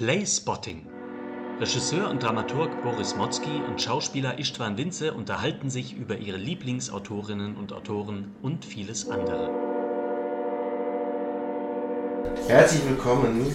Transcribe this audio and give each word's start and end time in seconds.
Playspotting. 0.00 0.86
Regisseur 1.60 2.08
und 2.08 2.22
Dramaturg 2.22 2.70
Boris 2.82 3.16
Motzki 3.16 3.60
und 3.68 3.82
Schauspieler 3.82 4.38
Istvan 4.38 4.78
Winze 4.78 5.12
unterhalten 5.12 5.68
sich 5.68 5.94
über 5.94 6.16
ihre 6.16 6.38
Lieblingsautorinnen 6.38 7.54
und 7.54 7.74
Autoren 7.74 8.34
und 8.40 8.64
vieles 8.64 9.10
andere. 9.10 9.50
Herzlich 12.48 12.80
willkommen, 12.88 13.54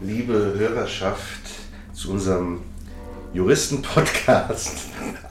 liebe 0.00 0.54
Hörerschaft, 0.56 1.42
zu 1.92 2.12
unserem 2.12 2.60
Juristen-Podcast. 3.34 4.76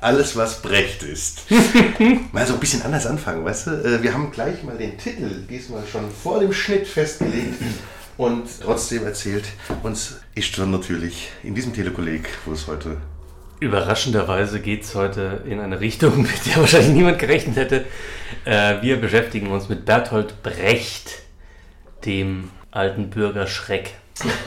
Alles, 0.01 0.35
was 0.35 0.61
Brecht 0.61 1.03
ist. 1.03 1.49
mal 2.33 2.45
so 2.45 2.55
ein 2.55 2.59
bisschen 2.59 2.81
anders 2.81 3.05
anfangen, 3.05 3.45
weißt 3.45 3.67
du? 3.67 3.71
Äh, 3.71 4.03
wir 4.03 4.13
haben 4.13 4.29
gleich 4.31 4.61
mal 4.63 4.77
den 4.77 4.97
Titel 4.97 5.45
diesmal 5.49 5.83
schon 5.89 6.11
vor 6.11 6.41
dem 6.41 6.51
Schnitt 6.51 6.85
festgelegt. 6.85 7.63
Und 8.17 8.47
trotzdem 8.63 9.05
erzählt 9.05 9.45
uns 9.83 10.19
Istvan 10.33 10.71
natürlich 10.71 11.29
in 11.43 11.53
diesem 11.53 11.73
Telekolleg, 11.73 12.27
wo 12.45 12.53
es 12.53 12.67
heute. 12.67 12.97
Überraschenderweise 13.59 14.59
geht 14.59 14.83
es 14.83 14.95
heute 14.95 15.43
in 15.45 15.59
eine 15.59 15.79
Richtung, 15.79 16.21
mit 16.23 16.45
der 16.45 16.57
wahrscheinlich 16.57 16.93
niemand 16.93 17.19
gerechnet 17.19 17.55
hätte. 17.55 17.85
Äh, 18.45 18.81
wir 18.81 18.99
beschäftigen 18.99 19.47
uns 19.51 19.69
mit 19.69 19.85
Bertolt 19.85 20.41
Brecht, 20.41 21.21
dem 22.05 22.49
alten 22.71 23.09
Bürgerschreck. 23.09 23.93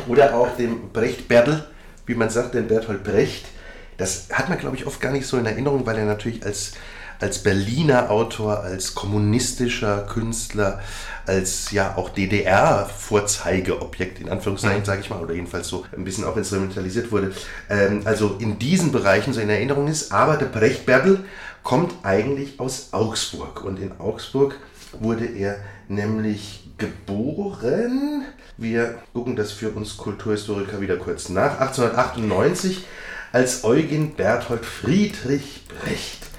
Oder 0.09 0.34
auch 0.34 0.57
dem 0.57 0.91
Brecht-Berdl, 0.93 1.65
wie 2.07 2.15
man 2.15 2.29
sagt, 2.29 2.55
den 2.55 2.66
Bertolt 2.66 3.05
Brecht. 3.05 3.46
Das 3.96 4.29
hat 4.32 4.48
man, 4.48 4.59
glaube 4.59 4.77
ich, 4.77 4.87
oft 4.87 5.01
gar 5.01 5.12
nicht 5.12 5.27
so 5.27 5.38
in 5.38 5.46
Erinnerung, 5.46 5.87
weil 5.87 5.98
er 5.98 6.07
natürlich 6.07 6.45
als, 6.45 6.73
als 7.20 7.42
Berliner 7.42 8.10
Autor, 8.10 8.60
als 8.60 8.95
kommunistischer 8.95 10.06
Künstler, 10.06 10.80
als 11.27 11.70
ja 11.70 11.96
auch 11.96 12.10
DDR-Vorzeigeobjekt 12.10 14.20
in 14.20 14.29
Anführungszeichen, 14.29 14.80
mhm. 14.80 14.87
sage 14.87 15.01
ich 15.01 15.10
mal, 15.10 15.21
oder 15.21 15.35
jedenfalls 15.35 15.68
so 15.68 15.85
ein 15.96 16.04
bisschen 16.04 16.24
auch 16.24 16.37
instrumentalisiert 16.37 17.12
wurde, 17.12 17.32
ähm, 17.68 18.02
also 18.04 18.37
in 18.38 18.59
diesen 18.59 18.93
Bereichen 18.93 19.32
so 19.32 19.40
in 19.40 19.51
Erinnerung 19.51 19.88
ist. 19.88 20.12
Aber 20.12 20.37
der 20.37 20.46
Brecht 20.46 20.87
Berdl 20.87 21.21
kommt 21.62 21.95
eigentlich 22.02 22.59
aus 22.59 22.88
Augsburg 22.93 23.65
und 23.65 23.79
in 23.79 24.01
Augsburg 24.01 24.57
wurde 24.99 25.27
er 25.27 25.59
nämlich 25.88 26.68
geboren. 26.79 28.24
Wir 28.57 28.99
gucken 29.12 29.37
das 29.37 29.52
für 29.52 29.71
uns 29.71 29.96
Kulturhistoriker 29.96 30.80
wieder 30.80 30.96
kurz 30.96 31.29
nach. 31.29 31.60
1898 31.60 32.84
als 33.32 33.65
Eugen 33.65 34.15
Berthold 34.15 34.65
Friedrich 34.65 35.66
Brecht. 35.68 36.29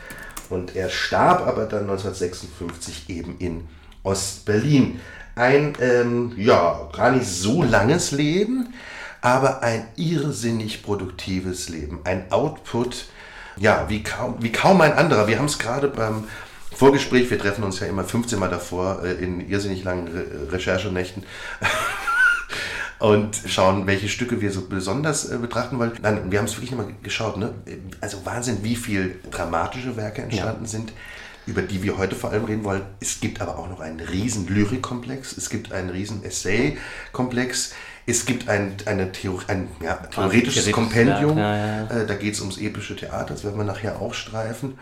Und 0.52 0.76
er 0.76 0.90
starb 0.90 1.48
aber 1.48 1.66
dann 1.66 1.90
1956 1.90 3.10
eben 3.10 3.38
in 3.40 3.68
Ostberlin. 4.04 5.00
Ein, 5.36 5.74
ähm, 5.80 6.34
ja, 6.36 6.90
gar 6.92 7.12
nicht 7.12 7.28
so 7.28 7.64
langes 7.64 8.12
Leben, 8.12 8.74
aber 9.22 9.64
ein 9.64 9.88
irrsinnig 9.96 10.84
produktives 10.84 11.70
Leben. 11.70 12.02
Ein 12.04 12.32
Output, 12.32 13.06
ja, 13.56 13.86
wie 13.88 14.04
kaum, 14.04 14.36
wie 14.40 14.52
kaum 14.52 14.82
ein 14.82 14.94
anderer. 14.94 15.28
Wir 15.28 15.38
haben 15.38 15.46
es 15.46 15.58
gerade 15.58 15.88
beim 15.88 16.26
Vorgespräch, 16.76 17.30
wir 17.30 17.40
treffen 17.40 17.64
uns 17.64 17.80
ja 17.80 17.88
immer 17.88 18.04
15 18.04 18.38
Mal 18.38 18.50
davor 18.50 19.04
äh, 19.04 19.14
in 19.14 19.48
irrsinnig 19.48 19.84
langen 19.84 20.08
Re 20.08 20.52
Recherchenächten. 20.52 21.24
Und 23.02 23.42
schauen, 23.48 23.88
welche 23.88 24.08
Stücke 24.08 24.42
wir 24.42 24.52
so 24.52 24.68
besonders 24.68 25.30
äh, 25.30 25.38
betrachten 25.38 25.80
wollen. 25.80 25.94
Nein, 26.02 26.32
wir 26.32 26.40
haben 26.40 26.46
es 26.46 26.56
wirklich 26.56 26.72
nochmal 26.72 26.94
geschaut, 27.02 27.38
ne? 27.38 27.54
Also 28.00 28.26
Wahnsinn, 28.26 28.60
wie 28.62 28.76
viele 28.76 29.16
dramatische 29.30 29.98
Werke 29.98 30.22
entstanden 30.22 30.66
ja. 30.66 30.70
sind 30.70 30.94
über 31.48 31.64
die 31.64 31.82
wir 31.82 31.98
heute 31.98 32.16
vor 32.16 32.32
allem 32.32 32.46
reden 32.46 32.64
wollen. 32.64 32.84
Es 33.00 33.20
gibt 33.20 33.42
aber 33.42 33.58
auch 33.58 33.68
noch 33.68 33.80
einen 33.80 34.00
riesen 34.00 34.48
Lyrikkomplex, 34.48 35.36
es 35.38 35.50
gibt 35.50 35.72
einen 35.72 35.90
riesen 35.90 36.24
Essay-Komplex, 36.24 37.74
es 38.06 38.26
gibt 38.26 38.48
ein, 38.48 38.76
eine 38.86 39.12
Theor 39.12 39.42
ein 39.48 39.68
ja, 39.82 39.96
theoretisches 39.96 40.72
Kompendium, 40.72 41.38
ja, 41.38 41.58
ja, 41.58 41.88
äh, 41.88 42.06
da 42.06 42.16
geht 42.16 42.36
es 42.36 42.42
ums 42.42 42.58
epische 42.58 42.96
Theater, 42.96 43.34
das 43.34 43.44
werden 43.44 43.58
wir 43.58 43.64
nachher 43.64 44.02
auch 44.02 44.14
streifen. 44.14 44.78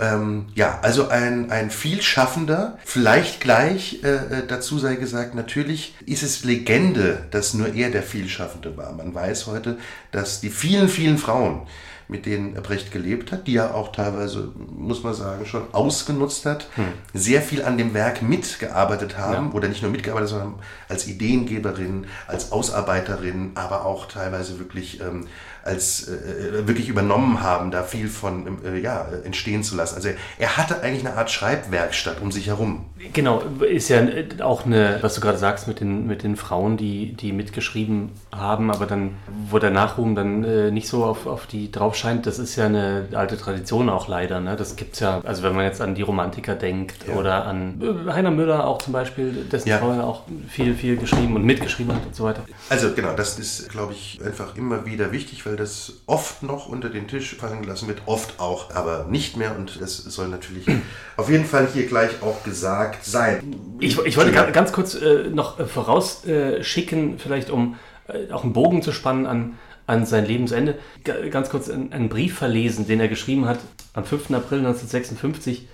Ähm, 0.00 0.46
ja, 0.54 0.80
also 0.82 1.08
ein, 1.08 1.50
ein 1.50 1.70
vielschaffender, 1.70 2.78
vielleicht 2.84 3.40
gleich 3.40 4.02
äh, 4.02 4.08
äh, 4.08 4.46
dazu 4.46 4.78
sei 4.78 4.96
gesagt, 4.96 5.34
natürlich 5.34 5.94
ist 6.04 6.22
es 6.22 6.44
Legende, 6.44 7.26
dass 7.30 7.54
nur 7.54 7.72
er 7.74 7.90
der 7.90 8.02
Vielschaffende 8.02 8.76
war. 8.76 8.92
Man 8.92 9.14
weiß 9.14 9.46
heute, 9.46 9.78
dass 10.10 10.40
die 10.40 10.50
vielen, 10.50 10.88
vielen 10.88 11.18
Frauen, 11.18 11.66
mit 12.06 12.26
denen 12.26 12.54
Brecht 12.54 12.92
gelebt 12.92 13.32
hat, 13.32 13.46
die 13.46 13.56
er 13.56 13.74
auch 13.74 13.92
teilweise, 13.92 14.52
muss 14.56 15.02
man 15.02 15.14
sagen, 15.14 15.46
schon 15.46 15.72
ausgenutzt 15.72 16.44
hat, 16.44 16.66
hm. 16.74 16.84
sehr 17.14 17.40
viel 17.40 17.64
an 17.64 17.78
dem 17.78 17.94
Werk 17.94 18.20
mitgearbeitet 18.20 19.16
haben 19.16 19.48
ja. 19.48 19.52
oder 19.54 19.68
nicht 19.68 19.82
nur 19.82 19.90
mitgearbeitet, 19.90 20.28
sondern 20.28 20.54
als 20.88 21.06
Ideengeberin, 21.06 22.06
als 22.26 22.52
Ausarbeiterin, 22.52 23.52
aber 23.54 23.86
auch 23.86 24.06
teilweise 24.06 24.58
wirklich 24.58 25.00
ähm, 25.00 25.28
als 25.64 26.08
äh, 26.08 26.12
äh, 26.12 26.68
wirklich 26.68 26.88
übernommen 26.88 27.42
haben, 27.42 27.70
da 27.70 27.82
viel 27.82 28.08
von 28.08 28.58
äh, 28.64 28.78
ja, 28.78 29.06
entstehen 29.24 29.62
zu 29.62 29.76
lassen. 29.76 29.96
Also 29.96 30.08
er, 30.08 30.14
er, 30.38 30.56
hatte 30.56 30.82
eigentlich 30.82 31.06
eine 31.06 31.16
Art 31.16 31.30
Schreibwerkstatt 31.30 32.20
um 32.20 32.30
sich 32.30 32.48
herum. 32.48 32.84
Genau, 33.12 33.42
ist 33.60 33.88
ja 33.88 34.02
auch 34.40 34.66
eine, 34.66 34.98
was 35.00 35.14
du 35.14 35.20
gerade 35.20 35.38
sagst 35.38 35.66
mit 35.66 35.80
den, 35.80 36.06
mit 36.06 36.22
den 36.22 36.36
Frauen, 36.36 36.76
die, 36.76 37.14
die 37.14 37.32
mitgeschrieben 37.32 38.10
haben, 38.32 38.70
aber 38.70 38.86
dann, 38.86 39.14
wo 39.48 39.58
der 39.58 39.70
Nachruhm 39.70 40.14
dann 40.14 40.44
äh, 40.44 40.70
nicht 40.70 40.88
so 40.88 41.04
auf, 41.04 41.26
auf 41.26 41.46
die 41.46 41.72
drauf 41.72 41.96
scheint, 41.96 42.26
das 42.26 42.38
ist 42.38 42.56
ja 42.56 42.66
eine 42.66 43.08
alte 43.12 43.38
Tradition 43.38 43.88
auch 43.88 44.06
leider. 44.06 44.40
Ne? 44.40 44.56
Das 44.56 44.76
gibt 44.76 44.94
es 44.94 45.00
ja, 45.00 45.20
also 45.24 45.42
wenn 45.42 45.54
man 45.54 45.64
jetzt 45.64 45.80
an 45.80 45.94
die 45.94 46.02
Romantiker 46.02 46.54
denkt 46.54 47.06
ja. 47.08 47.14
oder 47.14 47.46
an 47.46 47.80
äh, 47.80 48.12
Heiner 48.12 48.30
Müller 48.30 48.66
auch 48.66 48.78
zum 48.78 48.92
Beispiel, 48.92 49.46
dessen 49.50 49.68
ja. 49.68 49.78
Frau 49.78 49.92
ja 49.94 50.04
auch 50.04 50.22
viel, 50.48 50.74
viel 50.74 50.96
geschrieben 50.96 51.36
und 51.36 51.44
mitgeschrieben 51.44 51.94
hat 51.94 52.04
und 52.04 52.14
so 52.14 52.24
weiter. 52.24 52.42
Also 52.68 52.92
genau, 52.92 53.14
das 53.14 53.38
ist, 53.38 53.70
glaube 53.70 53.94
ich, 53.94 54.20
einfach 54.24 54.56
immer 54.56 54.84
wieder 54.84 55.10
wichtig, 55.10 55.44
weil 55.46 55.53
weil 55.54 55.58
das 55.58 55.92
oft 56.06 56.42
noch 56.42 56.68
unter 56.68 56.88
den 56.88 57.06
Tisch 57.06 57.36
fallen 57.36 57.62
gelassen 57.62 57.86
wird, 57.86 58.02
oft 58.06 58.40
auch, 58.40 58.74
aber 58.74 59.06
nicht 59.08 59.36
mehr 59.36 59.56
und 59.56 59.80
das 59.80 59.98
soll 59.98 60.26
natürlich 60.26 60.66
auf 61.16 61.30
jeden 61.30 61.44
Fall 61.44 61.68
hier 61.72 61.86
gleich 61.86 62.22
auch 62.22 62.42
gesagt 62.42 63.04
sein. 63.04 63.54
Ich, 63.78 63.96
ich 63.98 64.16
wollte 64.16 64.32
ganz, 64.32 64.52
ganz 64.52 64.72
kurz 64.72 64.96
äh, 64.96 65.30
noch 65.30 65.60
äh, 65.60 65.66
vorausschicken, 65.66 67.20
vielleicht 67.20 67.50
um 67.50 67.76
äh, 68.08 68.32
auch 68.32 68.42
einen 68.42 68.52
Bogen 68.52 68.82
zu 68.82 68.90
spannen 68.90 69.26
an, 69.26 69.58
an 69.86 70.06
sein 70.06 70.26
Lebensende, 70.26 70.76
G 71.04 71.30
ganz 71.30 71.50
kurz 71.50 71.70
einen, 71.70 71.92
einen 71.92 72.08
Brief 72.08 72.36
verlesen, 72.36 72.88
den 72.88 72.98
er 72.98 73.06
geschrieben 73.06 73.46
hat 73.46 73.60
am 73.92 74.04
5. 74.04 74.32
April 74.32 74.58
1956 74.58 75.68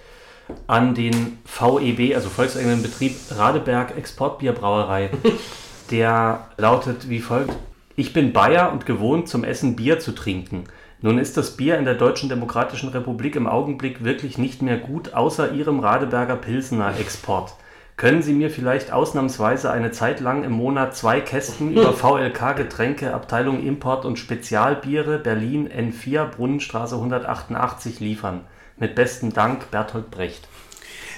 an 0.67 0.95
den 0.95 1.39
VEB, 1.47 2.15
also 2.15 2.29
Volkseigenen 2.29 2.83
Betrieb 2.83 3.17
Radeberg 3.31 3.97
Exportbierbrauerei. 3.97 5.09
Der 5.91 6.49
lautet 6.59 7.09
wie 7.09 7.21
folgt: 7.21 7.57
ich 8.01 8.15
bin 8.15 8.33
Bayer 8.33 8.73
und 8.73 8.87
gewohnt, 8.87 9.29
zum 9.29 9.45
Essen 9.45 9.77
Bier 9.77 9.99
zu 9.99 10.13
trinken. 10.13 10.65
Nun 11.03 11.19
ist 11.19 11.37
das 11.37 11.59
Bier 11.59 11.77
in 11.79 11.85
der 11.85 11.97
Deutschen 11.97 12.31
Demokratischen 12.31 12.89
Republik 12.89 13.37
im 13.37 13.47
Augenblick 13.47 14.03
wirklich 14.03 14.39
nicht 14.39 14.63
mehr 14.63 14.79
gut, 14.79 15.13
außer 15.13 15.53
Ihrem 15.53 15.81
Radeberger 15.81 16.37
Pilsener 16.37 16.99
Export. 16.99 17.53
Können 17.99 18.23
Sie 18.23 18.33
mir 18.33 18.49
vielleicht 18.49 18.91
ausnahmsweise 18.91 19.71
eine 19.71 19.91
Zeit 19.91 20.21
lang 20.21 20.45
im 20.45 20.53
Monat 20.53 20.97
zwei 20.97 21.21
Kästen 21.21 21.73
über 21.77 21.93
VLK 21.93 22.57
Getränke, 22.57 23.13
Abteilung 23.13 23.63
Import 23.63 24.07
und 24.07 24.19
Spezialbiere, 24.19 25.19
Berlin 25.19 25.69
N4, 25.69 26.25
Brunnenstraße 26.25 26.95
188 26.95 28.01
liefern? 28.01 28.47
Mit 28.79 28.95
besten 28.95 29.35
Dank, 29.35 29.71
Bertolt 29.71 30.11
Brecht. 30.11 30.49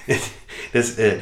Das, 0.73 0.97
äh, 0.97 1.19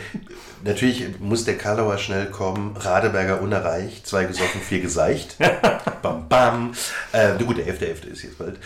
natürlich 0.65 1.19
muss 1.19 1.45
der 1.45 1.57
Karlauer 1.57 1.99
schnell 1.99 2.27
kommen. 2.27 2.77
Radeberger 2.77 3.41
unerreicht, 3.41 4.07
zwei 4.07 4.25
gesoffen, 4.25 4.61
vier 4.61 4.81
geseicht. 4.81 5.37
bam, 6.03 6.29
bam. 6.29 6.73
Äh, 7.13 7.43
gut, 7.43 7.59
der 7.59 7.67
11.11. 7.67 8.07
ist 8.07 8.23
jetzt 8.23 8.39
bald. 8.39 8.57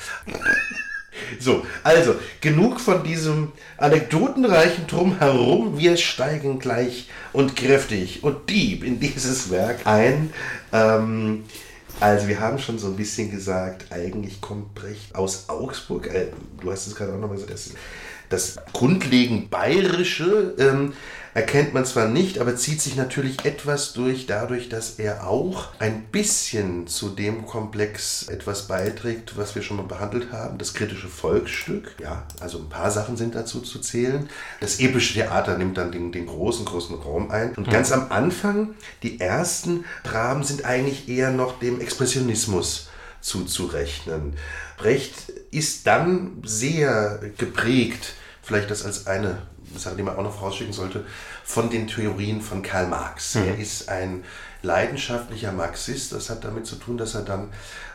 So, 1.38 1.64
also 1.82 2.16
genug 2.40 2.80
von 2.80 3.04
diesem 3.04 3.52
anekdotenreichen 3.78 4.86
Drumherum. 4.86 5.78
Wir 5.78 5.96
steigen 5.96 6.58
gleich 6.58 7.08
und 7.32 7.56
kräftig 7.56 8.24
und 8.24 8.50
deep 8.50 8.84
in 8.84 9.00
dieses 9.00 9.50
Werk 9.50 9.86
ein. 9.86 10.32
Ähm, 10.72 11.44
also 12.00 12.26
wir 12.26 12.40
haben 12.40 12.58
schon 12.58 12.78
so 12.78 12.88
ein 12.88 12.96
bisschen 12.96 13.30
gesagt, 13.30 13.92
eigentlich 13.92 14.40
kommt 14.40 14.74
Brecht 14.74 15.14
aus 15.14 15.48
Augsburg. 15.48 16.08
Äh, 16.08 16.26
du 16.60 16.72
hast 16.72 16.88
es 16.88 16.96
gerade 16.96 17.12
auch 17.12 17.18
nochmal 17.18 17.36
gesagt, 17.36 17.52
das 17.52 17.70
das 18.28 18.56
grundlegend 18.72 19.50
Bayerische 19.50 20.54
ähm, 20.58 20.92
erkennt 21.34 21.74
man 21.74 21.84
zwar 21.84 22.08
nicht, 22.08 22.38
aber 22.38 22.56
zieht 22.56 22.80
sich 22.80 22.94
natürlich 22.94 23.44
etwas 23.44 23.92
durch, 23.92 24.26
dadurch, 24.26 24.68
dass 24.68 25.00
er 25.00 25.26
auch 25.26 25.68
ein 25.80 26.04
bisschen 26.04 26.86
zu 26.86 27.10
dem 27.10 27.44
Komplex 27.44 28.28
etwas 28.28 28.68
beiträgt, 28.68 29.36
was 29.36 29.56
wir 29.56 29.62
schon 29.62 29.76
mal 29.76 29.82
behandelt 29.82 30.30
haben, 30.30 30.58
das 30.58 30.74
kritische 30.74 31.08
Volksstück. 31.08 31.96
Ja, 32.00 32.24
also 32.40 32.58
ein 32.58 32.68
paar 32.68 32.92
Sachen 32.92 33.16
sind 33.16 33.34
dazu 33.34 33.60
zu 33.60 33.80
zählen. 33.80 34.28
Das 34.60 34.78
epische 34.78 35.14
Theater 35.14 35.58
nimmt 35.58 35.76
dann 35.76 35.90
den, 35.90 36.12
den 36.12 36.26
großen, 36.26 36.64
großen 36.64 36.96
Raum 36.96 37.32
ein. 37.32 37.52
Und 37.56 37.68
ganz 37.68 37.90
am 37.90 38.12
Anfang, 38.12 38.74
die 39.02 39.18
ersten 39.18 39.84
Dramen 40.04 40.44
sind 40.44 40.64
eigentlich 40.64 41.08
eher 41.08 41.32
noch 41.32 41.58
dem 41.58 41.80
Expressionismus 41.80 42.88
zuzurechnen. 43.20 44.34
Brecht 44.76 45.30
ist 45.50 45.86
dann 45.88 46.42
sehr 46.44 47.20
geprägt, 47.38 48.14
vielleicht 48.42 48.70
das 48.70 48.84
als 48.84 49.06
eine 49.08 49.42
Sache, 49.78 49.96
die 49.96 50.02
man 50.02 50.16
auch 50.16 50.22
noch 50.22 50.36
vorausschicken 50.36 50.72
sollte, 50.72 51.04
von 51.44 51.70
den 51.70 51.86
Theorien 51.86 52.40
von 52.40 52.62
Karl 52.62 52.88
Marx. 52.88 53.34
Mhm. 53.34 53.44
Er 53.44 53.58
ist 53.58 53.88
ein 53.88 54.24
leidenschaftlicher 54.62 55.52
Marxist. 55.52 56.12
Das 56.12 56.30
hat 56.30 56.44
damit 56.44 56.66
zu 56.66 56.76
tun, 56.76 56.96
dass 56.96 57.14
er 57.14 57.22
dann 57.22 57.50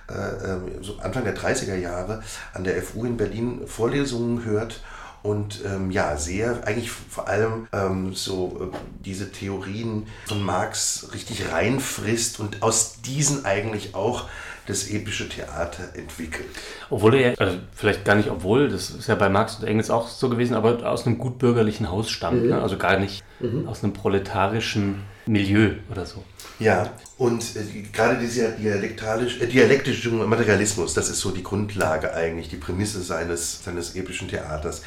äh, 0.09 0.13
ähm, 0.13 0.83
so 0.83 0.97
Anfang 0.99 1.23
der 1.23 1.35
30er 1.35 1.75
Jahre 1.75 2.23
an 2.53 2.63
der 2.63 2.81
FU 2.81 3.05
in 3.05 3.17
Berlin 3.17 3.61
Vorlesungen 3.67 4.43
hört 4.45 4.81
und 5.21 5.65
ähm, 5.65 5.91
ja, 5.91 6.15
sehr, 6.15 6.65
eigentlich 6.65 6.91
vor 6.91 7.27
allem 7.27 7.67
ähm, 7.73 8.13
so 8.13 8.71
äh, 8.73 8.77
diese 9.03 9.31
Theorien 9.31 10.07
von 10.27 10.41
Marx 10.41 11.09
richtig 11.13 11.51
reinfrisst 11.51 12.39
und 12.39 12.63
aus 12.63 13.01
diesen 13.01 13.45
eigentlich 13.45 13.95
auch 13.95 14.29
das 14.69 14.89
epische 14.89 15.27
Theater 15.27 15.89
entwickelt. 15.95 16.47
Obwohl 16.89 17.15
er, 17.15 17.39
also 17.39 17.57
vielleicht 17.73 18.05
gar 18.05 18.15
nicht 18.15 18.29
obwohl, 18.29 18.69
das 18.69 18.91
ist 18.91 19.07
ja 19.07 19.15
bei 19.15 19.29
Marx 19.29 19.55
und 19.55 19.67
Engels 19.67 19.89
auch 19.89 20.07
so 20.07 20.29
gewesen, 20.29 20.53
aber 20.53 20.89
aus 20.89 21.05
einem 21.05 21.17
gutbürgerlichen 21.17 21.89
Haus 21.89 22.09
stammt, 22.09 22.43
mhm. 22.43 22.49
ne? 22.49 22.61
also 22.61 22.77
gar 22.77 22.99
nicht 22.99 23.23
mhm. 23.39 23.67
aus 23.67 23.83
einem 23.83 23.93
proletarischen 23.93 25.03
Milieu 25.25 25.73
oder 25.91 26.05
so. 26.05 26.23
Ja, 26.59 26.91
und 27.17 27.43
äh, 27.55 27.83
gerade 27.93 28.19
dieser 28.19 28.57
äh, 28.59 29.47
dialektische 29.47 30.09
Materialismus, 30.09 30.93
das 30.93 31.09
ist 31.09 31.19
so 31.19 31.31
die 31.31 31.43
Grundlage 31.43 32.13
eigentlich, 32.13 32.49
die 32.49 32.57
Prämisse 32.57 33.01
seines, 33.01 33.63
seines 33.63 33.95
epischen 33.95 34.27
Theaters. 34.27 34.81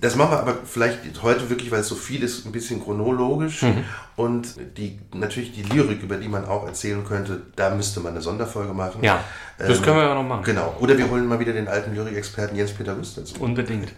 Das 0.00 0.16
machen 0.16 0.32
wir 0.32 0.40
aber 0.40 0.58
vielleicht 0.64 1.00
heute 1.22 1.48
wirklich, 1.48 1.70
weil 1.70 1.80
es 1.80 1.88
so 1.88 1.94
viel 1.94 2.22
ist, 2.22 2.44
ein 2.44 2.52
bisschen 2.52 2.82
chronologisch. 2.82 3.62
Mhm. 3.62 3.84
Und 4.16 4.54
die, 4.76 4.98
natürlich 5.14 5.52
die 5.52 5.62
Lyrik, 5.62 6.02
über 6.02 6.16
die 6.16 6.28
man 6.28 6.44
auch 6.44 6.66
erzählen 6.66 7.04
könnte, 7.04 7.42
da 7.56 7.74
müsste 7.74 8.00
man 8.00 8.12
eine 8.12 8.20
Sonderfolge 8.20 8.74
machen. 8.74 9.02
Ja, 9.02 9.24
das 9.58 9.78
ähm, 9.78 9.82
können 9.82 9.96
wir 9.96 10.04
ja 10.04 10.14
noch 10.14 10.22
machen. 10.22 10.44
Genau. 10.44 10.76
Oder 10.80 10.98
wir 10.98 11.10
holen 11.10 11.26
mal 11.26 11.40
wieder 11.40 11.52
den 11.52 11.68
alten 11.68 11.94
Lyrikexperten 11.94 12.56
Jens-Peter 12.56 12.96
Rüst 12.96 13.16
dazu. 13.16 13.40
Unbedingt. 13.40 13.92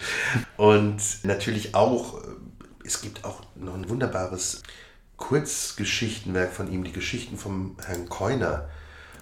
Und 0.56 1.02
natürlich 1.24 1.74
auch, 1.74 2.22
äh, 2.22 2.26
es 2.84 3.00
gibt 3.00 3.24
auch 3.24 3.42
noch 3.56 3.74
ein 3.74 3.88
wunderbares 3.88 4.62
Kurzgeschichtenwerk 5.16 6.52
von 6.52 6.70
ihm, 6.70 6.84
die 6.84 6.92
Geschichten 6.92 7.36
vom 7.36 7.76
Herrn 7.84 8.08
Keuner. 8.08 8.68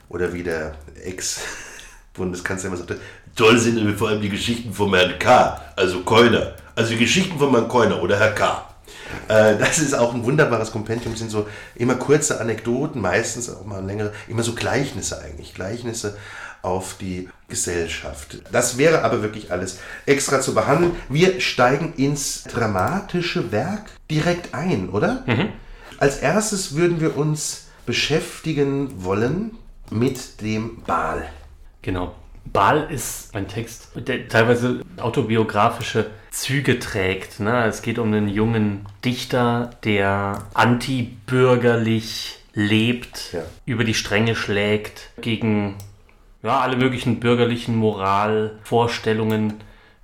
Oder 0.09 0.32
wie 0.32 0.43
der 0.43 0.75
Ex-Bundeskanzler 1.03 2.69
immer 2.69 2.76
sagte, 2.76 3.00
toll 3.35 3.59
sind 3.59 3.81
vor 3.97 4.09
allem 4.09 4.21
die 4.21 4.29
Geschichten 4.29 4.73
vom 4.73 4.94
Herrn 4.94 5.19
K., 5.19 5.61
also 5.76 6.03
Keuner. 6.03 6.55
Also 6.75 6.91
die 6.91 6.99
Geschichten 6.99 7.38
von 7.38 7.50
Herrn 7.50 7.69
Keuner 7.69 8.03
oder 8.03 8.19
Herr 8.19 8.32
K. 8.32 8.69
Äh, 9.29 9.56
das 9.59 9.79
ist 9.79 9.94
auch 9.94 10.15
ein 10.15 10.25
wunderbares 10.25 10.73
Kompendium, 10.73 11.17
sind 11.17 11.31
so 11.31 11.47
immer 11.75 11.94
kurze 11.94 12.41
Anekdoten, 12.41 13.00
meistens 13.00 13.49
auch 13.49 13.65
mal 13.65 13.85
längere, 13.85 14.12
immer 14.29 14.43
so 14.43 14.55
Gleichnisse 14.55 15.21
eigentlich, 15.21 15.55
Gleichnisse 15.55 16.17
auf 16.62 16.97
die 16.99 17.29
Gesellschaft. 17.49 18.38
Das 18.50 18.79
wäre 18.79 19.03
aber 19.03 19.23
wirklich 19.23 19.53
alles 19.53 19.79
extra 20.06 20.41
zu 20.41 20.55
behandeln. 20.55 20.97
Wir 21.09 21.41
steigen 21.41 21.93
ins 21.97 22.44
dramatische 22.44 23.53
Werk 23.53 23.91
direkt 24.11 24.55
ein, 24.55 24.88
oder? 24.88 25.23
Mhm. 25.26 25.49
Als 25.99 26.19
erstes 26.19 26.75
würden 26.75 27.00
wir 27.00 27.17
uns 27.17 27.67
beschäftigen 27.87 29.05
wollen 29.05 29.59
mit 29.91 30.41
dem 30.41 30.82
Baal. 30.82 31.29
Genau. 31.82 32.15
Baal 32.52 32.88
ist 32.91 33.35
ein 33.35 33.49
Text, 33.49 33.88
der 33.94 34.29
teilweise 34.29 34.81
autobiografische 34.96 36.11
Züge 36.31 36.79
trägt. 36.79 37.41
Ne? 37.41 37.64
Es 37.67 37.82
geht 37.82 37.99
um 37.99 38.12
einen 38.12 38.29
jungen 38.29 38.87
Dichter, 39.05 39.70
der 39.85 40.46
antibürgerlich 40.55 42.38
lebt, 42.52 43.32
ja. 43.32 43.43
über 43.67 43.85
die 43.85 43.94
Stränge 43.94 44.37
schlägt, 44.37 45.11
gegen 45.20 45.76
ja, 46.43 46.61
alle 46.61 46.76
möglichen 46.76 47.20
bürgerlichen 47.20 47.76
Moralvorstellungen 47.76 49.55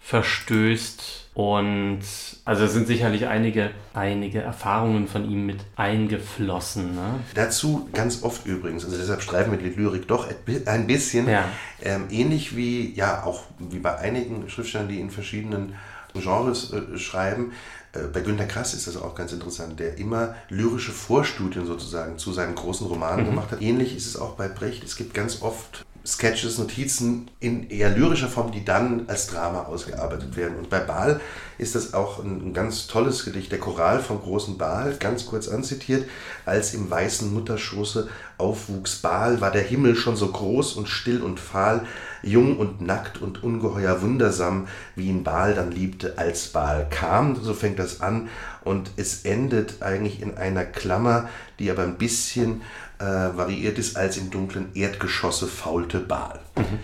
verstößt 0.00 1.30
und 1.34 2.00
also 2.44 2.66
sind 2.66 2.86
sicherlich 2.86 3.26
einige, 3.26 3.70
einige 3.94 4.40
Erfahrungen 4.40 5.08
von 5.08 5.30
ihm 5.30 5.46
mit 5.46 5.60
eingeflossen. 5.76 6.94
Ne? 6.94 7.20
Dazu 7.34 7.88
ganz 7.92 8.22
oft 8.22 8.46
übrigens, 8.46 8.84
also 8.84 8.96
deshalb 8.96 9.22
streifen 9.22 9.52
wir 9.52 9.58
die 9.58 9.74
Lyrik 9.74 10.08
doch 10.08 10.28
ein 10.66 10.86
bisschen, 10.86 11.28
ja. 11.28 11.44
ähm, 11.82 12.04
ähnlich 12.10 12.56
wie, 12.56 12.94
ja, 12.94 13.24
auch 13.24 13.42
wie 13.58 13.78
bei 13.78 13.96
einigen 13.98 14.48
Schriftstellern, 14.48 14.88
die 14.88 15.00
in 15.00 15.10
verschiedenen 15.10 15.74
Genres 16.14 16.72
äh, 16.72 16.98
schreiben, 16.98 17.52
äh, 17.92 18.00
bei 18.12 18.20
Günter 18.20 18.46
Krass 18.46 18.74
ist 18.74 18.86
das 18.86 18.96
auch 18.96 19.14
ganz 19.14 19.32
interessant, 19.32 19.78
der 19.80 19.98
immer 19.98 20.34
lyrische 20.48 20.92
Vorstudien 20.92 21.66
sozusagen 21.66 22.18
zu 22.18 22.32
seinen 22.32 22.54
großen 22.54 22.86
Romanen 22.86 23.24
mhm. 23.24 23.30
gemacht 23.30 23.52
hat. 23.52 23.62
Ähnlich 23.62 23.96
ist 23.96 24.06
es 24.06 24.16
auch 24.16 24.34
bei 24.34 24.48
Brecht. 24.48 24.84
Es 24.84 24.96
gibt 24.96 25.14
ganz 25.14 25.42
oft 25.42 25.84
Sketches, 26.06 26.58
Notizen 26.58 27.30
in 27.40 27.68
eher 27.68 27.90
lyrischer 27.90 28.28
Form, 28.28 28.52
die 28.52 28.64
dann 28.64 29.04
als 29.08 29.26
Drama 29.26 29.64
ausgearbeitet 29.64 30.36
werden. 30.36 30.56
Und 30.56 30.70
bei 30.70 30.78
Baal 30.78 31.20
ist 31.58 31.74
das 31.74 31.92
auch 31.92 32.24
ein, 32.24 32.54
ganz 32.54 32.86
tolles 32.86 33.24
Gedicht, 33.24 33.52
der 33.52 33.60
Choral 33.60 34.00
vom 34.00 34.20
großen 34.20 34.56
Baal, 34.56 34.96
ganz 34.98 35.26
kurz 35.26 35.46
anzitiert. 35.48 36.08
Als 36.46 36.72
im 36.72 36.90
weißen 36.90 37.32
Mutterschoße 37.32 38.08
aufwuchs 38.38 38.96
Baal, 38.96 39.42
war 39.42 39.50
der 39.50 39.62
Himmel 39.62 39.94
schon 39.94 40.16
so 40.16 40.28
groß 40.28 40.74
und 40.74 40.88
still 40.88 41.22
und 41.22 41.38
fahl, 41.38 41.86
jung 42.22 42.58
und 42.58 42.80
nackt 42.80 43.20
und 43.20 43.42
ungeheuer 43.42 44.00
wundersam, 44.00 44.68
wie 44.96 45.08
ihn 45.08 45.22
Baal 45.22 45.54
dann 45.54 45.70
liebte, 45.70 46.16
als 46.16 46.48
Baal 46.48 46.86
kam. 46.88 47.36
So 47.42 47.52
fängt 47.52 47.78
das 47.78 48.00
an 48.00 48.28
und 48.64 48.90
es 48.96 49.24
endet 49.24 49.82
eigentlich 49.82 50.22
in 50.22 50.36
einer 50.36 50.64
Klammer, 50.64 51.28
die 51.58 51.70
aber 51.70 51.82
ein 51.82 51.98
bisschen 51.98 52.62
äh, 53.00 53.36
variiert 53.36 53.78
ist 53.78 53.96
als 53.96 54.16
im 54.16 54.30
dunklen 54.30 54.70
Erdgeschosse 54.74 55.46
faulte 55.46 55.98
Baal. 55.98 56.38
Mhm. 56.56 56.78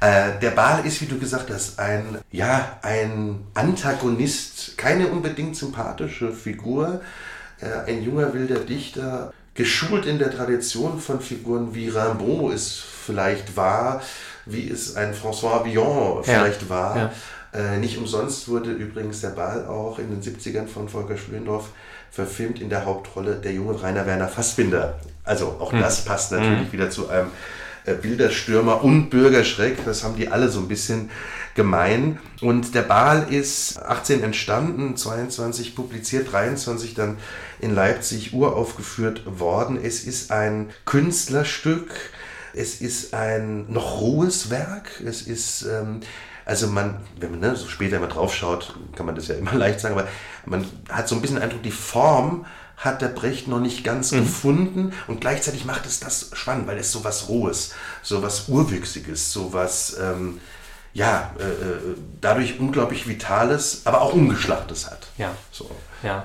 Äh, 0.00 0.38
der 0.40 0.50
Baal 0.50 0.84
ist, 0.84 1.00
wie 1.00 1.06
du 1.06 1.18
gesagt 1.18 1.50
hast, 1.50 1.78
ein, 1.78 2.18
ja, 2.30 2.78
ein 2.82 3.46
Antagonist, 3.54 4.76
keine 4.76 5.08
unbedingt 5.08 5.56
sympathische 5.56 6.32
Figur, 6.32 7.00
äh, 7.60 7.90
ein 7.90 8.02
junger 8.02 8.34
wilder 8.34 8.58
Dichter, 8.58 9.32
geschult 9.54 10.06
in 10.06 10.18
der 10.18 10.34
Tradition 10.34 10.98
von 10.98 11.20
Figuren 11.20 11.74
wie 11.74 11.88
Rimbaud 11.88 12.52
es 12.52 12.78
vielleicht 12.78 13.56
war, 13.56 14.02
wie 14.46 14.68
es 14.68 14.96
ein 14.96 15.14
François 15.14 15.64
Villon 15.64 16.24
vielleicht 16.24 16.62
ja. 16.62 16.68
war. 16.68 16.96
Ja. 16.96 17.12
Äh, 17.52 17.78
nicht 17.78 17.98
umsonst 17.98 18.48
wurde 18.48 18.72
übrigens 18.72 19.20
der 19.20 19.30
Baal 19.30 19.66
auch 19.66 19.98
in 19.98 20.08
den 20.10 20.22
70ern 20.22 20.66
von 20.66 20.88
Volker 20.88 21.16
Schlöndorff 21.16 21.68
verfilmt 22.12 22.60
in 22.60 22.68
der 22.68 22.84
Hauptrolle 22.84 23.36
der 23.36 23.52
junge 23.52 23.82
Rainer 23.82 24.06
Werner 24.06 24.28
Fassbinder. 24.28 25.00
Also 25.24 25.56
auch 25.58 25.72
hm. 25.72 25.80
das 25.80 26.04
passt 26.04 26.30
natürlich 26.32 26.66
hm. 26.66 26.72
wieder 26.72 26.90
zu 26.90 27.08
einem 27.08 27.28
äh, 27.86 27.94
Bilderstürmer 27.94 28.84
und 28.84 29.08
Bürgerschreck. 29.08 29.84
Das 29.86 30.04
haben 30.04 30.16
die 30.16 30.28
alle 30.28 30.48
so 30.48 30.60
ein 30.60 30.68
bisschen 30.68 31.10
gemein. 31.54 32.18
Und 32.42 32.74
der 32.74 32.82
Baal 32.82 33.32
ist 33.32 33.80
18 33.82 34.22
entstanden, 34.22 34.96
22 34.96 35.74
publiziert, 35.74 36.30
23 36.30 36.94
dann 36.94 37.16
in 37.60 37.74
Leipzig 37.74 38.34
uraufgeführt 38.34 39.22
worden. 39.38 39.78
Es 39.82 40.04
ist 40.04 40.30
ein 40.30 40.70
Künstlerstück. 40.84 41.90
Es 42.54 42.82
ist 42.82 43.14
ein 43.14 43.72
noch 43.72 44.02
rohes 44.02 44.50
Werk. 44.50 45.00
Es 45.06 45.22
ist 45.22 45.62
ähm, 45.62 46.00
also 46.44 46.66
man, 46.66 46.96
wenn 47.18 47.30
man 47.30 47.40
ne, 47.40 47.56
so 47.56 47.68
später 47.68 47.96
immer 47.96 48.08
drauf 48.08 48.34
schaut, 48.34 48.74
kann 48.96 49.06
man 49.06 49.14
das 49.14 49.28
ja 49.28 49.34
immer 49.36 49.54
leicht 49.54 49.80
sagen, 49.80 49.98
aber 49.98 50.08
man 50.46 50.64
hat 50.88 51.08
so 51.08 51.14
ein 51.14 51.20
bisschen 51.20 51.36
den 51.36 51.44
Eindruck, 51.44 51.62
die 51.62 51.70
Form 51.70 52.46
hat 52.76 53.00
der 53.00 53.08
Brecht 53.08 53.46
noch 53.46 53.60
nicht 53.60 53.84
ganz 53.84 54.12
mhm. 54.12 54.20
gefunden 54.20 54.92
und 55.06 55.20
gleichzeitig 55.20 55.64
macht 55.64 55.86
es 55.86 56.00
das 56.00 56.30
spannend, 56.32 56.66
weil 56.66 56.78
es 56.78 56.90
so 56.90 57.04
was 57.04 57.28
Rohes, 57.28 57.74
so 58.02 58.22
was 58.22 58.48
Urwüchsiges, 58.48 59.32
so 59.32 59.52
was, 59.52 59.96
ähm, 60.00 60.40
ja, 60.92 61.30
äh, 61.38 61.42
äh, 61.42 61.96
dadurch 62.20 62.58
unglaublich 62.58 63.08
Vitales, 63.08 63.82
aber 63.84 64.02
auch 64.02 64.12
Ungeschlachtes 64.12 64.90
hat. 64.90 65.06
Ja. 65.16 65.30
So. 65.50 65.70
Ja, 66.02 66.24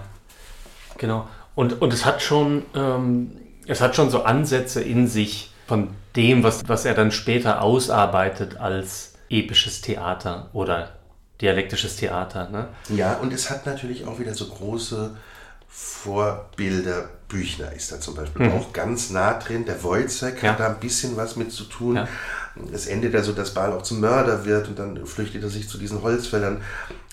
genau. 0.98 1.28
Und, 1.56 1.82
und 1.82 1.94
es 1.94 2.06
hat 2.06 2.22
schon, 2.22 2.66
ähm, 2.76 3.38
es 3.66 3.80
hat 3.80 3.96
schon 3.96 4.10
so 4.10 4.24
Ansätze 4.24 4.82
in 4.82 5.08
sich 5.08 5.52
von 5.68 5.90
dem, 6.16 6.44
was, 6.44 6.68
was 6.68 6.86
er 6.86 6.96
dann 6.96 7.12
später 7.12 7.62
ausarbeitet 7.62 8.58
als 8.58 9.14
episches 9.30 9.82
Theater 9.82 10.50
oder 10.54 10.98
dialektisches 11.42 11.98
Theater. 11.98 12.50
Ne? 12.50 12.68
Ja, 12.90 13.16
und 13.16 13.34
es 13.34 13.50
hat 13.50 13.66
natürlich 13.66 14.06
auch 14.06 14.20
wieder 14.20 14.34
so 14.34 14.48
große 14.48 15.16
Vorbilder. 15.68 17.10
Büchner 17.28 17.74
ist 17.74 17.92
da 17.92 18.00
zum 18.00 18.16
Beispiel 18.16 18.48
mhm. 18.48 18.54
auch 18.54 18.74
ganz 18.74 19.10
nah 19.10 19.34
drin. 19.34 19.66
Der 19.66 19.84
Wojcek 19.84 20.42
ja. 20.42 20.52
hat 20.52 20.60
da 20.60 20.68
ein 20.68 20.80
bisschen 20.80 21.18
was 21.18 21.36
mit 21.36 21.52
zu 21.52 21.66
tun. 21.66 21.98
Ja. 21.98 22.08
Es 22.74 22.88
endet 22.88 23.14
ja 23.14 23.22
so, 23.22 23.34
dass 23.34 23.54
Baal 23.54 23.74
auch 23.74 23.84
zum 23.84 24.00
Mörder 24.00 24.46
wird 24.46 24.70
und 24.70 24.80
dann 24.80 25.06
flüchtet 25.06 25.44
er 25.44 25.50
sich 25.50 25.68
zu 25.68 25.78
diesen 25.78 26.02
Holzfällern. 26.02 26.62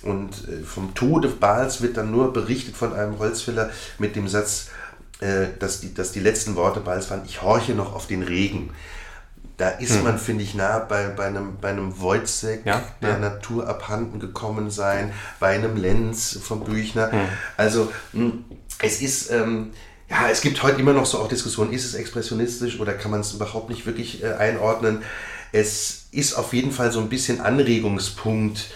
Und 0.03 0.49
äh, 0.49 0.63
vom 0.63 0.95
Tode 0.95 1.29
Baals 1.29 1.83
wird 1.83 1.97
dann 1.97 2.11
nur 2.11 2.33
berichtet 2.33 2.77
von 2.77 2.93
einem 2.95 3.19
Holzfäller 3.19 3.71
mit 3.99 4.15
dem 4.15 4.29
Satz, 4.29 4.69
äh, 5.21 5.49
dass 5.59 5.81
die, 5.81 5.93
dass 5.93 6.13
die 6.13 6.21
letzten 6.21 6.55
Worte 6.55 6.81
Baals 6.81 7.11
waren, 7.11 7.23
ich 7.25 7.43
horche 7.43 7.73
noch 7.73 7.95
auf 7.95 8.07
den 8.07 8.23
Regen 8.23 8.71
da 9.57 9.69
ist 9.69 9.97
hm. 9.97 10.05
man, 10.05 10.19
finde 10.19 10.43
ich, 10.43 10.55
nah 10.55 10.81
bei, 10.81 11.09
bei 11.09 11.27
einem, 11.27 11.59
bei 11.61 11.69
einem 11.69 12.01
Wojcek, 12.01 12.67
ja, 12.67 12.83
der 13.01 13.11
ja. 13.11 13.19
Natur 13.19 13.69
abhanden 13.69 14.19
gekommen 14.19 14.71
sein, 14.71 15.13
bei 15.39 15.55
einem 15.55 15.77
Lenz 15.77 16.39
vom 16.43 16.65
Büchner. 16.65 17.13
Hm. 17.13 17.21
Also 17.57 17.93
hm, 18.13 18.45
es 18.81 19.01
ist, 19.01 19.31
ähm, 19.31 19.71
ja, 20.11 20.29
es 20.29 20.41
gibt 20.41 20.63
heute 20.63 20.81
immer 20.81 20.93
noch 20.93 21.07
so 21.07 21.19
auch 21.19 21.29
Diskussionen, 21.29 21.73
ist 21.73 21.85
es 21.85 21.95
expressionistisch 21.95 22.81
oder 22.81 22.93
kann 22.95 23.11
man 23.11 23.21
es 23.21 23.33
überhaupt 23.33 23.71
nicht 23.71 23.87
wirklich 23.87 24.23
äh, 24.23 24.33
einordnen. 24.33 25.03
Es 25.53 26.07
ist 26.11 26.35
auf 26.35 26.53
jeden 26.53 26.73
Fall 26.73 26.91
so 26.91 27.01
ein 27.01 27.09
bisschen 27.09 27.41
Anregungspunkt 27.41 28.67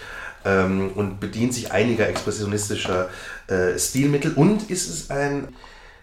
ähm, 0.45 0.91
und 0.95 1.19
bedient 1.19 1.53
sich 1.53 1.71
einiger 1.71 2.07
expressionistischer 2.07 3.09
äh, 3.47 3.77
Stilmittel. 3.77 4.33
Und 4.33 4.69
ist 4.69 4.89
es 4.89 5.09
ein, 5.09 5.49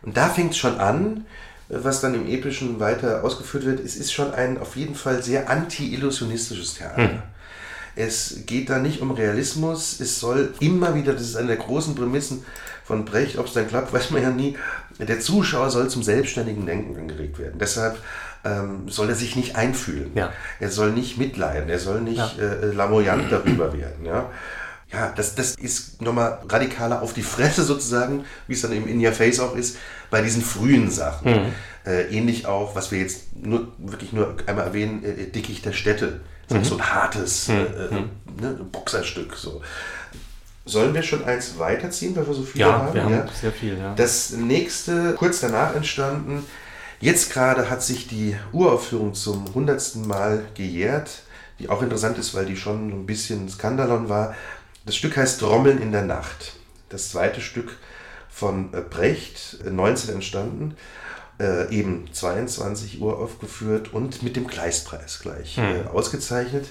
und 0.03 0.17
da 0.17 0.29
fängt 0.29 0.53
es 0.53 0.59
schon 0.59 0.79
an, 0.79 1.27
was 1.69 2.01
dann 2.01 2.15
im 2.15 2.27
Epischen 2.27 2.81
weiter 2.81 3.25
ausgeführt 3.25 3.65
wird, 3.65 3.81
es 3.81 3.97
ist 3.97 4.13
schon 4.13 4.33
ein 4.33 4.59
auf 4.59 4.77
jeden 4.77 4.95
Fall 4.95 5.23
sehr 5.23 5.51
anti-illusionistisches 5.51 6.75
Theater. 6.75 6.97
Hm. 6.97 7.23
Es 7.97 8.43
geht 8.45 8.69
da 8.69 8.79
nicht 8.79 9.01
um 9.01 9.11
Realismus, 9.11 10.01
es 10.01 10.21
soll 10.21 10.53
immer 10.61 10.95
wieder, 10.95 11.15
das 11.15 11.23
ist 11.23 11.37
eine 11.37 11.49
der 11.49 11.57
großen 11.57 11.95
Prämissen 11.95 12.45
von 12.85 13.05
Brecht, 13.05 13.39
ob 13.39 13.47
es 13.47 13.55
dann 13.55 13.69
klappt, 13.69 13.93
weiß 13.93 14.11
man 14.11 14.23
ja 14.23 14.31
nie, 14.31 14.57
der 14.99 15.21
Zuschauer 15.21 15.71
soll 15.71 15.89
zum 15.89 16.03
selbstständigen 16.03 16.67
Denken 16.67 16.97
angeregt 16.97 17.39
werden. 17.39 17.59
Deshalb 17.59 17.99
ähm, 18.45 18.89
soll 18.89 19.09
er 19.09 19.15
sich 19.15 19.35
nicht 19.35 19.57
einfühlen. 19.57 20.13
Ja. 20.15 20.33
Er 20.61 20.71
soll 20.71 20.93
nicht 20.93 21.19
mitleiden, 21.19 21.69
er 21.69 21.79
soll 21.79 22.01
nicht 22.01 22.19
ja. 22.19 22.31
äh, 22.39 22.67
lamoyant 22.73 23.31
darüber 23.33 23.73
werden. 23.73 24.05
Ja 24.05 24.31
ja, 24.93 25.13
das, 25.17 25.35
das 25.35 25.57
ist 25.57 26.01
nochmal 26.01 26.39
radikaler 26.49 27.03
auf 27.03 27.13
die 27.13 27.23
Fresse 27.23 27.65
sozusagen, 27.65 28.25
wie 28.47 28.53
es 28.53 28.63
dann 28.63 28.73
eben 28.73 28.87
in 28.87 29.05
your 29.05 29.13
face 29.13 29.41
auch 29.41 29.57
ist, 29.57 29.79
bei 30.11 30.23
diesen 30.23 30.43
frühen 30.43 30.91
Sachen. 30.91 31.33
Mhm. 31.33 31.53
Äh, 31.85 32.03
ähnlich 32.17 32.47
auch, 32.47 32.75
was 32.75 32.91
wir 32.91 32.99
jetzt 32.99 33.37
nur 33.37 33.69
wirklich 33.79 34.13
nur 34.13 34.37
einmal 34.47 34.67
erwähnen, 34.67 35.05
äh, 35.05 35.27
Dickicht 35.27 35.65
der 35.65 35.73
Städte. 35.73 36.21
Mhm. 36.51 36.65
So 36.65 36.77
ein 36.77 36.95
hartes 36.95 37.49
mhm. 37.49 37.55
äh, 37.55 37.95
mhm. 37.95 38.11
ne, 38.41 38.53
Boxerstück. 38.73 39.35
So. 39.37 39.63
Sollen 40.65 40.95
wir 40.95 41.03
schon 41.03 41.25
eins 41.25 41.59
weiterziehen, 41.59 42.17
weil 42.17 42.27
wir 42.27 42.35
so 42.35 42.43
viele 42.43 42.67
ja, 42.67 42.73
haben? 42.73 42.95
Wir 42.95 43.05
haben 43.05 43.13
ja, 43.13 43.27
sehr 43.41 43.53
viel. 43.53 43.79
Ja. 43.79 43.95
Das 43.95 44.33
nächste, 44.33 45.15
kurz 45.15 45.41
danach 45.41 45.77
entstanden, 45.77 46.45
jetzt 47.01 47.33
gerade 47.33 47.71
hat 47.71 47.85
sich 47.85 48.09
die 48.09 48.37
Uraufführung 48.53 49.15
zum 49.15 49.55
hundertsten 49.55 50.07
Mal 50.09 50.45
gejährt, 50.55 51.23
die 51.61 51.69
auch 51.69 51.83
interessant 51.83 52.19
ist, 52.19 52.35
weil 52.35 52.47
die 52.47 52.57
schon 52.57 52.91
ein 52.91 53.07
bisschen 53.07 53.49
Skandalon 53.49 54.09
war. 54.09 54.35
Das 54.85 54.97
Stück 54.97 55.17
heißt 55.17 55.41
Trommeln 55.41 55.81
in 55.81 55.93
der 55.93 56.03
Nacht. 56.03 56.55
Das 56.89 57.11
zweite 57.11 57.41
Stück 57.41 57.77
von 58.37 58.75
äh, 58.75 58.83
Brecht, 58.83 59.65
19 59.65 60.11
äh, 60.11 60.13
entstanden, 60.13 60.77
äh, 61.41 61.75
eben 61.75 62.05
22 62.13 63.01
Uhr 63.01 63.19
aufgeführt 63.19 63.95
und 63.95 64.23
mit 64.23 64.37
dem 64.37 64.47
Gleispreis 64.47 65.21
gleich 65.21 65.57
äh, 65.57 65.85
hm. 65.85 65.89
ausgezeichnet. 65.89 66.67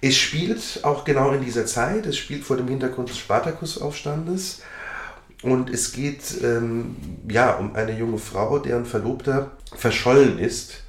Es 0.00 0.16
spielt 0.16 0.80
auch 0.82 1.04
genau 1.04 1.30
in 1.30 1.44
dieser 1.44 1.66
Zeit, 1.66 2.04
es 2.06 2.16
spielt 2.16 2.42
vor 2.42 2.56
dem 2.56 2.66
Hintergrund 2.66 3.10
des 3.10 3.18
Spartakusaufstandes 3.18 4.62
und 5.42 5.70
es 5.70 5.92
geht 5.92 6.42
ähm, 6.42 6.96
ja, 7.28 7.54
um 7.54 7.76
eine 7.76 7.96
junge 7.96 8.18
Frau, 8.18 8.58
deren 8.58 8.84
Verlobter 8.84 9.52
verschollen 9.76 10.40
ist 10.40 10.82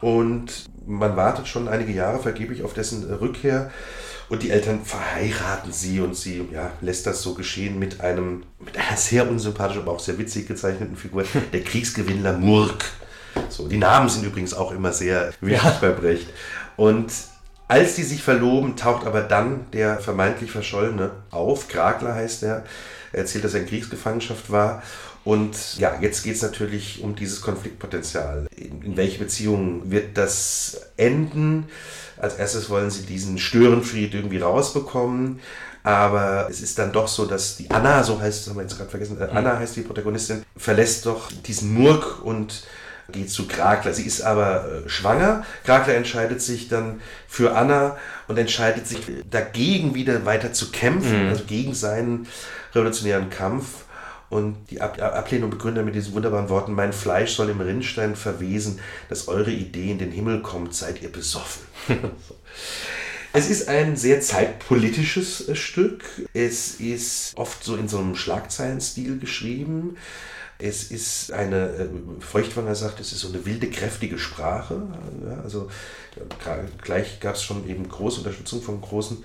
und 0.00 0.64
man 0.86 1.16
wartet 1.16 1.46
schon 1.46 1.68
einige 1.68 1.92
Jahre 1.92 2.18
vergeblich 2.18 2.64
auf 2.64 2.74
dessen 2.74 3.04
Rückkehr 3.14 3.70
und 4.32 4.42
die 4.42 4.50
Eltern 4.50 4.82
verheiraten 4.82 5.72
sie 5.72 6.00
und 6.00 6.16
sie 6.16 6.48
ja, 6.50 6.70
lässt 6.80 7.06
das 7.06 7.20
so 7.20 7.34
geschehen 7.34 7.78
mit 7.78 8.00
einem 8.00 8.44
mit 8.58 8.78
einer 8.78 8.96
sehr 8.96 9.28
unsympathischen, 9.28 9.82
aber 9.82 9.92
auch 9.92 10.00
sehr 10.00 10.16
witzig 10.16 10.48
gezeichneten 10.48 10.96
Figur, 10.96 11.24
der 11.52 11.62
Kriegsgewinnler 11.62 12.38
Murk. 12.38 12.82
So, 13.50 13.68
die 13.68 13.76
Namen 13.76 14.08
sind 14.08 14.24
übrigens 14.24 14.54
auch 14.54 14.72
immer 14.72 14.90
sehr 14.90 15.34
wichtig 15.42 15.62
ja. 15.62 15.78
bei 15.82 15.90
Brecht. 15.90 16.28
Und 16.78 17.12
als 17.68 17.96
die 17.96 18.04
sich 18.04 18.22
verloben, 18.22 18.74
taucht 18.74 19.06
aber 19.06 19.20
dann 19.20 19.66
der 19.74 19.98
vermeintlich 19.98 20.50
Verschollene 20.50 21.10
auf. 21.30 21.68
Kragler 21.68 22.14
heißt 22.14 22.42
er. 22.44 22.64
Er 23.12 23.18
erzählt, 23.18 23.44
dass 23.44 23.52
er 23.52 23.60
in 23.60 23.66
Kriegsgefangenschaft 23.66 24.50
war. 24.50 24.82
Und 25.24 25.78
ja, 25.78 25.98
jetzt 26.00 26.24
geht 26.24 26.34
es 26.34 26.42
natürlich 26.42 27.00
um 27.02 27.14
dieses 27.14 27.40
Konfliktpotenzial. 27.40 28.46
In, 28.56 28.82
in 28.82 28.96
welche 28.96 29.18
Beziehung 29.18 29.90
wird 29.90 30.18
das 30.18 30.80
enden? 30.96 31.66
Als 32.16 32.34
erstes 32.34 32.68
wollen 32.70 32.90
sie 32.90 33.02
diesen 33.02 33.38
Störenfried 33.38 34.14
irgendwie 34.14 34.38
rausbekommen. 34.38 35.40
Aber 35.84 36.48
es 36.48 36.60
ist 36.60 36.78
dann 36.78 36.92
doch 36.92 37.08
so, 37.08 37.26
dass 37.26 37.56
die 37.56 37.70
Anna, 37.70 38.04
so 38.04 38.20
heißt 38.20 38.42
es, 38.42 38.48
haben 38.48 38.56
wir 38.56 38.62
jetzt 38.62 38.76
gerade 38.76 38.90
vergessen, 38.90 39.20
äh, 39.20 39.24
Anna 39.24 39.58
heißt 39.58 39.74
die 39.76 39.80
Protagonistin, 39.80 40.44
verlässt 40.56 41.06
doch 41.06 41.30
diesen 41.44 41.74
Murk 41.74 42.24
und 42.24 42.64
geht 43.10 43.30
zu 43.30 43.48
Krakler. 43.48 43.92
Sie 43.92 44.04
ist 44.04 44.22
aber 44.22 44.64
äh, 44.64 44.88
schwanger. 44.88 45.44
Krakler 45.64 45.94
entscheidet 45.94 46.40
sich 46.40 46.68
dann 46.68 47.00
für 47.26 47.56
Anna 47.56 47.96
und 48.28 48.38
entscheidet 48.38 48.86
sich 48.86 49.00
dagegen 49.28 49.94
wieder 49.94 50.24
weiter 50.24 50.52
zu 50.52 50.70
kämpfen, 50.70 51.24
mhm. 51.24 51.30
also 51.30 51.44
gegen 51.44 51.74
seinen 51.74 52.28
revolutionären 52.74 53.28
Kampf. 53.30 53.66
Und 54.32 54.56
die 54.70 54.80
Ab 54.80 54.98
Ablehnung 54.98 55.50
begründet 55.50 55.84
mit 55.84 55.94
diesen 55.94 56.14
wunderbaren 56.14 56.48
Worten, 56.48 56.72
mein 56.72 56.94
Fleisch 56.94 57.32
soll 57.32 57.50
im 57.50 57.60
Rinnstein 57.60 58.16
verwesen, 58.16 58.80
dass 59.10 59.28
eure 59.28 59.50
Idee 59.50 59.90
in 59.90 59.98
den 59.98 60.10
Himmel 60.10 60.40
kommt, 60.40 60.74
seid 60.74 61.02
ihr 61.02 61.12
besoffen. 61.12 61.66
Es 63.34 63.48
ist 63.48 63.66
ein 63.66 63.96
sehr 63.96 64.20
zeitpolitisches 64.20 65.48
äh, 65.48 65.56
Stück. 65.56 66.04
Es 66.34 66.74
ist 66.74 67.32
oft 67.34 67.64
so 67.64 67.76
in 67.76 67.88
so 67.88 67.98
einem 67.98 68.14
Schlagzeilenstil 68.14 69.18
geschrieben. 69.18 69.96
Es 70.58 70.90
ist 70.90 71.32
eine, 71.32 71.68
äh, 71.70 71.88
Feuchtwanger 72.20 72.74
sagt, 72.74 73.00
es 73.00 73.12
ist 73.12 73.20
so 73.20 73.28
eine 73.28 73.46
wilde, 73.46 73.70
kräftige 73.70 74.18
Sprache. 74.18 74.82
also 75.42 75.70
gleich 76.82 77.20
gab 77.20 77.36
es 77.36 77.42
schon 77.42 77.66
eben 77.66 77.88
große 77.88 78.18
Unterstützung 78.18 78.60
von 78.60 78.82
großen 78.82 79.24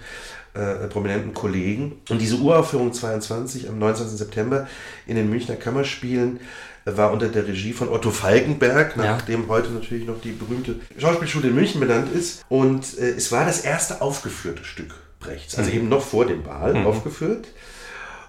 äh, 0.58 0.88
prominenten 0.88 1.34
Kollegen. 1.34 2.02
Und 2.10 2.20
diese 2.20 2.38
Uraufführung 2.38 2.94
22 2.94 3.70
am 3.70 3.80
19. 3.80 4.08
September 4.10 4.68
in 5.06 5.16
den 5.16 5.30
Münchner 5.30 5.56
Kammerspielen 5.56 6.40
war 6.86 7.12
unter 7.12 7.28
der 7.28 7.48
Regie 7.48 7.74
von 7.74 7.90
Otto 7.90 8.12
Falkenberg, 8.12 8.96
nach 8.96 9.22
dem 9.22 9.50
heute 9.50 9.72
natürlich 9.72 10.08
noch 10.08 10.22
die 10.22 10.32
berühmte 10.32 10.76
Schauspielschule 10.98 11.50
in 11.50 11.56
München 11.56 11.82
benannt 11.82 12.14
ist. 12.14 12.46
Und 12.50 12.98
äh, 12.98 13.10
es 13.10 13.32
war 13.32 13.46
das 13.46 13.62
erste 13.62 14.02
aufgeführte 14.02 14.64
Stück 14.64 14.96
Brechts, 15.20 15.58
also 15.58 15.70
mhm. 15.70 15.76
eben 15.76 15.90
noch 15.90 16.04
vor 16.04 16.26
dem 16.26 16.46
Wahl 16.46 16.74
mhm. 16.74 16.86
aufgeführt. 16.86 17.48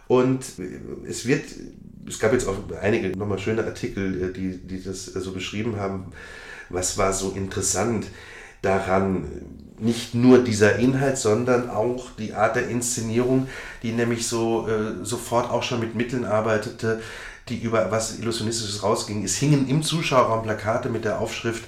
Und 0.09 0.45
äh, 0.59 1.09
es 1.09 1.27
wird, 1.27 1.45
es 2.07 2.19
gab 2.19 2.33
jetzt 2.33 2.49
auch 2.49 2.57
einige 2.81 3.17
nochmal 3.17 3.39
schöne 3.39 3.65
Artikel, 3.65 4.31
äh, 4.31 4.33
die, 4.33 4.59
die 4.59 4.83
das 4.83 5.05
so 5.05 5.33
beschrieben 5.33 5.77
haben, 5.77 6.13
was 6.69 6.99
war 6.99 7.13
so 7.13 7.31
interessant 7.31 8.07
daran, 8.63 9.25
nicht 9.81 10.15
nur 10.15 10.39
dieser 10.39 10.77
Inhalt, 10.77 11.19
sondern 11.19 11.71
auch 11.71 12.11
die 12.19 12.35
Art 12.35 12.57
der 12.57 12.69
Inszenierung, 12.69 13.49
die 13.83 13.93
nämlich 13.93 14.27
so 14.27 14.69
äh, 14.69 15.05
sofort 15.05 15.51
auch 15.51 15.63
schon 15.63 15.81
mit 15.81 15.95
Mitteln 15.95 16.25
arbeitete, 16.25 17.01
die 17.49 17.59
über 17.59 17.91
was 17.91 18.19
Illusionistisches 18.19 18.83
rausging. 18.83 19.25
Es 19.25 19.37
hingen 19.37 19.69
im 19.69 19.83
Zuschauerraum 19.83 20.43
Plakate 20.43 20.89
mit 20.89 21.05
der 21.05 21.19
Aufschrift 21.21 21.65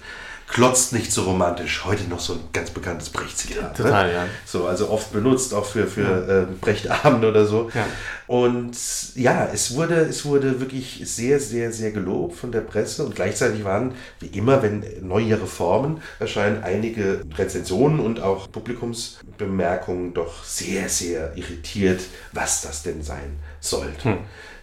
klotzt 0.51 0.93
nicht 0.93 1.13
so 1.13 1.23
romantisch. 1.23 1.85
Heute 1.85 2.05
noch 2.05 2.21
so 2.21 2.35
ein 2.35 2.41
ganz 2.53 2.71
bekanntes 2.71 3.11
Brecht-Zitat. 3.11 3.79
Ne? 3.79 3.85
Total, 3.85 4.07
ne? 4.09 4.13
ja. 4.13 4.27
So, 4.45 4.67
also 4.67 4.91
oft 4.91 5.13
benutzt, 5.13 5.55
auch 5.55 5.65
für, 5.65 5.87
für 5.87 6.03
ja. 6.03 6.43
äh, 6.43 6.47
Brechtabend 6.61 7.25
oder 7.25 7.47
so. 7.47 7.71
Ja. 7.75 7.87
Und 8.27 8.77
ja, 9.15 9.49
es 9.53 9.75
wurde, 9.75 9.95
es 9.95 10.25
wurde 10.25 10.61
wirklich 10.61 11.03
sehr, 11.05 11.41
sehr, 11.41 11.73
sehr 11.73 11.93
gelobt 11.93 12.37
von 12.37 12.53
der 12.53 12.61
Presse 12.61 13.05
und 13.05 13.15
gleichzeitig 13.15 13.65
waren, 13.65 13.95
wie 14.19 14.27
immer, 14.27 14.63
wenn 14.63 14.85
neue 15.03 15.41
Reformen 15.41 16.01
erscheinen, 16.19 16.63
einige 16.63 17.23
Rezensionen 17.37 18.01
und 18.01 18.21
auch 18.21 18.51
Publikumsbemerkungen 18.51 20.15
doch 20.15 20.45
sehr, 20.45 20.89
sehr 20.89 21.37
irritiert, 21.37 22.03
was 22.33 22.63
das 22.63 22.83
denn 22.83 23.03
sein 23.03 23.39
sollte. 23.61 24.05
Hm. 24.05 24.19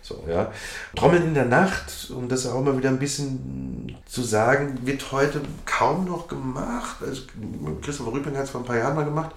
So, 0.07 0.23
ja. 0.29 0.53
Trommeln 0.95 1.23
in 1.23 1.33
der 1.33 1.45
Nacht, 1.45 2.09
um 2.15 2.29
das 2.29 2.47
auch 2.47 2.63
mal 2.63 2.77
wieder 2.77 2.87
ein 2.89 2.99
bisschen 2.99 3.97
zu 4.05 4.23
sagen, 4.23 4.79
wird 4.83 5.11
heute 5.11 5.41
kaum 5.65 6.05
noch 6.05 6.29
gemacht. 6.29 6.97
Also 7.05 7.23
Christopher 7.81 8.13
Rübing 8.13 8.37
hat 8.37 8.45
es 8.45 8.51
vor 8.51 8.61
ein 8.61 8.65
paar 8.65 8.77
Jahren 8.77 8.95
mal 8.95 9.03
gemacht. 9.03 9.35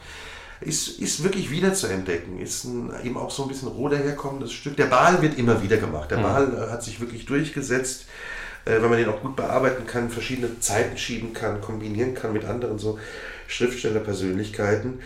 Ist, 0.61 1.01
ist 1.01 1.25
wirklich 1.25 1.51
wieder 1.51 1.75
zu 1.75 1.89
entdecken. 1.89 2.39
Ist 2.39 2.65
ein, 2.65 2.93
eben 3.03 3.17
auch 3.17 3.33
so 3.33 3.43
ein 3.43 3.49
bisschen 3.49 3.67
roh 3.67 3.89
daherkommendes 3.89 4.53
Stück. 4.53 4.77
Der 4.77 4.87
Ball 4.87 5.21
wird 5.23 5.39
immer 5.39 5.61
wieder 5.61 5.79
gemacht. 5.79 6.13
Der 6.13 6.19
mhm. 6.19 6.23
Ball 6.23 6.69
hat 6.71 6.85
sich 6.85 7.01
wirklich 7.01 7.27
durchgesetzt, 7.27 8.05
äh, 8.65 8.81
wenn 8.81 8.91
man 8.91 8.99
den 8.99 9.09
auch 9.09 9.23
gut 9.23 9.35
bearbeiten 9.35 9.87
kann, 9.87 10.09
verschiedene 10.09 10.61
Zeiten 10.61 10.97
schieben 10.97 11.33
kann, 11.33 11.61
kombinieren 11.61 12.15
kann 12.15 12.33
mit 12.33 12.45
anderen 12.45 12.79
so 12.79 12.99
Schriftstellerpersönlichkeiten. 13.49 15.01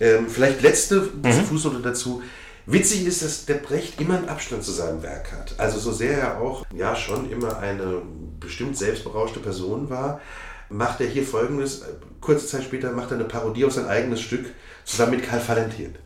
Ähm, 0.00 0.28
vielleicht 0.30 0.62
letzte 0.62 1.10
mhm. 1.22 1.30
Fußnote 1.30 1.80
dazu. 1.80 2.22
Witzig 2.66 3.06
ist, 3.06 3.22
dass 3.22 3.46
der 3.46 3.54
Brecht 3.54 4.00
immer 4.00 4.16
einen 4.18 4.28
Abstand 4.28 4.62
zu 4.62 4.70
seinem 4.70 5.02
Werk 5.02 5.32
hat. 5.32 5.54
Also 5.58 5.78
so 5.78 5.92
sehr 5.92 6.18
er 6.18 6.40
auch 6.40 6.64
ja 6.74 6.94
schon 6.94 7.30
immer 7.30 7.58
eine 7.58 8.02
bestimmt 8.38 8.76
selbstberauschte 8.76 9.40
Person 9.40 9.90
war, 9.90 10.20
macht 10.68 11.00
er 11.00 11.06
hier 11.06 11.24
folgendes. 11.24 11.84
Kurze 12.20 12.46
Zeit 12.46 12.64
später 12.64 12.92
macht 12.92 13.10
er 13.10 13.16
eine 13.16 13.24
Parodie 13.24 13.64
auf 13.64 13.72
sein 13.72 13.88
eigenes 13.88 14.20
Stück 14.20 14.46
zusammen 14.84 15.16
mit 15.16 15.24
Karl 15.24 15.42
Valentin 15.46 15.96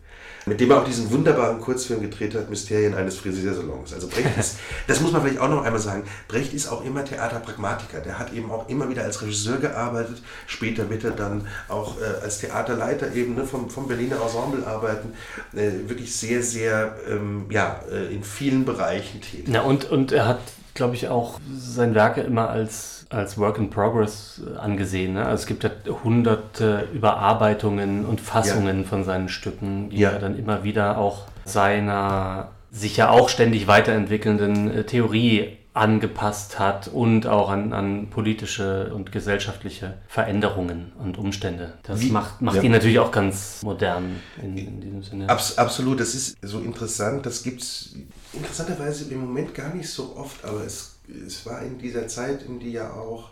mit 0.46 0.60
dem 0.60 0.70
er 0.70 0.78
auch 0.78 0.84
diesen 0.84 1.10
wunderbaren 1.10 1.60
Kurzfilm 1.60 2.00
gedreht 2.02 2.34
hat, 2.34 2.50
Mysterien 2.50 2.94
eines 2.94 3.16
Friseursalons. 3.16 3.92
Also 3.92 4.08
Brecht 4.08 4.36
ist, 4.38 4.58
das 4.86 5.00
muss 5.00 5.12
man 5.12 5.22
vielleicht 5.22 5.40
auch 5.40 5.48
noch 5.48 5.64
einmal 5.64 5.80
sagen, 5.80 6.04
Brecht 6.28 6.52
ist 6.54 6.68
auch 6.68 6.84
immer 6.84 7.04
Theaterpragmatiker. 7.04 8.00
Der 8.00 8.18
hat 8.18 8.32
eben 8.32 8.50
auch 8.50 8.68
immer 8.68 8.88
wieder 8.88 9.02
als 9.02 9.22
Regisseur 9.22 9.58
gearbeitet. 9.58 10.22
Später 10.46 10.88
wird 10.90 11.04
er 11.04 11.12
dann 11.12 11.46
auch 11.68 12.00
äh, 12.00 12.22
als 12.22 12.38
Theaterleiter 12.38 13.12
eben 13.14 13.34
ne, 13.34 13.44
vom, 13.44 13.70
vom 13.70 13.88
Berliner 13.88 14.16
Ensemble 14.22 14.66
arbeiten. 14.66 15.12
Äh, 15.52 15.88
wirklich 15.88 16.14
sehr, 16.14 16.42
sehr, 16.42 16.96
ähm, 17.08 17.46
ja, 17.50 17.80
äh, 17.90 18.14
in 18.14 18.22
vielen 18.22 18.64
Bereichen 18.64 19.20
tätig. 19.20 19.46
Na 19.48 19.62
und, 19.62 19.90
und 19.90 20.12
er 20.12 20.26
hat 20.26 20.40
glaube 20.74 20.96
ich, 20.96 21.08
auch 21.08 21.40
seine 21.56 21.94
Werke 21.94 22.20
immer 22.20 22.50
als, 22.50 23.03
als 23.14 23.38
Work 23.38 23.58
in 23.58 23.70
Progress 23.70 24.42
äh, 24.44 24.58
angesehen. 24.58 25.14
Ne? 25.14 25.24
Also 25.24 25.42
es 25.42 25.46
gibt 25.46 25.64
ja 25.64 25.70
hunderte 26.02 26.88
Überarbeitungen 26.92 28.04
und 28.04 28.20
Fassungen 28.20 28.82
ja. 28.82 28.88
von 28.88 29.04
seinen 29.04 29.28
Stücken, 29.28 29.90
die 29.90 29.98
ja. 29.98 30.10
er 30.10 30.18
dann 30.18 30.38
immer 30.38 30.64
wieder 30.64 30.98
auch 30.98 31.26
seiner 31.44 32.48
sich 32.70 32.96
ja 32.96 33.08
auch 33.10 33.28
ständig 33.28 33.68
weiterentwickelnden 33.68 34.70
äh, 34.70 34.84
Theorie 34.84 35.58
angepasst 35.74 36.60
hat 36.60 36.86
und 36.86 37.26
auch 37.26 37.50
an, 37.50 37.72
an 37.72 38.08
politische 38.08 38.94
und 38.94 39.10
gesellschaftliche 39.10 39.94
Veränderungen 40.06 40.92
und 41.02 41.18
Umstände. 41.18 41.74
Das 41.82 42.00
Wie, 42.00 42.10
macht, 42.10 42.40
macht 42.40 42.56
ja. 42.56 42.62
ihn 42.62 42.70
natürlich 42.70 43.00
auch 43.00 43.10
ganz 43.10 43.60
modern 43.62 44.20
in, 44.40 44.56
in 44.56 44.80
diesem 44.80 45.02
Sinne. 45.02 45.28
Abs 45.28 45.58
absolut, 45.58 45.98
das 45.98 46.14
ist 46.14 46.36
so 46.42 46.60
interessant. 46.60 47.26
Das 47.26 47.42
gibt 47.42 47.62
es 47.62 47.96
interessanterweise 48.32 49.12
im 49.12 49.22
Moment 49.22 49.52
gar 49.52 49.74
nicht 49.74 49.90
so 49.90 50.16
oft, 50.16 50.44
aber 50.44 50.64
es, 50.64 50.93
es 51.26 51.44
war 51.46 51.62
in 51.62 51.78
dieser 51.78 52.08
Zeit, 52.08 52.42
in 52.42 52.58
die 52.58 52.72
ja 52.72 52.92
auch 52.92 53.30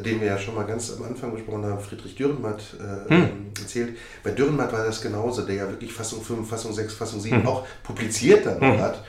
den 0.00 0.20
wir 0.20 0.28
ja 0.28 0.38
schon 0.38 0.54
mal 0.54 0.64
ganz 0.64 0.92
am 0.96 1.04
Anfang 1.04 1.32
besprochen 1.32 1.64
haben, 1.64 1.80
Friedrich 1.80 2.14
Dürrenmatt 2.14 2.62
äh, 2.78 3.10
hm. 3.10 3.46
erzählt. 3.60 3.96
Bei 4.22 4.30
Dürrenmatt 4.30 4.72
war 4.72 4.84
das 4.84 5.00
genauso, 5.00 5.42
der 5.42 5.56
ja 5.56 5.68
wirklich 5.68 5.92
Fassung 5.92 6.22
5, 6.22 6.48
Fassung 6.48 6.72
6, 6.72 6.94
Fassung 6.94 7.20
7 7.20 7.40
hm. 7.40 7.46
auch 7.48 7.66
publiziert 7.82 8.46
dann 8.46 8.60
hm. 8.60 8.80
hat 8.80 9.02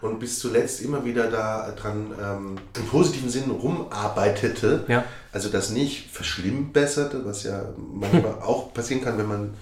und 0.00 0.18
bis 0.18 0.38
zuletzt 0.38 0.82
immer 0.82 1.04
wieder 1.04 1.30
da 1.30 1.72
dran 1.72 2.12
ähm, 2.20 2.56
im 2.76 2.86
positiven 2.86 3.30
Sinn 3.30 3.50
rumarbeitete. 3.50 4.84
Ja. 4.86 5.04
Also 5.32 5.48
das 5.48 5.70
nicht 5.70 6.10
verschlimmbesserte, 6.10 7.24
was 7.24 7.44
ja 7.44 7.64
manchmal 7.76 8.34
auch 8.42 8.74
passieren 8.74 9.02
kann, 9.02 9.16
wenn 9.18 9.28
man 9.28 9.54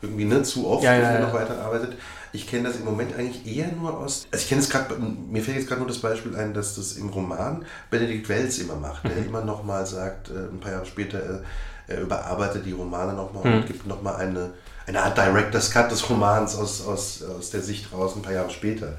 irgendwie 0.00 0.24
nicht 0.24 0.46
zu 0.46 0.68
oft 0.68 0.84
ja, 0.84 0.94
ja, 0.94 1.18
noch 1.18 1.34
weiter 1.34 1.60
arbeitet. 1.60 1.94
Ich 2.32 2.46
kenne 2.46 2.68
das 2.68 2.76
im 2.76 2.84
Moment 2.84 3.14
eigentlich 3.16 3.46
eher 3.46 3.72
nur 3.72 3.98
aus. 3.98 4.26
Also 4.30 4.42
ich 4.42 4.48
kenne 4.48 4.60
es 4.60 4.68
gerade, 4.68 4.94
mir 4.96 5.42
fällt 5.42 5.56
jetzt 5.56 5.68
gerade 5.68 5.80
nur 5.80 5.88
das 5.88 5.98
Beispiel 5.98 6.36
ein, 6.36 6.54
dass 6.54 6.76
das 6.76 6.92
im 6.92 7.08
Roman 7.08 7.64
Benedikt 7.90 8.28
Wells 8.28 8.58
immer 8.58 8.76
macht, 8.76 9.04
der 9.04 9.16
mhm. 9.16 9.28
immer 9.28 9.44
nochmal 9.44 9.86
sagt, 9.86 10.30
äh, 10.30 10.34
ein 10.34 10.60
paar 10.60 10.72
Jahre 10.72 10.86
später, 10.86 11.18
äh, 11.18 11.40
er 11.88 12.02
überarbeitet 12.02 12.66
die 12.66 12.72
Romane 12.72 13.14
nochmal 13.14 13.46
mhm. 13.46 13.58
und 13.58 13.66
gibt 13.66 13.86
nochmal 13.86 14.16
eine, 14.16 14.50
eine 14.86 15.02
Art 15.02 15.16
Director's 15.16 15.70
Cut 15.70 15.90
des 15.90 16.08
Romans 16.08 16.54
aus, 16.54 16.86
aus, 16.86 17.22
aus 17.22 17.50
der 17.50 17.62
Sicht 17.62 17.92
raus, 17.92 18.14
ein 18.14 18.22
paar 18.22 18.34
Jahre 18.34 18.50
später. 18.50 18.96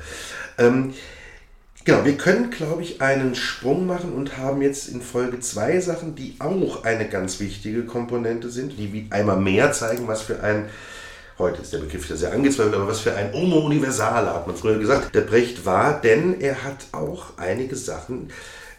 Ähm, 0.58 0.96
genau, 1.86 2.04
wir 2.04 2.18
können, 2.18 2.50
glaube 2.50 2.82
ich, 2.82 3.00
einen 3.00 3.36
Sprung 3.36 3.86
machen 3.86 4.14
und 4.14 4.38
haben 4.38 4.64
jetzt 4.64 4.90
in 4.90 5.02
Folge 5.04 5.40
zwei 5.40 5.80
Sachen, 5.80 6.16
die 6.16 6.36
auch 6.40 6.84
eine 6.84 7.08
ganz 7.08 7.40
wichtige 7.40 7.86
Komponente 7.86 8.50
sind, 8.50 8.78
die 8.80 9.08
einmal 9.12 9.38
mehr 9.38 9.72
zeigen, 9.72 10.08
was 10.08 10.24
für 10.24 10.42
ein 10.42 10.70
Heute 11.40 11.62
ist 11.62 11.72
der 11.72 11.78
Begriff 11.78 12.10
ja 12.10 12.18
sehr 12.18 12.34
angezweifelt, 12.34 12.76
aber 12.76 12.90
was 12.90 13.00
für 13.00 13.16
ein 13.16 13.32
Homo 13.32 13.60
Universale 13.60 14.34
hat 14.34 14.46
man 14.46 14.58
früher 14.58 14.78
gesagt, 14.78 15.16
der 15.16 15.22
Brecht 15.22 15.66
war, 15.66 16.02
denn 16.02 16.42
er 16.42 16.66
hat 16.66 16.88
auch 16.92 17.28
einige 17.38 17.78
Sachen 17.78 18.30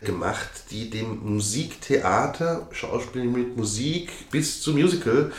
gemacht, 0.02 0.50
die 0.70 0.90
dem 0.90 1.20
Musiktheater, 1.22 2.68
Schauspiel 2.70 3.24
mit 3.24 3.56
Musik 3.56 4.10
bis 4.30 4.60
zum 4.60 4.74
Musical 4.74 5.32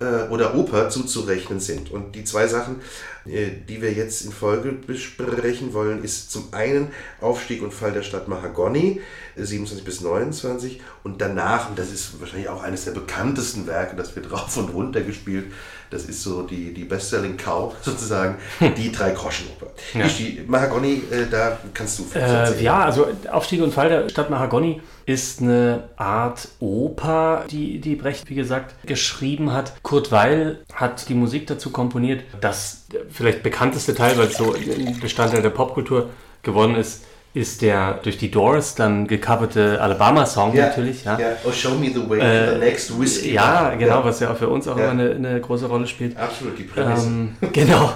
äh, 0.00 0.28
oder 0.30 0.56
Oper 0.56 0.88
zuzurechnen 0.88 1.60
sind. 1.60 1.92
Und 1.92 2.16
die 2.16 2.24
zwei 2.24 2.48
Sachen, 2.48 2.80
die 3.24 3.80
wir 3.80 3.92
jetzt 3.92 4.24
in 4.24 4.32
Folge 4.32 4.72
besprechen 4.72 5.72
wollen, 5.72 6.04
ist 6.04 6.30
zum 6.30 6.52
einen 6.52 6.88
Aufstieg 7.20 7.62
und 7.62 7.72
Fall 7.72 7.92
der 7.92 8.02
Stadt 8.02 8.28
Mahagoni, 8.28 9.00
27 9.36 9.84
bis 9.84 10.00
29, 10.00 10.80
und 11.02 11.20
danach, 11.20 11.70
und 11.70 11.78
das 11.78 11.90
ist 11.90 12.20
wahrscheinlich 12.20 12.48
auch 12.48 12.62
eines 12.62 12.84
der 12.84 12.92
bekanntesten 12.92 13.66
Werke, 13.66 13.96
das 13.96 14.14
wird 14.14 14.30
rauf 14.32 14.56
und 14.56 14.74
runter 14.74 15.00
gespielt, 15.00 15.46
das 15.90 16.04
ist 16.04 16.22
so 16.22 16.42
die, 16.42 16.74
die 16.74 16.84
Best-Selling 16.84 17.36
Cow 17.36 17.74
sozusagen, 17.82 18.36
die 18.60 18.90
Drei-Groschen-Oper. 18.90 19.70
Ja. 19.98 20.06
Die 20.06 20.42
Mahagoni, 20.46 21.02
äh, 21.10 21.26
da 21.30 21.58
kannst 21.72 22.00
du 22.00 22.06
äh, 22.18 22.62
Ja, 22.62 22.84
also 22.84 23.06
Aufstieg 23.30 23.62
und 23.62 23.72
Fall 23.72 23.88
der 23.88 24.08
Stadt 24.08 24.28
Mahagoni 24.28 24.80
ist 25.06 25.42
eine 25.42 25.90
Art 25.96 26.48
Oper, 26.60 27.44
die, 27.50 27.80
die 27.80 27.94
Brecht, 27.94 28.28
wie 28.28 28.34
gesagt, 28.34 28.74
geschrieben 28.86 29.52
hat. 29.52 29.74
Kurt 29.82 30.10
Weil 30.10 30.60
hat 30.72 31.08
die 31.08 31.14
Musik 31.14 31.46
dazu 31.46 31.70
komponiert. 31.70 32.24
Das 32.40 32.83
vielleicht 33.10 33.42
bekannteste 33.42 33.94
Teil, 33.94 34.16
weil 34.18 34.28
es 34.28 34.36
so 34.36 34.54
ein 34.54 34.98
Bestandteil 35.00 35.42
der 35.42 35.50
Popkultur 35.50 36.10
geworden 36.42 36.76
ist, 36.76 37.04
ist 37.34 37.62
der 37.62 37.94
durch 37.94 38.16
die 38.16 38.30
Doors 38.30 38.76
dann 38.76 39.08
gecoverte 39.08 39.80
Alabama-Song 39.80 40.54
ja, 40.54 40.68
natürlich. 40.68 41.04
Ja. 41.04 41.18
ja. 41.18 41.26
Oh, 41.44 41.50
Show 41.50 41.74
Me 41.74 41.90
the 41.92 42.08
Way 42.08 42.20
äh, 42.20 42.52
the 42.52 42.58
Next 42.60 43.00
Whiskey. 43.00 43.32
Ja, 43.32 43.74
genau, 43.74 43.98
ja. 43.98 44.04
was 44.04 44.20
ja 44.20 44.30
auch 44.30 44.36
für 44.36 44.48
uns 44.48 44.68
auch 44.68 44.76
immer 44.76 44.90
eine, 44.90 45.10
eine, 45.10 45.40
große 45.40 45.66
Rolle 45.66 45.88
spielt. 45.88 46.16
Absolut, 46.16 46.56
die 46.56 46.62
Prämisse. 46.62 47.06
Ähm, 47.08 47.36
genau. 47.52 47.92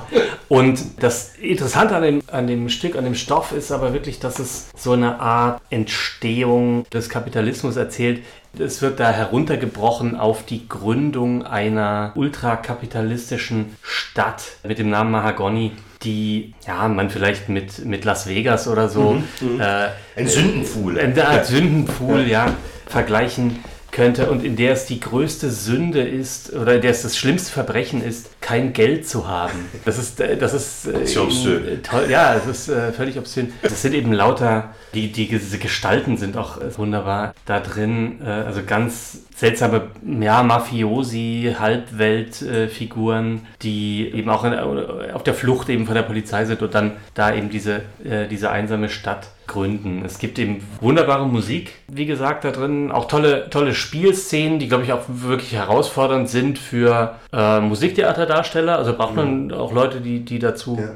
Und 0.48 0.80
das 1.00 1.36
Interessante 1.40 1.94
an 1.94 2.02
dem, 2.02 2.22
an 2.32 2.48
dem 2.48 2.68
Stück, 2.68 2.96
an 2.96 3.04
dem 3.04 3.14
Stoff 3.14 3.52
ist 3.52 3.70
aber 3.70 3.92
wirklich, 3.92 4.18
dass 4.18 4.40
es 4.40 4.70
so 4.76 4.92
eine 4.92 5.20
Art 5.20 5.62
Entstehung 5.70 6.84
des 6.92 7.08
Kapitalismus 7.08 7.76
erzählt, 7.76 8.22
es 8.58 8.82
wird 8.82 9.00
da 9.00 9.10
heruntergebrochen 9.10 10.16
auf 10.16 10.44
die 10.44 10.68
Gründung 10.68 11.44
einer 11.44 12.12
ultrakapitalistischen 12.14 13.76
Stadt 13.82 14.42
mit 14.64 14.78
dem 14.78 14.90
Namen 14.90 15.10
Mahagoni, 15.10 15.72
die 16.02 16.54
ja 16.66 16.88
man 16.88 17.10
vielleicht 17.10 17.48
mit, 17.48 17.84
mit 17.84 18.04
Las 18.04 18.26
Vegas 18.26 18.68
oder 18.68 18.88
so 18.88 19.12
mhm, 19.12 19.54
mhm. 19.54 19.60
äh, 19.60 19.88
ein 20.16 20.28
Sündenpfuhl, 20.28 20.98
eine 20.98 21.28
Art 21.28 21.46
Sündenpfuhl, 21.46 22.26
ja, 22.26 22.54
vergleichen 22.86 23.62
könnte 23.90 24.30
und 24.30 24.44
in 24.44 24.56
der 24.56 24.72
es 24.72 24.86
die 24.86 25.00
größte 25.00 25.50
Sünde 25.50 26.02
ist 26.02 26.52
oder 26.52 26.76
in 26.76 26.82
der 26.82 26.90
es 26.90 27.02
das 27.02 27.16
schlimmste 27.16 27.52
Verbrechen 27.52 28.02
ist, 28.02 28.30
kein 28.40 28.72
Geld 28.72 29.08
zu 29.08 29.28
haben. 29.28 29.68
Das 29.84 29.98
ist, 29.98 30.20
äh, 30.20 30.36
das 30.36 30.54
ist, 30.54 30.86
das 30.86 31.10
ist. 31.10 31.46
Äh, 31.46 31.78
toll, 31.82 32.06
ja, 32.08 32.34
das 32.34 32.46
ist 32.46 32.68
äh, 32.68 32.92
völlig 32.92 33.18
obszön. 33.18 33.52
Das 33.62 33.82
sind 33.82 33.94
eben 33.94 34.12
lauter, 34.12 34.74
die, 34.94 35.10
die 35.12 35.28
diese 35.28 35.58
Gestalten 35.58 36.16
sind 36.16 36.36
auch 36.36 36.58
wunderbar 36.76 37.34
da 37.46 37.60
drin. 37.60 38.20
Äh, 38.24 38.28
also 38.28 38.60
ganz 38.66 39.20
seltsame, 39.36 39.88
ja, 40.20 40.42
Mafiosi, 40.42 41.54
Halbweltfiguren, 41.58 43.46
die 43.62 44.10
eben 44.12 44.28
auch 44.30 44.44
in, 44.44 44.54
auf 44.54 45.22
der 45.22 45.34
Flucht 45.34 45.68
eben 45.68 45.86
von 45.86 45.94
der 45.94 46.02
Polizei 46.02 46.44
sind 46.44 46.62
und 46.62 46.74
dann 46.74 46.92
da 47.14 47.34
eben 47.34 47.50
diese, 47.50 47.82
äh, 48.04 48.26
diese 48.28 48.50
einsame 48.50 48.88
Stadt 48.88 49.28
gründen. 49.48 50.02
Es 50.04 50.18
gibt 50.18 50.38
eben 50.38 50.62
wunderbare 50.80 51.26
Musik, 51.26 51.72
wie 51.88 52.06
gesagt, 52.06 52.44
da 52.44 52.50
drin. 52.50 52.92
Auch 52.92 53.08
tolle, 53.08 53.50
tolle 53.50 53.74
Spielszenen, 53.74 54.58
die, 54.58 54.68
glaube 54.68 54.84
ich, 54.84 54.92
auch 54.92 55.02
wirklich 55.08 55.52
herausfordernd 55.52 56.28
sind 56.28 56.58
für 56.58 57.16
äh, 57.32 57.60
Musiktheaterdarsteller. 57.60 58.78
Also 58.78 58.96
braucht 58.96 59.16
man 59.16 59.50
auch 59.52 59.72
Leute, 59.72 60.00
die, 60.00 60.20
die 60.24 60.38
dazu 60.38 60.78
ja. 60.80 60.90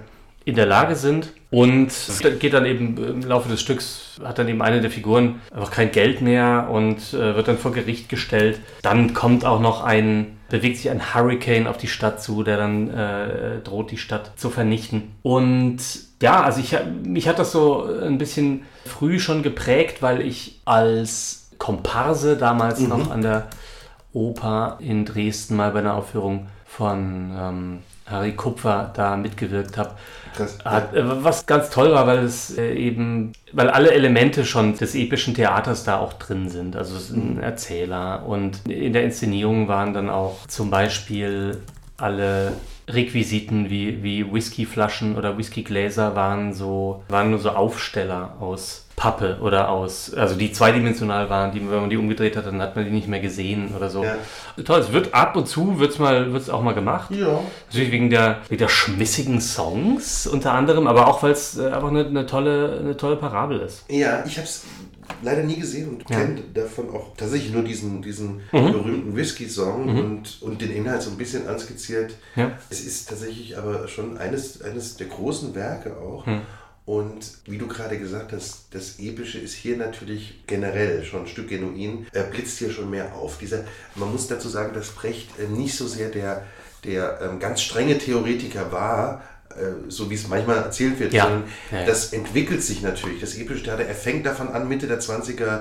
in 0.44 0.54
der 0.54 0.66
Lage 0.66 0.94
sind. 0.94 1.32
Und 1.50 1.88
es 1.88 2.22
geht 2.38 2.54
dann 2.54 2.64
eben 2.64 2.96
im 2.96 3.20
Laufe 3.22 3.50
des 3.50 3.60
Stücks, 3.60 4.18
hat 4.24 4.38
dann 4.38 4.48
eben 4.48 4.62
eine 4.62 4.80
der 4.80 4.90
Figuren 4.90 5.42
einfach 5.54 5.70
kein 5.70 5.92
Geld 5.92 6.22
mehr 6.22 6.68
und 6.70 7.12
äh, 7.12 7.36
wird 7.36 7.46
dann 7.46 7.58
vor 7.58 7.72
Gericht 7.72 8.08
gestellt. 8.08 8.58
Dann 8.80 9.12
kommt 9.12 9.44
auch 9.44 9.60
noch 9.60 9.84
ein, 9.84 10.38
bewegt 10.48 10.78
sich 10.78 10.90
ein 10.90 11.14
Hurricane 11.14 11.66
auf 11.66 11.76
die 11.76 11.88
Stadt 11.88 12.22
zu, 12.22 12.42
der 12.42 12.56
dann 12.56 12.88
äh, 12.88 13.60
droht, 13.62 13.90
die 13.90 13.98
Stadt 13.98 14.32
zu 14.36 14.48
vernichten. 14.48 15.12
Und 15.20 15.80
ja, 16.22 16.42
also 16.42 16.60
ich, 16.60 16.76
mich 17.04 17.28
hat 17.28 17.38
das 17.38 17.52
so 17.52 17.84
ein 17.84 18.16
bisschen 18.16 18.62
früh 18.86 19.18
schon 19.18 19.42
geprägt, 19.42 20.00
weil 20.00 20.20
ich 20.22 20.60
als 20.64 21.50
Komparse 21.58 22.36
damals 22.36 22.80
mhm. 22.80 22.88
noch 22.88 23.10
an 23.10 23.22
der 23.22 23.48
Oper 24.12 24.78
in 24.80 25.04
Dresden 25.04 25.56
mal 25.56 25.70
bei 25.72 25.80
einer 25.80 25.94
Aufführung 25.94 26.48
von 26.64 27.32
ähm, 27.38 27.78
Harry 28.06 28.32
Kupfer 28.32 28.90
da 28.94 29.16
mitgewirkt 29.16 29.76
habe. 29.76 29.90
Hat, 30.64 30.94
äh, 30.94 31.24
was 31.24 31.44
ganz 31.46 31.70
toll 31.70 31.92
war, 31.92 32.06
weil 32.06 32.20
es 32.20 32.56
äh, 32.56 32.74
eben, 32.74 33.32
weil 33.52 33.68
alle 33.68 33.92
Elemente 33.92 34.44
schon 34.44 34.76
des 34.76 34.94
epischen 34.94 35.34
Theaters 35.34 35.84
da 35.84 35.98
auch 35.98 36.14
drin 36.14 36.48
sind. 36.48 36.74
Also 36.76 36.96
es 36.96 37.10
ist 37.10 37.16
ein 37.16 37.34
mhm. 37.34 37.42
Erzähler 37.42 38.24
und 38.26 38.66
in 38.68 38.92
der 38.92 39.04
Inszenierung 39.04 39.68
waren 39.68 39.92
dann 39.92 40.08
auch 40.08 40.46
zum 40.46 40.70
Beispiel 40.70 41.60
alle 41.96 42.52
Requisiten 42.88 43.70
wie, 43.70 44.02
wie 44.02 44.32
Whiskyflaschen 44.32 45.16
oder 45.16 45.38
Whiskygläser 45.38 46.16
waren 46.16 46.52
so, 46.52 47.04
waren 47.08 47.30
nur 47.30 47.38
so 47.38 47.50
Aufsteller 47.50 48.36
aus 48.40 48.86
Pappe 49.02 49.38
oder 49.40 49.68
aus, 49.68 50.14
also 50.14 50.36
die 50.36 50.52
zweidimensional 50.52 51.28
waren, 51.28 51.50
die, 51.50 51.58
wenn 51.58 51.80
man 51.80 51.90
die 51.90 51.96
umgedreht 51.96 52.36
hat, 52.36 52.46
dann 52.46 52.62
hat 52.62 52.76
man 52.76 52.84
die 52.84 52.92
nicht 52.92 53.08
mehr 53.08 53.18
gesehen 53.18 53.74
oder 53.76 53.90
so. 53.90 54.04
Ja. 54.04 54.14
Toll, 54.64 54.78
es 54.78 54.92
wird 54.92 55.12
ab 55.12 55.34
und 55.34 55.48
zu 55.48 55.80
wird's 55.80 55.98
mal, 55.98 56.32
wird's 56.32 56.48
auch 56.48 56.62
mal 56.62 56.72
gemacht. 56.72 57.10
Ja. 57.10 57.40
Natürlich 57.66 57.90
wegen 57.90 58.10
der, 58.10 58.42
wegen 58.48 58.60
der 58.60 58.68
schmissigen 58.68 59.40
Songs 59.40 60.28
unter 60.28 60.52
anderem, 60.52 60.86
aber 60.86 61.08
auch 61.08 61.20
weil 61.24 61.32
es 61.32 61.58
äh, 61.58 61.66
einfach 61.66 61.88
eine, 61.88 62.06
eine, 62.06 62.26
tolle, 62.26 62.78
eine 62.78 62.96
tolle 62.96 63.16
Parabel 63.16 63.58
ist. 63.58 63.84
Ja, 63.90 64.24
ich 64.24 64.36
habe 64.36 64.46
es 64.46 64.66
leider 65.20 65.42
nie 65.42 65.56
gesehen 65.56 65.88
und 65.88 66.08
ja. 66.08 66.20
kenne 66.20 66.40
davon 66.54 66.90
auch 66.90 67.16
tatsächlich 67.16 67.52
nur 67.52 67.64
diesen, 67.64 68.02
diesen 68.02 68.36
mhm. 68.52 68.70
berühmten 68.70 69.16
Whisky-Song 69.16 69.92
mhm. 69.92 69.98
und, 69.98 70.42
und 70.42 70.60
den 70.60 70.70
Inhalt 70.70 71.02
so 71.02 71.10
ein 71.10 71.16
bisschen 71.16 71.48
anskizziert. 71.48 72.14
Ja. 72.36 72.52
Es 72.70 72.84
ist 72.84 73.08
tatsächlich 73.08 73.58
aber 73.58 73.88
schon 73.88 74.16
eines, 74.16 74.62
eines 74.62 74.96
der 74.96 75.08
großen 75.08 75.56
Werke 75.56 75.96
auch. 75.96 76.24
Mhm. 76.24 76.42
Und 76.84 77.38
wie 77.46 77.58
du 77.58 77.68
gerade 77.68 77.96
gesagt 77.96 78.32
hast, 78.32 78.64
das 78.72 78.98
Epische 78.98 79.38
ist 79.38 79.54
hier 79.54 79.76
natürlich 79.76 80.42
generell 80.48 81.04
schon 81.04 81.22
ein 81.22 81.26
Stück 81.28 81.48
genuin, 81.48 82.06
er 82.12 82.24
blitzt 82.24 82.58
hier 82.58 82.72
schon 82.72 82.90
mehr 82.90 83.14
auf. 83.14 83.38
Dieser, 83.38 83.64
man 83.94 84.10
muss 84.10 84.26
dazu 84.26 84.48
sagen, 84.48 84.74
dass 84.74 84.88
Brecht 84.90 85.28
äh, 85.38 85.46
nicht 85.46 85.76
so 85.76 85.86
sehr 85.86 86.08
der, 86.08 86.42
der 86.84 87.20
ähm, 87.22 87.38
ganz 87.38 87.62
strenge 87.62 87.98
Theoretiker 87.98 88.72
war, 88.72 89.22
äh, 89.50 89.88
so 89.90 90.10
wie 90.10 90.16
es 90.16 90.26
manchmal 90.26 90.56
erzählt 90.56 90.98
wird, 90.98 91.12
Ja. 91.12 91.24
sondern 91.24 91.44
Ja, 91.70 91.86
das 91.86 92.12
entwickelt 92.12 92.64
sich 92.64 92.82
natürlich. 92.82 93.20
Das 93.20 93.36
epische 93.36 93.62
Theater, 93.62 93.84
er 93.84 93.94
fängt 93.94 94.26
davon 94.26 94.48
an, 94.48 94.68
Mitte 94.68 94.88
der 94.88 95.00
20er 95.00 95.60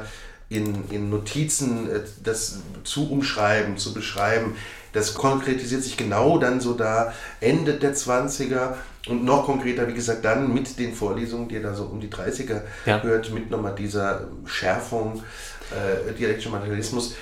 in, 0.50 0.90
in 0.90 1.12
Notizen 1.12 1.88
äh, 1.88 2.00
das 2.24 2.58
zu 2.84 3.12
umschreiben, 3.12 3.78
zu 3.78 3.94
beschreiben. 3.94 4.56
Das 4.92 5.14
konkretisiert 5.14 5.84
sich 5.84 5.98
genau 5.98 6.40
dann 6.40 6.60
so 6.60 6.74
da, 6.74 7.14
Ende 7.40 7.76
der 7.76 7.96
20er 7.96 8.74
und 9.08 9.24
noch 9.26 9.46
konkreter, 9.46 9.88
wie 9.88 9.94
gesagt, 9.94 10.24
dann 10.26 10.54
mit 10.54 10.78
den 10.78 10.94
Vorlesungen, 10.94 11.48
die 11.48 11.56
er 11.56 11.64
da 11.64 11.74
so 11.74 11.84
um 11.86 12.00
die 12.00 12.10
30er 12.10 12.62
Ja. 12.86 13.02
hört, 13.02 13.32
mit 13.34 13.50
nochmal 13.50 13.74
dieser 13.76 14.28
Schärfung, 14.46 15.24
äh, 15.72 16.12
dialektischer 16.14 16.50
Materialismus. 16.52 17.16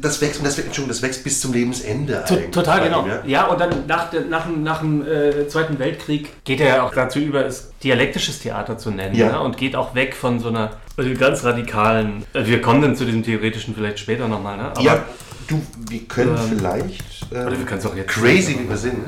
Das 0.00 0.20
wächst, 0.20 0.44
das, 0.44 0.56
wächst- 0.58 0.66
Entschuldigung, 0.66 0.88
das 0.88 1.02
wächst 1.02 1.24
bis 1.24 1.40
zum 1.40 1.52
Lebensende 1.54 2.22
To- 2.28 2.34
eigentlich. 2.34 2.50
Total 2.50 2.82
genau. 2.84 3.02
ihm, 3.04 3.08
ja? 3.08 3.22
Ja, 3.26 3.46
und 3.46 3.58
dann 3.60 3.86
nach, 3.86 4.12
nach, 4.28 4.46
dem- 4.46 4.62
nach 4.62 4.80
dem 4.80 5.06
äh, 5.06 5.48
Zweiten 5.48 5.78
Weltkrieg 5.78 6.28
geht 6.44 6.60
er 6.60 6.68
ja 6.76 6.82
auch 6.82 6.92
dazu 6.94 7.18
über, 7.18 7.46
es 7.46 7.70
dialektisches 7.82 8.40
Theater 8.40 8.76
zu 8.78 8.90
nennen. 8.90 9.14
Ja. 9.16 9.32
Ne? 9.32 9.40
Und 9.40 9.56
geht 9.56 9.74
auch 9.74 9.94
weg 9.94 10.14
von 10.14 10.38
so 10.38 10.48
einer 10.48 10.72
also 10.98 11.10
ganz 11.14 11.42
radikalen. 11.44 12.24
äh, 12.34 12.44
Wir 12.44 12.60
kommen 12.60 12.82
dann 12.82 12.94
zu 12.94 13.06
diesem 13.06 13.22
theoretischen 13.22 13.74
vielleicht 13.74 13.98
später 13.98 14.28
nochmal. 14.28 14.58
Ne? 14.58 14.64
Aber, 14.64 14.82
ja, 14.82 15.02
du, 15.48 15.60
wir 15.88 16.00
können 16.00 16.36
Ähm, 16.36 16.58
vielleicht. 16.58 17.02
ähm, 17.32 17.46
Oder 17.46 17.58
wir 17.58 17.64
können 17.64 17.80
es 17.80 17.86
auch 17.86 17.96
jetzt. 17.96 18.08
crazy, 18.08 18.58
wie 18.60 18.68
wir 18.68 18.76
sind. 18.76 18.98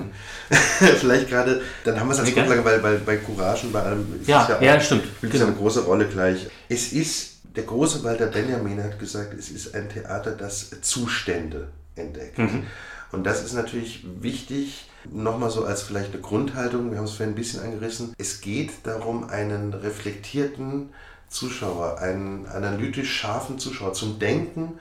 vielleicht 0.99 1.29
gerade, 1.29 1.63
dann 1.85 1.99
haben 1.99 2.09
wir 2.09 2.13
es 2.15 2.21
als. 2.21 2.33
Grundlage, 2.35 2.65
weil, 2.65 2.83
weil 2.83 2.99
bei 2.99 3.17
Courage 3.17 3.67
und 3.67 3.73
bei 3.73 3.83
allem 3.83 4.07
ist 4.21 4.29
Ja, 4.29 4.43
es 4.43 4.49
ja, 4.49 4.57
auch, 4.57 4.63
ja, 4.63 4.81
stimmt. 4.81 5.05
spielt 5.17 5.33
Genau. 5.33 5.47
eine 5.47 5.55
große 5.55 5.85
Rolle 5.85 6.07
gleich. 6.07 6.47
Es 6.69 6.93
ist, 6.93 7.39
der 7.57 7.65
große 7.65 8.03
Walter 8.05 8.27
Benjamin 8.27 8.83
hat 8.83 8.99
gesagt, 8.99 9.35
es 9.39 9.51
ist 9.51 9.75
ein 9.75 9.89
Theater, 9.89 10.33
das 10.33 10.71
Zustände 10.83 11.69
entdeckt. 11.97 12.39
Mhm. 12.39 12.65
Und 13.13 13.25
das 13.25 13.45
ist 13.45 13.53
natürlich 13.55 14.05
wichtig, 14.21 14.89
nochmal 15.11 15.51
so 15.51 15.65
als 15.65 15.83
vielleicht 15.83 16.13
eine 16.13 16.21
Grundhaltung, 16.21 16.91
wir 16.91 16.99
haben 16.99 17.05
es 17.05 17.13
vorhin 17.13 17.33
ein 17.33 17.37
bisschen 17.37 17.61
angerissen. 17.63 18.13
Es 18.19 18.41
geht 18.41 18.71
darum, 18.85 19.29
einen 19.29 19.73
reflektierten 19.73 20.91
Zuschauer, 21.29 21.99
einen 22.01 22.47
analytisch 22.47 23.13
scharfen 23.13 23.59
Zuschauer 23.59 23.93
zum 23.93 24.19
Denken 24.19 24.79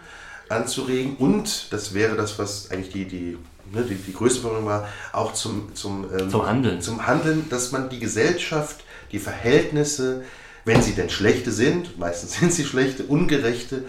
anzuregen 0.49 1.15
und, 1.17 1.67
das 1.71 1.93
wäre 1.93 2.15
das, 2.15 2.37
was 2.39 2.69
eigentlich 2.71 2.91
die, 2.93 3.05
die, 3.05 3.37
ne, 3.73 3.83
die, 3.83 3.95
die 3.95 4.13
größte 4.13 4.41
Forderung 4.41 4.65
war, 4.65 4.87
auch 5.11 5.33
zum, 5.33 5.73
zum, 5.75 6.05
ähm, 6.17 6.29
Zum 6.29 6.45
Handeln. 6.45 6.81
Zum 6.81 7.05
Handeln, 7.05 7.47
dass 7.49 7.71
man 7.71 7.89
die 7.89 7.99
Gesellschaft, 7.99 8.83
die 9.11 9.19
Verhältnisse, 9.19 10.23
wenn 10.65 10.81
sie 10.81 10.93
denn 10.93 11.09
schlechte 11.09 11.51
sind, 11.51 11.97
meistens 11.99 12.33
sind 12.39 12.53
sie 12.53 12.65
schlechte, 12.65 13.03
ungerechte, 13.03 13.83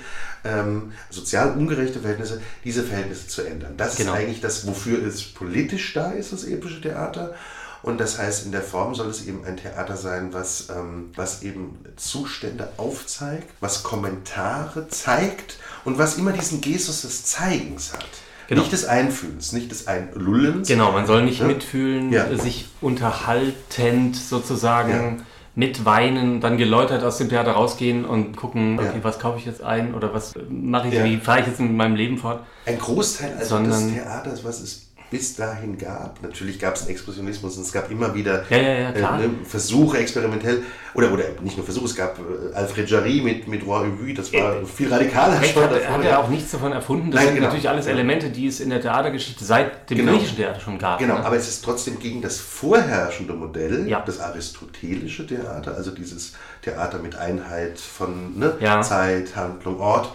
ähm, 0.45 0.93
sozial 1.11 1.53
ungerechte 1.53 2.01
Verhältnisse, 2.01 2.41
diese 2.65 2.83
Verhältnisse 2.83 3.29
zu 3.29 3.43
ändern. 3.43 3.75
Das 3.77 3.97
Genau. 3.97 4.13
ist 4.13 4.19
eigentlich 4.19 4.41
das, 4.41 4.67
wofür 4.67 5.05
es 5.07 5.23
politisch 5.23 5.93
da 5.95 6.11
ist, 6.11 6.33
das 6.33 6.45
epische 6.45 6.81
Theater. 6.81 7.35
Und 7.83 7.99
das 8.01 8.19
heißt, 8.19 8.47
in 8.47 8.53
der 8.53 8.63
Form 8.63 8.95
soll 8.95 9.09
es 9.11 9.27
eben 9.27 9.45
ein 9.45 9.59
Theater 9.59 9.99
sein, 9.99 10.33
was, 10.33 10.69
ähm, 10.71 11.11
was 11.17 11.43
eben 11.43 11.79
Zustände 11.97 12.71
aufzeigt, 12.79 13.51
was 13.61 13.83
Kommentare 13.83 14.89
zeigt 14.89 15.59
und 15.85 15.99
was 15.99 16.17
immer 16.17 16.33
diesen 16.33 16.63
Gestus 16.63 17.03
des 17.03 17.25
Zeigens 17.27 17.93
hat. 17.93 18.07
Genau. 18.49 18.61
Nicht 18.61 18.73
des 18.73 18.85
Einfühlens, 18.85 19.53
nicht 19.53 19.71
des 19.71 19.87
Einlullens. 19.87 20.69
Genau, 20.69 20.93
man 20.93 21.07
soll 21.07 21.23
nicht 21.25 21.41
Ja. 21.41 21.47
mitfühlen, 21.47 22.13
Ja. 22.13 22.27
sich 22.37 22.67
unterhaltend 22.81 24.17
sozusagen 24.17 24.91
Ja. 25.19 25.25
mitweinen, 25.55 26.41
dann 26.41 26.57
geläutert 26.59 27.03
aus 27.05 27.19
dem 27.19 27.29
Theater 27.29 27.53
rausgehen 27.53 28.05
und 28.05 28.37
gucken, 28.37 28.79
okay, 28.79 28.99
was 29.03 29.19
kaufe 29.19 29.39
ich 29.39 29.47
jetzt 29.47 29.63
ein 29.63 29.95
oder 29.95 30.13
was 30.13 30.35
äh, 30.37 30.41
mache 30.51 30.89
ich, 30.89 31.03
wie 31.05 31.17
fahre 31.19 31.41
ich 31.41 31.47
jetzt 31.47 31.61
mit 31.61 31.73
meinem 31.73 31.95
Leben 31.97 32.19
fort. 32.19 32.41
Ein 32.67 32.79
Großteil 32.79 33.35
also 33.39 33.57
Sondern- 33.57 33.85
des 33.87 33.95
Theaters, 33.95 34.45
was 34.45 34.61
es 34.61 34.91
bis 35.15 35.37
dahin 35.37 35.79
gab, 35.79 36.21
natürlich 36.23 36.59
gab 36.59 36.75
es 36.75 36.83
einen 36.83 36.91
Expressionismus 36.91 37.57
und 37.57 37.63
es 37.63 37.71
gab 37.71 37.89
immer 37.89 38.13
wieder 38.17 38.43
Ja, 38.51 38.57
ja, 38.57 38.73
ja, 38.73 38.89
äh, 38.91 39.01
ne, 39.29 39.31
Versuche 39.45 39.99
experimentell, 39.99 40.65
oder, 40.93 41.13
oder 41.13 41.23
nicht 41.41 41.57
nur 41.57 41.65
Versuche, 41.65 41.85
es 41.85 41.95
gab 41.95 42.19
äh, 42.19 42.53
Alfred 42.53 42.91
Jarry 42.91 43.21
mit, 43.23 43.47
mit 43.47 43.65
Roi 43.65 43.87
Ubu, 43.87 44.13
das 44.13 44.33
war 44.33 44.57
Äh, 44.57 44.67
viel 44.67 44.93
radikaler. 44.93 45.41
Schon 45.45 45.63
hat, 45.63 45.71
davor, 45.71 45.93
hat 45.99 46.03
ja. 46.05 46.11
er 46.11 46.19
auch 46.19 46.29
nichts 46.29 46.51
davon 46.51 46.73
erfunden. 46.73 47.13
Das 47.13 47.19
Nein, 47.21 47.27
sind 47.27 47.35
genau. 47.37 47.47
natürlich 47.47 47.69
alles. 47.69 47.87
Elemente, 47.87 48.31
die 48.31 48.49
es 48.49 48.59
in 48.59 48.71
der 48.71 48.81
Theatergeschichte 48.81 49.45
seit 49.45 49.89
dem 49.89 49.99
Genau. 49.99 50.11
griechischen 50.11 50.37
Theater 50.37 50.59
schon 50.59 50.79
gab. 50.81 50.99
Genau, 50.99 51.15
ne? 51.15 51.25
aber 51.25 51.37
es 51.37 51.47
ist 51.49 51.65
trotzdem 51.65 52.01
gegen 52.01 52.21
das 52.21 52.41
vorherrschende 52.41 53.35
Modell, 53.35 53.87
Ja. 53.87 54.03
das 54.05 54.19
aristotelische 54.19 55.29
Theater, 55.29 55.77
also 55.77 55.93
dieses 55.93 56.33
Theater 56.61 56.99
mit 56.99 57.15
Einheit 57.15 57.79
von 57.79 58.37
ne. 58.37 58.55
Zeit, 58.83 59.37
Handlung, 59.37 59.79
Ort. 59.79 60.13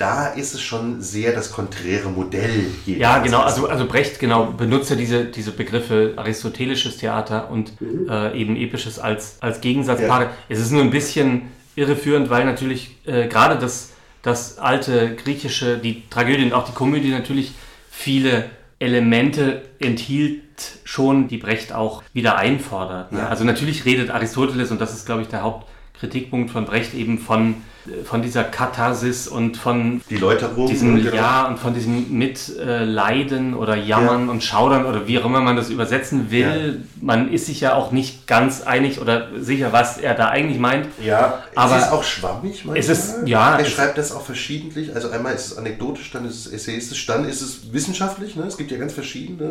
Da 0.00 0.28
ist 0.28 0.54
es 0.54 0.62
schon 0.62 1.02
sehr 1.02 1.34
das 1.34 1.52
konträre 1.52 2.08
Modell. 2.08 2.68
Ja, 2.86 3.18
genau. 3.18 3.40
Also, 3.40 3.68
also 3.68 3.84
Brecht 3.86 4.18
genau 4.18 4.46
benutzt 4.46 4.88
ja 4.88 4.96
diese, 4.96 5.26
diese 5.26 5.50
Begriffe 5.50 6.14
aristotelisches 6.16 6.96
Theater 6.96 7.50
und 7.50 7.74
äh, 8.08 8.34
eben 8.40 8.56
episches 8.56 8.98
als, 8.98 9.36
als 9.40 9.60
Gegensatzpaare. 9.60 10.24
Mhm. 10.24 10.30
Ja. 10.30 10.36
Es 10.48 10.58
ist 10.58 10.70
nur 10.70 10.80
ein 10.80 10.88
bisschen 10.88 11.48
irreführend, 11.76 12.30
weil 12.30 12.46
natürlich 12.46 12.96
äh, 13.04 13.28
gerade 13.28 13.58
das, 13.58 13.90
das 14.22 14.56
alte 14.56 15.16
griechische, 15.16 15.76
die 15.76 16.08
Tragödie 16.08 16.44
und 16.44 16.54
auch 16.54 16.64
die 16.64 16.72
Komödie 16.72 17.10
natürlich 17.10 17.52
viele 17.90 18.46
Elemente 18.78 19.68
enthielt 19.80 20.40
schon, 20.84 21.28
die 21.28 21.36
Brecht 21.36 21.74
auch 21.74 22.02
wieder 22.14 22.38
einfordert. 22.38 23.12
Ne? 23.12 23.18
Ja. 23.18 23.28
Also 23.28 23.44
natürlich 23.44 23.84
redet 23.84 24.08
Aristoteles, 24.08 24.70
und 24.70 24.80
das 24.80 24.94
ist, 24.94 25.04
glaube 25.04 25.20
ich, 25.20 25.28
der 25.28 25.42
Hauptkritikpunkt 25.42 26.50
von 26.50 26.64
Brecht, 26.64 26.94
eben 26.94 27.18
von, 27.18 27.56
von 28.04 28.20
dieser 28.22 28.44
Katharsis 28.44 29.26
und 29.26 29.56
von 29.56 30.02
Die 30.10 30.16
Läuterung. 30.18 30.66
diesem 30.68 30.96
genau. 31.02 31.14
Ja 31.16 31.46
und 31.48 31.58
von 31.58 31.72
diesem 31.74 32.16
Mitleiden 32.16 33.54
oder 33.54 33.74
Jammern 33.76 34.28
und 34.28 34.42
Schaudern 34.44 34.84
oder 34.86 35.06
wie 35.06 35.18
auch 35.18 35.24
immer 35.24 35.40
man 35.40 35.56
das 35.56 35.70
übersetzen 35.70 36.30
will. 36.30 36.82
Man 37.00 37.32
ist 37.32 37.46
sich 37.46 37.60
ja 37.60 37.74
auch 37.74 37.90
nicht 37.92 38.26
ganz 38.26 38.62
einig 38.62 39.00
oder 39.00 39.28
sicher, 39.38 39.72
was 39.72 39.98
er 39.98 40.14
da 40.14 40.28
eigentlich 40.28 40.58
meint. 40.58 40.86
Ja, 41.04 41.42
Aber 41.54 41.76
es 41.78 41.84
ist 41.86 41.92
auch 41.92 42.02
schwammig 42.04 42.64
manchmal. 42.64 42.76
es 42.78 42.88
ist- 42.88 43.14
ja, 43.26 43.56
Er 43.56 43.60
es- 43.66 43.70
schreibt 43.72 43.98
das 43.98 44.12
auch 44.12 44.22
verschiedentlich. 44.22 44.94
Also 44.94 45.10
einmal 45.10 45.34
ist 45.34 45.46
es 45.52 45.58
anekdotisch, 45.58 46.10
dann 46.10 46.24
ist 46.26 46.46
es 46.46 46.52
essayistisch, 46.52 47.06
dann 47.06 47.24
ist 47.24 47.40
es 47.40 47.72
wissenschaftlich. 47.72 48.36
Ne? 48.36 48.44
Es 48.44 48.56
gibt 48.56 48.70
ja 48.70 48.78
ganz 48.78 48.92
verschiedene. 48.92 49.44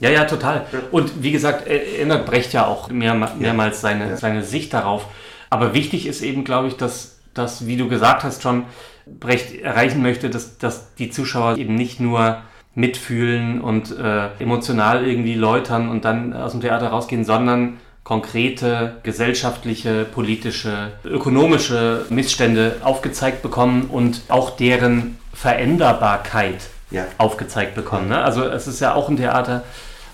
äh, 0.00 0.04
Ja, 0.04 0.10
ja, 0.10 0.24
total. 0.24 0.66
Und 0.90 1.22
wie 1.22 1.32
gesagt, 1.32 1.66
er 1.66 2.00
ändert 2.00 2.26
Brecht 2.26 2.52
ja 2.52 2.66
auch 2.66 2.90
mehr, 2.90 3.14
mehrmals 3.38 3.80
seine, 3.80 4.10
Ja. 4.10 4.16
seine 4.16 4.42
Sicht 4.44 4.72
darauf. 4.74 5.06
Aber 5.50 5.74
wichtig 5.74 6.06
ist 6.06 6.22
eben, 6.22 6.44
glaube 6.44 6.68
ich, 6.68 6.76
dass, 6.76 7.11
dass, 7.34 7.66
wie 7.66 7.76
du 7.76 7.88
gesagt 7.88 8.24
hast 8.24 8.42
schon, 8.42 8.64
Brecht 9.06 9.60
erreichen 9.60 10.02
möchte, 10.02 10.30
dass, 10.30 10.58
dass 10.58 10.94
die 10.94 11.10
Zuschauer 11.10 11.56
eben 11.56 11.74
nicht 11.74 11.98
nur 12.00 12.38
mitfühlen 12.74 13.60
und 13.60 13.96
äh, 13.98 14.28
emotional 14.38 15.06
irgendwie 15.06 15.34
läutern 15.34 15.88
und 15.88 16.04
dann 16.04 16.32
aus 16.32 16.52
dem 16.52 16.60
Theater 16.60 16.88
rausgehen, 16.88 17.24
sondern 17.24 17.78
konkrete 18.04 18.96
gesellschaftliche, 19.02 20.04
politische, 20.04 20.92
ökonomische 21.04 22.06
Missstände 22.10 22.76
aufgezeigt 22.82 23.42
bekommen 23.42 23.84
und 23.90 24.22
auch 24.28 24.50
deren 24.56 25.18
Veränderbarkeit 25.32 26.68
Ja. 26.90 27.04
aufgezeigt 27.18 27.74
bekommen. 27.74 28.08
Ne? 28.08 28.22
Also 28.22 28.44
es 28.44 28.66
ist 28.66 28.80
ja 28.80 28.94
auch 28.94 29.08
ein 29.08 29.16
Theater, 29.16 29.62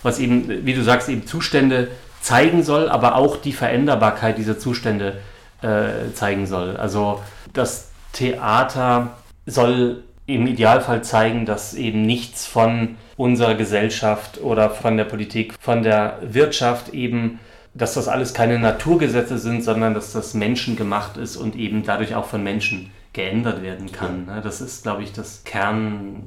was 0.02 0.18
eben, 0.18 0.66
wie 0.66 0.74
du 0.74 0.83
sagst, 0.83 1.09
eben 1.09 1.26
Zustände 1.26 1.88
zeigen 2.20 2.62
soll, 2.62 2.88
aber 2.88 3.14
auch 3.16 3.37
die 3.37 3.52
Veränderbarkeit 3.52 4.38
dieser 4.38 4.59
Zustände 4.59 5.18
äh, 5.62 6.12
zeigen 6.14 6.46
soll. 6.46 6.76
Also 6.76 7.22
das 7.52 7.90
Theater 8.12 9.16
soll 9.46 10.02
im 10.26 10.46
Idealfall 10.46 11.02
zeigen, 11.02 11.46
dass 11.46 11.74
eben 11.74 12.02
nichts 12.02 12.46
von 12.46 12.96
unserer 13.16 13.54
Gesellschaft 13.54 14.40
oder 14.40 14.70
von 14.70 14.96
der 14.96 15.04
Politik, 15.04 15.54
von 15.58 15.82
der 15.82 16.18
Wirtschaft 16.22 16.90
eben, 16.90 17.40
dass 17.74 17.94
das 17.94 18.08
alles 18.08 18.34
keine 18.34 18.58
Naturgesetze 18.58 19.38
sind, 19.38 19.64
sondern 19.64 19.94
dass 19.94 20.12
das 20.12 20.34
menschengemacht 20.34 21.16
ist 21.16 21.36
und 21.36 21.56
eben 21.56 21.82
dadurch 21.84 22.14
auch 22.14 22.26
von 22.26 22.42
Menschen 22.42 22.90
geändert 23.18 23.62
werden 23.62 23.90
kann. 23.90 24.26
ne? 24.26 24.40
Das 24.42 24.61
ist, 24.61 24.85
glaube 24.85 25.02
ich, 25.02 25.12
das 25.12 25.42
Kern, 25.44 26.22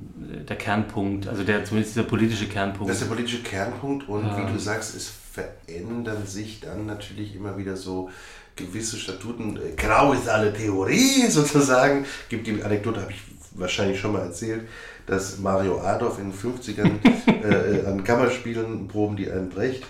der 0.47 0.57
Kernpunkt, 0.57 1.25
also 1.27 1.43
der 1.43 1.63
zumindest 1.63 1.95
dieser 1.95 2.05
politische 2.05 2.47
Kernpunkt. 2.47 2.89
Das 2.89 2.97
ist 3.01 3.07
der 3.09 3.15
politische 3.15 3.43
Kernpunkt 3.43 4.09
und 4.09 4.27
Ja. 4.27 4.37
wie 4.37 4.51
du 4.51 4.59
sagst, 4.59 4.93
es 4.95 5.09
verändern 5.31 6.27
sich 6.27 6.59
dann 6.59 6.85
natürlich 6.85 7.33
immer 7.35 7.57
wieder 7.57 7.77
so 7.77 8.09
gewisse 8.57 8.97
Statuten. 8.97 9.57
Grau 9.77 10.11
ist 10.11 10.27
alle 10.27 10.51
Theorie 10.51 11.27
sozusagen. 11.29 12.05
Gibt 12.27 12.47
die 12.47 12.61
Anekdote, 12.61 12.99
habe 13.01 13.11
ich 13.11 13.21
wahrscheinlich 13.51 13.97
schon 13.97 14.11
mal 14.11 14.23
erzählt, 14.23 14.67
dass 15.07 15.39
Mario 15.39 15.79
Adolf 15.79 16.19
in 16.19 16.31
den 16.31 16.37
50ern 16.37 16.91
äh, 17.83 17.85
an 17.85 18.03
Kammerspielen 18.03 18.89
proben 18.89 19.15
die 19.15 19.31
einen 19.31 19.47
Brecht. 19.49 19.85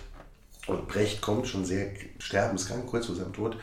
Und 0.68 0.88
Brecht 0.88 1.20
kommt 1.22 1.48
schon 1.48 1.66
sehr 1.66 1.88
sterbenskrank, 2.20 2.86
kurz 2.86 3.08
vor 3.08 3.16
seinem 3.16 3.34
Tod, 3.34 3.58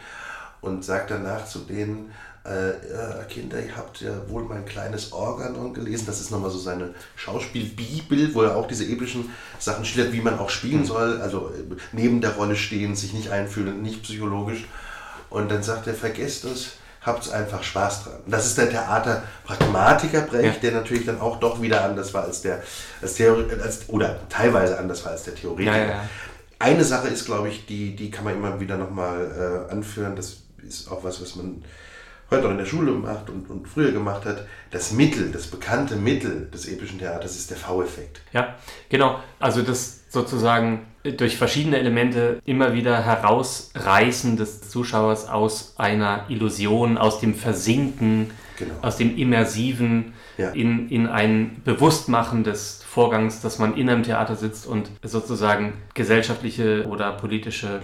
und 0.61 0.85
sagt 0.85 1.13
danach 1.13 1.47
zu 1.47 1.61
denen, 1.61 2.11
äh, 2.49 2.93
ja, 2.93 3.25
Kinder, 3.29 3.59
ihr 3.61 3.77
habt 3.77 4.01
ja 4.01 4.11
wohl 4.29 4.43
mein 4.45 4.65
kleines 4.65 5.13
Organon 5.13 5.75
gelesen. 5.75 6.07
Das 6.07 6.21
ist 6.21 6.31
nochmal 6.31 6.51
so 6.51 6.59
seine 6.59 6.95
Schauspielbibel, 7.17 8.35
wo 8.35 8.43
er 8.43 8.57
auch 8.57 8.67
diese 8.67 8.85
epischen 8.85 9.31
Sachen 9.59 9.85
schildert, 9.85 10.13
wie 10.13 10.21
man 10.21 10.39
auch 10.39 10.51
spielen 10.51 10.85
soll. 10.85 11.21
Also 11.21 11.49
äh, 11.51 11.75
neben 11.93 12.21
der 12.21 12.33
Rolle 12.37 12.57
stehen, 12.57 12.97
sich 12.97 13.13
nicht 13.13 13.31
einfühlen, 13.31 13.83
nicht 13.83 14.03
psychologisch. 14.03 14.67
Und 15.31 15.51
dann 15.51 15.63
sagt 15.63 15.87
er, 15.87 15.95
vergesst 15.95 16.45
es, 16.45 16.73
habt 17.03 17.31
einfach 17.31 17.63
Spaß 17.63 18.05
dran. 18.05 18.15
Und 18.25 18.33
das 18.33 18.47
ist 18.47 18.59
der 18.59 18.71
Theaterpragmatiker 18.71 20.23
Brecht, 20.23 20.63
Ja. 20.63 20.71
der 20.71 20.73
natürlich 20.81 21.07
dann 21.07 21.21
auch 21.21 21.39
doch 21.41 21.61
wieder 21.63 21.85
anders 21.85 22.13
war 22.15 22.25
als 22.25 22.43
der, 22.43 22.63
als 23.03 23.15
Theorie, 23.15 23.45
als, 23.63 23.89
oder 23.89 24.19
teilweise 24.29 24.79
anders 24.79 25.05
war 25.05 25.13
als 25.13 25.25
der 25.25 25.35
Theoretiker. 25.35 25.77
Ja, 25.77 25.87
ja. 25.87 26.09
Eine 26.59 26.85
Sache 26.85 27.09
ist, 27.09 27.25
glaube 27.25 27.49
ich, 27.49 27.67
die, 27.67 27.95
die 27.95 28.11
kann 28.11 28.25
man 28.25 28.35
immer 28.35 28.59
wieder 28.61 28.77
nochmal 28.77 29.67
äh, 29.69 29.73
anführen. 29.73 30.17
Das 30.17 30.39
ist 30.67 30.91
auch 30.91 31.05
was, 31.05 31.23
was 31.23 31.37
man 31.37 31.63
heute 32.31 32.45
noch 32.45 32.51
in 32.51 32.59
der 32.59 32.67
Schule 32.67 32.93
macht 32.93 33.31
und, 33.31 33.49
und 33.49 33.67
früher 33.67 33.93
gemacht 33.93 34.25
hat. 34.25 34.47
Das 34.71 34.93
Mittel, 34.93 35.31
das 35.33 35.47
bekannte 35.47 35.97
Mittel 35.97 36.49
des 36.53 36.67
epischen 36.67 36.99
Theaters 36.99 37.37
ist 37.37 37.51
der 37.51 37.57
V-Effekt. 37.57 38.21
Ja, 38.33 38.57
genau. 38.89 39.21
Also 39.39 39.63
das 39.63 40.01
sozusagen 40.11 40.87
durch 41.03 41.37
verschiedene 41.37 41.79
Elemente 41.79 42.41
immer 42.45 42.75
wieder 42.75 43.03
herausreißen 43.05 44.37
des 44.37 44.69
Zuschauers 44.69 45.29
aus 45.29 45.75
einer 45.79 46.25
Illusion, 46.29 46.99
aus 46.99 47.21
dem 47.21 47.35
Versinken, 47.35 48.31
genau. 48.59 48.75
aus 48.83 48.97
dem 48.97 49.17
Immersiven 49.17 50.13
ja. 50.37 50.51
in, 50.51 50.89
in 50.89 51.07
ein 51.07 51.63
Bewusstmachen 51.65 52.45
des 52.45 52.83
Vorgangs, 52.87 53.41
dass 53.41 53.59
man 53.59 53.77
in 53.77 53.89
einem 53.89 54.03
Theater 54.03 54.37
sitzt 54.37 54.67
und 54.67 54.91
sozusagen 55.03 55.75
gesellschaftliche 55.95 56.87
oder 56.89 57.13
politische 57.13 57.81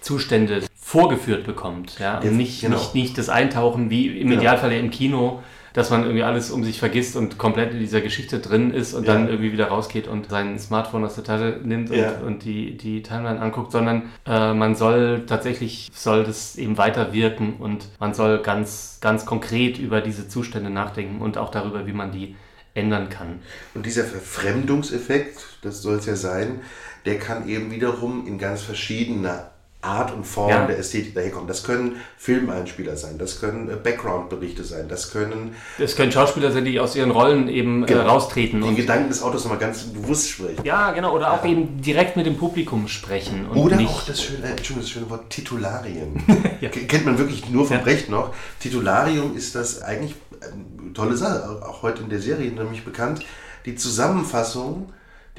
Zustände 0.00 0.62
vorgeführt 0.92 1.44
bekommt. 1.44 1.98
Ja? 1.98 2.18
Und 2.18 2.36
nicht, 2.36 2.60
genau. 2.60 2.76
nicht, 2.76 2.94
nicht 2.94 3.16
das 3.16 3.30
Eintauchen 3.30 3.88
wie 3.88 4.08
im 4.08 4.28
genau. 4.28 4.42
Idealfall 4.42 4.72
im 4.72 4.90
Kino, 4.90 5.42
dass 5.72 5.88
man 5.88 6.02
irgendwie 6.02 6.22
alles 6.22 6.50
um 6.50 6.64
sich 6.64 6.78
vergisst 6.78 7.16
und 7.16 7.38
komplett 7.38 7.72
in 7.72 7.78
dieser 7.78 8.02
Geschichte 8.02 8.40
drin 8.40 8.74
ist 8.74 8.92
und 8.92 9.06
ja. 9.06 9.14
dann 9.14 9.26
irgendwie 9.26 9.52
wieder 9.52 9.68
rausgeht 9.68 10.06
und 10.06 10.28
sein 10.28 10.58
Smartphone 10.58 11.02
aus 11.06 11.14
der 11.14 11.24
Tasche 11.24 11.60
nimmt 11.64 11.88
und, 11.88 11.96
ja. 11.96 12.18
und 12.18 12.44
die, 12.44 12.76
die 12.76 13.02
Timeline 13.02 13.40
anguckt, 13.40 13.72
sondern 13.72 14.10
äh, 14.26 14.52
man 14.52 14.74
soll 14.74 15.24
tatsächlich, 15.26 15.90
soll 15.94 16.24
das 16.24 16.56
eben 16.56 16.76
weiter 16.76 17.14
wirken 17.14 17.54
und 17.58 17.88
man 17.98 18.12
soll 18.12 18.42
ganz, 18.42 18.98
ganz 19.00 19.24
konkret 19.24 19.78
über 19.78 20.02
diese 20.02 20.28
Zustände 20.28 20.68
nachdenken 20.68 21.22
und 21.22 21.38
auch 21.38 21.50
darüber, 21.50 21.86
wie 21.86 21.94
man 21.94 22.12
die 22.12 22.36
ändern 22.74 23.08
kann. 23.08 23.38
Und 23.72 23.86
dieser 23.86 24.04
Verfremdungseffekt, 24.04 25.38
das 25.62 25.80
soll 25.80 25.96
es 25.96 26.04
ja 26.04 26.16
sein, 26.16 26.60
der 27.06 27.18
kann 27.18 27.48
eben 27.48 27.70
wiederum 27.70 28.26
in 28.26 28.36
ganz 28.36 28.60
verschiedener 28.60 29.51
Art 29.82 30.14
und 30.14 30.24
Form 30.24 30.48
ja. 30.48 30.64
der 30.64 30.78
Ästhetik 30.78 31.12
daherkommen. 31.14 31.48
Das 31.48 31.64
können 31.64 31.96
Filmeinspieler 32.16 32.96
sein, 32.96 33.18
das 33.18 33.40
können 33.40 33.68
äh, 33.68 33.74
Background-Berichte 33.74 34.62
sein, 34.62 34.86
das 34.88 35.10
können... 35.10 35.56
Das 35.76 35.96
können 35.96 36.12
Schauspieler 36.12 36.52
sein, 36.52 36.64
die 36.64 36.78
aus 36.78 36.94
ihren 36.94 37.10
Rollen 37.10 37.48
eben 37.48 37.82
äh, 37.82 37.86
genau. 37.86 38.02
äh, 38.02 38.04
raustreten. 38.04 38.60
Den 38.60 38.76
Gedanken 38.76 39.08
des 39.08 39.22
Autos 39.22 39.42
nochmal 39.42 39.58
ganz 39.58 39.82
bewusst 39.82 40.30
sprechen. 40.30 40.64
Ja, 40.64 40.92
genau, 40.92 41.14
oder 41.14 41.32
auch 41.32 41.44
eben 41.44 41.82
direkt 41.82 42.16
mit 42.16 42.26
dem 42.26 42.36
Publikum 42.36 42.86
sprechen. 42.86 43.48
oder 43.50 43.76
auch 43.80 44.04
das 44.04 44.22
schöne, 44.22 44.44
äh, 44.44 44.56
das 44.56 44.88
schöne 44.88 45.10
Wort 45.10 45.30
Titularien. 45.30 46.22
ja. 46.60 46.68
Kennt 46.68 47.04
man 47.04 47.18
wirklich 47.18 47.50
nur 47.50 47.66
von 47.66 47.78
ja. 47.78 47.82
Brecht 47.82 48.08
noch. 48.08 48.32
Titularium 48.60 49.36
ist 49.36 49.56
das 49.56 49.82
eigentlich 49.82 50.14
eine 50.40 50.92
tolle 50.92 51.16
Sache, 51.16 51.60
auch 51.66 51.82
heute 51.82 52.02
in 52.04 52.08
der 52.08 52.20
Serie 52.20 52.52
nämlich 52.52 52.84
bekannt. 52.84 53.24
Die 53.66 53.74
Zusammenfassung 53.74 54.92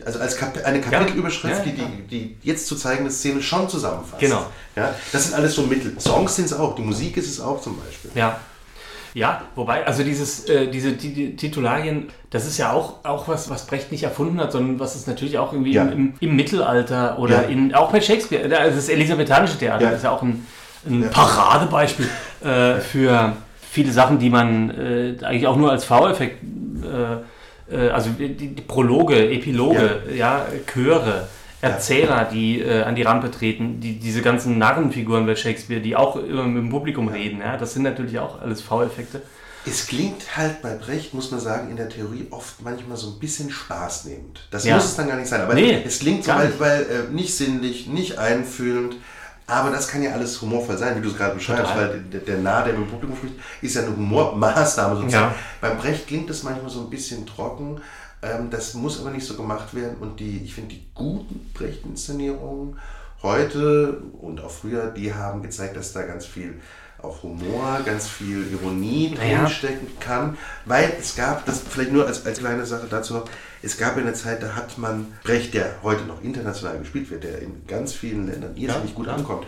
also 0.05 0.19
als 0.19 0.37
Kap 0.37 0.57
eine 0.65 0.81
Kapitelüberschrift, 0.81 1.65
ja, 1.65 1.71
ja, 1.71 1.87
die, 1.87 2.07
die, 2.07 2.37
die 2.37 2.37
jetzt 2.43 2.67
zu 2.67 2.75
zeigende 2.75 3.11
Szene 3.11 3.41
schon 3.41 3.69
zusammenfasst. 3.69 4.19
Genau. 4.19 4.45
Ja, 4.75 4.93
das 5.11 5.25
sind 5.25 5.35
alles 5.35 5.53
so 5.55 5.63
Mittel. 5.63 5.99
Songs 5.99 6.35
sind 6.35 6.45
es 6.45 6.53
auch, 6.53 6.75
die 6.75 6.81
Musik 6.81 7.17
ist 7.17 7.29
es 7.29 7.39
auch 7.39 7.61
zum 7.61 7.79
Beispiel. 7.79 8.11
Ja. 8.15 8.39
Ja, 9.15 9.43
wobei, 9.53 9.85
also 9.85 10.03
dieses, 10.03 10.49
äh, 10.49 10.67
diese 10.67 10.93
die, 10.93 11.35
Titularien, 11.35 12.07
das 12.31 12.47
ist 12.47 12.57
ja 12.57 12.71
auch, 12.71 12.95
auch 13.03 13.27
was, 13.27 13.47
was 13.47 13.67
Brecht 13.67 13.91
nicht 13.91 14.01
erfunden 14.01 14.39
hat, 14.39 14.51
sondern 14.51 14.79
was 14.79 14.95
es 14.95 15.05
natürlich 15.05 15.37
auch 15.37 15.53
irgendwie 15.53 15.75
im, 15.75 15.91
im, 15.91 16.13
im, 16.19 16.35
Mittelalter 16.35 17.19
oder 17.19 17.47
in, 17.47 17.75
auch 17.75 17.91
bei 17.91 18.01
Shakespeare, 18.01 18.57
also 18.57 18.75
das 18.75 18.89
elisabethanische 18.89 19.59
Theater 19.59 19.93
ist 19.93 20.03
ja 20.03 20.09
auch 20.09 20.23
ein, 20.23 20.47
ein 20.87 21.11
Paradebeispiel 21.11 22.09
äh, 22.43 22.79
für 22.79 23.33
viele 23.69 23.91
Sachen, 23.91 24.17
die 24.17 24.31
man 24.31 24.71
äh, 24.71 25.23
eigentlich 25.23 25.45
auch 25.45 25.57
nur 25.57 25.69
als 25.69 25.85
V-Effekt 25.85 26.43
äh, 26.83 27.17
äh, 27.71 27.89
also 27.89 28.09
die, 28.11 28.33
die, 28.33 28.61
Prologe, 28.61 29.31
Epiloge, 29.31 30.03
ja, 30.09 30.15
ja 30.15 30.45
Chöre, 30.65 31.27
Erzähler, 31.61 32.27
die 32.31 32.61
äh, 32.61 32.83
an 32.83 32.95
die 32.95 33.03
Rampe 33.03 33.31
treten, 33.31 33.79
die, 33.79 33.97
diese 33.97 34.21
ganzen 34.21 34.57
Narrenfiguren 34.57 35.25
bei 35.25 35.35
Shakespeare, 35.35 35.81
die 35.81 35.95
auch 35.95 36.17
immer 36.17 36.43
mit 36.43 36.63
dem 36.63 36.69
Publikum 36.69 37.07
reden, 37.07 37.39
ja, 37.39 37.55
das 37.55 37.73
sind 37.73 37.83
natürlich 37.83 38.19
auch 38.19 38.41
alles 38.41 38.61
V-Effekte. 38.61 39.21
Es 39.65 39.87
klingt 39.87 40.35
halt 40.35 40.61
bei 40.61 40.75
Brecht, 40.75 41.13
muss 41.13 41.31
man 41.31 41.39
sagen, 41.39 41.69
in 41.69 41.77
der 41.77 41.87
Theorie 41.87 42.27
oft 42.31 42.61
manchmal 42.61 42.97
so 42.97 43.11
ein 43.11 43.19
bisschen 43.19 43.49
spaßnehmend. 43.49 44.45
Das 44.51 44.65
ja. 44.65 44.75
muss 44.75 44.83
es 44.83 44.95
dann 44.97 45.07
gar 45.07 45.15
nicht 45.15 45.29
sein, 45.29 45.39
aber 45.39 45.53
nee, 45.53 45.81
es 45.85 45.99
klingt 45.99 46.25
so, 46.25 46.33
weil, 46.33 46.59
weil 46.59 46.81
äh, 46.81 47.13
nicht 47.13 47.33
sinnlich, 47.33 47.87
nicht 47.87 48.17
einfühlend, 48.17 48.97
aber 49.53 49.71
das 49.71 49.87
kann 49.87 50.03
ja 50.03 50.11
alles 50.11 50.41
humorvoll 50.41 50.77
sein, 50.77 50.95
wie 50.97 51.01
du 51.01 51.09
es 51.09 51.17
gerade 51.17 51.35
beschreibst, 51.35 51.75
weil 51.75 52.01
der, 52.11 52.21
der 52.21 52.37
Nah, 52.37 52.63
der 52.63 52.73
mit 52.73 52.87
dem 52.87 52.91
Publikum 52.91 53.17
spricht, 53.17 53.35
ist 53.61 53.75
ja 53.75 53.81
eine 53.81 53.95
Humormaßnahme 53.95 54.95
sozusagen. 54.95 55.33
Ja. 55.33 55.35
Beim 55.61 55.77
Brecht 55.77 56.07
klingt 56.07 56.29
das 56.29 56.43
manchmal 56.43 56.69
so 56.69 56.81
ein 56.81 56.89
bisschen 56.89 57.25
trocken. 57.25 57.81
Ähm, 58.21 58.49
das 58.49 58.73
muss 58.73 58.99
aber 58.99 59.11
nicht 59.11 59.25
so 59.25 59.35
gemacht 59.35 59.73
werden. 59.73 59.97
Und 59.99 60.19
die, 60.19 60.43
ich 60.43 60.53
finde, 60.53 60.75
die 60.75 60.85
guten 60.93 61.51
Brecht-Inszenierungen 61.53 62.77
heute 63.21 64.01
und 64.21 64.41
auch 64.41 64.51
früher, 64.51 64.87
die 64.87 65.13
haben 65.13 65.41
gezeigt, 65.41 65.77
dass 65.77 65.93
da 65.93 66.03
ganz 66.03 66.25
viel 66.25 66.59
auch 67.03 67.21
Humor, 67.23 67.79
ganz 67.85 68.07
viel 68.07 68.47
Ironie 68.51 69.13
naja. 69.15 69.39
drinstecken 69.39 69.87
kann, 69.99 70.37
weil 70.65 70.93
es 70.99 71.15
gab, 71.15 71.45
das 71.45 71.61
vielleicht 71.69 71.91
nur 71.91 72.07
als, 72.07 72.25
als 72.25 72.39
kleine 72.39 72.65
Sache 72.65 72.87
dazu 72.89 73.23
es 73.63 73.77
gab 73.77 73.95
eine 73.97 74.13
Zeit, 74.13 74.43
da 74.43 74.55
hat 74.55 74.77
man 74.77 75.13
Brecht, 75.23 75.53
der 75.53 75.77
heute 75.83 76.03
noch 76.03 76.21
international 76.21 76.77
gespielt 76.79 77.09
wird, 77.09 77.23
der 77.23 77.41
in 77.41 77.65
ganz 77.65 77.93
vielen 77.93 78.27
Ländern 78.27 78.55
irrsinnig 78.57 78.91
ja, 78.91 78.95
gut 78.95 79.07
ja. 79.07 79.15
ankommt, 79.15 79.47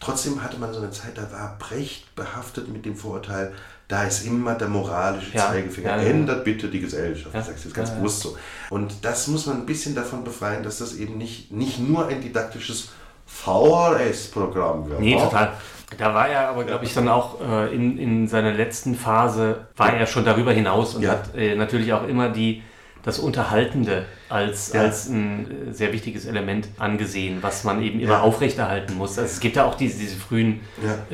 trotzdem 0.00 0.42
hatte 0.42 0.58
man 0.58 0.72
so 0.72 0.80
eine 0.80 0.90
Zeit, 0.90 1.16
da 1.16 1.30
war 1.30 1.58
Brecht 1.58 2.14
behaftet 2.14 2.68
mit 2.68 2.86
dem 2.86 2.96
Vorurteil, 2.96 3.52
da 3.86 4.04
ist 4.04 4.24
immer 4.24 4.54
der 4.54 4.68
moralische 4.68 5.36
ja, 5.36 5.48
Zeigefinger. 5.48 5.96
Ja. 5.96 6.02
Ändert 6.02 6.44
bitte 6.44 6.68
die 6.68 6.80
Gesellschaft. 6.80 7.34
Ja, 7.34 7.42
das 7.42 7.64
ist 7.64 7.74
ganz 7.74 7.90
bewusst 7.90 8.20
so. 8.20 8.36
Und 8.70 9.04
das 9.04 9.26
muss 9.26 9.46
man 9.46 9.58
ein 9.58 9.66
bisschen 9.66 9.94
davon 9.94 10.24
befreien, 10.24 10.62
dass 10.62 10.78
das 10.78 10.94
eben 10.94 11.18
nicht, 11.18 11.50
nicht 11.50 11.80
nur 11.80 12.06
ein 12.06 12.20
didaktisches 12.20 12.90
VRS-Programm 13.26 14.88
wird. 14.88 15.00
Nee, 15.00 15.16
total. 15.16 15.54
Da 15.98 16.14
war 16.14 16.28
er 16.28 16.48
aber, 16.48 16.64
glaube 16.64 16.84
ich, 16.84 16.94
dann 16.94 17.08
auch 17.08 17.40
äh, 17.40 17.74
in, 17.74 17.98
in 17.98 18.28
seiner 18.28 18.52
letzten 18.52 18.94
Phase, 18.94 19.66
war 19.76 19.92
er 19.92 20.06
schon 20.06 20.24
darüber 20.24 20.52
hinaus 20.52 20.94
und 20.94 21.02
ja. 21.02 21.10
hat 21.10 21.34
äh, 21.36 21.54
natürlich 21.56 21.92
auch 21.92 22.06
immer 22.06 22.28
die, 22.28 22.62
das 23.02 23.18
Unterhaltende 23.18 24.04
als, 24.28 24.72
ja. 24.72 24.82
als 24.82 25.08
ein 25.08 25.68
äh, 25.68 25.72
sehr 25.72 25.92
wichtiges 25.92 26.26
Element 26.26 26.68
angesehen, 26.78 27.38
was 27.40 27.64
man 27.64 27.82
eben 27.82 27.98
immer 28.00 28.14
ja. 28.14 28.20
aufrechterhalten 28.20 28.94
muss. 28.96 29.18
Also 29.18 29.30
es 29.30 29.40
gibt 29.40 29.56
ja 29.56 29.64
auch 29.64 29.74
diese, 29.74 29.98
diese 29.98 30.16
frühen 30.16 30.60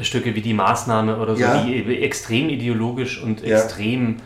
Stücke 0.03 0.35
wie 0.35 0.43
die 0.43 0.55
Maßnahme 0.55 1.19
oder 1.19 1.37
so, 1.37 1.45
die 1.67 2.03
extrem 2.03 2.49
ideologisch 2.51 3.23
und 3.23 3.43
extrem 3.43 4.17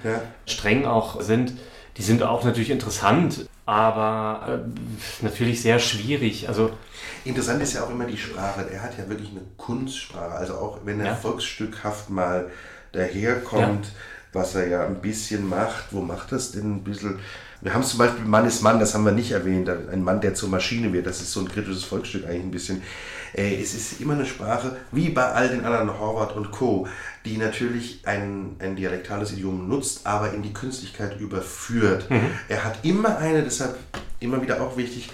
streng 0.46 0.84
auch 0.84 1.20
sind. 1.20 1.54
Die 2.00 2.06
sind 2.06 2.22
auch 2.22 2.44
natürlich 2.44 2.70
interessant, 2.70 3.46
aber 3.66 4.64
äh, 4.64 5.22
natürlich 5.22 5.60
sehr 5.60 5.78
schwierig. 5.78 6.48
Also 6.48 6.70
Interessant 7.24 7.62
ist 7.62 7.74
ja 7.74 7.84
auch 7.84 7.90
immer 7.90 8.06
die 8.06 8.16
Sprache. 8.16 8.66
Er 8.72 8.82
hat 8.82 8.96
ja 8.96 9.06
wirklich 9.08 9.30
eine 9.30 9.42
Kunstsprache. 9.58 10.32
Also 10.32 10.54
auch 10.54 10.78
wenn 10.84 11.00
er 11.00 11.06
ja. 11.06 11.14
volksstückhaft 11.14 12.08
mal 12.08 12.50
daherkommt, 12.92 13.84
ja. 13.84 13.92
was 14.32 14.54
er 14.54 14.68
ja 14.68 14.86
ein 14.86 15.02
bisschen 15.02 15.46
macht. 15.46 15.88
Wo 15.90 16.00
macht 16.00 16.32
das 16.32 16.52
denn 16.52 16.76
ein 16.76 16.84
bisschen? 16.84 17.18
Wir 17.60 17.74
haben 17.74 17.82
zum 17.82 17.98
Beispiel 17.98 18.24
Mann 18.24 18.46
ist 18.46 18.62
Mann, 18.62 18.80
das 18.80 18.94
haben 18.94 19.04
wir 19.04 19.12
nicht 19.12 19.32
erwähnt. 19.32 19.68
Ein 19.68 20.02
Mann, 20.02 20.22
der 20.22 20.32
zur 20.32 20.48
Maschine 20.48 20.94
wird. 20.94 21.06
Das 21.06 21.20
ist 21.20 21.32
so 21.32 21.40
ein 21.40 21.48
kritisches 21.48 21.84
Volksstück 21.84 22.24
eigentlich 22.24 22.44
ein 22.44 22.50
bisschen. 22.50 22.82
Äh, 23.34 23.60
es 23.60 23.74
ist 23.74 24.00
immer 24.00 24.14
eine 24.14 24.26
Sprache, 24.26 24.76
wie 24.92 25.10
bei 25.10 25.24
all 25.24 25.48
den 25.48 25.64
anderen 25.64 25.98
Horvath 25.98 26.36
und 26.36 26.50
Co., 26.50 26.88
die 27.24 27.36
natürlich 27.36 28.02
ein, 28.04 28.56
ein 28.58 28.76
dialektales 28.76 29.32
Idiom 29.32 29.68
nutzt, 29.68 30.06
aber 30.06 30.32
in 30.32 30.42
die 30.42 30.52
Künstlichkeit 30.52 31.20
überführt. 31.20 32.10
Mhm. 32.10 32.30
Er 32.48 32.64
hat 32.64 32.84
immer 32.84 33.18
eine, 33.18 33.42
deshalb 33.42 33.76
immer 34.20 34.42
wieder 34.42 34.60
auch 34.60 34.76
wichtig, 34.76 35.10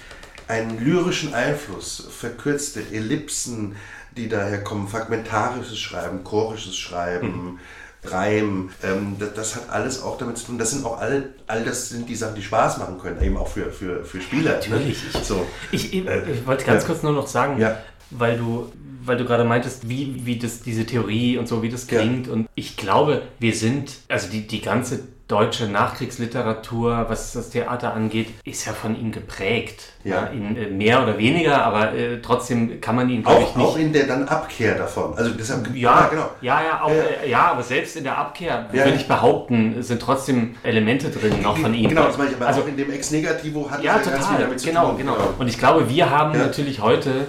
einen 0.48 0.78
lyrischen 0.84 1.34
Einfluss, 1.34 2.06
verkürzte 2.10 2.80
Ellipsen, 2.92 3.76
die 4.16 4.28
daher 4.28 4.62
kommen, 4.62 4.88
fragmentarisches 4.88 5.78
Schreiben, 5.78 6.24
chorisches 6.24 6.76
Schreiben. 6.76 7.28
Mhm. 7.28 7.58
Reim, 8.04 8.70
ähm, 8.84 9.16
das, 9.18 9.34
das, 9.34 9.56
hat 9.56 9.70
alles 9.70 10.00
auch 10.00 10.16
damit 10.16 10.38
zu 10.38 10.46
tun. 10.46 10.58
Das 10.58 10.70
sind 10.70 10.84
auch 10.84 11.00
alle, 11.00 11.30
all 11.48 11.64
das 11.64 11.88
sind 11.88 12.08
die 12.08 12.14
Sachen, 12.14 12.36
die 12.36 12.42
Spaß 12.42 12.78
machen 12.78 12.98
können, 13.00 13.20
eben 13.20 13.36
auch 13.36 13.48
für, 13.48 13.72
für, 13.72 14.04
für 14.04 14.20
Spieler. 14.20 14.60
Ne? 14.60 14.76
Natürlich. 14.76 15.12
Ne? 15.12 15.20
So. 15.24 15.44
Ich, 15.72 15.92
ich, 15.92 16.06
äh, 16.06 16.30
ich, 16.30 16.46
wollte 16.46 16.64
ganz 16.64 16.84
äh, 16.84 16.86
kurz 16.86 17.02
nur 17.02 17.12
noch 17.12 17.26
sagen, 17.26 17.58
ja. 17.58 17.78
Weil 18.10 18.38
du 18.38 18.70
weil 19.06 19.16
du 19.16 19.24
gerade 19.24 19.44
meintest, 19.44 19.88
wie, 19.88 20.26
wie 20.26 20.38
das, 20.38 20.62
diese 20.62 20.84
Theorie 20.84 21.38
und 21.38 21.46
so, 21.46 21.62
wie 21.62 21.68
das 21.68 21.86
klingt. 21.86 22.26
Ja. 22.26 22.32
Und 22.32 22.48
ich 22.54 22.76
glaube, 22.76 23.22
wir 23.38 23.54
sind, 23.54 23.92
also 24.08 24.28
die, 24.30 24.46
die 24.46 24.60
ganze 24.60 25.00
deutsche 25.28 25.66
Nachkriegsliteratur, 25.66 27.06
was 27.08 27.32
das 27.32 27.50
Theater 27.50 27.92
angeht, 27.94 28.28
ist 28.44 28.64
ja 28.64 28.72
von 28.72 28.98
ihm 28.98 29.10
geprägt. 29.10 29.82
Ja. 30.04 30.22
ja 30.22 30.26
in 30.26 30.56
äh, 30.56 30.68
mehr 30.68 31.02
oder 31.02 31.18
weniger, 31.18 31.64
aber 31.64 31.94
äh, 31.94 32.20
trotzdem 32.22 32.80
kann 32.80 32.94
man 32.94 33.08
ihn, 33.08 33.22
ich, 33.22 33.56
nicht. 33.56 33.66
Auch 33.66 33.76
in 33.76 33.92
der 33.92 34.06
dann 34.06 34.28
Abkehr 34.28 34.76
davon. 34.76 35.14
Also 35.16 35.32
deshalb, 35.32 35.74
ja, 35.74 36.00
ja, 36.00 36.06
genau. 36.06 36.30
Ja, 36.42 36.62
ja, 36.62 36.80
auch, 36.80 36.90
äh, 36.90 37.28
ja, 37.28 37.50
aber 37.50 37.64
selbst 37.64 37.96
in 37.96 38.04
der 38.04 38.16
Abkehr, 38.16 38.68
ja, 38.72 38.84
würde 38.84 38.96
ich 38.96 39.08
behaupten, 39.08 39.82
sind 39.82 40.00
trotzdem 40.00 40.54
Elemente 40.62 41.10
drin 41.10 41.42
noch 41.42 41.58
von 41.58 41.74
ihm. 41.74 41.88
Genau, 41.88 42.04
das 42.04 42.18
meine 42.18 42.30
ich, 42.30 42.36
aber 42.36 42.46
also, 42.46 42.60
auch 42.60 42.68
in 42.68 42.76
dem 42.76 42.92
Ex 42.92 43.10
Negativo 43.10 43.68
hat 43.68 43.82
ja, 43.82 43.98
total, 43.98 44.12
ganz 44.12 44.28
viel 44.28 44.38
damit 44.38 44.62
genau, 44.62 44.82
zu 44.82 44.88
tun. 44.90 44.98
Genau, 44.98 45.14
genau. 45.14 45.34
Und 45.38 45.48
ich 45.48 45.58
glaube, 45.58 45.88
wir 45.88 46.08
haben 46.08 46.38
natürlich 46.38 46.80
heute 46.80 47.26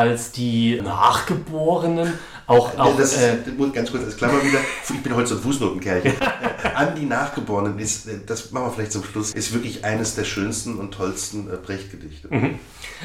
als 0.00 0.32
die 0.32 0.80
Nachgeborenen 0.82 2.14
auch, 2.46 2.76
auch 2.78 2.96
das 2.96 3.22
äh, 3.22 3.36
ganz 3.72 3.92
kurz 3.92 4.04
als 4.04 4.16
Klammer 4.16 4.42
wieder, 4.42 4.58
ich 4.88 5.02
bin 5.02 5.14
heute 5.14 5.28
so 5.28 5.34
ein 5.34 5.42
Fußnotenkerlchen. 5.42 6.12
äh, 6.12 6.68
an 6.74 6.94
die 6.96 7.04
Nachgeborenen 7.04 7.78
ist, 7.78 8.08
äh, 8.08 8.20
das 8.26 8.50
machen 8.50 8.68
wir 8.68 8.72
vielleicht 8.72 8.92
zum 8.92 9.04
Schluss, 9.04 9.34
ist 9.34 9.52
wirklich 9.52 9.84
eines 9.84 10.14
der 10.14 10.24
schönsten 10.24 10.78
und 10.78 10.92
tollsten 10.92 11.52
äh, 11.52 11.56
Brecht-Gedichte. 11.56 12.28
Mhm. 12.30 12.58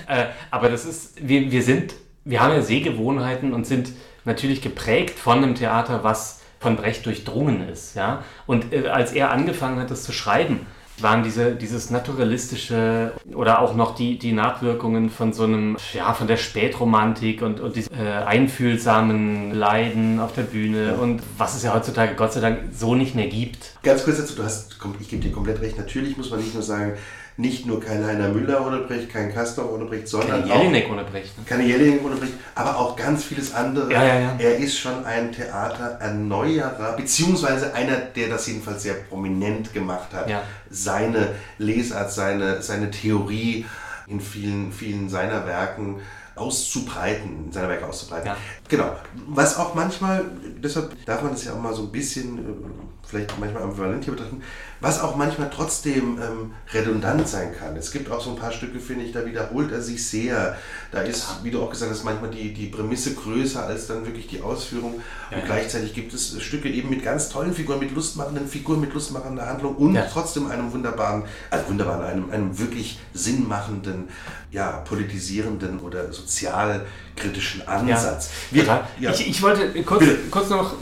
Äh, 0.07 0.27
aber 0.51 0.69
das 0.69 0.85
ist, 0.85 1.15
wir, 1.21 1.51
wir 1.51 1.63
sind, 1.63 1.95
wir 2.23 2.41
haben 2.41 2.53
ja 2.53 2.61
Sehgewohnheiten 2.61 3.53
und 3.53 3.67
sind 3.67 3.89
natürlich 4.23 4.61
geprägt 4.61 5.19
von 5.19 5.39
einem 5.39 5.53
Theater, 5.53 6.05
was 6.05 6.39
von 6.61 6.77
Brecht 6.77 7.05
durchdrungen 7.05 7.67
ist. 7.67 7.95
Ja? 7.95 8.23
Und 8.47 8.73
äh, 8.73 8.87
als 8.87 9.11
er 9.11 9.31
angefangen 9.31 9.79
hat, 9.79 9.91
das 9.91 10.03
zu 10.03 10.13
schreiben, 10.13 10.65
waren 10.99 11.23
diese, 11.23 11.55
dieses 11.55 11.89
naturalistische 11.89 13.11
oder 13.33 13.59
auch 13.59 13.75
noch 13.75 13.95
die, 13.95 14.17
die 14.17 14.31
Nachwirkungen 14.31 15.09
von 15.09 15.33
so 15.33 15.43
einem, 15.43 15.77
ja, 15.93 16.13
von 16.13 16.27
der 16.27 16.37
Spätromantik 16.37 17.41
und, 17.41 17.59
und 17.59 17.75
diese 17.75 17.91
äh, 17.91 18.23
einfühlsamen 18.25 19.51
Leiden 19.51 20.19
auf 20.19 20.33
der 20.33 20.43
Bühne 20.43 20.95
und 20.95 21.21
was 21.37 21.55
es 21.55 21.63
ja 21.63 21.73
heutzutage 21.73 22.15
Gott 22.15 22.33
sei 22.33 22.39
Dank 22.39 22.59
so 22.73 22.95
nicht 22.95 23.15
mehr 23.15 23.27
gibt. 23.27 23.73
Ganz 23.83 24.03
kurz 24.03 24.17
dazu, 24.17 24.35
du 24.35 24.43
hast, 24.43 24.77
ich 24.99 25.09
gebe 25.09 25.21
dir 25.21 25.31
komplett 25.31 25.61
recht, 25.61 25.77
natürlich 25.77 26.17
muss 26.17 26.29
man 26.29 26.39
nicht 26.39 26.53
nur 26.53 26.63
sagen, 26.63 26.93
nicht 27.37 27.65
nur 27.65 27.81
kein 27.81 28.05
Heiner 28.05 28.29
Müller 28.29 28.65
ohne 28.65 28.79
Brecht, 28.79 29.09
kein 29.09 29.33
Kastorf 29.33 29.71
ohne 29.71 29.85
Brecht, 29.85 30.07
sondern 30.07 30.47
keine 30.47 30.61
Jelinek 30.61 30.89
ohne 30.89 31.03
Brecht. 31.03 31.37
Ne? 31.37 31.43
Keine 31.45 31.65
Jelinek 31.65 32.05
ohne 32.05 32.15
Brecht, 32.15 32.33
aber 32.55 32.77
auch 32.77 32.95
ganz 32.95 33.25
vieles 33.25 33.53
andere. 33.53 33.91
Ja, 33.91 34.03
ja, 34.05 34.19
ja. 34.19 34.35
Er 34.39 34.57
ist 34.57 34.77
schon 34.77 35.05
ein 35.05 35.31
Theatererneuerer, 35.33 36.95
beziehungsweise 36.95 37.73
einer, 37.73 37.97
der 37.97 38.29
das 38.29 38.47
jedenfalls 38.47 38.83
sehr 38.83 38.93
prominent 38.93 39.73
gemacht 39.73 40.13
hat. 40.13 40.29
Seine 40.69 41.35
Lesart, 41.57 42.11
seine, 42.11 42.61
seine 42.61 42.89
Theorie 42.89 43.65
in 44.07 44.21
vielen, 44.21 44.71
vielen 44.71 45.09
seiner 45.09 45.45
Werken 45.45 46.01
auszubreiten, 46.35 47.51
seine 47.51 47.69
Werke 47.69 47.87
auszubreiten. 47.87 48.31
Genau. 48.67 48.95
Was 49.27 49.57
auch 49.57 49.73
manchmal, 49.73 50.25
deshalb 50.61 50.93
darf 51.05 51.21
man 51.21 51.31
das 51.31 51.45
ja 51.45 51.53
auch 51.53 51.59
mal 51.59 51.73
so 51.73 51.83
ein 51.83 51.91
bisschen, 51.91 52.37
äh, 52.39 52.94
vielleicht 53.07 53.37
manchmal 53.39 53.63
ambivalent 53.63 54.03
hier 54.03 54.13
betrachten, 54.13 54.41
was 54.81 54.99
auch 55.01 55.15
manchmal 55.15 55.49
trotzdem 55.49 56.17
ähm, 56.19 56.51
redundant 56.73 57.27
sein 57.27 57.55
kann. 57.57 57.75
Es 57.75 57.91
gibt 57.91 58.11
auch 58.11 58.21
so 58.21 58.31
ein 58.31 58.35
paar 58.35 58.51
Stücke, 58.51 58.79
finde 58.79 59.05
ich, 59.05 59.11
da 59.11 59.25
wiederholt 59.25 59.71
er 59.71 59.81
sich 59.81 60.07
sehr. 60.07 60.57
Da 60.91 61.01
ist, 61.01 61.43
wie 61.43 61.51
du 61.51 61.61
auch 61.61 61.69
gesagt 61.69 61.91
hast, 61.91 62.03
manchmal 62.03 62.29
die, 62.29 62.53
die 62.53 62.67
Prämisse 62.67 63.13
größer 63.15 63.65
als 63.65 63.87
dann 63.87 64.05
wirklich 64.05 64.27
die 64.27 64.41
Ausführung. 64.41 65.01
Ja, 65.31 65.37
und 65.37 65.43
ja. 65.43 65.45
gleichzeitig 65.45 65.93
gibt 65.93 66.13
es 66.13 66.41
Stücke 66.41 66.69
eben 66.69 66.89
mit 66.89 67.03
ganz 67.03 67.29
tollen 67.29 67.53
Figuren, 67.53 67.79
mit 67.79 67.91
lustmachenden 67.93 68.47
Figuren, 68.47 68.81
mit 68.81 68.93
lustmachender 68.93 69.47
Handlung 69.47 69.75
und 69.75 69.95
ja. 69.95 70.05
trotzdem 70.11 70.47
einem 70.51 70.71
wunderbaren, 70.71 71.23
also 71.49 71.69
wunderbaren, 71.69 72.03
einem, 72.03 72.31
einem 72.31 72.59
wirklich 72.59 72.99
sinnmachenden, 73.13 74.09
ja, 74.51 74.71
politisierenden 74.87 75.79
oder 75.79 76.11
sozialkritischen 76.11 77.67
Ansatz. 77.67 78.29
Wir, 78.51 78.83
ich, 78.99 79.27
ich 79.27 79.41
wollte 79.41 79.69
kurz, 79.83 80.03
kurz 80.31 80.49
noch 80.49 80.75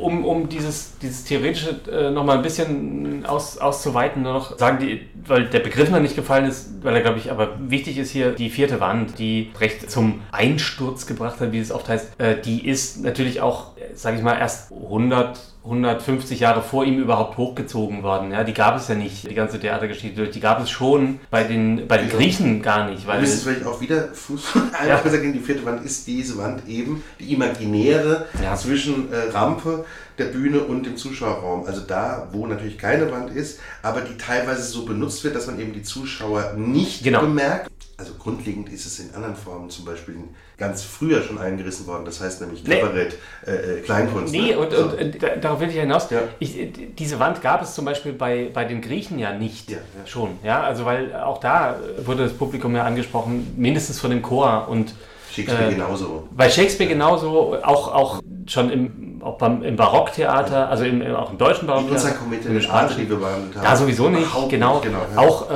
um, 0.00 0.24
um 0.24 0.48
dieses, 0.48 0.92
dieses 1.00 1.24
Theoretische 1.24 1.49
äh, 1.90 2.10
nochmal 2.10 2.36
ein 2.38 2.42
bisschen 2.42 3.24
aus, 3.26 3.58
auszuweiten, 3.58 4.22
nur 4.22 4.32
noch 4.32 4.58
sagen, 4.58 4.78
die, 4.80 5.02
weil 5.26 5.46
der 5.46 5.60
Begriff 5.60 5.90
noch 5.90 6.00
nicht 6.00 6.16
gefallen 6.16 6.46
ist, 6.46 6.82
weil 6.82 6.94
er, 6.94 7.02
glaube 7.02 7.18
ich, 7.18 7.30
aber 7.30 7.56
wichtig 7.60 7.98
ist 7.98 8.10
hier, 8.10 8.32
die 8.32 8.50
vierte 8.50 8.80
Wand, 8.80 9.18
die 9.18 9.50
recht 9.60 9.90
zum 9.90 10.22
Einsturz 10.32 11.06
gebracht 11.06 11.40
hat, 11.40 11.52
wie 11.52 11.58
es 11.58 11.72
oft 11.72 11.88
heißt, 11.88 12.20
äh, 12.20 12.40
die 12.40 12.66
ist 12.66 13.02
natürlich 13.02 13.40
auch, 13.40 13.72
sage 13.94 14.16
ich 14.16 14.22
mal, 14.22 14.38
erst 14.38 14.72
100 14.72 15.38
150 15.62 16.40
Jahre 16.40 16.62
vor 16.62 16.86
ihm 16.86 16.98
überhaupt 16.98 17.36
hochgezogen 17.36 18.02
worden. 18.02 18.32
Ja, 18.32 18.44
die 18.44 18.54
gab 18.54 18.76
es 18.76 18.88
ja 18.88 18.94
nicht, 18.94 19.28
die 19.30 19.34
ganze 19.34 19.60
Theatergeschichte. 19.60 20.28
Die 20.28 20.40
gab 20.40 20.62
es 20.62 20.70
schon 20.70 21.20
bei 21.30 21.44
den, 21.44 21.86
bei 21.86 21.98
den 21.98 22.08
Griechen 22.08 22.62
gar 22.62 22.88
nicht. 22.88 23.06
Weil 23.06 23.20
das 23.20 23.34
ist 23.34 23.42
vielleicht 23.42 23.66
auch 23.66 23.78
wieder 23.80 24.08
Fuß. 24.08 24.54
Einfach 24.80 25.02
gesagt, 25.02 25.22
die 25.22 25.38
vierte 25.38 25.64
Wand 25.66 25.84
ist 25.84 26.06
diese 26.06 26.38
Wand 26.38 26.66
eben, 26.66 27.02
die 27.18 27.34
imaginäre 27.34 28.26
ja. 28.42 28.56
zwischen 28.56 29.12
äh, 29.12 29.30
Rampe, 29.32 29.84
der 30.16 30.26
Bühne 30.26 30.60
und 30.60 30.86
dem 30.86 30.96
Zuschauerraum. 30.96 31.66
Also 31.66 31.82
da, 31.82 32.28
wo 32.32 32.46
natürlich 32.46 32.78
keine 32.78 33.10
Wand 33.12 33.30
ist, 33.30 33.60
aber 33.82 34.00
die 34.00 34.16
teilweise 34.16 34.62
so 34.62 34.86
benutzt 34.86 35.22
wird, 35.24 35.36
dass 35.36 35.46
man 35.46 35.60
eben 35.60 35.74
die 35.74 35.82
Zuschauer 35.82 36.54
nicht 36.56 37.04
genau. 37.04 37.20
bemerkt. 37.20 37.70
Also 38.00 38.14
grundlegend 38.14 38.72
ist 38.72 38.86
es 38.86 38.98
in 38.98 39.14
anderen 39.14 39.36
Formen 39.36 39.68
zum 39.68 39.84
Beispiel 39.84 40.16
ganz 40.56 40.82
früher 40.82 41.22
schon 41.22 41.36
eingerissen 41.36 41.86
worden. 41.86 42.06
Das 42.06 42.18
heißt 42.22 42.40
nämlich 42.40 42.64
Kabarett, 42.64 43.18
nee. 43.46 43.52
äh, 43.52 43.78
äh, 43.78 43.80
Kleinkunst. 43.82 44.32
Nee, 44.32 44.52
ne? 44.52 44.58
und, 44.58 44.72
so. 44.72 44.84
und, 44.84 45.22
und, 45.22 45.22
darauf 45.44 45.60
will 45.60 45.68
ich 45.68 45.74
hinaus. 45.74 46.08
Ja. 46.08 46.22
Ich, 46.38 46.56
diese 46.96 47.18
Wand 47.18 47.42
gab 47.42 47.60
es 47.60 47.74
zum 47.74 47.84
Beispiel 47.84 48.14
bei, 48.14 48.50
bei 48.54 48.64
den 48.64 48.80
Griechen 48.80 49.18
ja 49.18 49.34
nicht. 49.34 49.70
Ja, 49.70 49.76
ja. 49.76 50.06
Schon. 50.06 50.30
Ja, 50.42 50.62
also 50.62 50.86
weil 50.86 51.14
auch 51.14 51.40
da 51.40 51.78
wurde 52.02 52.22
das 52.22 52.32
Publikum 52.32 52.74
ja 52.74 52.84
angesprochen, 52.84 53.52
mindestens 53.58 54.00
von 54.00 54.10
dem 54.10 54.22
Chor 54.22 54.66
und 54.70 54.94
Shakespeare 55.30 55.68
äh, 55.68 55.74
genauso. 55.74 56.26
Bei 56.30 56.48
Shakespeare 56.48 56.88
genauso, 56.88 57.58
auch, 57.62 57.94
auch 57.94 58.22
schon 58.46 58.70
im, 58.70 59.09
auch 59.22 59.38
beim, 59.38 59.62
im 59.62 59.76
Barocktheater, 59.76 60.68
also 60.68 60.84
im, 60.84 61.02
auch 61.14 61.30
im 61.30 61.38
deutschen 61.38 61.66
Barocktheater. 61.66 62.14
In 62.48 62.60
Sparte, 62.60 62.94
die 62.94 63.08
wir 63.08 63.16
behandelt 63.16 63.56
haben. 63.56 63.64
Da 63.64 63.76
sowieso 63.76 64.08
nicht, 64.08 64.26
genau. 64.48 64.74
Nicht, 64.74 64.84
genau 64.84 64.98
ja. 65.14 65.20
Auch 65.20 65.50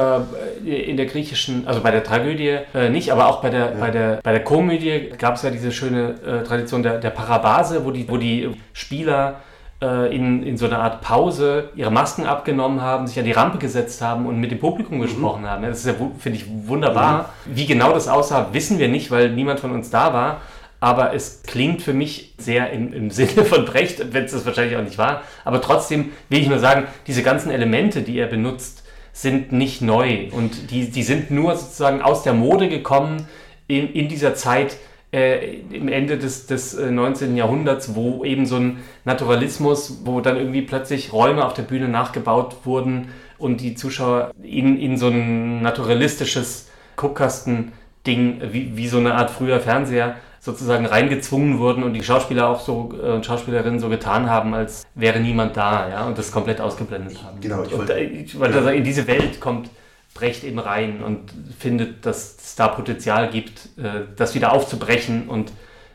äh, 0.64 0.82
in 0.90 0.96
der 0.96 1.06
griechischen, 1.06 1.66
also 1.66 1.80
bei 1.80 1.90
der 1.90 2.04
Tragödie 2.04 2.58
äh, 2.74 2.88
nicht, 2.90 3.12
aber 3.12 3.28
auch 3.28 3.40
bei 3.40 3.50
der, 3.50 3.72
ja. 3.72 3.76
bei 3.80 3.90
der, 3.90 4.20
bei 4.22 4.32
der 4.32 4.44
Komödie 4.44 5.12
gab 5.18 5.36
es 5.36 5.42
ja 5.42 5.50
diese 5.50 5.72
schöne 5.72 6.14
äh, 6.24 6.44
Tradition 6.44 6.82
der, 6.82 6.98
der 6.98 7.10
Parabase, 7.10 7.84
wo 7.84 7.90
die, 7.90 8.08
wo 8.08 8.16
die 8.16 8.50
Spieler 8.72 9.36
äh, 9.82 10.14
in, 10.14 10.42
in 10.42 10.56
so 10.56 10.66
einer 10.66 10.78
Art 10.78 11.00
Pause 11.00 11.70
ihre 11.74 11.90
Masken 11.90 12.26
abgenommen 12.26 12.80
haben, 12.80 13.06
sich 13.06 13.18
an 13.18 13.24
die 13.24 13.32
Rampe 13.32 13.58
gesetzt 13.58 14.00
haben 14.00 14.26
und 14.26 14.40
mit 14.40 14.50
dem 14.50 14.58
Publikum 14.58 14.98
mhm. 14.98 15.02
gesprochen 15.02 15.48
haben. 15.48 15.62
Das 15.62 15.78
ist 15.78 15.86
ja, 15.86 15.94
finde 16.18 16.38
ich, 16.38 16.46
wunderbar. 16.66 17.30
Mhm. 17.44 17.56
Wie 17.56 17.66
genau 17.66 17.92
das 17.92 18.08
aussah, 18.08 18.48
wissen 18.52 18.78
wir 18.78 18.88
nicht, 18.88 19.10
weil 19.10 19.30
niemand 19.30 19.60
von 19.60 19.72
uns 19.72 19.90
da 19.90 20.12
war. 20.12 20.40
Aber 20.80 21.14
es 21.14 21.42
klingt 21.42 21.82
für 21.82 21.94
mich 21.94 22.34
sehr 22.38 22.70
im, 22.70 22.92
im 22.92 23.10
Sinne 23.10 23.44
von 23.44 23.64
Brecht, 23.64 24.12
wenn 24.12 24.24
es 24.24 24.32
das 24.32 24.44
wahrscheinlich 24.44 24.76
auch 24.76 24.82
nicht 24.82 24.98
war. 24.98 25.22
Aber 25.44 25.60
trotzdem 25.60 26.12
will 26.28 26.40
ich 26.40 26.48
nur 26.48 26.58
sagen, 26.58 26.86
diese 27.06 27.22
ganzen 27.22 27.50
Elemente, 27.50 28.02
die 28.02 28.18
er 28.18 28.26
benutzt, 28.26 28.84
sind 29.12 29.52
nicht 29.52 29.80
neu. 29.80 30.28
Und 30.32 30.70
die, 30.70 30.90
die 30.90 31.02
sind 31.02 31.30
nur 31.30 31.56
sozusagen 31.56 32.02
aus 32.02 32.22
der 32.24 32.34
Mode 32.34 32.68
gekommen 32.68 33.28
in, 33.68 33.92
in 33.92 34.08
dieser 34.08 34.34
Zeit, 34.34 34.76
äh, 35.12 35.58
im 35.70 35.88
Ende 35.88 36.18
des, 36.18 36.46
des 36.46 36.76
19. 36.76 37.34
Äh, 37.34 37.38
Jahrhunderts, 37.38 37.94
wo 37.94 38.24
eben 38.24 38.44
so 38.44 38.56
ein 38.56 38.78
Naturalismus, 39.04 40.00
wo 40.04 40.20
dann 40.20 40.36
irgendwie 40.36 40.62
plötzlich 40.62 41.12
Räume 41.12 41.46
auf 41.46 41.54
der 41.54 41.62
Bühne 41.62 41.88
nachgebaut 41.88 42.56
wurden 42.64 43.08
und 43.38 43.60
die 43.60 43.76
Zuschauer 43.76 44.32
in, 44.42 44.76
in 44.78 44.96
so 44.96 45.08
ein 45.08 45.62
naturalistisches 45.62 46.68
Guckkasten-Ding, 46.96 48.42
wie, 48.50 48.76
wie 48.76 48.88
so 48.88 48.98
eine 48.98 49.14
Art 49.14 49.30
früher 49.30 49.60
Fernseher, 49.60 50.16
sozusagen 50.44 50.84
reingezwungen 50.84 51.58
wurden 51.58 51.82
und 51.82 51.94
die 51.94 52.04
Schauspieler 52.04 52.48
auch 52.48 52.60
so 52.60 52.92
äh, 53.02 53.24
Schauspielerinnen 53.24 53.80
so 53.80 53.88
getan 53.88 54.28
haben, 54.28 54.52
als 54.52 54.86
wäre 54.94 55.18
niemand 55.18 55.56
da, 55.56 55.88
ja, 55.88 56.06
und 56.06 56.18
das 56.18 56.30
komplett 56.30 56.60
ausgeblendet 56.60 57.22
haben. 57.22 57.40
Genau, 57.40 57.62
ich 57.62 57.72
wollte, 57.72 57.94
und, 57.94 57.98
äh, 57.98 58.56
ja. 58.56 58.62
sagen, 58.62 58.76
in 58.76 58.84
diese 58.84 59.06
Welt 59.06 59.40
kommt 59.40 59.70
Brecht 60.12 60.44
eben 60.44 60.58
rein 60.58 61.02
und 61.02 61.32
findet, 61.58 62.04
dass 62.04 62.36
es 62.36 62.54
da 62.56 62.68
Potenzial 62.68 63.30
gibt, 63.30 63.70
äh, 63.78 64.02
das 64.16 64.34
wieder 64.34 64.52
aufzubrechen 64.52 65.28
und 65.28 65.50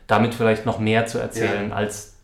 damit 0.08 0.34
vielleicht 0.34 0.66
noch 0.66 0.80
mehr 0.80 1.06
zu 1.06 1.18
erzählen, 1.18 1.70
ja. 1.70 1.76
als, 1.76 2.14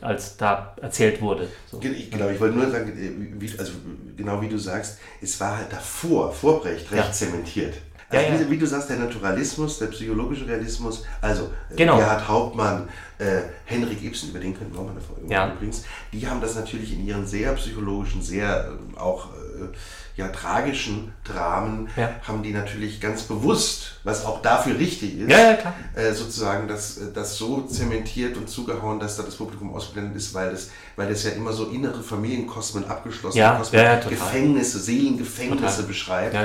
als 0.00 0.36
da 0.36 0.74
erzählt 0.82 1.22
wurde. 1.22 1.48
So. 1.70 1.78
Genau, 1.78 2.28
ich 2.28 2.40
wollte 2.40 2.56
nur 2.56 2.68
sagen, 2.68 2.90
äh, 2.98 3.40
wie, 3.40 3.58
also 3.58 3.72
genau 4.16 4.42
wie 4.42 4.48
du 4.48 4.58
sagst, 4.58 4.98
es 5.22 5.38
war 5.40 5.58
halt 5.58 5.72
davor, 5.72 6.32
vor 6.32 6.60
Brecht, 6.62 6.90
recht 6.90 7.04
ja. 7.04 7.12
zementiert. 7.12 7.74
Also 8.08 8.24
ja, 8.24 8.34
ja. 8.34 8.40
Wie, 8.40 8.50
wie, 8.50 8.58
du 8.58 8.66
sagst, 8.66 8.88
der 8.88 8.98
Naturalismus, 8.98 9.78
der 9.78 9.86
psychologische 9.86 10.46
Realismus, 10.46 11.04
also 11.20 11.50
äh, 11.70 11.76
genau. 11.76 11.96
Gerhard 11.96 12.28
Hauptmann, 12.28 12.88
äh, 13.18 13.40
Henrik 13.64 14.02
Ibsen, 14.04 14.30
über 14.30 14.38
den 14.38 14.56
könnten 14.56 14.74
wir 14.74 14.80
auch 14.80 14.84
mal 14.84 14.92
eine 14.92 15.00
Folge 15.00 15.22
ja. 15.28 15.52
übrigens, 15.52 15.84
die 16.12 16.26
haben 16.26 16.40
das 16.40 16.54
natürlich 16.54 16.92
in 16.92 17.04
ihren 17.04 17.26
sehr 17.26 17.52
psychologischen, 17.54 18.22
sehr 18.22 18.70
äh, 18.94 18.98
auch 18.98 19.30
äh, 19.32 19.68
ja, 20.16 20.28
tragischen 20.28 21.12
Dramen 21.24 21.88
ja. 21.96 22.10
haben 22.22 22.42
die 22.42 22.52
natürlich 22.52 23.00
ganz 23.00 23.24
bewusst, 23.24 24.00
was 24.04 24.24
auch 24.24 24.40
dafür 24.40 24.78
richtig 24.78 25.18
ist, 25.18 25.30
ja, 25.30 25.58
äh, 25.94 26.12
sozusagen 26.12 26.68
das, 26.68 26.98
äh, 26.98 27.12
das 27.12 27.36
so 27.36 27.62
zementiert 27.62 28.36
und 28.36 28.48
zugehauen, 28.48 29.00
dass 29.00 29.16
da 29.16 29.24
das 29.24 29.34
Publikum 29.34 29.74
ausgeblendet 29.74 30.16
ist, 30.16 30.32
weil 30.32 30.52
das, 30.52 30.70
weil 30.94 31.08
das 31.08 31.24
ja 31.24 31.32
immer 31.32 31.52
so 31.52 31.66
innere 31.66 32.02
Familienkosmen 32.02 32.88
abgeschlossen 32.88 33.36
ja, 33.36 33.56
Kosmen, 33.56 34.00
Gefängnisse, 34.08 34.78
Seelengefängnisse 34.78 35.76
total. 35.76 35.86
beschreibt. 35.86 36.36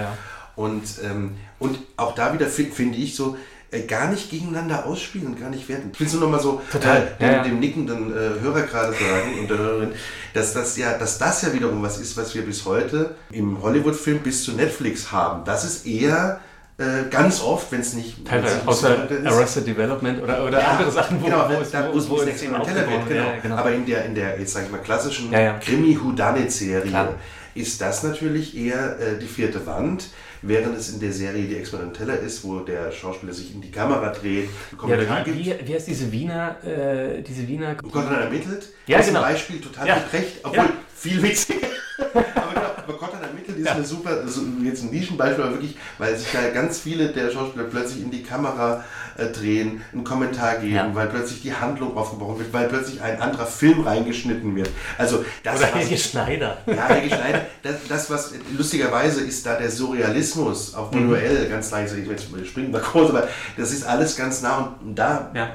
Und, 0.56 0.84
ähm, 1.04 1.38
und 1.62 1.80
auch 1.96 2.16
da 2.16 2.34
wieder 2.34 2.48
finde 2.48 2.72
find 2.72 2.98
ich 2.98 3.16
so, 3.16 3.38
äh, 3.70 3.84
gar 3.84 4.10
nicht 4.10 4.30
gegeneinander 4.30 4.86
ausspielen 4.86 5.28
und 5.28 5.40
gar 5.40 5.50
nicht 5.50 5.70
werten. 5.70 5.92
Ich 5.94 6.00
will 6.00 6.08
es 6.08 6.14
nur 6.14 6.24
noch 6.24 6.30
mal 6.30 6.40
so 6.40 6.62
Total. 6.72 7.14
Äh, 7.20 7.24
dem, 7.24 7.32
ja, 7.32 7.44
dem, 7.44 7.60
nickenden 7.60 8.12
äh, 8.12 8.42
Hörer 8.42 8.64
gerade 8.64 8.92
sagen 8.92 9.40
und 9.40 9.50
der 9.50 9.58
Hörerin, 9.60 9.92
dass 10.34 10.54
das 10.54 10.76
ja, 10.76 10.98
dass 10.98 11.20
das 11.20 11.44
ja 11.44 11.54
wiederum 11.54 11.82
was 11.82 12.00
ist, 12.00 12.18
was 12.18 12.34
wir 12.36 12.42
bis 12.42 12.66
heute 12.66 13.16
im 13.32 13.62
Hollywood-Film 13.62 14.20
bis 14.20 14.44
zu 14.44 14.54
Netflix 14.54 15.12
haben. 15.12 15.46
Das 15.46 15.64
ist 15.64 15.86
eher 15.86 16.42
äh, 16.80 17.10
ganz 17.10 17.42
oft, 17.42 17.72
wenn 17.72 17.82
es 17.82 17.94
nicht 17.94 18.26
Teilweise, 18.26 18.62
außer 18.66 19.08
Arrested 19.26 19.68
Development 19.68 20.22
oder, 20.22 20.46
oder 20.46 20.60
ja, 20.60 20.68
andere 20.68 20.92
Sachen, 20.92 21.22
wo, 21.22 21.26
genau, 21.26 21.48
wo, 21.48 21.62
es, 21.62 21.72
wo, 21.72 22.10
wo, 22.10 22.18
wo 22.18 22.22
es. 22.24 22.42
Genau. 22.42 22.66
Ja, 22.66 23.38
genau. 23.42 23.56
Aber 23.56 23.72
in 23.72 23.86
der, 23.86 24.04
in 24.06 24.16
der, 24.16 24.40
jetzt 24.40 24.54
sage 24.54 24.66
ich 24.66 24.72
mal, 24.72 24.80
klassischen 24.80 25.32
Krimi-Houdanet-Serie 25.32 27.10
ist 27.54 27.80
das 27.80 28.04
natürlich 28.04 28.58
eher 28.58 29.00
äh, 29.00 29.20
die 29.20 29.28
vierte 29.28 29.66
Wand 29.66 30.06
während 30.42 30.78
es 30.78 30.90
in 30.90 31.00
der 31.00 31.12
Serie 31.12 31.48
Die 31.48 31.56
Experimenteller 31.56 32.20
ist, 32.20 32.44
wo 32.44 32.60
der 32.60 32.92
Schauspieler 32.92 33.34
sich 33.34 33.54
in 33.54 33.62
die 33.62 33.72
Kamera 33.72 34.10
dreht, 34.10 34.50
ja, 34.88 35.26
wie, 35.26 35.36
wie, 35.36 35.56
wie 35.66 35.74
heißt 35.74 35.88
diese 35.88 36.12
Wiener, 36.12 36.58
äh, 36.66 37.22
diese 37.22 37.48
Wiener... 37.48 37.76
Gott 37.76 38.06
dann 38.06 38.22
ermittelt, 38.22 38.70
ja, 38.88 38.98
das 38.98 39.08
genau. 39.08 39.22
Beispiel 39.22 39.62
total 39.62 39.88
ja. 39.88 40.04
recht, 40.12 40.40
obwohl 40.44 40.58
ja. 40.58 40.70
viel 40.96 41.22
witziger. 41.22 41.68
aber 42.14 42.54
genau, 42.54 42.72
aber 42.78 42.94
Gott 42.98 43.14
dann 43.14 43.24
ermittelt 43.24 43.58
ist 43.58 43.66
ja. 43.66 43.74
eine 43.74 43.86
super, 43.86 44.22
also 44.22 44.42
jetzt 44.64 44.84
ein 44.84 44.90
Nischenbeispiel, 44.90 45.44
aber 45.44 45.54
wirklich, 45.54 45.78
weil 45.98 46.16
sich 46.16 46.32
ja 46.34 46.50
ganz 46.50 46.80
viele 46.80 47.10
der 47.10 47.30
Schauspieler 47.30 47.66
plötzlich 47.66 48.04
in 48.04 48.12
die 48.12 48.24
Kamera 48.24 48.84
drehen, 49.28 49.82
einen 49.94 50.04
Kommentar 50.04 50.58
geben, 50.58 50.76
ja. 50.76 50.90
weil 50.94 51.08
plötzlich 51.08 51.42
die 51.42 51.54
Handlung 51.54 51.98
aufgebrochen 51.98 52.40
wird, 52.40 52.54
weil 52.54 52.68
plötzlich 52.68 53.02
ein 53.02 53.22
anderer 53.22 53.46
Film 53.46 53.82
reingeschnitten 53.82 54.56
wird. 54.56 54.70
Also 54.98 55.24
das 55.44 55.58
Oder 55.58 55.68
Helge 55.68 55.98
Schneider. 55.98 56.58
Ja, 56.66 56.88
Helge 56.88 57.16
Schneider. 57.16 57.42
Das, 57.64 57.76
das, 57.88 58.10
was 58.10 58.34
lustigerweise 58.58 59.22
ist 59.22 59.46
da 59.46 59.56
der 59.56 59.70
Surrealismus, 59.70 60.74
auch 60.76 60.92
manuell, 60.92 61.46
mhm. 61.46 61.50
ganz 61.50 61.72
leise, 61.72 61.98
ich 62.00 62.50
springen 62.50 62.72
mal 62.72 62.82
kurz, 62.82 63.10
aber 63.10 63.28
das 63.58 63.72
ist 63.72 63.84
alles 63.84 64.16
ganz 64.16 64.42
nah 64.42 64.76
und 64.82 64.96
da 64.96 65.32
ja 65.34 65.52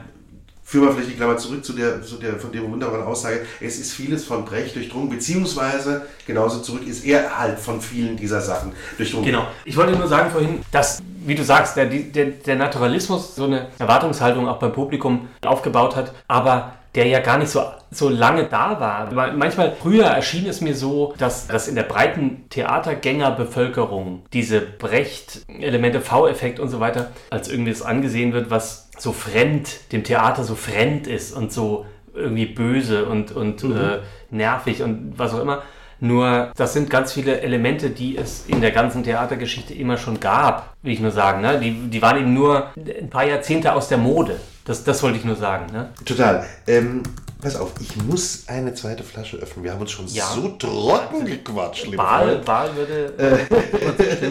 führen 0.67 0.87
wir 0.87 0.93
vielleicht 0.95 1.11
die 1.11 1.15
Klammer 1.15 1.37
zurück 1.37 1.65
zu 1.65 1.73
der, 1.75 2.03
zu 2.03 2.17
der 2.17 2.41
von 2.41 2.51
der 2.51 2.69
wunderbaren 2.69 3.07
Aussage, 3.07 3.47
es 3.61 3.79
ist 3.79 3.93
vieles 3.93 4.25
von 4.25 4.45
Brecht 4.45 4.75
durchdrungen, 4.75 5.09
beziehungsweise 5.09 6.07
genauso 6.27 6.61
zurück 6.61 6.85
ist 6.85 7.05
er 7.05 7.39
halt 7.39 7.61
von 7.61 7.81
vielen 7.81 8.17
dieser 8.17 8.41
Sachen 8.41 8.73
durchdrungen. 8.97 9.27
Genau. 9.27 9.47
Ich 9.65 9.77
wollte 9.77 9.93
nur 9.93 10.09
sagen 10.09 10.29
vorhin, 10.33 10.61
dass, 10.73 11.01
wie 11.25 11.37
du 11.37 11.45
sagst, 11.45 11.77
der, 11.77 11.87
der, 11.87 12.27
der 12.27 12.57
Naturalismus 12.57 13.37
so 13.37 13.45
eine 13.45 13.69
Erwartungshaltung 13.79 14.49
auch 14.49 14.59
beim 14.59 14.73
Publikum 14.73 15.29
aufgebaut 15.43 15.95
hat, 15.95 16.13
aber 16.27 16.73
der 16.97 17.07
ja 17.07 17.21
gar 17.21 17.39
nicht 17.39 17.51
so, 17.51 17.63
so 17.91 18.09
lange 18.09 18.45
da 18.45 18.81
war. 18.81 19.33
Manchmal 19.33 19.77
früher 19.81 20.07
erschien 20.07 20.47
es 20.47 20.63
mir 20.63 20.75
so, 20.75 21.15
dass, 21.19 21.47
dass 21.47 21.69
in 21.69 21.75
der 21.75 21.83
breiten 21.83 22.49
Theatergängerbevölkerung 22.49 24.23
diese 24.33 24.63
Brecht-Elemente, 24.63 26.01
V-Effekt 26.01 26.59
und 26.59 26.71
so 26.71 26.81
weiter 26.81 27.13
als 27.31 27.49
irgendwie 27.49 27.71
das 27.71 27.83
angesehen 27.83 28.33
wird, 28.33 28.51
was 28.51 28.89
so 28.99 29.13
fremd, 29.13 29.93
dem 29.93 30.05
Theater 30.05 30.43
so 30.43 30.55
fremd 30.55 31.07
ist 31.07 31.37
und 31.37 31.53
so 31.53 31.85
irgendwie 32.15 32.47
böse 32.47 33.05
und, 33.05 33.31
und 33.31 33.63
mhm. 33.63 33.77
äh, 33.77 33.99
nervig 34.31 34.83
und 34.83 35.13
was 35.19 35.35
auch 35.35 35.41
immer. 35.41 35.63
Nur 36.01 36.53
das 36.57 36.75
sind 36.75 36.91
ganz 36.91 37.13
viele 37.13 37.41
Elemente, 37.41 37.91
die 37.91 38.17
es 38.17 38.45
in 38.47 38.61
der 38.61 38.71
ganzen 38.71 39.03
Theatergeschichte 39.03 39.73
immer 39.75 39.97
schon 39.97 40.21
gab, 40.21 40.77
will 40.83 40.93
ich 40.93 41.01
nur 41.01 41.11
sagen. 41.11 41.41
Ne? 41.41 41.59
Die, 41.59 41.89
die 41.89 42.03
waren 42.03 42.19
eben 42.19 42.35
nur 42.35 42.71
ein 42.77 43.09
paar 43.09 43.25
Jahrzehnte 43.25 43.73
aus 43.73 43.89
der 43.89 43.99
Mode. 43.99 44.39
Das, 44.65 44.85
das 44.85 45.03
wollte 45.03 45.19
ich 45.19 45.25
nur 45.25 45.37
sagen. 45.37 45.73
Ne? 45.73 45.91
Total. 46.05 46.45
Ähm, 46.67 47.03
pass 47.41 47.57
auf, 47.57 47.73
ich 47.81 47.97
muss 47.97 48.45
eine 48.49 48.75
zweite 48.75 49.05
Flasche 49.05 49.39
öffnen. 49.39 49.65
Wir 49.65 49.73
haben 49.73 49.81
uns 49.81 49.93
schon 49.93 50.07
ja. 50.09 50.27
so 50.27 50.49
trocken 50.49 51.25
gequatscht. 51.25 51.97
Baal, 51.97 52.43
Baal 52.45 52.77
würde 52.77 53.15
äh, 53.49 54.27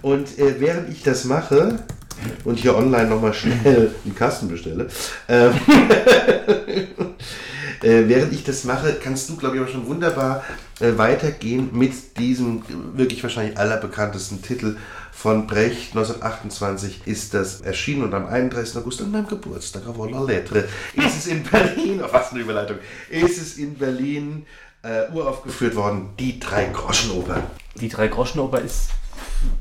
Und 0.00 0.38
äh, 0.38 0.58
während 0.58 0.88
ich 0.90 1.02
das 1.02 1.24
mache 1.24 1.80
und 2.44 2.58
hier 2.58 2.76
online 2.76 3.08
nochmal 3.08 3.34
schnell 3.34 3.94
einen 4.04 4.14
Kasten 4.14 4.48
bestelle, 4.48 4.88
ähm, 5.28 5.52
Äh, 7.82 8.08
während 8.08 8.32
ich 8.32 8.44
das 8.44 8.64
mache, 8.64 8.96
kannst 9.02 9.28
du, 9.28 9.36
glaube 9.36 9.56
ich, 9.56 9.62
auch 9.62 9.68
schon 9.68 9.86
wunderbar 9.86 10.42
äh, 10.80 10.96
weitergehen 10.96 11.70
mit 11.72 12.18
diesem 12.18 12.62
wirklich 12.96 13.22
wahrscheinlich 13.22 13.58
allerbekanntesten 13.58 14.42
Titel 14.42 14.76
von 15.12 15.46
Brecht. 15.46 15.96
1928 15.96 17.06
ist 17.06 17.34
das 17.34 17.60
erschienen 17.60 18.04
und 18.04 18.14
am 18.14 18.26
31. 18.26 18.76
August 18.76 19.02
an 19.02 19.10
meinem 19.10 19.26
Geburtstag 19.26 19.86
auf 19.86 19.96
la 20.08 20.22
Lettre 20.22 20.68
ist 20.94 21.18
es 21.18 21.26
in 21.26 21.42
Berlin, 21.42 22.00
oh, 22.04 22.08
was 22.12 22.30
eine 22.30 22.40
Überleitung, 22.40 22.78
ist 23.10 23.38
es 23.38 23.56
in 23.56 23.74
Berlin 23.74 24.46
äh, 24.82 25.10
uraufgeführt 25.12 25.74
worden, 25.74 26.10
die 26.18 26.38
Drei-Groschen-Oper. 26.38 27.42
Die 27.80 27.88
Drei-Groschen-Oper 27.88 28.60
ist 28.60 28.90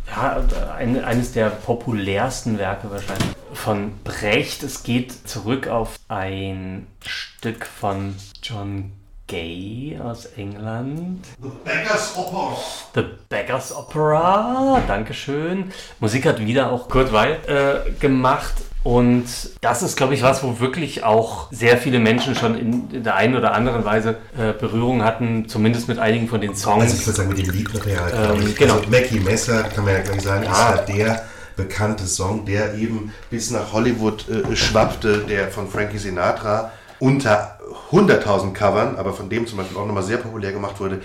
ja, 0.07 0.43
ein, 0.75 1.03
eines 1.03 1.33
der 1.33 1.49
populärsten 1.49 2.57
Werke 2.57 2.89
wahrscheinlich 2.91 3.35
von 3.53 3.93
Brecht. 4.03 4.63
Es 4.63 4.83
geht 4.83 5.27
zurück 5.27 5.67
auf 5.67 5.99
ein 6.07 6.87
Stück 7.05 7.65
von 7.65 8.15
John 8.43 8.91
Gay 9.27 9.99
aus 10.01 10.25
England. 10.37 11.25
The 11.41 11.49
Beggars 11.65 12.13
Opera. 12.15 12.57
The 12.95 13.03
Beggars 13.27 13.75
Opera, 13.75 14.81
Dankeschön. 14.87 15.73
Musik 15.99 16.25
hat 16.25 16.39
wieder 16.39 16.71
auch 16.71 16.87
Kurt 16.87 17.11
Weil 17.11 17.37
äh, 17.45 17.91
gemacht. 17.99 18.53
Und 18.83 19.25
das 19.59 19.83
ist, 19.83 19.97
glaube 19.97 20.13
ich, 20.13 20.21
was, 20.21 20.43
wo 20.43 20.61
wirklich 20.61 21.03
auch 21.03 21.51
sehr 21.51 21.77
viele 21.77 21.99
Menschen 21.99 22.35
schon 22.35 22.57
in 22.57 23.03
der 23.03 23.15
einen 23.15 23.35
oder 23.35 23.53
anderen 23.53 23.83
Weise 23.83 24.15
äh, 24.37 24.53
Berührung 24.53 25.03
hatten, 25.03 25.49
zumindest 25.49 25.89
mit 25.89 25.99
einigen 25.99 26.29
von 26.29 26.39
den 26.39 26.55
Songs. 26.55 26.83
Also 26.83 26.95
ich 26.95 27.05
würde 27.05 27.17
sagen, 27.17 27.29
mit 27.29 27.39
dem 27.39 27.49
Liedmaterial. 27.49 28.33
Ähm, 28.33 28.55
genau. 28.57 28.75
Also 28.75 28.89
Mackie 28.89 29.19
Messer, 29.19 29.63
kann 29.63 29.83
man 29.83 29.95
ja 29.95 29.99
gleich 29.99 30.21
sagen, 30.21 30.43
ja. 30.43 30.51
ist 30.51 30.65
halt 30.65 30.87
der 30.87 31.25
bekannte 31.57 32.05
Song, 32.05 32.45
der 32.45 32.75
eben 32.75 33.13
bis 33.29 33.51
nach 33.51 33.73
Hollywood 33.73 34.25
äh, 34.29 34.55
schwappte, 34.55 35.25
der 35.27 35.49
von 35.49 35.67
Frankie 35.67 35.97
Sinatra 35.97 36.71
unter 36.99 37.56
100.000 37.91 38.53
Covern, 38.53 38.95
aber 38.95 39.13
von 39.13 39.29
dem 39.29 39.47
zum 39.47 39.57
Beispiel 39.57 39.77
auch 39.77 39.85
nochmal 39.85 40.03
sehr 40.03 40.17
populär 40.17 40.51
gemacht 40.51 40.79
wurde 40.79 41.01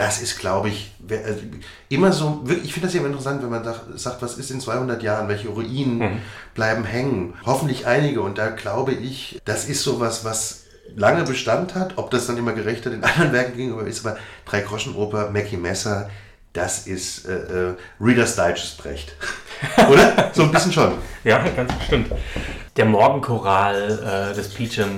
das 0.00 0.22
ist, 0.22 0.38
glaube 0.38 0.70
ich, 0.70 0.92
also 1.10 1.40
immer 1.90 2.12
so, 2.12 2.42
ich 2.64 2.72
finde 2.72 2.86
das 2.86 2.94
ja 2.94 3.00
immer 3.00 3.08
interessant, 3.08 3.42
wenn 3.42 3.50
man 3.50 3.64
sagt, 3.96 4.22
was 4.22 4.38
ist 4.38 4.50
in 4.50 4.60
200 4.60 5.02
Jahren, 5.02 5.28
welche 5.28 5.48
Ruinen 5.48 5.98
mhm. 5.98 6.22
bleiben 6.54 6.84
hängen. 6.84 7.34
Hoffentlich 7.44 7.86
einige 7.86 8.22
und 8.22 8.38
da 8.38 8.48
glaube 8.48 8.92
ich, 8.92 9.40
das 9.44 9.68
ist 9.68 9.82
sowas, 9.82 10.24
was 10.24 10.64
lange 10.96 11.24
Bestand 11.24 11.74
hat, 11.74 11.98
ob 11.98 12.10
das 12.10 12.26
dann 12.26 12.38
immer 12.38 12.52
gerechter 12.52 12.88
den 12.88 13.04
anderen 13.04 13.32
Werken 13.32 13.56
gegenüber 13.56 13.86
ist, 13.86 14.04
aber 14.06 14.16
Drei 14.46 14.60
Groschen 14.60 14.96
Oper, 14.96 15.30
Mackie 15.30 15.58
Messer, 15.58 16.08
das 16.54 16.86
ist 16.86 17.28
äh, 17.28 17.68
äh, 17.68 17.74
Reader's 18.00 18.36
Digest 18.36 18.78
Brecht. 18.78 19.14
Oder? 19.90 20.30
So 20.32 20.44
ein 20.44 20.50
bisschen 20.50 20.72
schon. 20.72 20.94
Ja, 21.24 21.44
ganz 21.54 21.72
bestimmt. 21.74 22.10
Der 22.76 22.86
Morgenchoral 22.86 24.30
äh, 24.32 24.34
des 24.34 24.48
Peachum, 24.48 24.96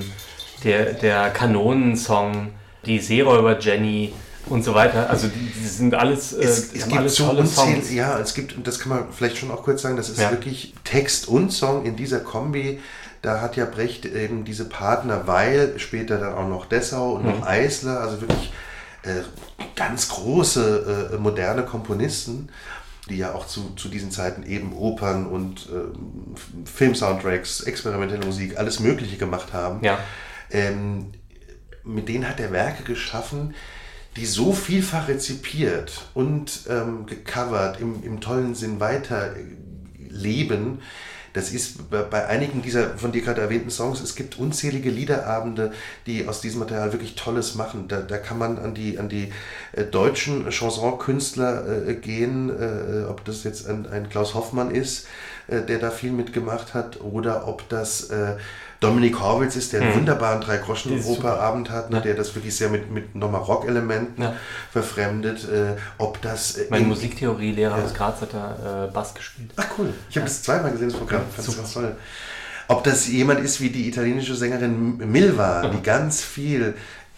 der, 0.63 0.93
der 0.93 1.29
Kanonensong, 1.29 2.49
die 2.85 2.99
Seeräuber 2.99 3.59
Jenny, 3.59 4.13
und 4.47 4.63
so 4.63 4.73
weiter. 4.73 5.09
Also 5.09 5.27
die, 5.27 5.67
sind 5.67 5.93
alles, 5.95 6.33
äh, 6.33 6.43
es, 6.43 6.73
es 6.73 6.85
gibt 6.85 6.97
alles 6.97 7.15
so 7.15 7.25
tolle 7.25 7.45
Songs. 7.45 7.91
Ja, 7.91 8.19
es 8.19 8.33
gibt, 8.33 8.55
und 8.55 8.67
das 8.67 8.79
kann 8.79 8.89
man 8.89 9.05
vielleicht 9.11 9.37
schon 9.37 9.51
auch 9.51 9.63
kurz 9.63 9.81
sagen, 9.81 9.95
das 9.95 10.09
ist 10.09 10.19
ja. 10.19 10.31
wirklich 10.31 10.73
Text 10.83 11.27
und 11.27 11.51
Song 11.51 11.85
in 11.85 11.95
dieser 11.95 12.19
Kombi. 12.19 12.79
Da 13.21 13.39
hat 13.39 13.55
ja 13.55 13.65
Brecht 13.65 14.05
eben 14.05 14.43
diese 14.43 14.65
Partner, 14.65 15.27
weil 15.27 15.79
später 15.79 16.17
dann 16.17 16.33
auch 16.33 16.47
noch 16.47 16.65
Dessau 16.65 17.13
und 17.13 17.23
mhm. 17.23 17.31
noch 17.31 17.47
Eisler, 17.47 18.01
also 18.01 18.19
wirklich 18.19 18.51
äh, 19.03 19.21
ganz 19.75 20.09
große 20.09 21.13
äh, 21.13 21.17
moderne 21.17 21.63
Komponisten, 21.63 22.49
die 23.09 23.17
ja 23.17 23.33
auch 23.33 23.47
zu, 23.47 23.73
zu 23.75 23.87
diesen 23.87 24.11
Zeiten 24.11 24.43
eben 24.43 24.73
Opern 24.73 25.25
und 25.25 25.69
äh, 25.69 26.67
Filmsoundtracks, 26.69 27.61
experimentelle 27.61 28.25
Musik, 28.25 28.57
alles 28.57 28.81
Mögliche 28.81 29.15
gemacht 29.15 29.53
haben. 29.53 29.83
Ja. 29.85 29.99
Ähm, 30.53 31.11
mit 31.83 32.07
denen 32.07 32.29
hat 32.29 32.39
er 32.39 32.53
Werke 32.53 32.83
geschaffen, 32.83 33.53
die 34.15 34.25
so 34.25 34.53
vielfach 34.53 35.07
rezipiert 35.07 36.05
und 36.13 36.61
ähm, 36.69 37.05
gecovert, 37.05 37.81
im, 37.81 38.03
im 38.03 38.21
tollen 38.21 38.55
Sinn 38.55 38.79
weiterleben. 38.79 40.79
Das 41.33 41.51
ist 41.51 41.89
bei, 41.89 42.27
einigen 42.27 42.61
dieser 42.61 42.95
von 42.95 43.11
dir 43.11 43.23
gerade 43.23 43.41
erwähnten 43.41 43.71
Songs, 43.71 44.01
es 44.01 44.15
gibt 44.15 44.37
unzählige 44.37 44.91
Liederabende, 44.91 45.73
die 46.05 46.27
aus 46.27 46.41
diesem 46.41 46.59
Material 46.59 46.93
wirklich 46.93 47.15
Tolles 47.15 47.55
machen. 47.55 47.87
Da, 47.87 48.01
da 48.01 48.19
kann 48.19 48.37
man 48.37 48.59
an 48.59 48.75
die, 48.75 48.99
an 48.99 49.09
die 49.09 49.33
äh, 49.71 49.83
deutschen 49.83 50.51
Chansonkünstler 50.51 51.87
äh, 51.87 51.95
gehen, 51.95 52.51
äh, 52.51 53.05
ob 53.09 53.25
das 53.25 53.43
jetzt 53.43 53.67
ein, 53.67 53.87
ein 53.87 54.09
Klaus 54.09 54.35
Hoffmann 54.35 54.69
ist, 54.69 55.07
äh, 55.47 55.63
der 55.63 55.79
da 55.79 55.89
viel 55.89 56.11
mitgemacht 56.11 56.75
hat, 56.75 57.01
oder 57.01 57.47
ob 57.47 57.67
das 57.67 58.11
äh, 58.11 58.35
Dominik 58.83 59.19
Horwitz 59.19 59.55
ist, 59.55 59.73
der 59.73 59.81
einen 59.81 59.91
mhm. 59.91 59.95
wunderbaren 59.95 60.41
Drei-Groschen-Operabend 60.41 61.69
hat, 61.69 61.89
ne, 61.89 61.97
ja. 61.97 62.01
der 62.01 62.15
das 62.15 62.35
wirklich 62.35 62.55
sehr 62.55 62.69
mit, 62.69 62.91
mit 62.91 63.15
nochmal 63.15 63.41
Rock-Elementen 63.41 64.21
ja. 64.21 64.35
verfremdet. 64.71 65.47
Äh, 65.49 65.77
ob 65.97 66.21
das. 66.21 66.57
Äh, 66.57 66.67
mein 66.69 66.87
Musiktheorielehrer 66.87 67.77
ja. 67.77 67.83
aus 67.83 67.93
Graz 67.93 68.21
hat 68.21 68.33
da 68.33 68.87
äh, 68.87 68.91
Bass 68.91 69.13
gespielt. 69.13 69.51
Ach 69.55 69.67
cool. 69.77 69.93
Ich 70.09 70.17
habe 70.17 70.25
das 70.25 70.43
zweimal 70.43 70.71
gesehen, 70.71 70.89
das 70.89 70.97
Programm. 70.97 71.21
Fand 71.33 71.47
das 71.47 71.55
ganz 71.55 71.73
toll. 71.73 71.95
Ob 72.67 72.83
das 72.83 73.07
jemand 73.07 73.39
ist 73.41 73.61
wie 73.61 73.69
die 73.69 73.87
italienische 73.87 74.35
Sängerin 74.35 74.97
Milva, 74.97 75.67
die 75.73 75.81
ganz 75.81 76.21
viel 76.21 76.75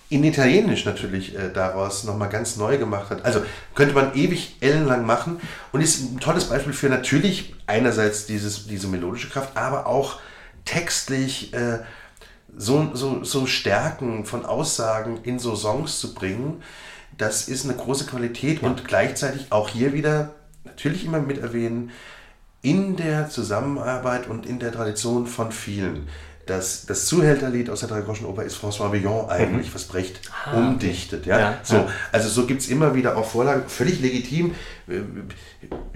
in 0.09 0.24
Italienisch 0.24 0.86
natürlich 0.86 1.36
äh, 1.36 1.49
daraus 1.51 2.03
nochmal 2.03 2.30
ganz 2.30 2.57
neu 2.57 2.78
gemacht 2.78 3.09
hat. 3.09 3.26
Also 3.26 3.41
könnte 3.74 3.95
man 3.95 4.13
ewig 4.13 4.57
ellenlang 4.61 5.05
machen 5.05 5.39
und 5.72 5.82
ist 5.82 5.99
ein 5.99 6.20
tolles 6.20 6.45
Beispiel 6.45 6.74
für 6.74 6.89
natürlich 6.89 7.55
einerseits 7.66 8.28
dieses, 8.28 8.68
diese 8.68 8.88
melodische 8.88 9.30
Kraft, 9.30 9.57
aber 9.57 9.88
auch 9.88 10.20
textlich 10.66 11.53
äh, 11.53 11.80
so, 12.57 12.91
so, 12.93 13.24
so 13.24 13.45
Stärken 13.45 14.26
von 14.26 14.45
Aussagen 14.45 15.20
in 15.24 15.39
so 15.39 15.55
Songs 15.55 15.99
zu 15.99 16.13
bringen, 16.13 16.61
das 17.18 17.47
ist 17.47 17.66
eine 17.66 17.76
große 17.76 18.05
Qualität 18.05 18.61
ja. 18.61 18.68
und 18.68 18.86
gleichzeitig 18.88 19.51
auch 19.51 19.70
hier 19.70 19.93
wieder 19.93 20.34
natürlich 20.63 21.05
immer 21.05 21.20
mit 21.20 21.38
erwähnen, 21.38 21.91
in 22.61 22.95
der 22.95 23.30
Zusammenarbeit 23.30 24.28
und 24.28 24.45
in 24.45 24.59
der 24.59 24.72
Tradition 24.72 25.28
von 25.28 25.51
vielen. 25.51 26.07
das, 26.45 26.86
das 26.86 27.05
Zuhälterlied 27.05 27.70
aus 27.70 27.80
der 27.80 27.89
Dreigroschenoper 27.89 28.43
ist 28.43 28.57
François 28.57 28.91
Villon 28.91 29.30
eigentlich, 29.30 29.74
was 29.74 29.86
Brecht 29.86 30.22
Ah, 30.45 30.57
umdichtet. 30.57 31.26
Ja? 31.26 31.39
Ja, 31.39 31.57
so, 31.63 31.76
ja. 31.76 31.88
Also 32.11 32.30
so 32.30 32.45
gibt 32.45 32.61
es 32.61 32.70
immer 32.70 32.93
wieder 32.93 33.18
auch 33.18 33.26
Vorlagen, 33.26 33.63
völlig 33.68 33.99
legitim. 33.99 34.53
Äh, 34.88 35.00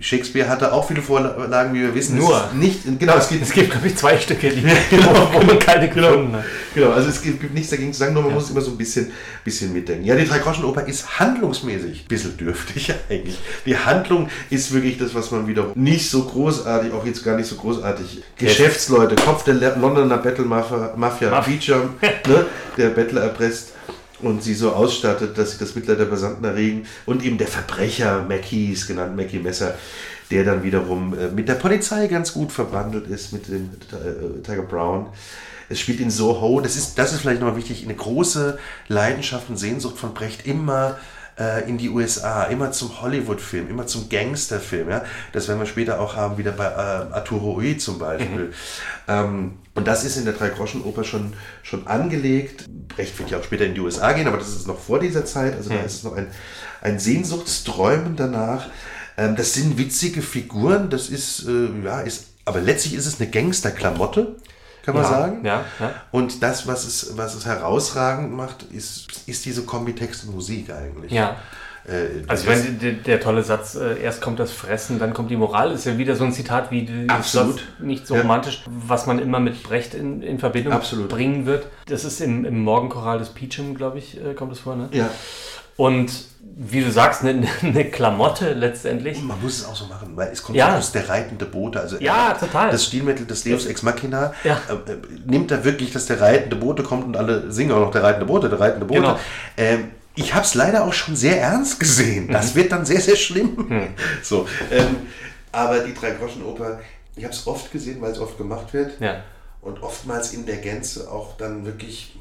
Shakespeare 0.02 0.48
hatte 0.50 0.72
auch 0.74 0.88
viele 0.88 1.02
Vorlagen, 1.02 1.74
wie 1.74 1.82
wir 1.82 1.94
wissen. 1.94 2.18
Nur. 2.18 2.50
Nicht, 2.54 2.80
genau, 3.00 3.18
es 3.18 3.30
gibt, 3.30 3.44
Es 3.44 3.52
gibt, 3.52 3.70
glaube 3.70 3.88
ich, 3.88 3.96
zwei 3.96 4.18
Stücke, 4.18 4.50
die, 4.50 4.62
Genau, 4.90 5.30
wo 5.34 5.42
man 5.42 5.60
keine 5.60 5.90
gefunden 5.90 6.36
hat. 6.36 6.44
Genau, 6.74 6.92
also 6.92 7.10
es 7.10 7.22
gibt, 7.22 7.40
gibt 7.42 7.54
nichts 7.54 7.70
dagegen 7.70 7.94
zu 7.94 8.00
sagen, 8.00 8.14
nur 8.14 8.24
man 8.24 8.34
muss 8.34 8.50
immer 8.50 8.62
so 8.62 8.72
ein 8.72 8.78
bisschen, 8.78 9.12
bisschen 9.44 9.74
mitdenken. 9.74 10.06
Ja, 10.06 10.16
die 10.16 10.26
Dreigroschenoper 10.26 10.88
ist 10.88 11.20
handlungsmäßig 11.20 12.02
ein 12.06 12.08
bisschen 12.08 12.38
dürftig 12.38 12.92
eigentlich. 13.10 13.38
Die 13.66 13.78
Handlung 13.78 14.30
ist 14.50 14.74
wirklich 14.74 14.98
das, 14.98 15.14
was 15.14 15.30
man 15.32 15.46
wieder 15.46 15.68
nicht 15.76 16.10
so 16.10 16.24
großartig, 16.24 16.92
auch 16.94 17.06
jetzt 17.06 17.24
gar 17.24 17.36
nicht 17.36 17.48
so 17.48 17.56
großartig, 17.58 18.24
Geschäftsleute, 18.38 19.16
Kopf 19.16 19.44
der 19.44 19.56
Londoner 19.56 20.18
Battle 20.18 20.46
Mafia, 20.46 20.94
Mafia 20.96 21.30
Maf- 21.30 21.46
Beecham, 21.46 21.96
ne, 22.02 22.46
der 22.78 22.90
Bettler 22.90 23.22
erpresst 23.22 23.74
und 24.22 24.44
sie 24.44 24.54
so 24.54 24.72
ausstattet, 24.72 25.38
dass 25.38 25.52
sie 25.52 25.58
das 25.58 25.76
Mitleid 25.76 26.00
der 26.00 26.06
Passanten 26.06 26.44
erregen 26.44 26.86
und 27.06 27.24
eben 27.24 27.38
der 27.38 27.48
Verbrecher 27.48 28.24
Mackie 28.28 28.72
ist 28.74 28.88
genannt, 28.88 29.16
Mackie 29.16 29.40
Messer, 29.40 29.76
der 30.32 30.44
dann 30.44 30.64
wiederum 30.64 31.18
äh, 31.18 31.28
mit 31.30 31.48
der 31.48 31.56
Polizei 31.56 32.08
ganz 32.08 32.34
gut 32.34 32.52
verbandelt 32.52 33.08
ist, 33.08 33.34
mit 33.34 33.48
dem 33.48 33.70
äh, 33.92 34.42
Tiger 34.44 34.64
Brown. 34.64 35.08
Es 35.70 35.80
spielt 35.80 36.00
in 36.00 36.10
Soho, 36.10 36.62
das 36.62 36.76
ist, 36.76 36.98
das 36.98 37.14
ist 37.14 37.22
vielleicht 37.22 37.42
nochmal 37.42 37.58
wichtig, 37.58 37.84
eine 37.84 37.96
große 37.96 38.58
Leidenschaft 38.88 39.50
und 39.50 39.58
Sehnsucht 39.58 39.98
von 39.98 40.14
Brecht 40.14 40.48
immer 40.48 40.98
äh, 41.40 41.68
in 41.70 41.78
die 41.78 41.90
USA, 41.90 42.44
immer 42.44 42.72
zum 42.72 43.02
Hollywood-Film, 43.02 43.70
immer 43.70 43.88
zum 43.88 44.10
Gangsterfilm. 44.10 44.90
Ja? 44.90 45.04
Das 45.32 45.48
werden 45.48 45.60
wir 45.60 45.66
später 45.66 46.00
auch 46.00 46.16
haben, 46.16 46.38
wieder 46.38 46.52
bei 46.52 46.66
äh, 46.66 47.14
Arturo 47.14 47.56
Ui 47.56 47.78
zum 47.78 47.98
Beispiel. 48.00 48.54
Ähm, 49.08 49.54
und 49.74 49.88
das 49.88 50.04
ist 50.04 50.18
in 50.18 50.26
der 50.26 50.34
Drei-Groschen-Oper 50.34 51.04
schon, 51.04 51.34
schon 51.64 51.88
angelegt. 51.88 52.66
Brecht 52.90 53.18
wird 53.18 53.32
ja 53.32 53.40
auch 53.40 53.44
später 53.44 53.66
in 53.66 53.74
die 53.74 53.80
USA 53.80 54.12
gehen, 54.12 54.28
aber 54.28 54.38
das 54.38 54.50
ist 54.50 54.68
noch 54.68 54.80
vor 54.80 55.00
dieser 55.00 55.26
Zeit. 55.26 55.56
Also 55.56 55.70
da 55.70 55.80
ist 55.82 55.96
es 55.96 56.04
noch 56.04 56.16
ein, 56.16 56.28
ein 56.82 57.00
Sehnsuchtsträumen 57.00 58.16
danach. 58.16 58.68
Ähm, 59.18 59.36
das 59.36 59.54
sind 59.54 59.78
witzige 59.78 60.22
Figuren, 60.22 60.90
das 60.90 61.10
ist, 61.10 61.48
äh, 61.48 61.70
ja, 61.84 62.02
ist, 62.02 62.28
aber 62.46 62.62
letztlich 62.62 62.96
ist 62.96 63.06
es 63.06 63.20
eine 63.20 63.30
Gangsterklamotte, 63.30 64.38
kann 64.92 65.02
man 65.02 65.12
Ja, 65.12 65.18
sagen. 65.20 65.46
ja, 65.46 65.66
ja. 65.80 65.92
Und 66.12 66.44
das, 66.44 66.68
was 66.68 66.86
es, 66.86 67.18
was 67.18 67.36
es 67.36 67.46
herausragend 67.46 68.34
macht, 68.36 68.64
ist, 68.72 69.08
ist 69.28 69.46
diese 69.46 69.64
Kombi 69.64 69.94
Text 69.96 70.26
und 70.26 70.36
Musik 70.36 70.70
eigentlich. 70.72 71.12
Ja. 71.12 71.36
Äh, 71.88 72.24
Also 72.28 72.44
ich 72.44 72.50
meine, 72.50 72.72
der, 72.78 72.92
der 72.94 73.20
tolle 73.20 73.42
Satz, 73.44 73.76
äh, 73.76 74.02
erst 74.02 74.22
kommt 74.22 74.40
das 74.40 74.52
Fressen, 74.52 75.00
dann 75.00 75.14
kommt 75.14 75.32
die 75.32 75.38
Moral, 75.38 75.72
ist 75.72 75.86
ja 75.86 75.98
wieder 75.98 76.16
so 76.16 76.24
ein 76.26 76.34
Zitat 76.34 76.72
wie 76.72 76.88
Absolut. 77.08 77.64
nicht 77.80 78.06
so 78.06 78.16
romantisch, 78.16 78.64
was 78.68 79.06
man 79.08 79.20
immer 79.20 79.40
mit 79.40 79.64
Brecht 79.64 79.94
in, 79.94 80.22
in 80.22 80.40
Verbindung 80.40 80.74
Absolut. 80.74 81.10
bringen 81.10 81.46
wird. 81.46 81.68
Das 81.88 82.04
ist 82.06 82.20
im, 82.22 82.46
im 82.46 82.60
Morgenchoral 82.64 83.18
des 83.20 83.30
Peachum, 83.30 83.76
glaube 83.76 83.98
ich, 84.00 84.18
äh, 84.24 84.34
kommt 84.34 84.52
das 84.52 84.60
vor, 84.60 84.76
ne? 84.76 84.90
ja. 84.92 85.10
Und 85.80 86.12
wie 86.62 86.82
du 86.84 86.92
sagst, 86.92 87.24
eine, 87.24 87.48
eine 87.62 87.86
Klamotte 87.86 88.52
letztendlich. 88.52 89.22
Man 89.22 89.42
muss 89.42 89.60
es 89.60 89.66
auch 89.66 89.76
so 89.76 89.86
machen, 89.86 90.12
weil 90.16 90.28
es 90.34 90.44
kommt 90.44 90.58
Ja. 90.58 90.78
aus 90.78 90.92
der 90.92 91.08
reitende 91.08 91.46
Bote. 91.46 91.80
Also 91.80 91.96
Ja, 92.00 92.32
er- 92.34 92.38
total. 92.40 92.70
Das 92.72 92.84
Stilmittel 92.84 93.26
des 93.26 93.44
Deus 93.46 93.66
Ex 93.66 93.82
Machina 93.82 94.34
Ja. 94.44 94.60
äh, 94.70 94.92
äh, 94.92 94.98
nimmt 95.26 95.52
da 95.52 95.64
wirklich, 95.64 95.92
dass 95.94 96.06
der 96.08 96.20
reitende 96.20 96.58
Bote 96.58 96.84
kommt 96.84 97.06
und 97.06 97.16
alle 97.16 97.50
singen 97.52 97.72
auch 97.72 97.80
noch 97.80 97.92
der 97.92 98.04
reitende 98.04 98.26
Bote, 98.26 98.50
der 98.50 98.60
reitende 98.60 98.86
Bote. 98.86 99.00
Genau. 99.00 99.20
Ähm, 99.56 99.92
ich 100.16 100.34
habe 100.34 100.44
es 100.44 100.54
leider 100.54 100.84
auch 100.84 100.92
schon 100.92 101.16
sehr 101.16 101.40
ernst 101.42 101.80
gesehen. 101.80 102.28
Mhm. 102.28 102.34
Das 102.34 102.56
wird 102.56 102.74
dann 102.74 102.86
sehr, 102.86 103.00
sehr 103.00 103.16
schlimm. 103.16 103.94
So, 104.22 104.46
ähm, 104.70 104.98
aber 105.54 105.80
die 105.80 105.94
Drei-Groschen-Oper, 105.94 106.82
ich 107.16 107.24
habe 107.24 107.34
es 107.34 107.48
oft 107.48 107.72
gesehen, 107.72 108.02
weil 108.02 108.12
es 108.12 108.20
oft 108.20 108.38
gemacht 108.38 108.74
wird. 108.74 109.00
Ja. 109.00 109.24
und 109.62 109.82
oftmals 109.84 110.34
in 110.34 110.46
der 110.46 110.58
Gänze 110.58 111.10
auch 111.12 111.36
dann 111.38 111.66
wirklich 111.66 112.18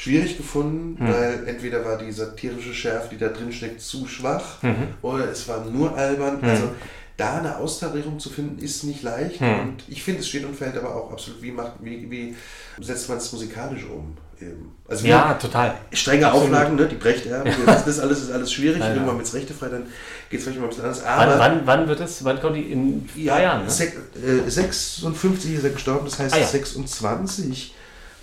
schwierig 0.00 0.36
gefunden, 0.36 0.96
Hm. 1.00 1.12
weil 1.12 1.42
entweder 1.48 1.84
war 1.84 1.98
die 1.98 2.12
satirische 2.12 2.72
Schärfe, 2.72 3.08
die 3.10 3.18
da 3.18 3.28
drin 3.28 3.52
steckt, 3.52 3.80
zu 3.80 4.06
schwach 4.06 4.62
Mhm. 4.62 4.94
oder 5.02 5.28
es 5.28 5.48
war 5.48 5.64
nur 5.64 5.96
albern. 5.96 6.38
Also 6.40 6.70
da 7.16 7.38
eine 7.38 7.56
Austarierung 7.56 8.20
zu 8.20 8.30
finden, 8.30 8.62
ist 8.62 8.84
nicht 8.84 9.02
leicht. 9.02 9.40
Hm. 9.40 9.58
Und 9.60 9.84
ich 9.88 10.04
finde, 10.04 10.20
es 10.20 10.28
steht 10.28 10.44
und 10.44 10.54
fällt 10.54 10.76
aber 10.76 10.94
auch 10.94 11.10
absolut, 11.10 11.42
wie, 11.42 11.50
macht, 11.50 11.72
wie, 11.82 12.08
wie 12.08 12.36
setzt 12.80 13.08
man 13.08 13.18
es 13.18 13.32
musikalisch 13.32 13.82
um? 13.92 14.16
Eben. 14.40 14.70
Also 14.86 15.04
Ja, 15.04 15.34
total. 15.34 15.74
strenge 15.92 16.28
Absolut. 16.28 16.46
Auflagen, 16.54 16.76
ne? 16.76 16.86
die 16.86 16.94
Brechterben, 16.94 17.52
wissen, 17.66 17.82
das 17.86 17.98
alles 17.98 18.22
ist 18.22 18.30
alles 18.30 18.52
schwierig. 18.52 18.78
Ja, 18.78 18.86
ja. 18.90 18.94
Irgendwann 18.94 19.16
mit 19.16 19.26
es 19.26 19.34
rechtefrei, 19.34 19.66
dann 19.68 19.86
geht 20.30 20.38
es 20.38 20.44
vielleicht 20.44 20.60
mal 20.60 20.66
ein 20.66 20.68
bisschen 20.68 20.84
anders. 20.84 21.02
Wann, 21.04 21.28
Aber 21.28 21.38
wann, 21.40 21.60
wann 21.64 21.88
wird 21.88 21.98
es? 21.98 22.22
Wann 22.22 22.40
kommt 22.40 22.54
die? 22.54 22.70
In 22.70 23.08
drei 23.16 23.42
Jahren, 23.42 23.64
ne? 23.64 23.68
sech- 23.68 23.94
äh, 24.24 24.48
56 24.48 25.54
ist 25.54 25.64
er 25.64 25.70
gestorben, 25.70 26.04
das 26.04 26.20
heißt 26.20 26.34
Ah, 26.36 26.38
ja. 26.38 26.46
26 26.46 27.74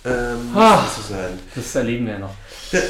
ähm, 0.06 0.38
Ah. 0.54 0.84
sein. 1.08 1.38
Das 1.54 1.74
erleben 1.74 2.06
wir 2.06 2.14
ja 2.14 2.18
noch. 2.20 2.34
Ja, 2.72 2.80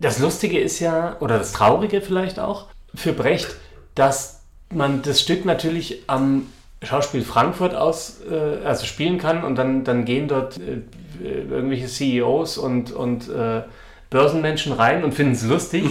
Das 0.00 0.18
Lustige 0.18 0.58
ist 0.58 0.80
ja, 0.80 1.16
oder 1.20 1.38
das 1.38 1.52
Traurige 1.52 2.00
vielleicht 2.00 2.38
auch, 2.38 2.66
für 2.94 3.12
Brecht, 3.12 3.48
dass 3.94 4.40
man 4.70 5.02
das 5.02 5.20
Stück 5.20 5.44
natürlich 5.44 6.02
am 6.08 6.46
Schauspiel 6.82 7.22
Frankfurt 7.22 7.74
aus, 7.74 8.18
äh, 8.28 8.66
also 8.66 8.84
spielen 8.84 9.18
kann 9.18 9.44
und 9.44 9.56
dann, 9.56 9.84
dann 9.84 10.04
gehen 10.04 10.26
dort 10.28 10.58
äh, 10.58 10.82
irgendwelche 11.22 11.86
CEOs 11.86 12.58
und, 12.58 12.90
und 12.90 13.28
äh, 13.28 13.62
Börsenmenschen 14.10 14.72
rein 14.72 15.04
und 15.04 15.14
finden 15.14 15.32
es 15.32 15.44
lustig 15.44 15.84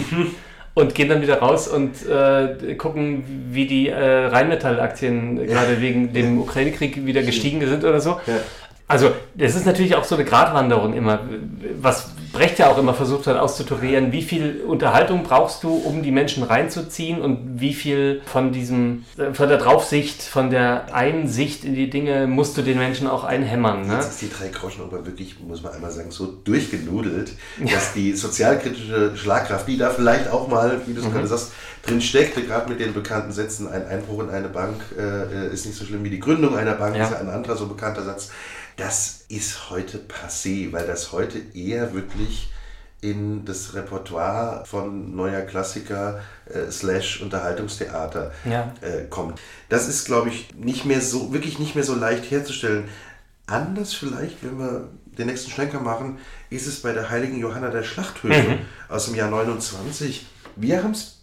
und 0.74 0.94
gehen 0.94 1.08
dann 1.08 1.22
wieder 1.22 1.38
raus 1.38 1.66
und 1.68 2.06
äh, 2.06 2.74
gucken, 2.74 3.24
wie 3.50 3.66
die 3.66 3.88
äh, 3.88 4.26
Rheinmetall-Aktien 4.26 5.46
gerade 5.46 5.80
wegen 5.80 6.12
dem 6.12 6.40
Ukraine-Krieg 6.40 7.04
wieder 7.06 7.22
gestiegen 7.22 7.66
sind 7.66 7.84
oder 7.84 8.00
so. 8.00 8.20
Ja. 8.26 8.34
Also, 8.92 9.10
das 9.34 9.54
ist 9.54 9.64
natürlich 9.64 9.94
auch 9.96 10.04
so 10.04 10.16
eine 10.16 10.24
Gratwanderung 10.26 10.92
immer, 10.92 11.20
was 11.80 12.10
Brecht 12.32 12.58
ja 12.58 12.70
auch 12.70 12.76
immer 12.78 12.92
versucht 12.94 13.26
hat 13.26 13.38
auszuturieren. 13.38 14.12
Wie 14.12 14.22
viel 14.22 14.62
Unterhaltung 14.66 15.22
brauchst 15.22 15.62
du, 15.64 15.70
um 15.74 16.02
die 16.02 16.10
Menschen 16.10 16.42
reinzuziehen 16.42 17.20
und 17.22 17.60
wie 17.60 17.72
viel 17.74 18.20
von 18.26 18.52
diesem, 18.52 19.04
äh, 19.18 19.32
von 19.34 19.48
der 19.48 19.58
Draufsicht, 19.58 20.22
von 20.22 20.50
der 20.50 20.94
Einsicht 20.94 21.64
in 21.64 21.74
die 21.74 21.88
Dinge 21.90 22.26
musst 22.26 22.56
du 22.56 22.62
den 22.62 22.78
Menschen 22.78 23.06
auch 23.06 23.24
einhämmern. 23.24 23.86
Ne? 23.86 23.94
Jetzt 23.94 24.10
ist 24.10 24.22
die 24.22 24.30
drei 24.30 24.48
Groschen 24.48 24.82
aber 24.82 25.04
wirklich, 25.06 25.40
muss 25.40 25.62
man 25.62 25.72
einmal 25.72 25.90
sagen, 25.90 26.10
so 26.10 26.26
durchgenudelt, 26.44 27.32
dass 27.72 27.92
die 27.94 28.12
sozialkritische 28.14 29.16
Schlagkraft, 29.16 29.68
die 29.68 29.76
da 29.78 29.88
vielleicht 29.90 30.30
auch 30.30 30.48
mal, 30.48 30.80
wie 30.86 30.94
du 30.94 31.00
es 31.00 31.06
Mhm. 31.06 31.12
gerade 31.12 31.26
sagst, 31.26 31.52
drin 31.86 32.00
steckte, 32.00 32.42
gerade 32.42 32.68
mit 32.70 32.80
den 32.80 32.94
bekannten 32.94 33.32
Sätzen, 33.32 33.68
ein 33.68 33.86
Einbruch 33.86 34.22
in 34.22 34.30
eine 34.30 34.48
Bank 34.48 34.76
äh, 34.98 35.52
ist 35.52 35.66
nicht 35.66 35.76
so 35.78 35.84
schlimm 35.84 36.04
wie 36.04 36.10
die 36.10 36.20
Gründung 36.20 36.56
einer 36.56 36.74
Bank, 36.74 36.96
Ja. 36.96 37.04
ist 37.04 37.12
ja 37.12 37.18
ein 37.18 37.28
anderer 37.28 37.56
so 37.56 37.66
bekannter 37.66 38.02
Satz. 38.04 38.30
Das 38.84 39.26
ist 39.28 39.70
heute 39.70 39.98
passé, 39.98 40.72
weil 40.72 40.88
das 40.88 41.12
heute 41.12 41.38
eher 41.54 41.94
wirklich 41.94 42.50
in 43.00 43.44
das 43.44 43.74
Repertoire 43.74 44.64
von 44.66 45.14
neuer 45.14 45.42
Klassiker 45.42 46.20
äh, 46.52 46.68
slash 46.68 47.20
Unterhaltungstheater 47.22 48.32
Ja. 48.44 48.74
äh, 48.80 49.04
kommt. 49.08 49.40
Das 49.68 49.86
ist, 49.86 50.04
glaube 50.06 50.30
ich, 50.30 50.52
nicht 50.56 50.84
mehr 50.84 51.00
so, 51.00 51.32
wirklich 51.32 51.60
nicht 51.60 51.76
mehr 51.76 51.84
so 51.84 51.94
leicht 51.94 52.28
herzustellen. 52.28 52.88
Anders 53.46 53.94
vielleicht, 53.94 54.42
wenn 54.42 54.58
wir 54.58 54.88
den 55.16 55.28
nächsten 55.28 55.52
Schlenker 55.52 55.78
machen, 55.78 56.18
ist 56.50 56.66
es 56.66 56.82
bei 56.82 56.92
der 56.92 57.08
heiligen 57.08 57.38
Johanna 57.38 57.70
der 57.70 57.84
Schlachthöfe 57.84 58.58
aus 58.88 59.04
dem 59.04 59.14
Jahr 59.14 59.30
29. 59.30 60.26
Wir 60.56 60.82
haben 60.82 60.90
es, 60.90 61.21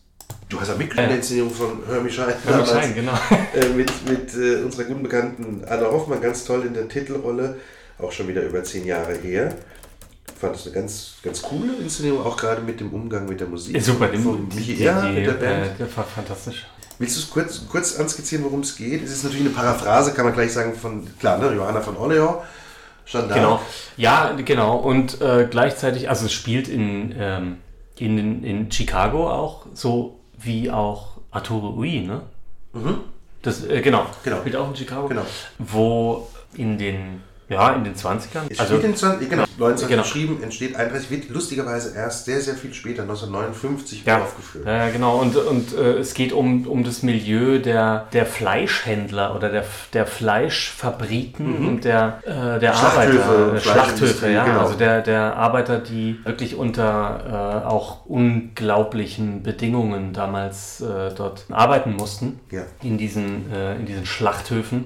du 0.50 0.60
hast 0.60 0.68
ja 0.70 0.76
mitgespielt 0.76 1.04
in 1.04 1.10
der 1.10 1.18
Inszenierung 1.18 1.52
von 1.52 1.88
Hörmi 1.88 2.10
Schein, 2.10 2.34
Hör 2.46 2.58
mich 2.58 2.72
ein, 2.74 2.96
genau. 2.96 3.14
äh, 3.54 3.70
mit, 3.70 3.92
mit 4.10 4.34
äh, 4.36 4.64
unserer 4.64 4.86
guten 4.86 5.04
Bekannten 5.04 5.64
Anna 5.68 5.86
Hoffmann, 5.86 6.22
ganz 6.22 6.44
toll 6.44 6.66
in 6.66 6.74
der 6.74 6.88
Titelrolle, 6.88 7.58
auch 8.00 8.12
schon 8.12 8.28
wieder 8.28 8.42
über 8.42 8.64
zehn 8.64 8.86
Jahre 8.86 9.14
her. 9.14 9.56
Fand 10.40 10.56
es 10.56 10.66
eine 10.66 10.76
ganz, 10.76 11.16
ganz 11.24 11.42
coole 11.42 11.74
Inszenierung, 11.82 12.26
auch 12.26 12.38
gerade 12.38 12.62
mit 12.62 12.80
dem 12.80 12.92
Umgang 12.92 13.28
mit 13.28 13.40
der 13.40 13.48
Musik. 13.48 13.82
Super, 13.82 14.08
die, 14.08 14.18
von 14.18 14.50
die, 14.50 14.56
Michi 14.56 14.76
die, 14.76 14.84
die, 14.84 15.14
mit 15.14 15.28
der 15.28 15.34
Band. 15.34 15.80
äh, 15.80 15.98
war 15.98 16.04
fantastisch. 16.04 16.66
Willst 16.98 17.16
du 17.16 17.22
es 17.22 17.30
kurz, 17.30 17.62
kurz 17.70 17.98
anskizzieren, 17.98 18.44
worum 18.44 18.62
es 18.62 18.76
geht? 18.76 19.04
Es 19.04 19.12
ist 19.12 19.24
natürlich 19.24 19.46
eine 19.46 19.56
Paraphrase, 19.56 20.14
kann 20.14 20.26
man 20.26 20.34
gleich 20.34 20.52
sagen, 20.52 20.74
von, 20.76 21.08
klar, 21.20 21.38
ne, 21.38 21.54
Johanna 21.54 21.82
von 21.82 21.96
Orleans. 21.96 22.38
Stand 23.06 23.32
da. 23.32 23.36
Genau. 23.36 23.62
Ja, 23.98 24.34
genau. 24.34 24.78
Und 24.78 25.20
äh, 25.20 25.48
gleichzeitig, 25.50 26.10
also 26.10 26.26
es 26.26 26.34
spielt 26.34 26.68
in, 26.68 27.14
ähm, 27.18 27.58
in, 27.98 28.44
in 28.44 28.72
Chicago 28.72 29.30
auch, 29.30 29.66
so 29.74 30.19
wie 30.42 30.72
auch 30.72 31.18
Arturo 31.32 31.76
Ui, 31.78 32.02
ne? 32.02 32.22
Das, 33.42 33.66
äh, 33.66 33.82
genau. 33.82 34.06
Genau. 34.24 34.38
Spielt 34.40 34.56
auch 34.56 34.70
in 34.70 34.76
Chicago. 34.76 35.08
Genau. 35.08 35.26
Wo 35.58 36.28
in 36.56 36.78
den, 36.78 37.24
ja, 37.50 37.74
in 37.74 37.84
den 37.84 37.96
20ern. 37.96 38.44
Es 38.50 38.60
Also, 38.60 38.78
in 38.78 38.96
20, 38.96 39.30
genau, 39.30 39.44
19 39.58 39.88
Genau. 39.90 40.04
geschrieben, 40.04 40.42
entsteht 40.44 40.76
31, 40.76 41.10
wird 41.12 41.30
lustigerweise 41.30 41.96
erst 41.96 42.26
sehr, 42.26 42.40
sehr 42.42 42.56
viel 42.56 42.74
später, 42.74 43.02
1959, 43.02 44.04
ja, 44.06 44.20
aufgeführt. 44.22 44.66
ja, 44.66 44.90
genau. 44.90 45.18
Und, 45.18 45.36
und 45.36 45.74
äh, 45.78 45.98
es 45.98 46.14
geht 46.14 46.32
um, 46.32 46.66
um 46.68 46.84
das 46.84 47.04
Milieu 47.04 47.60
der, 47.60 48.08
der 48.14 48.26
Fleischhändler 48.26 49.36
oder 49.36 49.50
der, 49.50 49.66
der 49.94 50.06
Fleischfabriken 50.06 51.68
und 51.68 51.84
der, 51.86 52.20
äh, 52.26 52.60
der 52.60 52.72
Mhm. 52.74 52.78
Schlachthöfe, 52.78 53.24
Arbeiter. 53.24 53.54
äh, 53.56 53.60
Schlachthöfe, 53.60 54.30
ja. 54.30 54.46
genau. 54.46 54.60
Also 54.62 54.76
der, 54.76 55.02
der 55.02 55.36
Arbeiter, 55.36 55.80
die 55.80 56.20
wirklich 56.24 56.56
unter 56.56 57.62
äh, 57.64 57.68
auch 57.68 58.06
unglaublichen 58.06 59.44
Bedingungen 59.44 60.14
damals 60.14 60.82
äh, 60.82 61.12
dort 61.16 61.46
arbeiten 61.50 61.96
mussten. 61.96 62.40
Ja. 62.52 62.62
In 62.84 62.98
diesen, 62.98 63.52
äh, 63.52 63.76
in 63.76 63.86
diesen 63.86 64.06
Schlachthöfen. 64.06 64.86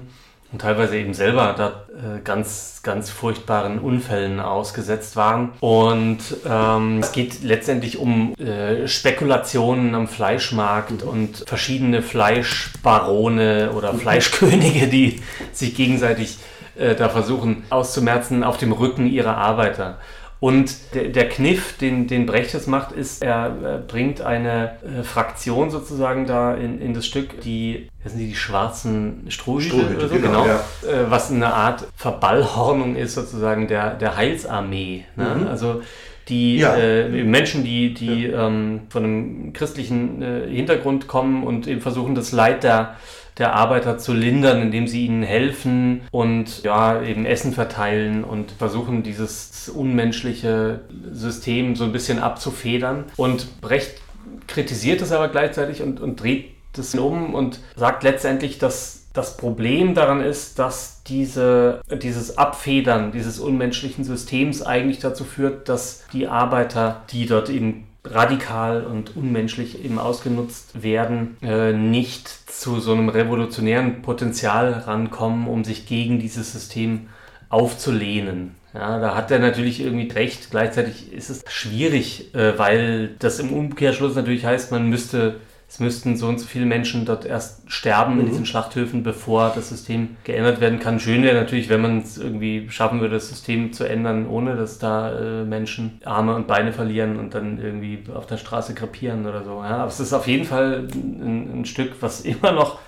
Und 0.54 0.60
teilweise 0.60 0.96
eben 0.96 1.14
selber 1.14 1.52
da 1.58 1.84
äh, 1.96 2.20
ganz, 2.22 2.78
ganz 2.84 3.10
furchtbaren 3.10 3.80
Unfällen 3.80 4.38
ausgesetzt 4.38 5.16
waren. 5.16 5.50
Und 5.58 6.20
ähm, 6.48 7.00
es 7.00 7.10
geht 7.10 7.42
letztendlich 7.42 7.98
um 7.98 8.36
äh, 8.36 8.86
Spekulationen 8.86 9.96
am 9.96 10.06
Fleischmarkt 10.06 11.02
und 11.02 11.42
verschiedene 11.48 12.02
Fleischbarone 12.02 13.72
oder 13.72 13.94
Fleischkönige, 13.94 14.86
die 14.86 15.22
sich 15.52 15.74
gegenseitig 15.74 16.38
äh, 16.76 16.94
da 16.94 17.08
versuchen 17.08 17.64
auszumerzen 17.70 18.44
auf 18.44 18.56
dem 18.56 18.70
Rücken 18.70 19.08
ihrer 19.08 19.36
Arbeiter. 19.36 19.98
Und 20.44 20.92
der, 20.92 21.04
der 21.04 21.26
Kniff, 21.30 21.78
den, 21.78 22.06
den 22.06 22.26
Brecht 22.26 22.52
jetzt 22.52 22.68
macht, 22.68 22.92
ist, 22.92 23.22
er, 23.22 23.56
er 23.62 23.78
bringt 23.78 24.20
eine 24.20 24.72
äh, 24.82 25.02
Fraktion 25.02 25.70
sozusagen 25.70 26.26
da 26.26 26.52
in, 26.52 26.82
in 26.82 26.92
das 26.92 27.06
Stück, 27.06 27.40
die, 27.40 27.88
das 28.02 28.12
sind 28.12 28.20
die, 28.20 28.26
die 28.26 28.36
schwarzen 28.36 29.24
Strohhüte 29.28 29.96
oder 29.96 30.06
so, 30.06 30.16
genau, 30.16 30.42
genau. 30.42 30.46
Ja. 30.46 30.56
Äh, 30.86 31.10
was 31.10 31.30
eine 31.30 31.54
Art 31.54 31.86
Verballhornung 31.96 32.94
ist 32.94 33.14
sozusagen 33.14 33.68
der, 33.68 33.94
der 33.94 34.18
Heilsarmee. 34.18 35.06
Ne? 35.16 35.34
Mhm. 35.34 35.46
Also 35.46 35.80
die 36.28 36.58
ja. 36.58 36.76
äh, 36.76 37.08
Menschen, 37.24 37.64
die, 37.64 37.94
die 37.94 38.26
ja. 38.26 38.46
ähm, 38.46 38.82
von 38.90 39.02
einem 39.02 39.52
christlichen 39.54 40.20
äh, 40.20 40.46
Hintergrund 40.46 41.08
kommen 41.08 41.44
und 41.44 41.66
eben 41.66 41.80
versuchen, 41.80 42.14
das 42.14 42.32
Leid 42.32 42.64
der 42.64 42.96
der 43.38 43.54
Arbeiter 43.54 43.98
zu 43.98 44.12
lindern, 44.12 44.62
indem 44.62 44.86
sie 44.86 45.06
ihnen 45.06 45.22
helfen 45.22 46.02
und 46.10 46.62
ja, 46.62 47.02
eben 47.02 47.26
Essen 47.26 47.52
verteilen 47.52 48.22
und 48.24 48.52
versuchen, 48.52 49.02
dieses 49.02 49.68
unmenschliche 49.68 50.80
System 51.10 51.74
so 51.74 51.84
ein 51.84 51.92
bisschen 51.92 52.20
abzufedern. 52.20 53.04
Und 53.16 53.60
Brecht 53.60 54.00
kritisiert 54.46 55.02
es 55.02 55.12
aber 55.12 55.28
gleichzeitig 55.28 55.82
und, 55.82 56.00
und 56.00 56.22
dreht 56.22 56.50
das 56.72 56.94
um 56.94 57.34
und 57.34 57.60
sagt 57.76 58.02
letztendlich, 58.02 58.58
dass 58.58 59.04
das 59.12 59.36
Problem 59.36 59.94
daran 59.94 60.20
ist, 60.20 60.58
dass 60.58 61.02
diese, 61.06 61.80
dieses 62.02 62.36
Abfedern 62.36 63.12
dieses 63.12 63.38
unmenschlichen 63.38 64.04
Systems 64.04 64.60
eigentlich 64.60 64.98
dazu 64.98 65.24
führt, 65.24 65.68
dass 65.68 66.04
die 66.12 66.26
Arbeiter, 66.26 67.02
die 67.10 67.26
dort 67.26 67.48
eben 67.48 67.86
radikal 68.04 68.84
und 68.84 69.16
unmenschlich 69.16 69.84
eben 69.84 69.98
ausgenutzt 69.98 70.82
werden, 70.82 71.36
äh, 71.42 71.72
nicht 71.72 72.28
zu 72.28 72.80
so 72.80 72.92
einem 72.92 73.08
revolutionären 73.08 74.02
Potenzial 74.02 74.72
rankommen, 74.72 75.48
um 75.48 75.64
sich 75.64 75.86
gegen 75.86 76.18
dieses 76.18 76.52
System 76.52 77.08
aufzulehnen. 77.48 78.54
Ja, 78.74 78.98
da 78.98 79.14
hat 79.14 79.30
er 79.30 79.38
natürlich 79.38 79.80
irgendwie 79.80 80.10
recht. 80.10 80.50
Gleichzeitig 80.50 81.12
ist 81.12 81.30
es 81.30 81.44
schwierig, 81.48 82.34
äh, 82.34 82.58
weil 82.58 83.14
das 83.20 83.38
im 83.38 83.52
Umkehrschluss 83.52 84.16
natürlich 84.16 84.44
heißt, 84.44 84.72
man 84.72 84.88
müsste 84.90 85.36
es 85.68 85.80
müssten 85.80 86.16
so 86.16 86.28
und 86.28 86.38
so 86.38 86.46
viele 86.46 86.66
Menschen 86.66 87.04
dort 87.04 87.24
erst 87.24 87.70
sterben 87.70 88.14
mhm. 88.14 88.20
in 88.20 88.26
diesen 88.26 88.46
Schlachthöfen, 88.46 89.02
bevor 89.02 89.52
das 89.54 89.70
System 89.70 90.16
geändert 90.24 90.60
werden 90.60 90.78
kann. 90.78 91.00
Schön 91.00 91.22
wäre 91.22 91.38
natürlich, 91.38 91.68
wenn 91.68 91.80
man 91.80 91.98
es 91.98 92.18
irgendwie 92.18 92.68
schaffen 92.70 93.00
würde, 93.00 93.14
das 93.14 93.28
System 93.28 93.72
zu 93.72 93.84
ändern, 93.84 94.28
ohne 94.28 94.56
dass 94.56 94.78
da 94.78 95.18
äh, 95.18 95.44
Menschen 95.44 96.00
Arme 96.04 96.34
und 96.34 96.46
Beine 96.46 96.72
verlieren 96.72 97.18
und 97.18 97.34
dann 97.34 97.58
irgendwie 97.58 98.04
auf 98.14 98.26
der 98.26 98.36
Straße 98.36 98.74
krepieren 98.74 99.26
oder 99.26 99.42
so. 99.42 99.62
Ja, 99.62 99.78
aber 99.78 99.88
es 99.88 100.00
ist 100.00 100.12
auf 100.12 100.26
jeden 100.26 100.44
Fall 100.44 100.88
ein, 100.94 101.60
ein 101.60 101.64
Stück, 101.64 101.94
was 102.00 102.20
immer 102.24 102.52
noch 102.52 102.78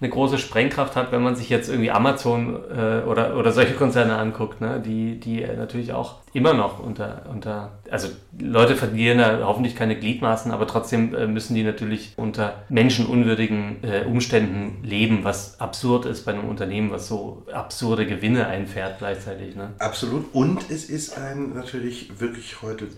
eine 0.00 0.10
große 0.10 0.38
Sprengkraft 0.38 0.96
hat, 0.96 1.12
wenn 1.12 1.22
man 1.22 1.36
sich 1.36 1.48
jetzt 1.48 1.68
irgendwie 1.68 1.90
Amazon 1.90 2.56
äh, 2.70 3.02
oder, 3.06 3.36
oder 3.36 3.52
solche 3.52 3.74
Konzerne 3.74 4.16
anguckt, 4.16 4.60
ne? 4.60 4.82
die, 4.84 5.20
die 5.20 5.46
natürlich 5.56 5.92
auch 5.92 6.16
immer 6.32 6.52
noch 6.52 6.80
unter, 6.80 7.22
unter, 7.30 7.78
also 7.90 8.08
Leute 8.38 8.74
verlieren 8.74 9.18
da 9.18 9.40
hoffentlich 9.44 9.76
keine 9.76 9.96
Gliedmaßen, 9.96 10.50
aber 10.50 10.66
trotzdem 10.66 11.14
äh, 11.14 11.28
müssen 11.28 11.54
die 11.54 11.62
natürlich 11.62 12.12
unter 12.16 12.64
menschenunwürdigen 12.68 13.84
äh, 13.84 14.04
Umständen 14.04 14.82
leben, 14.82 15.20
was 15.22 15.60
absurd 15.60 16.06
ist 16.06 16.24
bei 16.24 16.32
einem 16.32 16.48
Unternehmen, 16.48 16.90
was 16.90 17.06
so 17.06 17.46
absurde 17.52 18.04
Gewinne 18.04 18.48
einfährt 18.48 18.98
gleichzeitig. 18.98 19.54
Ne? 19.54 19.74
Absolut. 19.78 20.34
Und 20.34 20.70
es 20.70 20.90
ist 20.90 21.16
ein 21.16 21.54
natürlich 21.54 22.20
wirklich 22.20 22.62
heute 22.62 22.88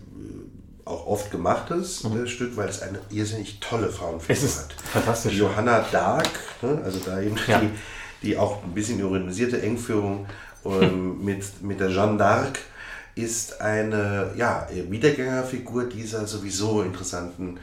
auch 0.86 1.06
oft 1.06 1.30
gemachtes 1.30 2.04
mhm. 2.04 2.24
äh, 2.24 2.28
Stück, 2.28 2.56
weil 2.56 2.68
es 2.68 2.80
eine 2.80 2.98
irrsinnig 3.10 3.60
tolle 3.60 3.90
Frauenfigur 3.90 4.42
hat. 4.42 4.72
Fantastisch. 4.92 5.32
Die 5.32 5.38
Johanna 5.38 5.84
Dark, 5.92 6.30
ne, 6.62 6.80
also 6.82 6.98
da 7.04 7.20
eben 7.20 7.36
ja. 7.46 7.60
die, 7.60 7.70
die 8.22 8.36
auch 8.38 8.64
ein 8.64 8.72
bisschen 8.72 8.98
ironisierte 9.00 9.60
Engführung 9.60 10.26
ähm, 10.64 11.22
mit, 11.24 11.62
mit 11.62 11.80
der 11.80 11.90
Jeanne 11.90 12.16
d'Arc 12.18 12.58
ist 13.16 13.60
eine 13.60 14.32
ja, 14.36 14.68
Wiedergängerfigur 14.88 15.84
dieser 15.84 16.26
sowieso 16.26 16.82
interessanten 16.82 17.58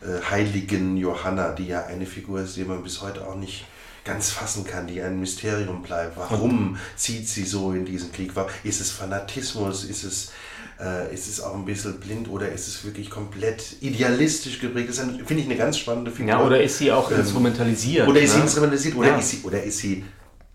äh, 0.00 0.20
heiligen 0.30 0.96
Johanna, 0.96 1.52
die 1.52 1.68
ja 1.68 1.84
eine 1.84 2.06
Figur 2.06 2.40
ist, 2.40 2.56
die 2.56 2.64
man 2.64 2.82
bis 2.82 3.02
heute 3.02 3.26
auch 3.26 3.36
nicht 3.36 3.66
ganz 4.04 4.30
fassen 4.30 4.66
kann, 4.66 4.86
die 4.86 5.00
ein 5.00 5.20
Mysterium 5.20 5.82
bleibt. 5.82 6.16
Warum 6.16 6.76
zieht 6.96 7.28
sie 7.28 7.44
so 7.44 7.72
in 7.72 7.84
diesen 7.84 8.12
Krieg? 8.12 8.32
Ist 8.64 8.80
es 8.80 8.90
Fanatismus? 8.90 9.84
Ist 9.84 10.04
es 10.04 10.32
äh, 10.80 11.12
ist 11.14 11.28
es 11.28 11.40
auch 11.40 11.54
ein 11.54 11.64
bisschen 11.64 11.98
blind 12.00 12.28
oder 12.28 12.50
ist 12.50 12.68
es 12.68 12.84
wirklich 12.84 13.10
komplett 13.10 13.76
idealistisch 13.80 14.60
geprägt? 14.60 14.88
Das 14.88 14.98
finde 14.98 15.34
ich 15.36 15.44
eine 15.44 15.56
ganz 15.56 15.78
spannende 15.78 16.10
Figur. 16.10 16.32
Ja, 16.32 16.44
oder 16.44 16.62
ist 16.62 16.78
sie 16.78 16.90
auch 16.92 17.10
ähm, 17.10 17.20
instrumentalisiert? 17.20 18.08
Oder 18.08 18.20
ist 18.20 18.30
ne? 18.30 18.36
sie 18.36 18.42
instrumentalisiert 18.42 18.96
oder, 18.96 19.08
ja. 19.08 19.18
ist 19.18 19.30
sie, 19.30 19.40
oder 19.44 19.62
ist 19.62 19.78
sie 19.78 20.04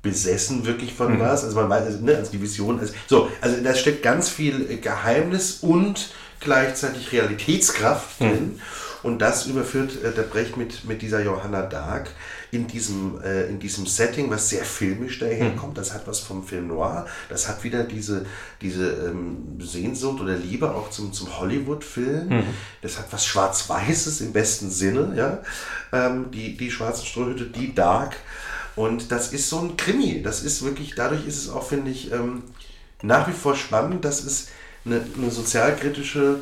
besessen 0.02 0.66
wirklich 0.66 0.94
von 0.94 1.16
mhm. 1.16 1.20
was? 1.20 1.44
Also 1.44 1.56
man 1.56 1.70
weiß, 1.70 1.86
also, 1.86 2.00
ne, 2.00 2.16
also 2.18 2.32
die 2.32 2.42
Vision. 2.42 2.80
Also, 2.80 2.94
so, 3.08 3.30
also 3.42 3.58
da 3.64 3.74
steckt 3.74 4.04
ganz 4.04 4.30
viel 4.30 4.80
Geheimnis 4.80 5.60
und 5.62 6.14
gleichzeitig 6.40 7.12
Realitätskraft 7.12 8.22
mhm. 8.22 8.26
drin. 8.26 8.62
Und 9.02 9.20
das 9.20 9.46
überführt 9.46 10.04
äh, 10.04 10.12
der 10.12 10.24
Brecht 10.24 10.58
mit, 10.58 10.86
mit 10.86 11.02
dieser 11.02 11.22
Johanna 11.22 11.62
Dark 11.62 12.10
in 12.52 12.68
diesem, 12.68 13.22
äh, 13.22 13.48
in 13.48 13.60
diesem 13.60 13.86
Setting, 13.86 14.30
was 14.30 14.50
sehr 14.50 14.64
filmisch 14.64 15.20
daherkommt. 15.20 15.78
Das 15.78 15.94
hat 15.94 16.08
was 16.08 16.20
vom 16.20 16.44
Film 16.46 16.68
Noir. 16.68 17.06
Das 17.30 17.48
hat 17.48 17.64
wieder 17.64 17.84
diese, 17.84 18.26
diese 18.62 18.90
ähm, 19.08 19.60
Sehnsucht 19.60 20.22
oder 20.22 20.36
Liebe 20.36 20.74
auch 20.74 20.90
zum, 20.90 21.14
zum 21.14 21.40
Hollywood-Film. 21.40 22.30
Mhm. 22.30 22.44
Das 22.82 22.98
hat 22.98 23.06
was 23.12 23.26
Schwarz-Weißes 23.26 24.22
im 24.22 24.34
besten 24.34 24.72
Sinne. 24.72 25.14
Ja? 25.16 25.40
Ähm, 25.92 26.32
die, 26.32 26.58
die 26.58 26.72
schwarzen 26.72 27.06
Strohhüte, 27.06 27.46
die 27.46 27.76
Dark. 27.76 28.18
Und 28.76 29.12
das 29.12 29.32
ist 29.34 29.50
so 29.50 29.60
ein 29.60 29.78
Krimi. 29.78 30.24
Das 30.24 30.42
ist 30.42 30.64
wirklich, 30.64 30.96
dadurch 30.96 31.28
ist 31.28 31.38
es 31.38 31.50
auch, 31.50 31.68
finde 31.68 31.92
ich, 31.92 32.12
ähm, 32.12 32.44
nach 33.02 33.28
wie 33.28 33.34
vor 33.34 33.56
spannend, 33.56 34.06
dass 34.06 34.24
es 34.24 34.48
eine, 34.86 35.02
eine 35.18 35.30
sozialkritische 35.30 36.42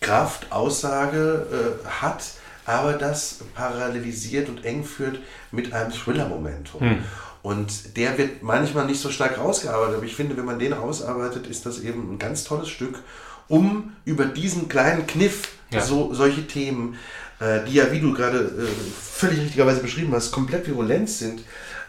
Kraft, 0.00 0.50
Aussage 0.50 1.46
äh, 1.52 1.88
hat 1.88 2.24
aber 2.64 2.94
das 2.94 3.40
parallelisiert 3.54 4.48
und 4.48 4.64
eng 4.64 4.84
führt 4.84 5.18
mit 5.50 5.72
einem 5.72 5.92
Thriller-Momentum. 5.92 6.80
Hm. 6.80 6.98
Und 7.42 7.96
der 7.96 8.16
wird 8.18 8.42
manchmal 8.42 8.86
nicht 8.86 9.00
so 9.00 9.10
stark 9.10 9.38
rausgearbeitet, 9.38 9.96
aber 9.96 10.04
ich 10.04 10.14
finde, 10.14 10.36
wenn 10.36 10.44
man 10.44 10.60
den 10.60 10.72
rausarbeitet, 10.72 11.48
ist 11.48 11.66
das 11.66 11.80
eben 11.80 12.12
ein 12.12 12.18
ganz 12.18 12.44
tolles 12.44 12.68
Stück, 12.68 13.00
um 13.48 13.92
über 14.04 14.26
diesen 14.26 14.68
kleinen 14.68 15.06
Kniff 15.06 15.48
ja. 15.70 15.80
so, 15.80 16.14
solche 16.14 16.46
Themen, 16.46 16.96
äh, 17.40 17.64
die 17.64 17.74
ja, 17.74 17.90
wie 17.90 17.98
du 17.98 18.12
gerade 18.14 18.38
äh, 18.38 18.66
völlig 19.00 19.40
richtigerweise 19.40 19.80
beschrieben 19.80 20.12
hast, 20.14 20.30
komplett 20.30 20.68
virulent 20.68 21.10
sind, 21.10 21.42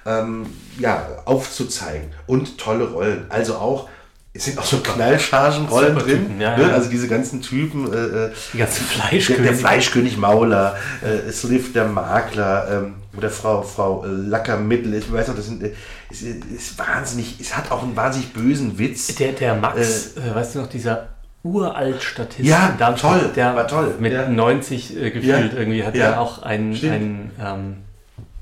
ähm, 0.05 0.47
ja, 0.79 1.07
aufzuzeigen. 1.25 2.11
Und 2.25 2.57
tolle 2.57 2.89
Rollen. 2.89 3.27
Also 3.29 3.55
auch 3.55 3.89
es 4.35 4.45
sind 4.45 4.57
auch 4.57 4.65
so 4.65 4.77
Knallchargenrollen 4.77 5.95
drin. 5.95 6.41
Ja, 6.41 6.57
ne? 6.57 6.63
ja. 6.63 6.69
Also 6.69 6.89
diese 6.89 7.07
ganzen 7.07 7.41
Typen. 7.41 7.91
Äh, 7.93 7.97
äh 7.97 8.31
die 8.53 8.57
ganzen 8.57 8.83
Fleischkönig. 8.83 9.43
Der, 9.43 9.51
der 9.51 9.59
Fleischkönig 9.59 10.17
Mauler, 10.17 10.75
äh, 11.01 11.31
Sliff 11.31 11.71
der 11.71 11.85
Makler 11.85 12.67
ähm, 12.71 12.95
oder 13.15 13.29
Frau, 13.29 13.61
Frau 13.61 14.03
Lackermittel. 14.05 14.95
Ich 14.95 15.11
weiß 15.11 15.27
noch, 15.27 15.35
das 15.35 15.45
sind, 15.45 15.61
äh, 15.61 15.73
ist, 16.09 16.23
ist 16.23 16.79
wahnsinnig, 16.79 17.39
es 17.39 17.55
hat 17.55 17.71
auch 17.71 17.83
einen 17.83 17.95
wahnsinnig 17.95 18.33
bösen 18.33 18.79
Witz. 18.79 19.13
Der, 19.15 19.33
der 19.33 19.53
Max, 19.53 20.17
äh, 20.17 20.31
äh 20.31 20.35
weißt 20.35 20.55
du 20.55 20.59
noch, 20.59 20.67
dieser 20.67 21.09
uralt 21.43 22.01
Statist 22.01 22.47
ja, 22.47 22.75
toll, 22.99 23.29
der 23.35 23.55
war 23.55 23.67
toll. 23.67 23.95
Mit 23.99 24.13
ja. 24.13 24.27
90 24.27 24.97
äh, 24.97 25.11
gefühlt 25.11 25.53
irgendwie 25.53 25.83
hat 25.83 25.95
er 25.95 26.19
auch 26.19 26.41
einen, 26.41 26.73
einen 26.73 27.31
ähm, 27.39 27.75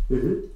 mhm 0.08 0.51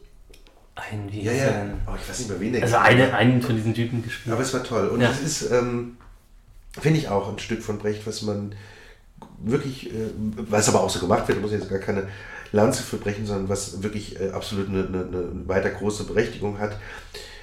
ein, 0.76 1.12
wie 1.12 1.24
ja, 1.24 1.32
ja. 1.32 1.66
Oh, 1.88 1.92
ich 1.96 2.10
weiß 2.10 2.20
nicht 2.20 2.30
mehr, 2.30 2.40
wen 2.40 2.54
der 2.54 2.64
Also 2.64 2.78
eine, 2.78 3.14
einen 3.14 3.42
von 3.42 3.56
diesen 3.56 3.74
Typen 3.74 4.04
gespielt. 4.04 4.34
Aber 4.34 4.44
es 4.44 4.54
war 4.54 4.64
toll. 4.64 4.88
Und 4.90 5.02
ja. 5.02 5.08
das 5.08 5.22
ist, 5.22 5.50
ähm, 5.52 5.98
finde 6.80 7.00
ich 7.00 7.08
auch 7.08 7.32
ein 7.32 7.40
Stück 7.40 7.64
von 7.64 7.78
Brecht, 7.78 8.06
was 8.06 8.22
man 8.22 8.54
wirklich, 9.40 9.90
äh, 9.90 10.10
was 10.18 10.68
aber 10.68 10.82
auch 10.82 10.90
so 10.90 11.00
gemacht 11.00 11.28
wird, 11.28 11.42
muss 11.42 11.52
ich 11.52 11.60
jetzt 11.60 11.70
gar 11.70 11.80
keine 11.80 12.08
Lanze 12.52 12.84
für 12.84 12.98
brechen, 12.98 13.26
sondern 13.26 13.50
was 13.50 13.84
wirklich 13.84 14.20
äh, 14.20 14.32
absolut 14.32 14.70
eine, 14.70 14.86
eine, 14.86 15.00
eine, 15.06 15.48
weiter 15.48 15.70
große 15.70 16.04
Berechtigung 16.06 16.60
hat. 16.60 16.78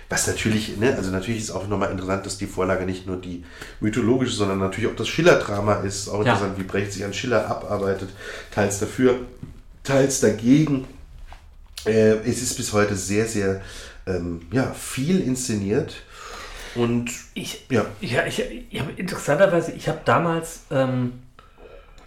Was 0.08 0.26
natürlich, 0.26 0.76
ne, 0.76 0.94
also 0.94 1.10
natürlich 1.10 1.40
ist 1.40 1.50
auch 1.52 1.66
nochmal 1.68 1.90
interessant, 1.90 2.26
dass 2.26 2.36
die 2.36 2.46
Vorlage 2.46 2.84
nicht 2.84 3.06
nur 3.06 3.16
die 3.16 3.44
mythologische, 3.80 4.34
sondern 4.34 4.58
natürlich 4.58 4.90
auch 4.90 4.96
das 4.96 5.08
Schiller-Drama 5.08 5.76
ist. 5.76 6.08
Auch 6.08 6.24
ja. 6.24 6.32
interessant, 6.32 6.58
wie 6.58 6.64
Brecht 6.64 6.92
sich 6.92 7.04
an 7.04 7.14
Schiller 7.14 7.48
abarbeitet, 7.48 8.10
teils 8.50 8.78
dafür, 8.78 9.20
teils 9.84 10.20
dagegen. 10.20 10.86
Äh, 11.86 12.18
es 12.28 12.42
ist 12.42 12.56
bis 12.56 12.72
heute 12.72 12.96
sehr, 12.96 13.26
sehr 13.26 13.60
ähm, 14.06 14.42
ja, 14.52 14.72
viel 14.72 15.20
inszeniert. 15.20 15.94
Und 16.74 17.10
ich, 17.34 17.66
ja. 17.70 17.84
ja 18.00 18.26
ich, 18.26 18.42
ich 18.70 18.80
habe 18.80 18.92
interessanterweise, 18.96 19.72
ich 19.72 19.88
habe 19.88 20.00
damals 20.04 20.62
ähm, 20.70 21.12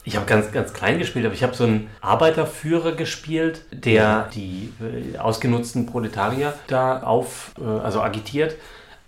Ich 0.03 0.15
habe 0.15 0.25
ganz, 0.27 0.51
ganz 0.51 0.71
klein 0.71 0.99
gespielt, 0.99 1.25
aber 1.25 1.33
ich 1.33 1.43
habe 1.43 1.55
so 1.55 1.63
einen 1.63 1.89
Arbeiterführer 2.01 2.91
gespielt, 2.93 3.61
der 3.71 4.29
die 4.33 4.71
äh, 4.79 5.17
ausgenutzten 5.17 5.87
Proletarier 5.87 6.53
da 6.67 7.01
auf, 7.01 7.51
äh, 7.59 7.63
also 7.63 8.01
agitiert. 8.01 8.55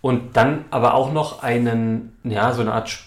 Und 0.01 0.37
dann 0.37 0.65
aber 0.71 0.95
auch 0.95 1.11
noch 1.11 1.43
einen, 1.43 2.17
ja, 2.23 2.51
so 2.53 2.61
eine 2.61 2.73
Art 2.73 2.97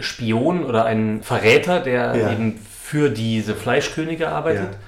Spion 0.00 0.64
oder 0.64 0.84
einen 0.84 1.22
Verräter, 1.22 1.80
der 1.80 2.14
ja. 2.14 2.32
eben 2.32 2.58
für 2.58 3.10
diese 3.10 3.54
Fleischkönige 3.54 4.28
arbeitet. 4.28 4.72
Ja. 4.72 4.78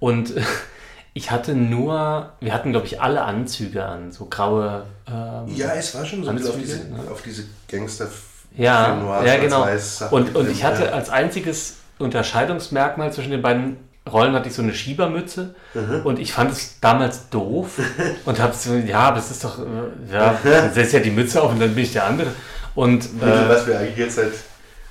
Und 0.00 0.32
ich 1.14 1.30
hatte 1.30 1.54
nur, 1.54 2.32
wir 2.40 2.52
hatten 2.52 2.72
glaube 2.72 2.86
ich 2.86 3.00
alle 3.00 3.22
Anzüge 3.22 3.84
an, 3.84 4.12
so 4.12 4.26
graue. 4.26 4.84
Ähm, 5.08 5.54
ja, 5.54 5.72
es 5.74 5.94
war 5.94 6.04
schon 6.04 6.24
so 6.24 6.30
Anzüge, 6.30 6.50
auf 6.50 6.56
diese, 6.58 6.76
ne? 6.78 7.00
auf 7.10 7.22
diese 7.22 7.44
Gangster. 7.70 8.08
Ja, 8.56 8.96
Noir, 8.96 9.24
ja 9.24 9.36
genau. 9.38 9.66
Und, 10.10 10.36
und 10.36 10.50
ich 10.50 10.64
hatte 10.64 10.92
als 10.92 11.10
einziges 11.10 11.76
Unterscheidungsmerkmal 11.98 13.12
zwischen 13.12 13.30
den 13.30 13.42
beiden 13.42 13.76
Rollen 14.10 14.34
hatte 14.34 14.48
ich 14.48 14.54
so 14.54 14.60
eine 14.60 14.74
Schiebermütze 14.74 15.54
mhm. 15.72 16.02
und 16.04 16.18
ich 16.18 16.32
fand 16.32 16.52
es 16.52 16.78
damals 16.80 17.30
doof 17.30 17.78
und 18.26 18.38
habe 18.38 18.54
so, 18.54 18.74
ja, 18.74 19.12
das 19.12 19.30
ist 19.30 19.44
doch, 19.44 19.58
äh, 19.58 20.12
ja, 20.12 20.38
dann 20.42 20.74
setzt 20.74 20.92
ja 20.92 21.00
die 21.00 21.10
Mütze 21.10 21.42
auf 21.42 21.52
und 21.52 21.60
dann 21.60 21.74
bin 21.74 21.84
ich 21.84 21.92
der 21.92 22.06
andere. 22.06 22.28
Und, 22.74 23.04
äh, 23.04 23.48
was 23.48 23.66
wir 23.66 23.78
eigentlich 23.78 23.96
jetzt 23.96 24.16
seit, 24.16 24.32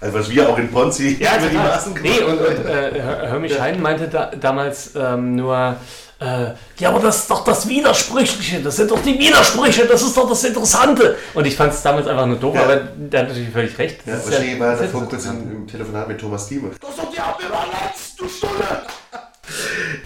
also 0.04 0.20
was 0.20 0.30
wir 0.30 0.50
auch 0.50 0.58
in 0.58 0.70
Ponzi 0.70 1.18
ja, 1.20 1.38
über 1.38 1.48
die 1.48 1.56
Maßen 1.56 1.96
gemacht 1.96 2.14
Nee, 2.20 2.24
und, 2.26 2.40
und 2.40 2.66
äh, 2.66 3.02
Hermi 3.02 3.50
Schein 3.50 3.82
meinte 3.82 4.10
da, 4.10 4.32
damals 4.36 4.92
ähm, 4.96 5.38
nur, 5.38 5.78
äh, 6.20 6.52
ja, 6.78 6.90
aber 6.90 7.00
das 7.00 7.20
ist 7.20 7.32
doch 7.32 7.46
das 7.46 7.70
Widersprüchliche, 7.70 8.60
das 8.60 8.76
sind 8.76 8.92
doch 8.92 9.02
die 9.02 9.18
Widersprüche, 9.18 9.86
das 9.86 10.02
ist 10.02 10.18
doch 10.18 10.28
das 10.28 10.44
Interessante. 10.44 11.18
Und 11.34 11.48
ich 11.48 11.56
fand 11.56 11.74
es 11.74 11.82
damals 11.82 12.08
einfach 12.08 12.26
nur 12.26 12.36
doof, 12.36 12.54
ja. 12.56 12.64
aber 12.64 12.76
der 12.76 13.22
hat 13.22 13.30
natürlich 13.30 13.50
völlig 13.50 13.78
recht. 13.80 14.02
Ja, 14.06 14.14
wahrscheinlich 14.14 14.54
ja, 14.54 14.60
war 14.60 14.76
da 14.76 14.84
vor 14.84 15.06
kurzem 15.08 15.50
im 15.50 15.68
Telefonat 15.68 16.08
mit 16.10 16.20
Thomas 16.20 16.48
Thieme. 16.48 16.72
Das 16.82 16.90
ist 16.90 17.00
doch 17.00 17.10
die 17.10 17.20
Ambivalenz, 17.20 18.16
du 18.18 18.28
Stulle! 18.28 18.84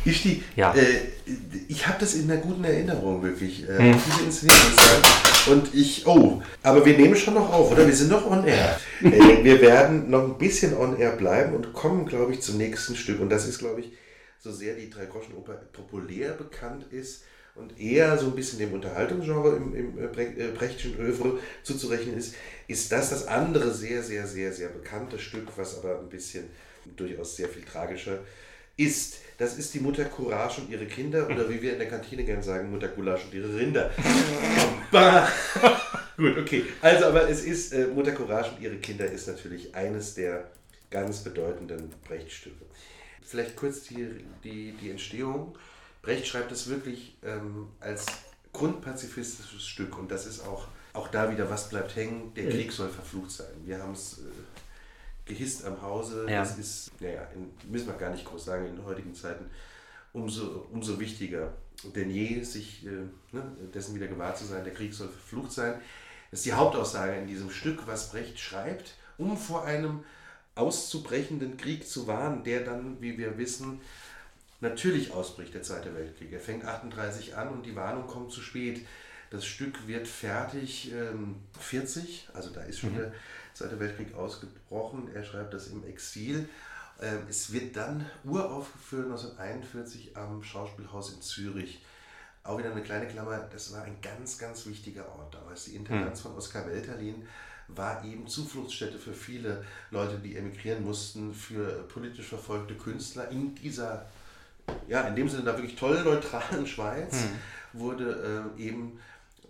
Ich, 0.08 0.24
die, 0.24 0.44
ja. 0.56 0.74
äh, 0.74 0.84
ich 1.68 1.88
habe 1.88 1.98
das 2.00 2.16
in 2.16 2.30
einer 2.30 2.42
guten 2.42 2.64
Erinnerung, 2.64 3.22
wirklich. 3.22 3.68
Äh, 3.68 3.78
hm. 3.78 4.02
Diese 4.06 4.24
Inszenierung 4.24 4.72
Und 5.52 5.76
ich, 5.76 6.08
oh, 6.08 6.42
aber 6.64 6.86
wir 6.86 6.98
nehmen 6.98 7.16
schon 7.16 7.34
noch 7.34 7.52
auf, 7.52 7.72
oder? 7.72 7.86
Wir 7.86 7.96
sind 7.96 8.10
noch 8.10 8.30
on 8.30 8.46
air. 8.46 8.80
äh, 9.02 9.44
wir 9.44 9.62
werden 9.62 10.10
noch 10.10 10.24
ein 10.24 10.38
bisschen 10.38 10.76
on 10.78 10.98
air 10.98 11.12
bleiben 11.12 11.56
und 11.56 11.74
kommen, 11.74 12.06
glaube 12.06 12.34
ich, 12.34 12.42
zum 12.42 12.58
nächsten 12.58 12.96
Stück. 12.96 13.20
Und 13.20 13.30
das 13.30 13.48
ist, 13.48 13.60
glaube 13.60 13.82
ich, 13.82 13.92
so 14.40 14.52
sehr 14.52 14.76
die 14.76 14.90
Dreigroschenoper 14.90 15.54
populär 15.74 16.32
bekannt 16.32 16.86
ist 16.92 17.24
und 17.58 17.80
eher 17.80 18.18
so 18.18 18.28
ein 18.28 18.36
bisschen 18.36 18.60
dem 18.60 18.74
Unterhaltungsgenre 18.74 19.56
im, 19.56 19.76
im 19.76 19.98
äh, 19.98 20.24
äh, 20.24 20.52
Brechtschen 20.52 20.98
Övre 21.00 21.40
zuzurechnen 21.64 22.16
ist, 22.16 22.36
ist 22.68 22.92
das 22.92 23.10
das 23.10 23.28
andere 23.28 23.74
sehr, 23.74 24.04
sehr, 24.04 24.28
sehr, 24.28 24.54
sehr 24.54 24.70
bekannte 24.70 25.18
Stück, 25.18 25.48
was 25.56 25.78
aber 25.80 26.00
ein 26.00 26.10
bisschen 26.10 26.46
durchaus 26.96 27.36
sehr 27.36 27.50
viel 27.50 27.64
tragischer 27.64 28.20
ist. 28.78 29.18
Das 29.38 29.58
ist 29.58 29.74
die 29.74 29.80
Mutter 29.80 30.06
Courage 30.06 30.62
und 30.62 30.70
ihre 30.70 30.86
Kinder 30.88 31.28
oder 31.30 31.48
wie 31.50 31.62
wir 31.62 31.74
in 31.74 31.80
der 31.80 31.90
Kantine 31.90 32.24
gerne 32.24 32.42
sagen, 32.42 32.72
Mutter 32.72 32.88
Gulasch 32.88 33.26
und 33.26 33.34
ihre 33.34 33.56
Rinder. 33.56 33.92
Gut, 36.18 36.38
okay. 36.40 36.66
Also, 36.82 37.06
aber 37.06 37.30
es 37.30 37.44
ist, 37.44 37.72
äh, 37.72 37.86
Mutter 37.86 38.14
Courage 38.14 38.52
und 38.52 38.62
ihre 38.62 38.78
Kinder 38.78 39.06
ist 39.06 39.28
natürlich 39.28 39.76
eines 39.76 40.16
der 40.16 40.50
ganz 40.90 41.24
bedeutenden 41.24 41.92
Brechtstücke. 42.08 42.66
Vielleicht 43.22 43.56
kurz 43.56 43.84
die, 43.84 44.08
die, 44.44 44.72
die 44.72 44.90
Entstehung. 44.90 45.56
Brecht 46.02 46.26
schreibt 46.26 46.52
es 46.52 46.70
wirklich 46.70 47.18
ähm, 47.24 47.68
als 47.80 48.06
grundpazifistisches 48.54 49.68
Stück 49.68 50.00
und 50.00 50.10
das 50.10 50.26
ist 50.26 50.48
auch, 50.48 50.68
auch 50.94 51.10
da 51.10 51.30
wieder, 51.30 51.50
was 51.50 51.70
bleibt 51.70 51.96
hängen, 51.96 52.34
der 52.34 52.50
Krieg 52.50 52.72
soll 52.72 52.90
verflucht 52.90 53.30
sein. 53.30 53.54
Wir 53.66 53.80
haben 53.80 53.92
es 53.92 54.20
äh, 54.20 54.22
gehisst 55.28 55.66
am 55.66 55.82
Hause, 55.82 56.26
ja. 56.30 56.40
das 56.40 56.58
ist, 56.58 56.92
naja, 57.00 57.28
in, 57.36 57.52
müssen 57.72 57.88
wir 57.88 57.94
gar 57.96 58.12
nicht 58.12 58.26
groß 58.26 58.46
sagen, 58.46 58.66
in 58.66 58.84
heutigen 58.86 59.14
Zeiten 59.14 59.46
umso, 60.14 60.68
umso 60.72 61.00
wichtiger 61.00 61.54
denn 61.96 62.10
je, 62.10 62.42
sich 62.44 62.86
äh, 62.86 62.90
ne, 63.32 63.44
dessen 63.74 63.96
wieder 63.96 64.08
gewahr 64.08 64.36
zu 64.36 64.46
sein, 64.46 64.64
der 64.64 64.74
Krieg 64.74 64.94
soll 64.94 65.10
verflucht 65.10 65.52
sein. 65.52 65.76
Das 66.32 66.40
ist 66.40 66.46
die 66.46 66.54
Hauptaussage 66.54 67.16
in 67.18 67.28
diesem 67.28 67.52
Stück, 67.52 67.86
was 67.88 68.12
Brecht 68.12 68.40
schreibt, 68.40 68.96
um 69.18 69.38
vor 69.38 69.66
einem 69.66 70.04
auszubrechenden 70.56 71.58
Krieg 71.58 71.88
zu 71.88 72.08
warnen, 72.08 72.44
der 72.44 72.62
dann, 72.62 73.00
wie 73.00 73.18
wir 73.18 73.38
wissen, 73.38 73.80
natürlich 74.60 75.14
ausbricht, 75.14 75.54
der 75.54 75.62
Zweite 75.62 75.94
Weltkrieg. 75.94 76.34
Er 76.34 76.40
fängt 76.40 76.66
38 76.66 77.36
an 77.36 77.50
und 77.50 77.66
die 77.66 77.76
Warnung 77.76 78.08
kommt 78.08 78.32
zu 78.32 78.42
spät. 78.42 78.86
Das 79.30 79.46
Stück 79.46 79.88
wird 79.88 80.08
fertig 80.08 80.92
ähm, 80.94 81.36
40, 81.60 82.30
also 82.34 82.50
da 82.50 82.62
ist 82.62 82.80
schon 82.80 82.94
mhm. 82.94 82.98
der 82.98 83.14
Zweite 83.58 83.80
Weltkrieg 83.80 84.14
ausgebrochen. 84.14 85.10
Er 85.16 85.24
schreibt 85.24 85.52
das 85.52 85.70
im 85.70 85.84
Exil. 85.88 86.48
Ähm, 87.02 87.22
es 87.28 87.52
wird 87.52 87.76
dann 87.76 88.06
uraufgeführt 88.24 89.06
1941 89.06 90.16
am 90.16 90.44
Schauspielhaus 90.44 91.14
in 91.14 91.24
Zürich. 91.24 91.84
Auch 92.44 92.60
wieder 92.60 92.72
eine 92.72 92.84
kleine 92.84 93.08
Klammer, 93.08 93.40
das 93.52 93.74
war 93.74 93.82
ein 93.82 93.98
ganz, 94.00 94.38
ganz 94.38 94.68
wichtiger 94.68 95.10
Ort 95.10 95.34
damals. 95.34 95.66
Die 95.66 95.76
Intendanz 95.76 96.20
mhm. 96.20 96.30
von 96.30 96.38
Oskar 96.38 96.68
Welterlin 96.68 97.28
war 97.68 98.06
eben 98.06 98.28
Zufluchtsstätte 98.28 99.00
für 99.00 99.14
viele 99.14 99.66
Leute, 99.90 100.20
die 100.20 100.38
emigrieren 100.38 100.84
mussten, 100.86 101.34
für 101.34 101.84
politisch 101.88 102.28
verfolgte 102.28 102.76
Künstler. 102.76 103.30
In 103.30 103.56
dieser, 103.56 104.06
ja, 104.88 105.02
in 105.02 105.16
dem 105.16 105.28
Sinne 105.28 105.46
da 105.46 105.58
wirklich 105.58 105.76
toll 105.76 106.04
neutralen 106.04 106.68
Schweiz 106.68 107.24
mhm. 107.74 107.80
wurde 107.80 108.54
äh, 108.56 108.62
eben 108.62 109.00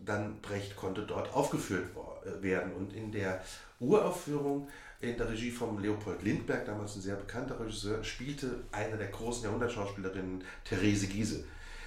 dann 0.05 0.39
Brecht 0.41 0.77
konnte 0.77 1.01
dort 1.01 1.33
aufgeführt 1.33 1.89
äh, 2.25 2.41
werden. 2.41 2.71
Und 2.73 2.93
in 2.93 3.11
der 3.11 3.43
Uraufführung 3.79 4.67
in 4.99 5.17
der 5.17 5.29
Regie 5.29 5.51
von 5.51 5.81
Leopold 5.81 6.23
Lindberg, 6.23 6.65
damals 6.65 6.95
ein 6.95 7.01
sehr 7.01 7.15
bekannter 7.15 7.59
Regisseur, 7.59 8.03
spielte 8.03 8.63
eine 8.71 8.97
der 8.97 9.07
großen 9.07 9.43
Jahrhundertschauspielerinnen, 9.43 10.43
Therese 10.63 11.07
Giese. 11.07 11.43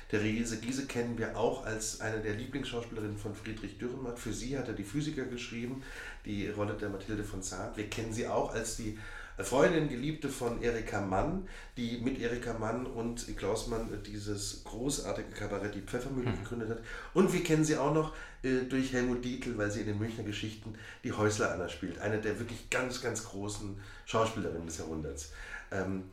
Therese 0.09 0.59
Giese 0.59 0.87
kennen 0.87 1.19
wir 1.19 1.37
auch 1.37 1.65
als 1.65 2.01
eine 2.01 2.21
der 2.21 2.35
Lieblingsschauspielerinnen 2.35 3.17
von 3.17 3.35
Friedrich 3.35 3.79
Dürrenmatt. 3.79 4.19
Für 4.19 4.33
sie 4.33 4.59
hat 4.59 4.69
er 4.69 4.75
die 4.75 4.85
Physiker 4.85 5.25
geschrieben, 5.25 5.83
die 6.25 6.49
Rolle 6.49 6.75
der 6.75 6.89
Mathilde 6.89 7.25
von 7.25 7.43
Zahn. 7.43 7.77
Wir 7.77 7.89
kennen 7.89 8.13
sie 8.13 8.27
auch 8.27 8.53
als 8.53 8.77
die 8.77 8.99
Freundin, 9.45 9.89
Geliebte 9.89 10.29
von 10.29 10.63
Erika 10.63 11.01
Mann, 11.01 11.49
die 11.77 11.99
mit 11.99 12.21
Erika 12.21 12.53
Mann 12.59 12.87
und 12.87 13.27
Klaus 13.37 13.67
Mann 13.67 13.89
dieses 14.07 14.65
großartige 14.65 15.31
Kabarett 15.31 15.75
Die 15.75 15.81
Pfeffermühle 15.81 16.31
mhm. 16.31 16.43
gegründet 16.43 16.71
hat. 16.71 16.79
Und 17.15 17.33
wir 17.33 17.43
kennen 17.43 17.65
sie 17.65 17.77
auch 17.77 17.95
noch 17.95 18.15
äh, 18.43 18.63
durch 18.69 18.93
Helmut 18.93 19.25
Dietl, 19.25 19.57
weil 19.59 19.71
sie 19.71 19.81
in 19.81 19.87
den 19.87 19.99
Münchner 19.99 20.25
Geschichten 20.25 20.75
die 21.05 21.13
Häusler 21.13 21.53
Anna 21.53 21.69
spielt. 21.69 21.99
Eine 21.99 22.21
der 22.21 22.39
wirklich 22.39 22.71
ganz, 22.71 23.03
ganz 23.03 23.25
großen 23.25 23.81
Schauspielerinnen 24.07 24.67
des 24.67 24.79
Jahrhunderts. 24.79 25.33
Ähm, 25.71 26.05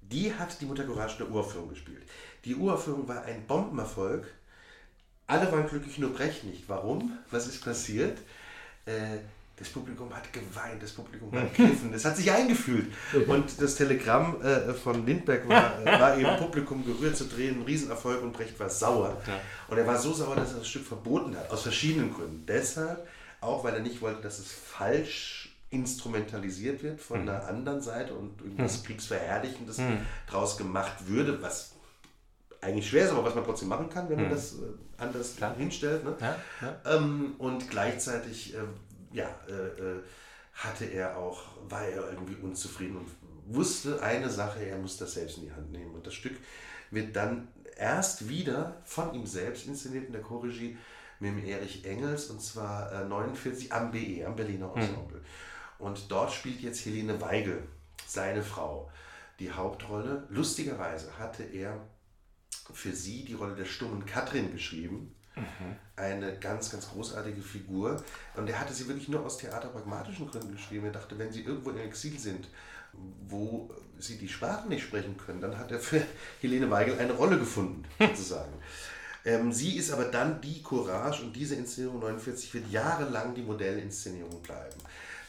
die 0.00 0.32
hat 0.32 0.60
die 0.60 0.66
Mutter 0.66 0.84
Courage 0.84 1.18
der 1.18 1.30
Uraufführung 1.30 1.68
gespielt. 1.68 2.02
Die 2.44 2.54
Uraufführung 2.54 3.08
war 3.08 3.22
ein 3.24 3.46
Bombenerfolg. 3.46 4.26
Alle 5.26 5.50
waren 5.50 5.66
glücklich, 5.66 5.98
nur 5.98 6.12
Brecht 6.12 6.44
nicht. 6.44 6.68
Warum? 6.68 7.18
Was 7.30 7.48
ist 7.48 7.64
passiert? 7.64 8.18
Äh, 8.84 9.18
das 9.58 9.68
Publikum 9.70 10.14
hat 10.14 10.32
geweint, 10.32 10.82
das 10.82 10.92
Publikum 10.92 11.32
hat 11.38 11.54
gegriffen, 11.54 11.92
es 11.94 12.04
hat 12.04 12.16
sich 12.16 12.30
eingefühlt. 12.30 12.92
Und 13.26 13.60
das 13.60 13.74
Telegramm 13.74 14.40
äh, 14.42 14.72
von 14.74 15.06
Lindbergh 15.06 15.48
war, 15.48 15.80
äh, 15.80 16.00
war, 16.00 16.18
eben 16.18 16.36
Publikum 16.36 16.84
gerührt 16.84 17.16
zu 17.16 17.24
drehen, 17.24 17.60
ein 17.60 17.62
Riesenerfolg 17.62 18.22
und 18.22 18.32
Brecht 18.32 18.58
war 18.60 18.68
sauer. 18.68 19.20
Und 19.68 19.78
er 19.78 19.86
war 19.86 19.98
so 19.98 20.12
sauer, 20.12 20.36
dass 20.36 20.52
er 20.52 20.58
das 20.58 20.68
Stück 20.68 20.84
verboten 20.84 21.36
hat, 21.36 21.50
aus 21.50 21.62
verschiedenen 21.62 22.12
Gründen. 22.12 22.44
Deshalb, 22.46 23.06
auch 23.40 23.64
weil 23.64 23.74
er 23.74 23.80
nicht 23.80 24.00
wollte, 24.02 24.22
dass 24.22 24.38
es 24.38 24.52
falsch 24.52 25.56
instrumentalisiert 25.70 26.82
wird 26.82 27.00
von 27.00 27.22
mhm. 27.22 27.28
einer 27.28 27.48
anderen 27.48 27.80
Seite 27.80 28.14
und 28.14 28.40
irgendwas 28.40 28.80
mhm. 28.80 28.86
Kriegsverherrlichendes 28.86 29.78
mhm. 29.78 29.98
draus 30.28 30.56
gemacht 30.56 31.08
würde, 31.08 31.42
was 31.42 31.72
eigentlich 32.60 32.88
schwer 32.88 33.04
ist, 33.04 33.10
aber 33.10 33.24
was 33.24 33.34
man 33.34 33.44
trotzdem 33.44 33.68
machen 33.68 33.88
kann, 33.88 34.08
wenn 34.08 34.20
man 34.20 34.30
das 34.30 34.54
äh, 34.54 34.62
anders 34.98 35.36
Klar. 35.36 35.54
hinstellt. 35.56 36.04
Ne? 36.04 36.14
Ja, 36.20 36.36
ja. 36.62 36.96
Ähm, 36.96 37.34
und 37.38 37.68
gleichzeitig 37.70 38.54
äh, 38.54 38.58
ja, 39.16 39.34
äh, 39.48 39.52
äh, 39.52 40.02
hatte 40.52 40.84
er 40.84 41.16
auch, 41.16 41.42
war 41.68 41.86
er 41.86 42.10
irgendwie 42.10 42.36
unzufrieden 42.36 42.98
und 42.98 43.08
wusste 43.46 44.02
eine 44.02 44.30
Sache, 44.30 44.60
er 44.60 44.78
muss 44.78 44.98
das 44.98 45.14
selbst 45.14 45.38
in 45.38 45.44
die 45.44 45.52
Hand 45.52 45.72
nehmen. 45.72 45.94
Und 45.94 46.06
das 46.06 46.14
Stück 46.14 46.36
wird 46.90 47.16
dann 47.16 47.48
erst 47.76 48.28
wieder 48.28 48.80
von 48.84 49.14
ihm 49.14 49.26
selbst 49.26 49.66
inszeniert 49.66 50.06
in 50.06 50.12
der 50.12 50.22
Choregie 50.22 50.76
mit 51.18 51.30
dem 51.30 51.44
Erich 51.44 51.84
Engels 51.84 52.26
und 52.26 52.42
zwar 52.42 52.92
äh, 52.92 53.04
49 53.06 53.72
am 53.72 53.90
BE, 53.90 54.24
am 54.26 54.36
Berliner 54.36 54.68
mhm. 54.68 54.82
Ensemble. 54.82 55.18
Mhm. 55.18 55.24
Und 55.78 56.10
dort 56.10 56.32
spielt 56.32 56.60
jetzt 56.60 56.84
Helene 56.84 57.20
Weigel, 57.20 57.62
seine 58.06 58.42
Frau, 58.42 58.90
die 59.38 59.52
Hauptrolle. 59.52 60.26
Lustigerweise 60.30 61.18
hatte 61.18 61.42
er 61.42 61.80
für 62.72 62.92
sie 62.92 63.24
die 63.24 63.34
Rolle 63.34 63.54
der 63.54 63.64
stummen 63.64 64.04
Katrin 64.06 64.52
geschrieben. 64.52 65.15
Mhm. 65.36 65.76
Eine 65.96 66.38
ganz, 66.38 66.70
ganz 66.70 66.88
großartige 66.90 67.40
Figur. 67.40 68.02
Und 68.34 68.48
er 68.48 68.58
hatte 68.58 68.74
sie 68.74 68.88
wirklich 68.88 69.08
nur 69.08 69.24
aus 69.24 69.38
theaterpragmatischen 69.38 70.30
Gründen 70.30 70.52
geschrieben. 70.52 70.86
Er 70.86 70.92
dachte, 70.92 71.18
wenn 71.18 71.32
sie 71.32 71.42
irgendwo 71.42 71.70
im 71.70 71.78
Exil 71.78 72.18
sind, 72.18 72.48
wo 73.28 73.70
sie 73.98 74.18
die 74.18 74.28
Sprache 74.28 74.68
nicht 74.68 74.84
sprechen 74.84 75.16
können, 75.16 75.40
dann 75.40 75.58
hat 75.58 75.70
er 75.70 75.78
für 75.78 76.02
Helene 76.40 76.70
Weigel 76.70 76.98
eine 76.98 77.12
Rolle 77.12 77.38
gefunden, 77.38 77.84
sozusagen. 77.98 78.52
ähm, 79.24 79.52
sie 79.52 79.76
ist 79.76 79.90
aber 79.90 80.06
dann 80.06 80.40
die 80.40 80.62
Courage 80.62 81.22
und 81.22 81.34
diese 81.34 81.56
Inszenierung 81.56 82.00
49 82.00 82.54
wird 82.54 82.70
jahrelang 82.70 83.34
die 83.34 83.42
Modellinszenierung 83.42 84.42
bleiben. 84.42 84.76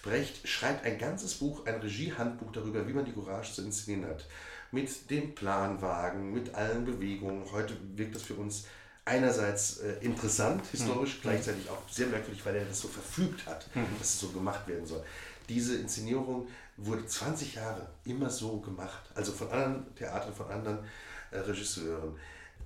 Brecht 0.03 0.47
schreibt 0.47 0.85
ein 0.85 0.97
ganzes 0.97 1.35
Buch, 1.35 1.65
ein 1.65 1.81
Regiehandbuch 1.81 2.51
darüber, 2.53 2.87
wie 2.87 2.93
man 2.93 3.03
die 3.03 3.11
Courage 3.11 3.53
zu 3.53 3.61
inszenieren 3.63 4.09
hat. 4.09 4.25
Mit 4.71 5.09
dem 5.09 5.33
Planwagen, 5.33 6.33
mit 6.33 6.53
allen 6.55 6.85
Bewegungen. 6.85 7.43
Heute 7.51 7.73
wirkt 7.95 8.15
das 8.15 8.23
für 8.23 8.35
uns 8.35 8.65
einerseits 9.07 9.77
äh, 9.77 9.93
interessant, 10.01 10.63
historisch, 10.71 11.17
mhm. 11.17 11.21
gleichzeitig 11.21 11.69
auch 11.69 11.81
sehr 11.89 12.07
merkwürdig, 12.07 12.45
weil 12.45 12.55
er 12.55 12.65
das 12.65 12.81
so 12.81 12.87
verfügt 12.87 13.45
hat, 13.45 13.67
mhm. 13.73 13.85
dass 13.97 14.09
es 14.09 14.19
so 14.19 14.29
gemacht 14.29 14.67
werden 14.67 14.85
soll. 14.85 15.03
Diese 15.49 15.77
Inszenierung 15.77 16.47
wurde 16.75 17.05
20 17.05 17.55
Jahre 17.55 17.87
immer 18.05 18.29
so 18.29 18.59
gemacht, 18.59 19.01
also 19.15 19.31
von 19.31 19.49
anderen 19.49 19.95
Theatern, 19.95 20.33
von 20.33 20.47
anderen 20.47 20.79
äh, 21.31 21.39
Regisseuren. 21.39 22.15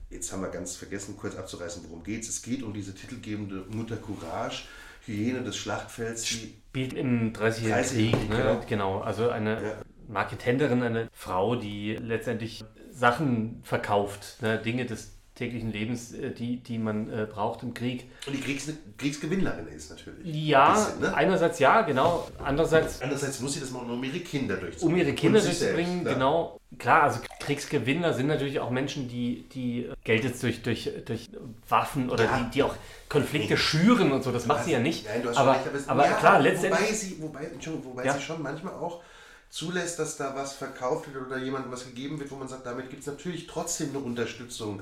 Jetzt 0.09 0.33
haben 0.33 0.41
wir 0.41 0.49
ganz 0.49 0.75
vergessen, 0.75 1.15
kurz 1.15 1.35
abzureißen, 1.35 1.83
worum 1.87 2.03
geht 2.03 2.23
es. 2.23 2.29
Es 2.29 2.41
geht 2.41 2.63
um 2.63 2.73
diese 2.73 2.93
titelgebende 2.93 3.63
Mutter 3.69 3.95
Courage, 3.95 4.63
Hyäne 5.05 5.43
des 5.43 5.55
Schlachtfelds. 5.55 6.27
Spielt 6.27 6.93
im 6.93 7.31
30-jährigen 7.33 8.11
Krieg, 8.11 8.29
ne? 8.29 8.37
genau. 8.37 8.61
genau. 8.67 8.99
Also 8.99 9.29
eine 9.29 9.63
ja. 9.63 9.75
Marketenderin, 10.07 10.83
eine 10.83 11.07
Frau, 11.13 11.55
die 11.55 11.95
letztendlich 11.95 12.65
Sachen 12.91 13.61
verkauft, 13.63 14.41
ne? 14.41 14.61
Dinge 14.61 14.85
des 14.85 15.20
täglichen 15.36 15.71
Lebens, 15.71 16.13
äh, 16.13 16.32
die, 16.32 16.57
die 16.57 16.77
man 16.77 17.09
äh, 17.09 17.25
braucht 17.25 17.63
im 17.63 17.73
Krieg. 17.73 18.09
Und 18.27 18.34
die 18.34 18.41
Kriegs 18.41 18.69
Kriegsgewinnlerin 18.97 19.67
ist 19.67 19.89
natürlich. 19.89 20.25
Ja, 20.25 20.73
bisschen, 20.73 20.99
ne? 21.01 21.15
einerseits 21.15 21.59
ja, 21.59 21.82
genau. 21.82 22.27
Andererseits, 22.43 23.01
andererseits 23.01 23.39
muss 23.39 23.53
sie 23.53 23.61
das 23.61 23.71
machen, 23.71 23.89
um 23.89 24.03
ihre 24.03 24.19
Kinder 24.19 24.57
durchzubringen. 24.57 25.01
Um 25.01 25.07
ihre 25.07 25.15
Kinder 25.15 25.41
durchzubringen, 25.41 26.05
ja. 26.05 26.13
genau. 26.13 26.59
Klar, 26.77 27.03
also 27.03 27.19
Kriegsgewinner 27.39 28.13
sind 28.13 28.27
natürlich 28.27 28.59
auch 28.59 28.69
Menschen, 28.69 29.07
die, 29.07 29.47
die 29.53 29.89
Geld 30.03 30.23
jetzt 30.23 30.41
durch, 30.43 30.61
durch, 30.63 30.89
durch 31.05 31.29
Waffen 31.67 32.09
oder 32.09 32.25
ja. 32.25 32.39
die, 32.39 32.51
die 32.51 32.63
auch 32.63 32.75
Konflikte 33.09 33.57
schüren 33.57 34.11
und 34.11 34.23
so. 34.23 34.32
Das 34.32 34.45
macht 34.45 34.65
sie 34.65 34.71
ja 34.71 34.79
nicht. 34.79 35.05
Nein, 35.05 35.23
du 35.23 35.29
hast 35.29 35.38
aber, 35.38 35.53
recht, 35.53 35.67
aber, 35.88 36.03
aber 36.03 36.05
ja, 36.05 36.13
klar, 36.13 36.39
letztendlich. 36.39 36.82
Wobei 36.82 36.93
sie, 36.93 37.21
wobei, 37.21 37.51
wobei 37.84 38.09
sie 38.11 38.21
schon 38.21 38.41
manchmal 38.41 38.73
auch 38.73 39.01
zulässt, 39.49 39.99
dass 39.99 40.17
da 40.17 40.34
was 40.36 40.53
verkauft 40.53 41.13
wird 41.13 41.25
oder 41.25 41.38
jemandem 41.38 41.71
was 41.71 41.86
gegeben 41.86 42.19
wird, 42.19 42.32
wo 42.32 42.36
man 42.36 42.47
sagt, 42.47 42.65
damit 42.65 42.89
gibt 42.89 43.01
es 43.01 43.07
natürlich 43.07 43.47
trotzdem 43.47 43.89
eine 43.89 43.99
Unterstützung 43.99 44.82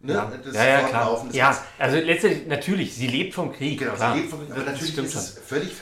Ne? 0.00 0.12
Ja, 0.12 0.30
das 0.44 0.54
ja, 0.54 0.64
ja 0.64 0.88
klar. 0.88 1.26
Ja, 1.32 1.64
also 1.78 1.96
letztendlich, 1.96 2.46
natürlich, 2.46 2.94
sie 2.94 3.06
lebt 3.06 3.34
vom 3.34 3.52
Krieg. 3.52 3.78
Genau, 3.78 3.94
klar. 3.94 4.14
sie 4.14 4.20
lebt 4.20 4.30
vom 4.30 4.40
Krieg, 4.40 4.50
aber 4.50 4.64
das 4.64 4.80
natürlich 4.80 4.98
ist 4.98 5.14
es 5.14 5.38
völlig 5.38 5.72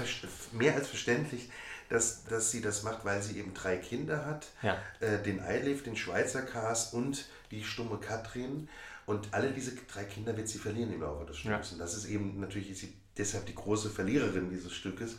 mehr 0.53 0.75
als 0.75 0.89
verständlich, 0.89 1.51
dass, 1.89 2.25
dass 2.25 2.51
sie 2.51 2.61
das 2.61 2.85
macht, 2.85 3.05
weil 3.05 3.23
sie 3.23 3.39
eben 3.39 3.53
drei 3.55 3.77
Kinder 3.77 4.25
hat. 4.25 4.47
Ja. 4.63 4.79
Äh, 5.01 5.23
den 5.23 5.41
Eilif, 5.41 5.83
den 5.83 5.97
Schweizer 5.97 6.43
Kas 6.43 6.93
und 6.93 7.27
die 7.51 7.65
stumme 7.65 7.99
Katrin. 7.99 8.69
Und 9.07 9.29
alle 9.33 9.51
diese 9.51 9.73
drei 9.93 10.05
Kinder 10.05 10.37
wird 10.37 10.49
sie 10.49 10.59
verlieren 10.59 10.93
im 10.93 11.03
Laufe 11.03 11.27
des 11.27 11.39
Stücks. 11.39 11.71
Ja. 11.71 11.75
Und 11.75 11.79
das 11.81 11.95
ist 11.95 12.07
eben, 12.07 12.41
natürlich 12.41 12.71
ist 12.71 12.81
sie 12.81 12.95
deshalb 13.19 13.47
die 13.47 13.55
große 13.55 13.91
Verliererin 13.91 14.49
dieses 14.49 14.73
Stückes. 14.73 15.17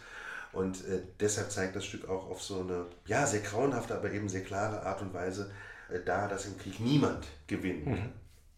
Und 0.53 0.85
äh, 0.87 1.01
deshalb 1.19 1.51
zeigt 1.51 1.75
das 1.75 1.85
Stück 1.85 2.07
auch 2.07 2.29
auf 2.29 2.41
so 2.41 2.61
eine, 2.61 2.85
ja, 3.05 3.27
sehr 3.27 3.41
grauenhafte, 3.41 3.93
aber 3.93 4.11
eben 4.11 4.29
sehr 4.29 4.43
klare 4.43 4.83
Art 4.83 5.01
und 5.01 5.13
Weise 5.13 5.51
äh, 5.89 5.99
da, 6.03 6.27
dass 6.27 6.45
im 6.45 6.57
Krieg 6.57 6.79
niemand 6.79 7.27
gewinnt. 7.45 7.85
Mhm. 7.87 8.09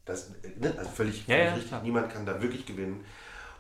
Das, 0.08 0.30
ne, 0.58 0.74
also 0.78 0.90
völlig, 0.90 1.26
völlig 1.26 1.28
ja, 1.28 1.54
richtig. 1.54 1.84
Niemand 1.84 2.12
kann 2.12 2.26
da 2.26 2.42
wirklich 2.42 2.66
gewinnen. 2.66 3.04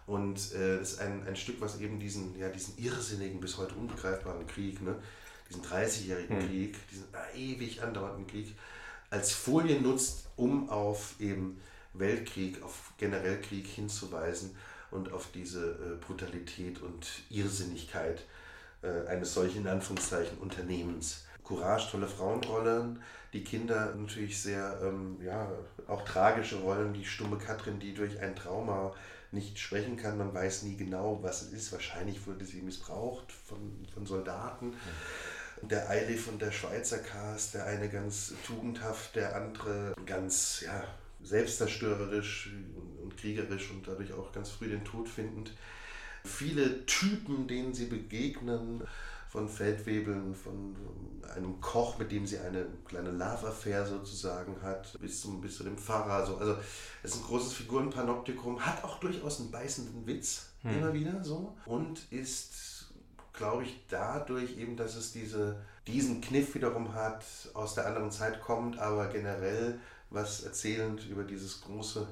Und 0.07 0.37
es 0.37 0.53
äh, 0.53 0.81
ist 0.81 1.01
ein, 1.01 1.27
ein 1.27 1.35
Stück, 1.35 1.59
was 1.59 1.79
eben 1.81 1.99
diesen, 1.99 2.39
ja, 2.39 2.49
diesen 2.49 2.77
irrsinnigen, 2.77 3.41
bis 3.41 3.57
heute 3.57 3.75
unbegreifbaren 3.75 4.47
Krieg, 4.47 4.81
ne, 4.81 4.95
diesen 5.49 5.63
30-jährigen 5.63 6.39
hm. 6.41 6.47
Krieg, 6.47 6.75
diesen 6.89 7.05
ewig 7.35 7.83
andauernden 7.83 8.25
Krieg, 8.25 8.55
als 9.09 9.33
Folie 9.33 9.81
nutzt, 9.81 10.29
um 10.37 10.69
auf 10.69 11.15
eben 11.19 11.59
Weltkrieg, 11.93 12.63
auf 12.63 12.93
generell 12.97 13.41
Krieg 13.41 13.67
hinzuweisen 13.67 14.55
und 14.91 15.11
auf 15.11 15.27
diese 15.33 15.71
äh, 15.71 16.05
Brutalität 16.05 16.81
und 16.81 17.07
Irrsinnigkeit 17.29 18.23
äh, 18.81 19.07
eines 19.07 19.33
solchen, 19.33 19.61
in 19.61 19.67
Anführungszeichen, 19.67 20.37
Unternehmens. 20.37 21.25
Courage, 21.43 21.91
tolle 21.91 22.07
Frauenrollen, 22.07 23.01
die 23.37 23.43
Kinder 23.43 23.93
natürlich 23.95 24.41
sehr, 24.41 24.79
ähm, 24.81 25.17
ja, 25.23 25.51
auch 25.87 26.03
tragische 26.03 26.57
Rollen, 26.57 26.93
die 26.93 27.05
stumme 27.05 27.37
Katrin, 27.37 27.79
die 27.79 27.93
durch 27.93 28.19
ein 28.19 28.35
Trauma 28.35 28.95
nicht 29.31 29.59
sprechen 29.59 29.95
kann, 29.95 30.17
man 30.17 30.33
weiß 30.33 30.63
nie 30.63 30.75
genau, 30.75 31.19
was 31.21 31.43
es 31.43 31.53
ist. 31.53 31.71
Wahrscheinlich 31.71 32.25
wurde 32.25 32.45
sie 32.45 32.61
missbraucht 32.61 33.31
von, 33.31 33.85
von 33.93 34.05
Soldaten. 34.05 34.69
Mhm. 34.69 35.67
Der 35.67 35.89
Eilif 35.89 36.27
und 36.27 36.41
der 36.41 36.51
Schweizer 36.51 36.97
Cast, 36.99 37.53
der 37.53 37.65
eine 37.65 37.89
ganz 37.89 38.33
tugendhaft, 38.45 39.15
der 39.15 39.35
andere 39.35 39.93
ganz 40.05 40.61
ja, 40.65 40.83
selbstzerstörerisch 41.21 42.51
und 43.03 43.17
kriegerisch 43.17 43.69
und 43.69 43.87
dadurch 43.87 44.13
auch 44.13 44.31
ganz 44.31 44.49
früh 44.49 44.69
den 44.69 44.83
Tod 44.83 45.09
findend. 45.09 45.51
Viele 46.23 46.85
Typen, 46.85 47.47
denen 47.47 47.73
sie 47.73 47.85
begegnen, 47.85 48.83
von 49.29 49.49
Feldwebeln, 49.49 50.33
von 50.33 50.75
einem 51.35 51.59
Koch, 51.59 51.97
mit 51.97 52.11
dem 52.11 52.25
sie 52.25 52.37
eine 52.39 52.65
kleine 52.85 53.11
Love-Affair 53.11 53.85
sozusagen 53.85 54.55
hat, 54.61 54.97
bis, 54.99 55.21
zum, 55.21 55.41
bis 55.41 55.57
zu 55.57 55.63
dem 55.63 55.77
Pfarrer. 55.77 56.25
So. 56.25 56.37
Also 56.37 56.55
es 57.03 57.11
ist 57.11 57.21
ein 57.21 57.27
großes 57.27 57.53
Figurenpanoptikum, 57.53 58.65
hat 58.65 58.83
auch 58.83 58.99
durchaus 58.99 59.39
einen 59.39 59.51
beißenden 59.51 60.07
Witz 60.07 60.47
hm. 60.61 60.77
immer 60.77 60.93
wieder 60.93 61.23
so 61.23 61.55
und 61.65 62.11
ist, 62.11 62.87
glaube 63.33 63.63
ich, 63.63 63.85
dadurch 63.89 64.57
eben, 64.57 64.77
dass 64.77 64.95
es 64.95 65.11
diese, 65.11 65.57
diesen 65.85 66.21
Kniff 66.21 66.55
wiederum 66.55 66.93
hat, 66.93 67.25
aus 67.53 67.75
der 67.75 67.85
anderen 67.85 68.11
Zeit 68.11 68.41
kommt, 68.41 68.79
aber 68.79 69.07
generell 69.07 69.79
was 70.09 70.43
erzählend 70.43 71.05
über 71.09 71.23
dieses 71.23 71.61
große 71.61 72.07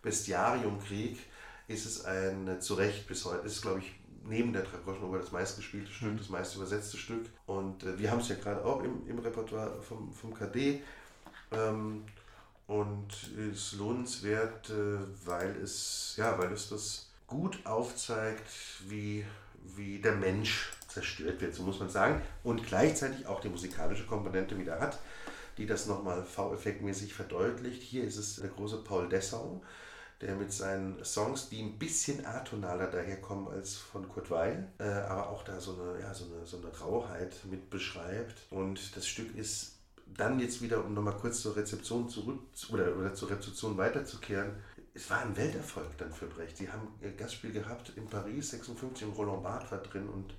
Bestiariumkrieg, 0.00 1.18
ist 1.68 1.86
es 1.86 2.04
ein, 2.04 2.60
zu 2.60 2.74
Recht 2.74 3.06
bis 3.08 3.24
heute, 3.24 3.46
ist 3.46 3.62
glaube 3.62 3.80
ich 3.80 3.94
neben 4.24 4.52
der 4.52 4.62
Dragoschenoper 4.62 5.18
das 5.18 5.32
meistgespielte 5.32 5.90
Stück, 5.90 6.12
mhm. 6.12 6.18
das 6.18 6.28
meist 6.28 6.56
übersetzte 6.56 6.96
Stück. 6.96 7.26
Und 7.46 7.82
äh, 7.84 7.98
wir 7.98 8.10
haben 8.10 8.20
es 8.20 8.28
ja 8.28 8.36
gerade 8.36 8.64
auch 8.64 8.82
im, 8.82 9.06
im 9.06 9.18
Repertoire 9.18 9.80
vom, 9.82 10.12
vom 10.12 10.34
KD. 10.34 10.82
Ähm, 11.52 12.04
und 12.66 13.08
ist 13.36 13.74
lohnenswert, 13.74 14.70
äh, 14.70 14.98
weil, 15.26 15.56
es, 15.62 16.14
ja, 16.16 16.38
weil 16.38 16.52
es 16.52 16.68
das 16.68 17.10
gut 17.26 17.58
aufzeigt, 17.64 18.48
wie, 18.88 19.24
wie 19.76 19.98
der 19.98 20.14
Mensch 20.14 20.70
zerstört 20.88 21.40
wird, 21.40 21.54
so 21.54 21.62
muss 21.62 21.80
man 21.80 21.90
sagen. 21.90 22.22
Und 22.42 22.66
gleichzeitig 22.66 23.26
auch 23.26 23.40
die 23.40 23.48
musikalische 23.48 24.06
Komponente 24.06 24.58
wieder 24.58 24.80
hat, 24.80 24.98
die 25.58 25.66
das 25.66 25.86
nochmal 25.86 26.24
V-effektmäßig 26.24 27.14
verdeutlicht. 27.14 27.82
Hier 27.82 28.04
ist 28.04 28.16
es 28.16 28.36
der 28.36 28.50
große 28.50 28.78
Paul 28.78 29.08
Dessau, 29.08 29.62
der 30.22 30.36
mit 30.36 30.52
seinen 30.52 31.04
Songs, 31.04 31.48
die 31.48 31.60
ein 31.60 31.78
bisschen 31.78 32.24
atonaler 32.24 32.86
daherkommen 32.86 33.48
als 33.48 33.76
von 33.76 34.08
Kurt 34.08 34.30
Weil, 34.30 34.68
äh, 34.78 34.84
aber 34.84 35.28
auch 35.28 35.42
da 35.42 35.60
so 35.60 35.74
eine, 35.74 36.00
ja, 36.00 36.14
so, 36.14 36.24
eine, 36.26 36.46
so 36.46 36.58
eine 36.58 36.68
Rauheit 36.78 37.36
mit 37.50 37.68
beschreibt. 37.68 38.46
Und 38.50 38.96
das 38.96 39.06
Stück 39.06 39.36
ist 39.36 39.72
dann 40.06 40.38
jetzt 40.38 40.62
wieder, 40.62 40.84
um 40.84 40.94
nochmal 40.94 41.16
kurz 41.16 41.40
zur 41.40 41.56
Rezeption 41.56 42.08
zurück 42.08 42.38
oder, 42.70 42.96
oder 42.96 43.14
zur 43.14 43.30
Rezeption 43.30 43.76
weiterzukehren, 43.76 44.52
es 44.94 45.10
war 45.10 45.20
ein 45.20 45.36
Welterfolg 45.36 45.96
dann 45.98 46.12
für 46.12 46.26
Brecht. 46.26 46.58
Sie 46.58 46.70
haben 46.70 46.88
ihr 47.00 47.12
Gastspiel 47.12 47.52
gehabt 47.52 47.92
in 47.96 48.06
Paris, 48.06 48.50
56, 48.50 49.08
im 49.08 49.14
Roland 49.14 49.42
Barthes 49.42 49.72
war 49.72 49.78
drin 49.78 50.08
und 50.08 50.34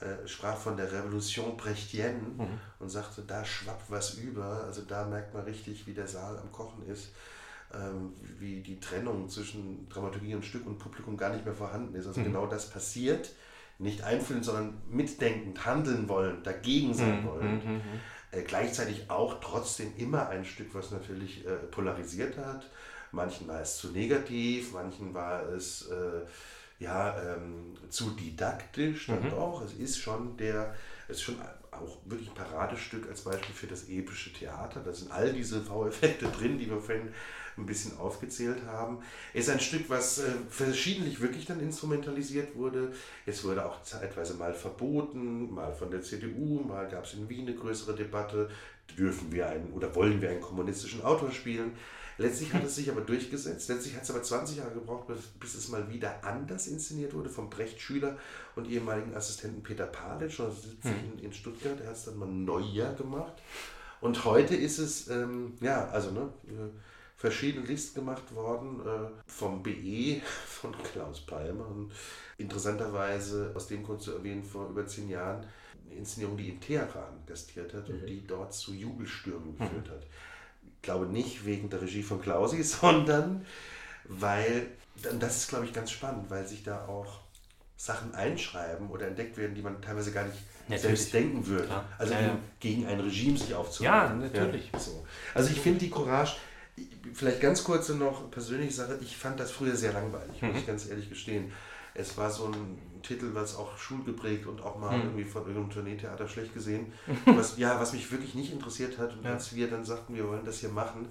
äh, 0.00 0.28
sprach 0.28 0.58
von 0.58 0.76
der 0.76 0.92
Revolution 0.92 1.56
Brechtienne 1.56 2.20
mhm. 2.36 2.60
und 2.78 2.90
sagte, 2.90 3.22
da 3.22 3.44
schwappt 3.44 3.90
was 3.90 4.14
über. 4.14 4.64
Also 4.64 4.82
da 4.82 5.06
merkt 5.06 5.32
man 5.32 5.44
richtig, 5.44 5.86
wie 5.86 5.94
der 5.94 6.06
Saal 6.06 6.38
am 6.38 6.52
Kochen 6.52 6.86
ist 6.86 7.08
ähm, 7.78 8.12
wie 8.38 8.60
die 8.60 8.80
Trennung 8.80 9.28
zwischen 9.28 9.88
Dramaturgie 9.88 10.34
und 10.34 10.44
Stück 10.44 10.66
und 10.66 10.78
Publikum 10.78 11.16
gar 11.16 11.30
nicht 11.30 11.44
mehr 11.44 11.54
vorhanden 11.54 11.94
ist. 11.94 12.06
Also 12.06 12.20
mhm. 12.20 12.24
genau 12.24 12.46
das 12.46 12.70
passiert. 12.70 13.32
Nicht 13.78 14.02
einfühlen, 14.02 14.42
sondern 14.42 14.80
mitdenkend, 14.88 15.66
handeln 15.66 16.08
wollen, 16.08 16.42
dagegen 16.42 16.94
sein 16.94 17.22
mhm. 17.22 17.26
wollen. 17.26 17.54
Mhm. 17.54 17.72
mhm. 17.74 18.00
Äh, 18.32 18.42
gleichzeitig 18.42 19.10
auch 19.10 19.40
trotzdem 19.40 19.92
immer 19.96 20.28
ein 20.28 20.44
Stück, 20.44 20.74
was 20.74 20.90
natürlich 20.90 21.46
äh, 21.46 21.56
polarisiert 21.70 22.36
hat. 22.38 22.68
Manchen 23.12 23.46
war 23.48 23.60
es 23.60 23.76
zu 23.76 23.88
negativ, 23.92 24.72
manchen 24.72 25.14
war 25.14 25.48
es 25.48 25.88
äh, 25.88 26.22
ja, 26.78 27.16
ähm, 27.22 27.74
zu 27.88 28.10
didaktisch 28.10 29.06
dann 29.06 29.24
mhm. 29.24 29.30
doch. 29.30 29.62
Es 29.64 29.74
ist 29.74 29.98
schon 29.98 30.36
der, 30.36 30.74
es 31.08 31.18
ist 31.18 31.22
schon 31.22 31.36
auch 31.70 31.98
wirklich 32.04 32.28
ein 32.28 32.34
Paradestück 32.34 33.08
als 33.08 33.22
Beispiel 33.22 33.54
für 33.54 33.66
das 33.66 33.88
epische 33.88 34.32
Theater. 34.32 34.80
Da 34.80 34.92
sind 34.92 35.10
all 35.10 35.32
diese 35.32 35.60
V-Effekte 35.60 36.26
drin, 36.26 36.58
die 36.58 36.68
wir 36.68 36.80
vorhin 36.80 37.12
ein 37.56 37.66
bisschen 37.66 37.98
aufgezählt 37.98 38.64
haben. 38.66 38.98
Es 39.32 39.46
ist 39.46 39.52
ein 39.52 39.60
Stück, 39.60 39.88
was 39.88 40.18
äh, 40.18 40.30
verschiedentlich 40.50 41.20
wirklich 41.20 41.46
dann 41.46 41.60
instrumentalisiert 41.60 42.54
wurde. 42.56 42.92
Es 43.24 43.44
wurde 43.44 43.64
auch 43.64 43.82
zeitweise 43.82 44.34
mal 44.34 44.54
verboten, 44.54 45.52
mal 45.52 45.72
von 45.72 45.90
der 45.90 46.02
CDU, 46.02 46.60
mal 46.60 46.88
gab 46.88 47.04
es 47.04 47.14
in 47.14 47.28
Wien 47.28 47.46
eine 47.46 47.56
größere 47.56 47.94
Debatte. 47.94 48.48
Dürfen 48.96 49.32
wir 49.32 49.48
einen 49.48 49.72
oder 49.72 49.94
wollen 49.94 50.20
wir 50.20 50.30
einen 50.30 50.40
kommunistischen 50.40 51.02
Autor 51.02 51.32
spielen? 51.32 51.72
Letztlich 52.18 52.54
hat 52.54 52.64
es 52.64 52.76
sich 52.76 52.90
aber 52.90 53.02
durchgesetzt. 53.02 53.68
Letztlich 53.68 53.94
hat 53.94 54.04
es 54.04 54.10
aber 54.10 54.22
20 54.22 54.58
Jahre 54.58 54.72
gebraucht, 54.72 55.06
bis 55.38 55.54
es 55.54 55.68
mal 55.68 55.90
wieder 55.90 56.24
anders 56.24 56.66
inszeniert 56.66 57.12
wurde 57.12 57.28
vom 57.28 57.50
Brecht-Schüler 57.50 58.16
und 58.54 58.70
ehemaligen 58.70 59.14
Assistenten 59.14 59.62
Peter 59.62 59.86
1970 59.86 60.82
hm. 60.82 61.18
in 61.22 61.32
Stuttgart. 61.32 61.78
Der 61.78 61.88
hat 61.88 61.96
es 61.96 62.04
dann 62.06 62.16
mal 62.16 62.28
neuer 62.28 62.94
gemacht. 62.94 63.34
Und 64.00 64.24
heute 64.24 64.54
ist 64.54 64.78
es, 64.78 65.08
ähm, 65.08 65.54
ja, 65.60 65.88
also 65.88 66.10
ne, 66.10 66.28
verschiedene 67.16 67.66
Listen 67.66 68.00
gemacht 68.00 68.34
worden, 68.34 68.80
äh, 68.80 69.08
vom 69.26 69.62
BE, 69.62 70.20
von 70.46 70.74
Klaus 70.82 71.20
Palmer. 71.20 71.66
Und 71.66 71.92
interessanterweise, 72.38 73.52
aus 73.54 73.66
dem 73.68 73.82
Grund 73.82 74.02
zu 74.02 74.12
erwähnen, 74.12 74.44
vor 74.44 74.68
über 74.68 74.86
zehn 74.86 75.08
Jahren, 75.08 75.46
eine 75.86 75.98
Inszenierung, 75.98 76.36
die 76.36 76.50
in 76.50 76.60
Teheran 76.60 77.22
gastiert 77.26 77.72
hat 77.72 77.88
und 77.88 78.06
die 78.06 78.26
dort 78.26 78.52
zu 78.52 78.74
Jubelstürmen 78.74 79.56
geführt 79.56 79.88
hat. 79.88 80.02
Ich 80.62 80.82
glaube 80.82 81.06
nicht 81.06 81.44
wegen 81.46 81.70
der 81.70 81.80
Regie 81.80 82.02
von 82.02 82.20
Klausi, 82.20 82.62
sondern 82.64 83.46
weil, 84.04 84.68
und 85.10 85.22
das 85.22 85.36
ist 85.38 85.48
glaube 85.48 85.64
ich 85.64 85.72
ganz 85.72 85.90
spannend, 85.90 86.28
weil 86.28 86.46
sich 86.46 86.62
da 86.62 86.86
auch 86.86 87.20
Sachen 87.76 88.14
einschreiben 88.14 88.88
oder 88.90 89.06
entdeckt 89.06 89.36
werden, 89.36 89.54
die 89.54 89.62
man 89.62 89.80
teilweise 89.82 90.12
gar 90.12 90.24
nicht 90.24 90.38
Natürlich. 90.68 90.82
selbst 90.82 91.14
denken 91.14 91.46
würde. 91.46 91.66
Klar. 91.66 91.84
Also 91.98 92.14
Ja, 92.14 92.20
ja. 92.20 92.38
gegen 92.58 92.86
ein 92.86 93.00
Regime 93.00 93.36
sich 93.36 93.54
aufzunehmen. 93.54 93.94
Ja, 93.94 94.08
natürlich. 94.14 94.70
so. 94.78 95.06
Also 95.34 95.50
ich 95.50 95.60
finde 95.60 95.80
die 95.80 95.90
Courage, 95.90 96.36
vielleicht 97.14 97.40
ganz 97.40 97.64
kurze 97.64 97.94
noch 97.94 98.30
persönliche 98.30 98.72
Sache, 98.72 98.98
ich 99.00 99.16
fand 99.16 99.40
das 99.40 99.50
früher 99.50 99.76
sehr 99.76 99.92
langweilig, 99.92 100.42
muss 100.42 100.52
Mhm. 100.54 100.60
ich 100.60 100.66
ganz 100.66 100.88
ehrlich 100.88 101.08
gestehen. 101.08 101.52
Es 101.94 102.18
war 102.18 102.30
so 102.30 102.46
ein 102.46 102.78
Titel, 103.02 103.30
was 103.32 103.56
auch 103.56 103.78
schulgeprägt 103.78 104.46
und 104.46 104.60
auch 104.62 104.78
mal 104.78 104.96
Mhm. 104.98 105.04
irgendwie 105.04 105.24
von 105.24 105.42
irgendeinem 105.46 105.70
Tourneetheater 105.70 106.28
schlecht 106.28 106.52
gesehen, 106.52 106.92
was, 107.26 107.56
ja, 107.56 107.80
was 107.80 107.92
mich 107.94 108.10
wirklich 108.12 108.34
nicht 108.34 108.52
interessiert 108.52 108.98
hat. 108.98 109.16
Und 109.16 109.24
Ja. 109.24 109.32
als 109.32 109.54
wir 109.54 109.70
dann 109.70 109.84
sagten, 109.84 110.14
wir 110.14 110.28
wollen 110.28 110.44
das 110.44 110.58
hier 110.60 110.68
machen, 110.68 111.08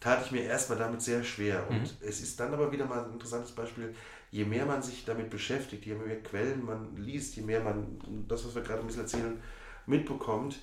tat 0.00 0.24
ich 0.24 0.30
mir 0.32 0.42
erstmal 0.42 0.78
damit 0.78 1.02
sehr 1.02 1.24
schwer. 1.24 1.66
Und 1.68 1.80
Mhm. 1.82 1.90
es 2.00 2.20
ist 2.20 2.38
dann 2.40 2.52
aber 2.52 2.70
wieder 2.72 2.84
mal 2.86 3.04
ein 3.04 3.12
interessantes 3.12 3.52
Beispiel, 3.52 3.94
je 4.30 4.44
mehr 4.44 4.66
man 4.66 4.82
sich 4.82 5.04
damit 5.06 5.30
beschäftigt, 5.30 5.86
je 5.86 5.94
mehr 5.94 6.22
Quellen 6.22 6.64
man 6.64 6.96
liest, 6.96 7.36
je 7.36 7.42
mehr 7.42 7.60
man 7.62 7.98
das, 8.28 8.44
was 8.46 8.54
wir 8.54 8.62
gerade 8.62 8.80
ein 8.80 8.86
bisschen 8.86 9.02
erzählen, 9.02 9.40
mitbekommt, 9.86 10.58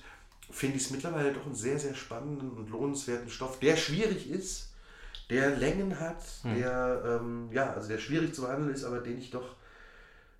finde 0.50 0.76
ich 0.76 0.84
es 0.84 0.90
mittlerweile 0.90 1.32
doch 1.32 1.46
einen 1.46 1.54
sehr, 1.54 1.78
sehr 1.78 1.94
spannenden 1.94 2.50
und 2.50 2.70
lohnenswerten 2.70 3.30
Stoff, 3.30 3.58
der 3.58 3.76
schwierig 3.76 4.30
ist, 4.30 4.70
der 5.30 5.56
Längen 5.56 5.98
hat, 5.98 6.22
der, 6.44 7.20
ähm, 7.20 7.48
ja, 7.52 7.72
also 7.72 7.88
der 7.88 7.98
schwierig 7.98 8.34
zu 8.34 8.42
behandeln 8.42 8.72
ist, 8.72 8.84
aber 8.84 9.00
den 9.00 9.18
ich 9.18 9.30
doch 9.30 9.56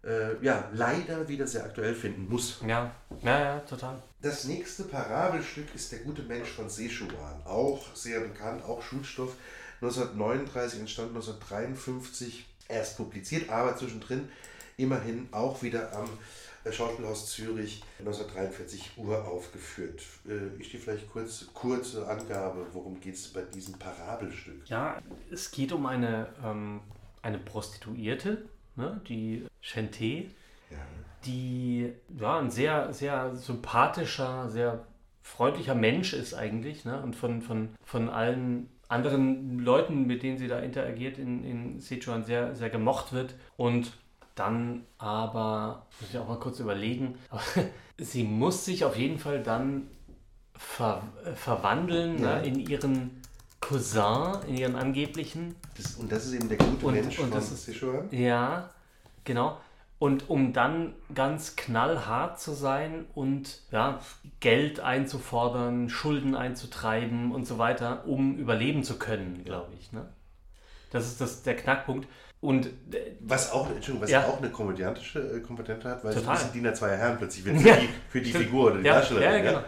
äh, 0.05 0.43
ja, 0.45 0.69
leider 0.73 1.27
wieder 1.27 1.47
sehr 1.47 1.65
aktuell 1.65 1.95
finden 1.95 2.29
muss. 2.29 2.61
Ja, 2.67 2.93
ja, 3.23 3.41
ja, 3.41 3.61
total. 3.61 4.01
Das 4.23 4.45
nächste 4.45 4.85
Parabelstück 4.85 5.75
ist 5.75 5.91
Der 5.91 5.99
gute 6.01 6.23
Mensch 6.23 6.51
von 6.51 6.71
Sechuan. 6.71 7.43
Auch 7.45 7.95
sehr 7.95 8.21
bekannt, 8.21 8.65
auch 8.65 8.83
Schulstoff. 8.83 9.35
1939 9.81 10.81
entstand, 10.81 11.09
1953 11.09 12.47
erst 12.69 12.97
publiziert, 12.97 13.51
aber 13.51 13.77
zwischendrin 13.77 14.29
immerhin 14.77 15.29
auch 15.33 15.63
wieder 15.63 15.93
am 15.95 16.09
Schauspielhaus 16.73 17.31
Zürich 17.31 17.83
1943 18.01 18.93
uraufgeführt. 18.97 20.03
Äh, 20.29 20.59
Ich 20.61 20.69
stehe 20.69 20.83
vielleicht 20.83 21.11
kurz, 21.11 21.47
kurze 21.55 22.09
Angabe, 22.09 22.67
worum 22.73 23.01
geht 23.01 23.15
es 23.15 23.29
bei 23.33 23.43
diesem 23.43 23.79
Parabelstück? 23.79 24.69
Ja, 24.69 24.99
es 25.31 25.51
geht 25.51 25.73
um 25.73 25.87
eine, 25.87 26.29
ähm, 26.45 26.81
eine 27.23 27.39
Prostituierte, 27.39 28.49
ne, 28.77 29.01
die 29.09 29.47
Chanté, 29.63 30.27
Ja. 30.71 30.77
die 31.25 31.93
ja, 32.19 32.39
ein 32.39 32.51
sehr, 32.51 32.93
sehr 32.93 33.35
sympathischer, 33.37 34.49
sehr 34.51 34.87
freundlicher 35.23 35.75
Mensch 35.75 36.13
ist 36.13 36.35
eigentlich 36.35 36.85
ne? 36.85 37.03
und 37.03 37.17
von, 37.17 37.43
von, 37.43 37.71
von 37.85 38.09
allen 38.09 38.69
anderen 38.89 39.59
Leuten, 39.59 40.07
mit 40.07 40.23
denen 40.23 40.39
sie 40.39 40.47
da 40.47 40.61
interagiert 40.61 41.19
in, 41.19 41.43
in 41.43 41.81
Sichuan, 41.81 42.25
sehr, 42.25 42.55
sehr 42.55 42.71
gemocht 42.71 43.13
wird 43.13 43.35
und 43.57 43.93
dann 44.37 44.85
aber, 44.99 45.87
muss 46.01 46.11
ich 46.11 46.19
auch 46.19 46.29
mal 46.29 46.39
kurz 46.39 46.61
überlegen, 46.61 47.19
sie 47.99 48.23
muss 48.23 48.65
sich 48.65 48.85
auf 48.85 48.97
jeden 48.97 49.19
Fall 49.19 49.43
dann 49.43 49.89
ver, 50.57 51.03
äh, 51.25 51.33
verwandeln 51.33 52.23
Ja. 52.23 52.37
ne? 52.37 52.47
in 52.47 52.61
ihren 52.61 53.23
Cousin, 53.61 54.37
in 54.47 54.57
ihren 54.59 54.77
angeblichen 54.77 55.57
Das, 55.77 55.97
und 55.97 56.13
das 56.13 56.27
ist 56.27 56.35
eben 56.35 56.49
der 56.49 56.59
gute 56.59 56.87
Und- 56.87 56.95
Mensch 56.95 57.19
und 57.19 57.25
von 57.31 57.31
das 57.33 57.51
ist- 57.51 57.65
Sichuan. 57.65 58.09
ja, 58.13 58.71
genau. 59.25 59.59
Und 59.99 60.29
um 60.29 60.53
dann 60.53 60.93
ganz 61.15 61.57
knallhart 61.57 62.39
zu 62.39 62.53
sein 62.53 63.07
und 63.15 63.63
ja, 63.73 63.99
Geld 64.41 64.79
einzufordern, 64.81 65.89
Schulden 65.89 66.35
einzutreiben 66.35 67.33
und 67.33 67.47
so 67.47 67.57
weiter, 67.57 68.07
um 68.07 68.37
überleben 68.37 68.85
zu 68.85 68.99
können, 68.99 69.43
glaube 69.45 69.73
ich. 69.81 69.93
Ne? 69.93 70.07
Das 70.91 71.07
ist 71.07 71.23
das, 71.23 71.43
der 71.45 71.57
Knackpunkt. 71.57 72.07
Und 72.41 72.69
Was 73.21 73.51
auch, 73.51 73.69
Entschuldigung, 73.71 74.03
was 74.03 74.11
Ja. 74.11 74.27
auch 74.27 74.39
eine 74.39 74.51
komödiantische 74.51 75.19
äh, 75.21 75.41
Komponente 75.41 75.89
hat, 75.89 76.05
weil 76.05 76.13
Total. 76.15 76.23
so 76.25 76.31
ein 76.31 76.37
bisschen 76.37 76.53
Diener 76.53 76.75
zweier 76.75 76.97
Herren 76.97 77.17
plötzlich 77.19 77.45
wird 77.45 77.59
für 77.61 77.69
Ja, 77.69 77.77
die, 77.77 77.89
für 78.11 78.21
die. 78.21 78.33
Figur 78.33 78.67
oder 78.73 78.79
die 78.81 78.85
ja, 78.87 78.95
Darstellerin. 78.95 79.45
ja, 79.45 79.51
genau. 79.53 79.65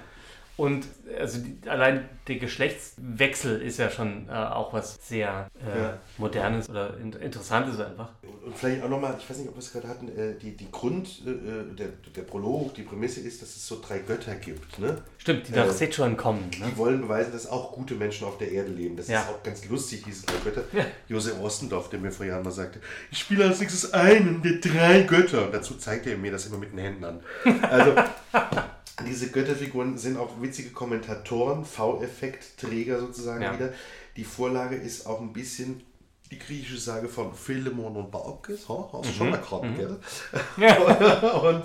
Und 0.58 0.86
also 1.18 1.38
die, 1.38 1.56
allein 1.68 2.08
der 2.26 2.36
Geschlechtswechsel 2.36 3.60
ist 3.62 3.78
ja 3.78 3.90
schon 3.90 4.28
äh, 4.28 4.32
auch 4.32 4.72
was 4.72 4.98
sehr 5.06 5.48
äh, 5.64 5.80
Ja. 5.82 5.98
Modernes 6.18 6.68
oder 6.68 6.96
in, 6.98 7.12
Interessantes 7.12 7.80
einfach. 7.80 8.10
Und 8.44 8.56
vielleicht 8.56 8.82
auch 8.82 8.88
nochmal, 8.88 9.14
ich 9.18 9.28
weiß 9.28 9.38
nicht, 9.38 9.48
ob 9.48 9.54
wir 9.54 9.60
es 9.60 9.72
gerade 9.72 9.88
hatten, 9.88 10.08
äh, 10.08 10.34
die, 10.40 10.56
die 10.56 10.70
Grund, 10.70 11.22
äh, 11.26 11.74
der, 11.74 11.88
der 12.14 12.22
Prolog, 12.22 12.74
die 12.74 12.82
Prämisse 12.82 13.20
ist, 13.20 13.40
dass 13.42 13.48
es 13.56 13.66
so 13.66 13.80
drei 13.80 13.98
Götter 14.00 14.34
gibt. 14.34 14.78
Ne? 14.78 14.98
Stimmt, 15.18 15.48
die 15.48 15.52
nach 15.52 15.66
Äh, 15.66 15.72
Sichuan 15.72 16.16
kommen. 16.16 16.50
Ne? 16.58 16.66
Die 16.72 16.76
wollen 16.76 17.00
beweisen, 17.02 17.32
dass 17.32 17.46
auch 17.46 17.72
gute 17.72 17.94
Menschen 17.94 18.26
auf 18.26 18.38
der 18.38 18.50
Erde 18.52 18.70
leben. 18.70 18.96
Das 18.96 19.08
Ja. 19.08 19.20
ist 19.22 19.28
auch 19.28 19.42
ganz 19.42 19.66
lustig, 19.68 20.02
diese 20.06 20.26
drei 20.26 20.38
Götter. 20.44 20.64
Ja. 20.72 20.84
Josef 21.08 21.40
Ostendorf, 21.40 21.88
der 21.90 22.00
mir 22.00 22.10
vor 22.10 22.26
Jahren 22.26 22.42
mal 22.44 22.50
sagte, 22.50 22.80
ich 23.10 23.18
spiele 23.18 23.44
als 23.46 23.60
nächstes 23.60 23.92
einen 23.94 24.42
der 24.42 24.54
drei 24.54 25.02
Götter. 25.02 25.44
Und 25.46 25.54
dazu 25.54 25.74
zeigt 25.74 26.06
er 26.06 26.16
mir 26.18 26.32
das 26.32 26.46
immer 26.46 26.58
mit 26.58 26.72
den 26.72 26.78
Händen 26.78 27.04
an. 27.04 27.20
Also, 27.62 27.94
diese 29.06 29.30
Götterfiguren 29.30 29.96
sind 29.96 30.16
auch 30.18 30.40
witzige 30.42 30.70
Kommentatoren, 31.00 31.64
V-Effekt-Träger 31.64 33.00
sozusagen 33.00 33.42
Ja. 33.42 33.54
wieder. 33.54 33.72
Die 34.16 34.24
Vorlage 34.24 34.76
ist 34.76 35.06
auch 35.06 35.20
ein 35.20 35.32
bisschen 35.32 35.82
die 36.30 36.38
griechische 36.38 36.78
Sage 36.78 37.08
von 37.08 37.32
Philemon 37.32 37.96
und 37.96 38.10
Baukes. 38.10 38.68
Ha, 38.68 38.90
hast 38.92 39.08
du 39.08 39.14
schon 39.14 39.30
mal 39.30 39.38
gehabt, 39.40 39.66
gell? 39.76 39.96
und 41.42 41.62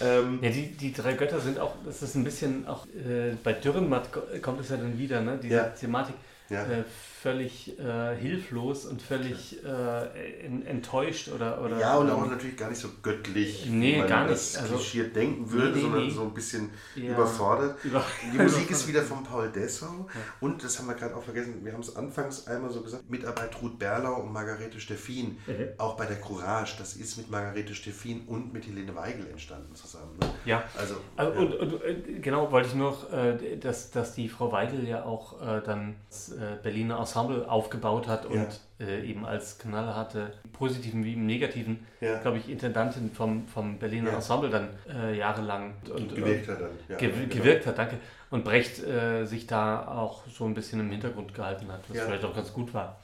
ähm, 0.00 0.38
Ja, 0.42 0.50
die, 0.50 0.72
die 0.72 0.92
drei 0.92 1.12
Götter 1.12 1.38
sind 1.38 1.58
auch, 1.60 1.74
das 1.84 2.02
ist 2.02 2.16
ein 2.16 2.24
bisschen 2.24 2.66
auch 2.66 2.86
äh, 2.86 3.36
bei 3.44 3.52
Dürrenmatt 3.52 4.10
ko- 4.12 4.22
kommt 4.42 4.60
es 4.60 4.70
ja 4.70 4.78
dann 4.78 4.98
wieder, 4.98 5.20
ne? 5.20 5.38
Diese 5.40 5.54
Ja. 5.54 5.64
Thematik. 5.68 6.14
Ja. 6.48 6.64
Äh, 6.64 6.82
völlig 7.22 7.78
äh, 7.78 8.16
hilflos 8.16 8.86
und 8.86 9.02
völlig 9.02 9.62
äh, 9.64 10.44
en, 10.46 10.64
enttäuscht 10.64 11.28
oder. 11.28 11.60
oder 11.62 11.78
Ja, 11.78 11.96
und 11.98 12.10
auch 12.10 12.24
ähm, 12.24 12.30
natürlich 12.30 12.56
gar 12.56 12.70
nicht 12.70 12.80
so 12.80 12.88
göttlich, 13.02 13.66
Nee, 13.68 13.94
wie 13.94 13.98
man 13.98 14.08
gar 14.08 14.26
das 14.26 14.52
nicht. 14.54 14.62
Also- 14.62 14.74
klischiert 14.76 15.14
denken 15.14 15.50
würde, 15.50 15.68
Nee, 15.68 15.74
nee, 15.74 15.80
sondern 15.82 16.10
so 16.10 16.22
ein 16.22 16.34
bisschen 16.34 16.70
Ja. 16.96 17.12
überfordert. 17.12 17.76
Über- 17.84 18.04
Die 18.32 18.38
Musik 18.38 18.70
ist 18.70 18.88
wieder 18.88 19.02
von 19.02 19.22
Paul 19.22 19.50
Dessau 19.50 20.06
und 20.40 20.64
das 20.64 20.78
haben 20.78 20.86
wir 20.88 20.94
gerade 20.94 21.14
auch 21.14 21.22
vergessen, 21.22 21.62
wir 21.64 21.72
haben 21.72 21.80
es 21.80 21.94
anfangs 21.94 22.46
einmal 22.46 22.70
so 22.70 22.80
gesagt, 22.82 23.08
Mitarbeit 23.10 23.50
Ruth 23.60 23.78
Berlau 23.78 24.20
und 24.22 24.32
Margarete 24.32 24.80
Steffin, 24.80 25.36
Mhm. 25.46 25.68
auch 25.78 25.96
bei 25.96 26.06
der 26.06 26.16
Courage, 26.20 26.76
das 26.78 26.94
ist 26.96 27.16
mit 27.18 27.30
Margarete 27.30 27.74
Steffin 27.74 28.22
und 28.28 28.52
mit 28.52 28.66
Helene 28.66 28.94
Weigel 28.94 29.26
entstanden 29.30 29.74
zusammen. 29.74 30.16
Ne? 30.20 30.30
Ja. 30.46 30.62
Also, 30.76 30.94
Also, 31.16 31.32
ja. 31.34 31.38
und, 31.40 31.54
und 31.54 31.82
äh, 31.84 31.94
genau, 32.20 32.50
wollte 32.50 32.68
ich 32.68 32.74
nur 32.74 32.90
noch, 32.92 33.12
äh, 33.12 33.56
dass, 33.58 33.90
dass 33.90 34.14
die 34.14 34.28
Frau 34.28 34.50
Weigel 34.52 34.86
ja 34.88 35.04
auch 35.04 35.40
äh, 35.42 35.60
dann 35.62 35.96
das 36.08 36.32
Berliner 36.62 36.98
Ensemble 37.10 37.48
aufgebaut 37.50 38.06
hat 38.06 38.26
und 38.26 38.46
äh, 38.78 39.04
eben 39.04 39.24
als 39.26 39.58
knallharte, 39.58 40.32
positiven 40.52 41.04
wie 41.04 41.14
im 41.14 41.26
negativen, 41.26 41.86
Ja. 42.00 42.18
glaube 42.20 42.38
ich, 42.38 42.48
Intendantin 42.48 43.10
vom, 43.12 43.46
vom 43.48 43.78
Berliner 43.78 44.10
Ja. 44.10 44.16
Ensemble 44.16 44.50
dann 44.50 44.68
äh, 44.88 45.16
jahrelang 45.16 45.74
und, 45.92 46.14
gewirkt 46.14 46.48
hat 46.48 46.60
dann. 46.60 46.70
Ja, 46.88 46.96
gew 46.96 47.08
genau. 47.10 47.34
gewirkt 47.34 47.66
hat, 47.66 47.78
danke. 47.78 47.96
Und 48.30 48.44
Brecht 48.44 48.82
äh, 48.84 49.24
sich 49.26 49.46
da 49.46 49.86
auch 49.88 50.24
so 50.28 50.44
ein 50.44 50.54
bisschen 50.54 50.80
im 50.80 50.90
Hintergrund 50.90 51.34
gehalten 51.34 51.70
hat, 51.70 51.80
was 51.88 51.96
Ja. 51.96 52.04
vielleicht 52.04 52.24
auch 52.24 52.34
ganz 52.34 52.52
gut 52.52 52.72
war. 52.72 53.00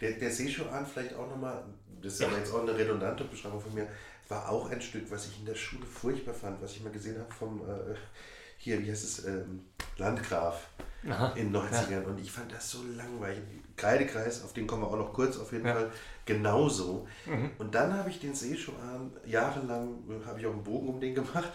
Der, 0.00 0.12
der 0.12 0.30
Seeschuan 0.30 0.86
vielleicht 0.86 1.14
auch 1.16 1.28
nochmal, 1.28 1.62
das 2.02 2.14
ist 2.14 2.20
Ja. 2.20 2.26
aber 2.28 2.36
jetzt 2.38 2.52
auch 2.54 2.62
eine 2.62 2.76
redundante 2.76 3.24
Beschreibung 3.24 3.60
von 3.60 3.74
mir, 3.74 3.86
war 4.28 4.48
auch 4.50 4.70
ein 4.70 4.80
Stück, 4.82 5.10
was 5.10 5.26
ich 5.28 5.38
in 5.40 5.46
der 5.46 5.54
Schule 5.54 5.86
furchtbar 5.86 6.34
fand, 6.34 6.60
was 6.62 6.72
ich 6.72 6.82
mal 6.84 6.92
gesehen 6.92 7.18
habe 7.18 7.32
vom, 7.32 7.60
äh, 7.62 7.94
hier, 8.58 8.78
wie 8.84 8.90
heißt 8.90 9.04
es, 9.04 9.24
ähm, 9.24 9.64
Landgraf 9.96 10.68
Aha. 11.08 11.32
in 11.36 11.52
den 11.52 11.62
90ern. 11.62 12.04
Und 12.04 12.18
ich 12.18 12.30
fand 12.32 12.52
das 12.52 12.70
so 12.70 12.78
langweilig. 12.96 13.42
Kreidekreis, 13.76 14.42
auf 14.42 14.52
den 14.52 14.66
kommen 14.66 14.82
wir 14.82 14.88
auch 14.88 14.96
noch 14.96 15.12
kurz 15.12 15.36
auf 15.38 15.52
jeden 15.52 15.66
Ja. 15.66 15.74
Mhm. 15.74 15.78
Fall, 15.78 15.90
genauso. 16.24 17.06
Und 17.58 17.74
dann 17.74 17.92
habe 17.96 18.10
ich 18.10 18.18
den 18.20 18.34
Seeschuan 18.34 19.12
jahrelang, 19.24 19.98
habe 20.26 20.40
ich 20.40 20.46
auch 20.46 20.52
einen 20.52 20.64
Bogen 20.64 20.88
um 20.88 21.00
den 21.00 21.14
gemacht 21.14 21.52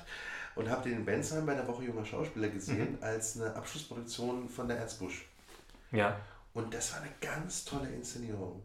und 0.56 0.70
habe 0.70 0.88
den 0.90 1.00
in 1.00 1.06
Bensheim 1.06 1.46
bei 1.46 1.56
der 1.56 1.68
Woche 1.68 1.84
junger 1.84 2.06
Schauspieler 2.06 2.48
gesehen, 2.50 2.94
Mhm. 2.94 2.98
als 3.04 3.40
eine 3.42 3.54
Abschlussproduktion 3.56 4.48
von 4.48 4.68
der 4.68 4.78
Ernst 4.78 5.00
Busch. 5.00 5.26
Ja. 5.92 6.16
Und 6.54 6.74
das 6.74 6.94
war 6.94 7.02
eine 7.02 7.10
ganz 7.20 7.66
tolle 7.66 7.90
Inszenierung. 7.90 8.62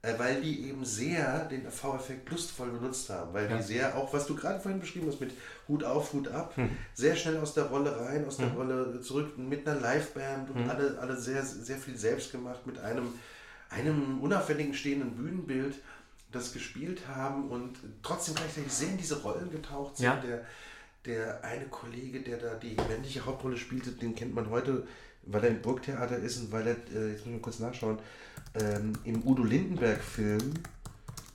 Äh, 0.00 0.14
Weil 0.16 0.40
die 0.40 0.68
eben 0.68 0.84
sehr 0.84 1.44
den 1.46 1.68
V-Effekt 1.68 2.30
lustvoll 2.30 2.70
benutzt 2.70 3.10
haben. 3.10 3.32
Weil 3.34 3.50
Ja. 3.50 3.56
die 3.56 3.62
sehr, 3.64 3.96
auch 3.96 4.12
was 4.12 4.26
du 4.26 4.36
gerade 4.36 4.60
vorhin 4.60 4.78
beschrieben 4.80 5.08
hast, 5.08 5.20
mit 5.20 5.32
Hut 5.66 5.82
auf, 5.82 6.12
Hut 6.12 6.28
ab, 6.28 6.56
Hm. 6.56 6.70
sehr 6.94 7.16
schnell 7.16 7.36
aus 7.38 7.54
der 7.54 7.64
Rolle 7.64 7.98
rein, 8.00 8.24
aus 8.24 8.36
der 8.36 8.48
Rolle 8.52 9.00
zurück, 9.00 9.36
mit 9.36 9.66
einer 9.66 9.80
Liveband 9.80 10.50
und 10.50 10.62
Hm. 10.62 10.70
alle, 10.70 10.98
alle 11.00 11.16
sehr, 11.16 11.44
sehr 11.44 11.78
viel 11.78 11.96
selbst 11.96 12.30
gemacht, 12.30 12.64
mit 12.64 12.78
einem, 12.78 13.12
einem 13.70 14.20
unauffälligen 14.20 14.72
stehenden 14.72 15.16
Bühnenbild 15.16 15.74
das 16.30 16.52
gespielt 16.52 17.08
haben 17.08 17.48
und 17.48 17.78
trotzdem 18.02 18.34
gleichzeitig 18.36 18.70
sehr 18.72 18.90
in 18.90 18.98
diese 18.98 19.20
Rollen 19.22 19.50
getaucht 19.50 19.96
sind. 19.96 20.04
Ja. 20.06 20.16
Der, 20.20 20.44
der 21.06 21.42
eine 21.44 21.64
Kollege, 21.66 22.20
der 22.20 22.36
da 22.36 22.54
die 22.54 22.76
männliche 22.88 23.24
Hauptrolle 23.26 23.56
spielte, 23.56 23.90
den 23.92 24.14
kennt 24.14 24.34
man 24.34 24.48
heute, 24.50 24.86
weil 25.22 25.42
er 25.42 25.50
im 25.50 25.60
Burgtheater 25.62 26.18
ist 26.18 26.38
und 26.38 26.52
weil 26.52 26.66
er, 26.68 26.76
äh, 26.94 27.10
jetzt 27.12 27.20
muss 27.20 27.26
ich 27.26 27.32
mal 27.32 27.40
kurz 27.40 27.58
nachschauen, 27.58 27.98
ähm, 28.54 28.92
im 29.04 29.26
Udo 29.26 29.44
Lindenberg-Film 29.44 30.54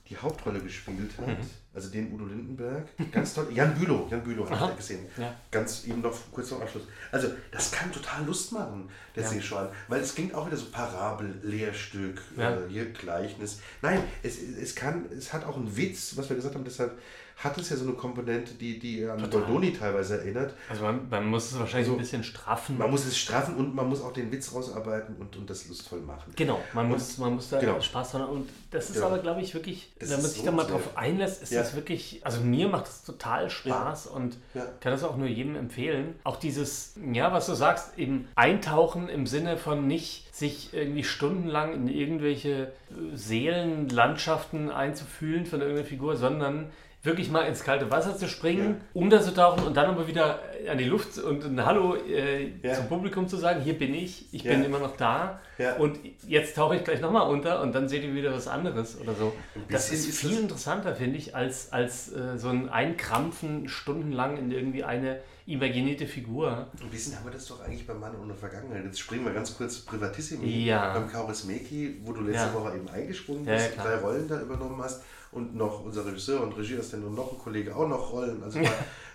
die 0.08 0.16
Hauptrolle 0.16 0.60
gespielt 0.60 1.12
hat. 1.18 1.26
Mhm. 1.26 1.36
Also 1.72 1.90
den 1.90 2.12
Udo 2.12 2.26
Lindenberg. 2.26 2.86
Ganz 3.10 3.34
toll. 3.34 3.48
Jan 3.52 3.74
Bülow. 3.74 4.06
Jan 4.08 4.22
Bülow 4.22 4.48
habe 4.48 4.72
ich 4.72 4.76
gesehen. 4.76 5.06
Ja. 5.16 5.34
Ganz 5.50 5.84
eben 5.86 6.02
noch 6.02 6.14
kurz 6.30 6.48
zum 6.48 6.62
Abschluss. 6.62 6.84
Also 7.10 7.28
das 7.50 7.72
kann 7.72 7.90
total 7.90 8.24
Lust 8.24 8.52
machen, 8.52 8.88
der 9.16 9.24
ja. 9.24 9.28
Seeschorn. 9.28 9.68
Weil 9.88 10.00
es 10.00 10.14
klingt 10.14 10.34
auch 10.34 10.46
wieder 10.46 10.56
so 10.56 10.66
Parabel, 10.66 11.40
Lehrstück, 11.42 12.22
ja. 12.36 12.52
äh, 12.52 12.68
hier 12.68 12.92
Gleichnis. 12.92 13.60
Nein, 13.82 14.00
es, 14.22 14.38
es 14.40 14.74
kann, 14.76 15.06
es 15.10 15.32
hat 15.32 15.44
auch 15.44 15.56
einen 15.56 15.76
Witz, 15.76 16.16
was 16.16 16.28
wir 16.28 16.36
gesagt 16.36 16.54
haben, 16.54 16.64
deshalb 16.64 16.96
hat 17.36 17.58
es 17.58 17.70
ja 17.70 17.76
so 17.76 17.84
eine 17.84 17.94
Komponente, 17.94 18.54
die, 18.54 18.78
die 18.78 19.04
an 19.04 19.18
Total. 19.18 19.40
Goldoni 19.40 19.72
teilweise 19.72 20.18
erinnert. 20.18 20.54
Also 20.68 20.84
man, 20.84 21.08
man 21.10 21.26
muss 21.26 21.52
es 21.52 21.58
wahrscheinlich 21.58 21.88
also, 21.88 21.92
ein 21.92 21.98
bisschen 21.98 22.24
straffen. 22.24 22.78
Man 22.78 22.90
muss 22.90 23.04
es 23.04 23.18
straffen 23.18 23.56
und 23.56 23.74
man 23.74 23.88
muss 23.88 24.02
auch 24.02 24.12
den 24.12 24.30
Witz 24.32 24.52
rausarbeiten 24.54 25.16
und, 25.16 25.36
und 25.36 25.50
das 25.50 25.68
lustvoll 25.68 26.00
machen. 26.00 26.32
Genau, 26.36 26.60
man, 26.72 26.86
und, 26.86 26.92
muss, 26.92 27.18
man 27.18 27.34
muss 27.34 27.50
da 27.50 27.58
genau. 27.58 27.80
Spaß 27.80 28.14
haben. 28.14 28.24
Und 28.26 28.48
das 28.70 28.88
ist 28.88 28.94
genau. 28.94 29.06
aber, 29.06 29.18
glaube 29.18 29.40
ich, 29.40 29.52
wirklich, 29.54 29.92
das 29.98 30.10
wenn 30.10 30.22
man 30.22 30.30
sich 30.30 30.40
so 30.40 30.46
da 30.46 30.52
mal 30.52 30.64
drauf 30.64 30.96
einlässt, 30.96 31.42
ist 31.42 31.52
ja. 31.52 31.60
das 31.60 31.74
wirklich, 31.74 32.20
also 32.24 32.40
mir 32.40 32.68
macht 32.68 32.86
es 32.86 33.02
total 33.02 33.50
Spaß 33.50 34.06
ja. 34.06 34.10
und 34.12 34.38
ja. 34.54 34.66
kann 34.80 34.92
das 34.92 35.04
auch 35.04 35.16
nur 35.16 35.28
jedem 35.28 35.56
empfehlen. 35.56 36.14
Auch 36.24 36.36
dieses, 36.36 36.94
ja, 37.12 37.32
was 37.32 37.46
du 37.46 37.54
sagst, 37.54 37.98
eben 37.98 38.28
eintauchen 38.36 39.08
im 39.08 39.26
Sinne 39.26 39.56
von 39.56 39.86
nicht 39.86 40.34
sich 40.34 40.72
irgendwie 40.72 41.04
stundenlang 41.04 41.74
in 41.74 41.88
irgendwelche 41.88 42.72
Seelenlandschaften 43.12 44.70
einzufühlen 44.70 45.46
von 45.46 45.60
irgendeiner 45.60 45.86
Figur, 45.86 46.16
sondern 46.16 46.70
wirklich 47.04 47.30
mal 47.30 47.42
ins 47.42 47.62
kalte 47.62 47.90
Wasser 47.90 48.16
zu 48.16 48.28
springen, 48.28 48.80
ja. 48.80 49.00
unterzutauchen 49.00 49.64
und 49.64 49.76
dann 49.76 49.90
aber 49.90 50.08
wieder 50.08 50.40
an 50.68 50.78
die 50.78 50.84
Luft 50.84 51.18
und 51.18 51.44
ein 51.44 51.64
Hallo 51.64 51.96
äh, 51.96 52.50
ja. 52.62 52.74
zum 52.74 52.88
Publikum 52.88 53.28
zu 53.28 53.36
sagen, 53.36 53.60
hier 53.60 53.78
bin 53.78 53.94
ich, 53.94 54.32
ich 54.32 54.42
ja. 54.42 54.52
bin 54.52 54.64
immer 54.64 54.78
noch 54.78 54.96
da 54.96 55.40
und 55.78 55.98
jetzt 56.26 56.56
tauche 56.56 56.76
ich 56.76 56.84
gleich 56.84 57.00
nochmal 57.00 57.30
unter 57.30 57.60
und 57.60 57.74
dann 57.74 57.88
seht 57.88 58.02
ihr 58.02 58.14
wieder 58.14 58.32
was 58.32 58.48
anderes 58.48 58.98
oder 58.98 59.14
so. 59.14 59.34
Das 59.68 59.92
ist 59.92 60.18
viel 60.18 60.32
ist 60.32 60.40
interessanter, 60.40 60.96
finde 60.96 61.18
ich, 61.18 61.36
als, 61.36 61.72
als 61.72 62.10
äh, 62.12 62.38
so 62.38 62.48
ein 62.48 62.70
Einkrampfen 62.70 63.68
stundenlang 63.68 64.38
in 64.38 64.50
irgendwie 64.50 64.82
eine 64.82 65.20
imaginierte 65.46 66.06
Figur. 66.06 66.68
Ein 66.80 66.88
bisschen 66.88 67.14
haben 67.16 67.26
wir 67.26 67.32
das 67.32 67.46
doch 67.46 67.62
eigentlich 67.62 67.86
beim 67.86 68.00
Mann 68.00 68.12
ohne 68.20 68.34
Vergangenheit. 68.34 68.82
Jetzt 68.82 68.98
springen 68.98 69.26
wir 69.26 69.32
ganz 69.32 69.54
kurz 69.56 69.80
Privatissimi 69.80 70.64
ja. 70.64 70.94
beim 70.94 71.12
Kaurismäki, 71.12 72.00
wo 72.02 72.12
du 72.12 72.22
letzte 72.22 72.54
Woche 72.54 72.76
eben 72.76 72.88
eingesprungen 72.88 73.44
bist, 73.44 73.76
drei 73.76 73.96
Rollen 73.96 74.26
da 74.26 74.40
übernommen 74.40 74.82
hast 74.82 75.02
und 75.34 75.54
noch 75.54 75.84
unser 75.84 76.06
Regisseur 76.06 76.40
und 76.42 76.56
Regieassistent 76.56 77.04
und 77.04 77.14
noch 77.14 77.32
ein 77.32 77.38
Kollege 77.38 77.74
auch 77.74 77.88
noch 77.88 78.12
Rollen. 78.12 78.42
Also 78.42 78.60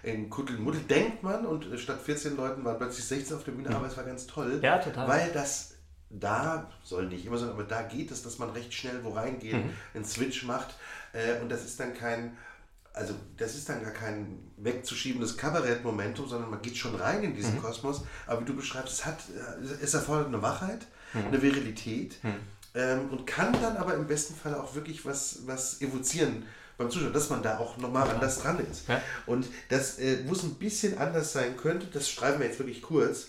in 0.04 0.30
Kuddelmuddel 0.30 0.82
denkt 0.82 1.24
man 1.24 1.46
und 1.46 1.68
statt 1.80 2.00
14 2.04 2.36
Leuten 2.36 2.64
waren 2.64 2.78
plötzlich 2.78 3.06
16 3.06 3.38
auf 3.38 3.44
der 3.44 3.54
Bühne, 3.54 3.76
aber 3.76 3.88
es 3.88 3.98
war 3.98 4.04
ganz 4.04 4.28
toll. 4.28 4.60
Ja, 4.62 4.78
total. 4.78 5.08
Weil 5.08 5.32
das 5.34 5.76
da 6.10 6.72
soll 6.84 7.06
nicht 7.06 7.26
immer 7.26 7.38
sein, 7.38 7.50
aber 7.50 7.64
da 7.64 7.84
geht 7.84 8.12
es, 8.12 8.24
dass 8.24 8.40
man 8.40 8.50
recht 8.50 8.74
schnell 8.74 9.04
wo 9.04 9.12
reingeht, 9.12 9.54
mhm. 9.54 9.70
einen 9.94 10.06
Switch 10.06 10.44
macht 10.44 10.76
äh, 11.14 11.40
und 11.42 11.50
das 11.50 11.66
ist 11.66 11.80
dann 11.80 11.94
kein, 11.94 12.36
also 12.94 13.14
das 13.38 13.56
ist 13.56 13.70
dann 13.70 13.84
gar 13.84 13.94
kein 13.94 14.40
wegzuschiebendes 14.58 15.38
Kabarettmomentum, 15.38 16.28
sondern 16.28 16.50
man 16.50 16.62
geht 16.62 16.78
schon 16.78 16.96
rein 16.96 17.24
in 17.24 17.36
diesen 17.36 17.56
mhm. 17.56 17.62
Kosmos. 17.62 18.04
Aber 18.26 18.42
wie 18.42 18.46
du 18.46 18.56
beschreibst, 18.56 18.94
es 18.94 19.06
hat, 19.06 19.20
es 19.82 19.94
erfordert 19.94 20.28
eine 20.28 20.42
Wachheit, 20.42 20.88
mhm. 21.14 21.28
eine 21.28 21.42
Virilität. 21.42 22.18
Ähm, 22.76 23.10
und 23.10 23.26
kann 23.26 23.54
dann 23.54 23.78
aber 23.78 23.96
im 23.96 24.08
besten 24.08 24.36
Fall 24.36 24.56
auch 24.56 24.76
wirklich 24.76 25.06
was, 25.06 25.40
was 25.48 25.82
evozieren 25.82 26.46
beim 26.78 26.90
Zuschauer, 26.90 27.12
dass 27.12 27.30
man 27.30 27.44
da 27.44 27.58
auch 27.60 27.78
nochmal 27.78 28.10
anders 28.10 28.42
dran 28.42 28.60
ist. 28.72 28.88
Ja. 28.88 29.02
Und 29.26 29.48
das, 29.70 30.00
äh, 30.00 30.20
wo 30.26 30.34
es 30.34 30.44
ein 30.44 30.56
bisschen 30.56 30.98
anders 30.98 31.34
sein 31.34 31.58
könnte, 31.58 31.88
das 31.88 32.10
schreiben 32.10 32.40
wir 32.40 32.48
jetzt 32.48 32.60
wirklich 32.60 32.82
kurz. 32.82 33.28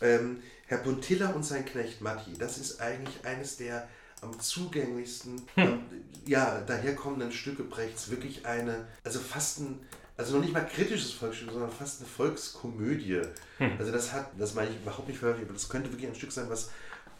Ähm, 0.00 0.42
Herr 0.66 0.78
Puntilla 0.78 1.30
und 1.30 1.44
sein 1.44 1.64
Knecht 1.64 2.00
Matti, 2.00 2.32
das 2.38 2.58
ist 2.58 2.80
eigentlich 2.80 3.24
eines 3.24 3.56
der 3.56 3.88
am 4.20 4.38
zugänglichsten, 4.38 5.40
hm. 5.54 5.66
am, 5.66 5.82
ja, 6.26 6.60
daherkommenden 6.60 7.32
Stücke 7.32 7.64
Brechts. 7.64 8.10
Wirklich 8.10 8.46
eine, 8.46 8.86
also 9.02 9.18
fast 9.18 9.60
ein, 9.60 9.80
also 10.16 10.34
noch 10.34 10.42
nicht 10.42 10.52
mal 10.52 10.66
kritisches 10.66 11.12
Volksstück, 11.12 11.50
sondern 11.50 11.72
fast 11.72 12.00
eine 12.00 12.08
Volkskomödie. 12.08 13.22
Hm. 13.58 13.72
Also 13.78 13.92
das 13.92 14.12
hat, 14.12 14.30
das 14.38 14.54
meine 14.54 14.70
ich 14.70 14.76
überhaupt 14.76 15.08
nicht 15.08 15.18
verhörig, 15.18 15.42
aber 15.44 15.54
das 15.54 15.68
könnte 15.68 15.90
wirklich 15.90 16.08
ein 16.08 16.14
Stück 16.14 16.32
sein, 16.32 16.50
was 16.50 16.70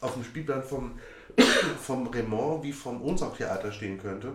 auf 0.00 0.14
dem 0.14 0.24
Spielplan 0.24 0.62
vom 0.62 0.98
vom 1.82 2.06
Raymond 2.08 2.62
wie 2.62 2.72
vom 2.72 3.02
Ohnsorg-Theater 3.02 3.72
stehen 3.72 3.98
könnte. 3.98 4.32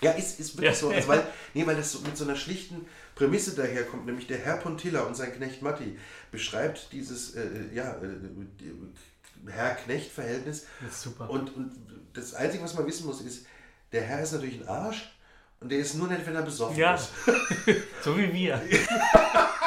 Ja, 0.00 0.12
ist, 0.12 0.40
ist 0.40 0.56
wirklich 0.56 0.72
ja. 0.72 0.74
so. 0.74 0.88
Also 0.90 1.08
weil, 1.08 1.26
nee, 1.52 1.66
weil 1.66 1.76
das 1.76 1.92
so 1.92 2.00
mit 2.00 2.16
so 2.16 2.24
einer 2.24 2.36
schlichten 2.36 2.86
Prämisse 3.14 3.54
daherkommt, 3.54 4.06
nämlich 4.06 4.26
der 4.26 4.38
Herr 4.38 4.56
Pontilla 4.56 5.02
und 5.02 5.14
sein 5.14 5.32
Knecht 5.34 5.62
Matti 5.62 5.98
beschreibt 6.30 6.92
dieses 6.92 7.34
äh, 7.34 7.42
ja, 7.74 7.92
äh, 7.96 9.50
Herr-Knecht-Verhältnis. 9.50 10.66
Super. 10.90 11.28
Und, 11.28 11.54
und 11.54 11.72
das 12.14 12.34
Einzige, 12.34 12.64
was 12.64 12.74
man 12.74 12.86
wissen 12.86 13.06
muss, 13.06 13.20
ist, 13.20 13.46
der 13.92 14.02
Herr 14.02 14.22
ist 14.22 14.32
natürlich 14.32 14.60
ein 14.60 14.68
Arsch 14.68 15.12
und 15.60 15.70
der 15.70 15.78
ist 15.78 15.94
nur 15.94 16.08
nett, 16.08 16.26
wenn 16.26 16.34
er 16.34 16.42
besoffen 16.42 16.78
ja. 16.78 16.94
ist. 16.94 17.10
so 18.02 18.16
wie 18.16 18.32
wir. 18.32 18.62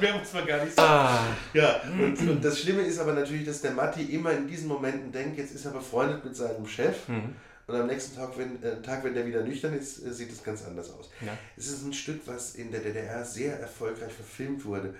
Mehr 0.00 0.16
muss 0.16 0.32
man 0.32 0.46
gar 0.46 0.64
nicht 0.64 0.76
sagen. 0.76 0.92
Ah. 0.92 1.36
Ja, 1.52 1.80
und, 1.82 2.18
und, 2.28 2.44
das 2.44 2.60
Schlimme 2.60 2.82
ist 2.82 2.98
aber 2.98 3.12
natürlich, 3.12 3.44
dass 3.44 3.60
der 3.60 3.72
Matti 3.72 4.02
immer 4.02 4.32
in 4.32 4.46
diesen 4.46 4.68
Momenten 4.68 5.12
denkt, 5.12 5.38
jetzt 5.38 5.54
ist 5.54 5.64
er 5.64 5.72
befreundet 5.72 6.24
mit 6.24 6.36
seinem 6.36 6.66
Chef. 6.66 7.08
Mhm. 7.08 7.34
Und 7.66 7.76
am 7.76 7.86
nächsten 7.86 8.16
Tag, 8.16 8.36
wenn, 8.36 8.60
äh, 8.62 8.82
Tag, 8.82 9.04
wenn 9.04 9.14
der 9.14 9.26
wieder 9.26 9.42
nüchtern 9.42 9.74
ist, 9.78 10.04
äh, 10.04 10.12
sieht 10.12 10.32
es 10.32 10.42
ganz 10.42 10.64
anders 10.64 10.90
aus. 10.92 11.08
Ja. 11.20 11.36
Es 11.56 11.68
ist 11.68 11.84
ein 11.84 11.92
Stück, 11.92 12.20
was 12.26 12.56
in 12.56 12.72
der 12.72 12.80
DDR 12.80 13.24
sehr 13.24 13.60
erfolgreich 13.60 14.12
verfilmt 14.12 14.64
wurde. 14.64 14.94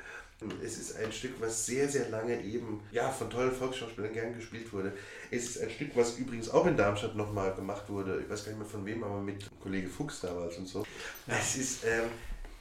Es 0.65 0.79
ist 0.79 0.97
ein 0.97 1.13
Stück, 1.13 1.33
was 1.41 1.67
sehr, 1.67 1.87
sehr 1.89 2.09
lange 2.09 2.41
eben 2.41 2.81
ja, 2.93 3.11
von 3.11 3.29
tollen 3.29 3.53
Volksschauspielern 3.53 4.13
gern 4.13 4.35
gespielt 4.35 4.73
wurde. 4.73 4.93
Es 5.31 5.51
ist 5.51 5.61
ein 5.61 5.69
Stück, 5.69 5.91
was 5.95 6.17
übrigens 6.17 6.49
auch 6.49 6.65
in 6.67 6.77
Darmstadt 6.77 7.15
nochmal 7.15 7.55
gemacht 7.55 7.89
wurde. 7.89 8.21
Ich 8.23 8.31
weiß 8.31 8.45
gar 8.45 8.53
nicht 8.53 8.61
mehr 8.61 8.69
von 8.69 8.87
wem, 8.87 9.05
aber 9.05 9.21
mit 9.21 9.51
Kollege 9.61 9.89
Fuchs 9.89 10.21
damals 10.21 10.57
und 10.57 10.67
so. 10.67 10.87
Es 11.27 11.57
ist, 11.57 11.85
ähm, 11.85 12.09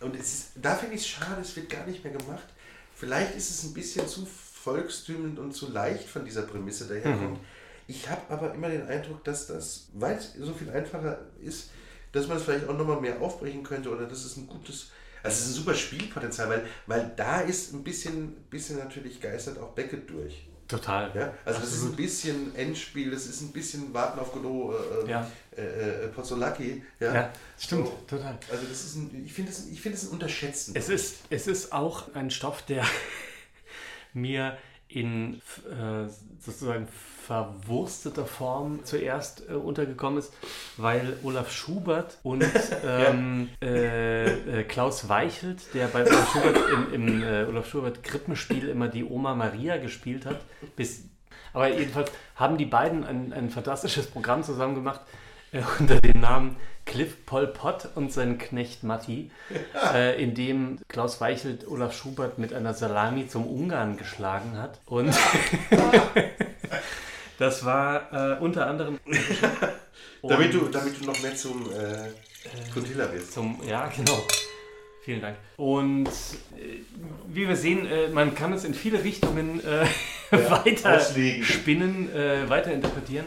und 0.01 0.15
es 0.15 0.33
ist, 0.33 0.51
da 0.55 0.75
finde 0.75 0.95
ich 0.95 1.01
es 1.01 1.07
schade, 1.07 1.41
es 1.41 1.55
wird 1.55 1.69
gar 1.69 1.85
nicht 1.85 2.03
mehr 2.03 2.13
gemacht. 2.13 2.47
Vielleicht 2.95 3.35
ist 3.35 3.49
es 3.49 3.63
ein 3.63 3.73
bisschen 3.73 4.07
zu 4.07 4.25
volkstümend 4.25 5.39
und 5.39 5.53
zu 5.53 5.71
leicht 5.71 6.07
von 6.07 6.25
dieser 6.25 6.43
Prämisse 6.43 6.87
daherkommt. 6.87 7.39
Mhm. 7.39 7.45
Ich 7.87 8.09
habe 8.09 8.21
aber 8.29 8.53
immer 8.53 8.69
den 8.69 8.87
Eindruck, 8.87 9.23
dass 9.23 9.47
das, 9.47 9.87
weil 9.93 10.15
es 10.17 10.33
so 10.33 10.53
viel 10.53 10.69
einfacher 10.69 11.19
ist, 11.41 11.71
dass 12.11 12.27
man 12.27 12.37
es 12.37 12.43
vielleicht 12.43 12.67
auch 12.67 12.77
nochmal 12.77 13.01
mehr 13.01 13.21
aufbrechen 13.21 13.63
könnte 13.63 13.89
oder 13.89 14.05
dass 14.05 14.25
es 14.25 14.37
ein 14.37 14.47
gutes, 14.47 14.91
also 15.23 15.35
es 15.35 15.41
ist 15.41 15.47
ein 15.47 15.53
super 15.55 15.73
Spielpotenzial, 15.73 16.49
weil, 16.49 16.65
weil 16.87 17.11
da 17.15 17.41
ist 17.41 17.73
ein 17.73 17.83
bisschen, 17.83 18.33
bisschen 18.49 18.77
natürlich 18.77 19.19
geistert 19.19 19.57
auch 19.57 19.71
Beckett 19.71 20.09
durch. 20.09 20.47
Total. 20.67 21.11
Ja? 21.15 21.33
Also 21.43 21.61
Absolut. 21.61 21.63
das 21.63 21.73
ist 21.73 21.83
ein 21.83 21.95
bisschen 21.95 22.55
Endspiel, 22.55 23.09
das 23.09 23.25
ist 23.25 23.41
ein 23.41 23.51
bisschen 23.51 23.91
Warten 23.91 24.19
auf 24.19 24.31
Godot, 24.31 24.75
äh, 25.07 25.09
ja. 25.09 25.31
Äh, 25.59 26.05
äh, 26.05 26.07
Pozzolacchi. 26.09 26.83
Ja, 26.99 27.13
ja 27.13 27.33
stimmt, 27.57 27.87
so. 27.87 27.99
total. 28.07 28.37
Also 28.51 28.65
das 28.67 28.83
ist 28.83 28.95
ein, 28.95 29.23
ich 29.25 29.33
finde 29.33 29.51
es 29.51 29.65
find 29.79 29.95
ein 29.95 30.07
Unterschätzen. 30.09 30.73
Es 30.75 30.89
ist, 30.89 31.23
es 31.29 31.47
ist 31.47 31.73
auch 31.73 32.13
ein 32.13 32.31
Stoff, 32.31 32.61
der 32.63 32.85
mir 34.13 34.57
in 34.89 35.35
äh, 35.35 36.09
sozusagen 36.39 36.87
verwursteter 36.87 38.25
Form 38.25 38.83
zuerst 38.85 39.47
äh, 39.47 39.53
untergekommen 39.53 40.17
ist, 40.17 40.33
weil 40.77 41.15
Olaf 41.21 41.51
Schubert 41.51 42.17
und 42.23 42.43
ähm, 42.83 43.49
äh, 43.61 44.61
äh, 44.61 44.63
Klaus 44.63 45.07
Weichelt, 45.09 45.61
der 45.75 45.87
bei 45.89 46.07
Olaf 46.07 46.33
Schubert 46.33 46.57
im, 46.73 46.93
im 46.93 47.23
äh, 47.23 47.43
Olaf 47.43 47.69
Schubert 47.69 48.01
Krippenspiel 48.01 48.67
immer 48.67 48.87
die 48.87 49.03
Oma 49.03 49.35
Maria 49.35 49.77
gespielt 49.77 50.25
hat, 50.25 50.41
bis, 50.75 51.03
aber 51.53 51.67
jedenfalls 51.69 52.11
haben 52.35 52.57
die 52.57 52.65
beiden 52.65 53.03
ein, 53.03 53.31
ein 53.31 53.51
fantastisches 53.51 54.07
Programm 54.07 54.41
zusammen 54.41 54.73
gemacht 54.73 55.01
äh, 55.51 55.61
unter 55.79 55.99
dem 55.99 56.19
Namen 56.21 56.57
Cliff 56.85 57.25
Pol 57.25 57.47
Pot 57.47 57.89
und 57.95 58.11
sein 58.11 58.37
Knecht 58.37 58.83
Matti, 58.83 59.31
äh, 59.93 60.21
in 60.21 60.33
dem 60.33 60.79
Klaus 60.87 61.21
Weichelt 61.21 61.67
Olaf 61.67 61.95
Schubert 61.95 62.39
mit 62.39 62.53
einer 62.53 62.73
Salami 62.73 63.27
zum 63.27 63.45
Ungarn 63.45 63.97
geschlagen 63.97 64.57
hat. 64.57 64.79
Und 64.85 65.15
das 67.37 67.63
war 67.63 68.11
äh, 68.11 68.39
unter 68.39 68.67
anderem. 68.67 68.99
damit, 70.23 70.53
du, 70.53 70.67
damit 70.69 70.99
du 70.99 71.05
noch 71.05 71.21
mehr 71.21 71.35
zum 71.35 71.71
äh, 71.71 72.09
Puntilla 72.73 73.11
wirst. 73.13 73.33
Zum, 73.33 73.61
ja, 73.67 73.87
genau. 73.95 74.25
Vielen 75.03 75.21
Dank. 75.21 75.37
Und 75.57 76.07
äh, 76.07 76.83
wie 77.27 77.47
wir 77.47 77.55
sehen, 77.55 77.85
äh, 77.85 78.09
man 78.09 78.35
kann 78.35 78.51
es 78.53 78.63
in 78.63 78.73
viele 78.73 79.03
Richtungen 79.03 79.63
äh, 79.63 79.85
ja, 80.31 80.51
weiter 80.51 80.99
spinnen, 80.99 82.13
äh, 82.13 82.49
weiter 82.49 82.71
interpretieren. 82.71 83.25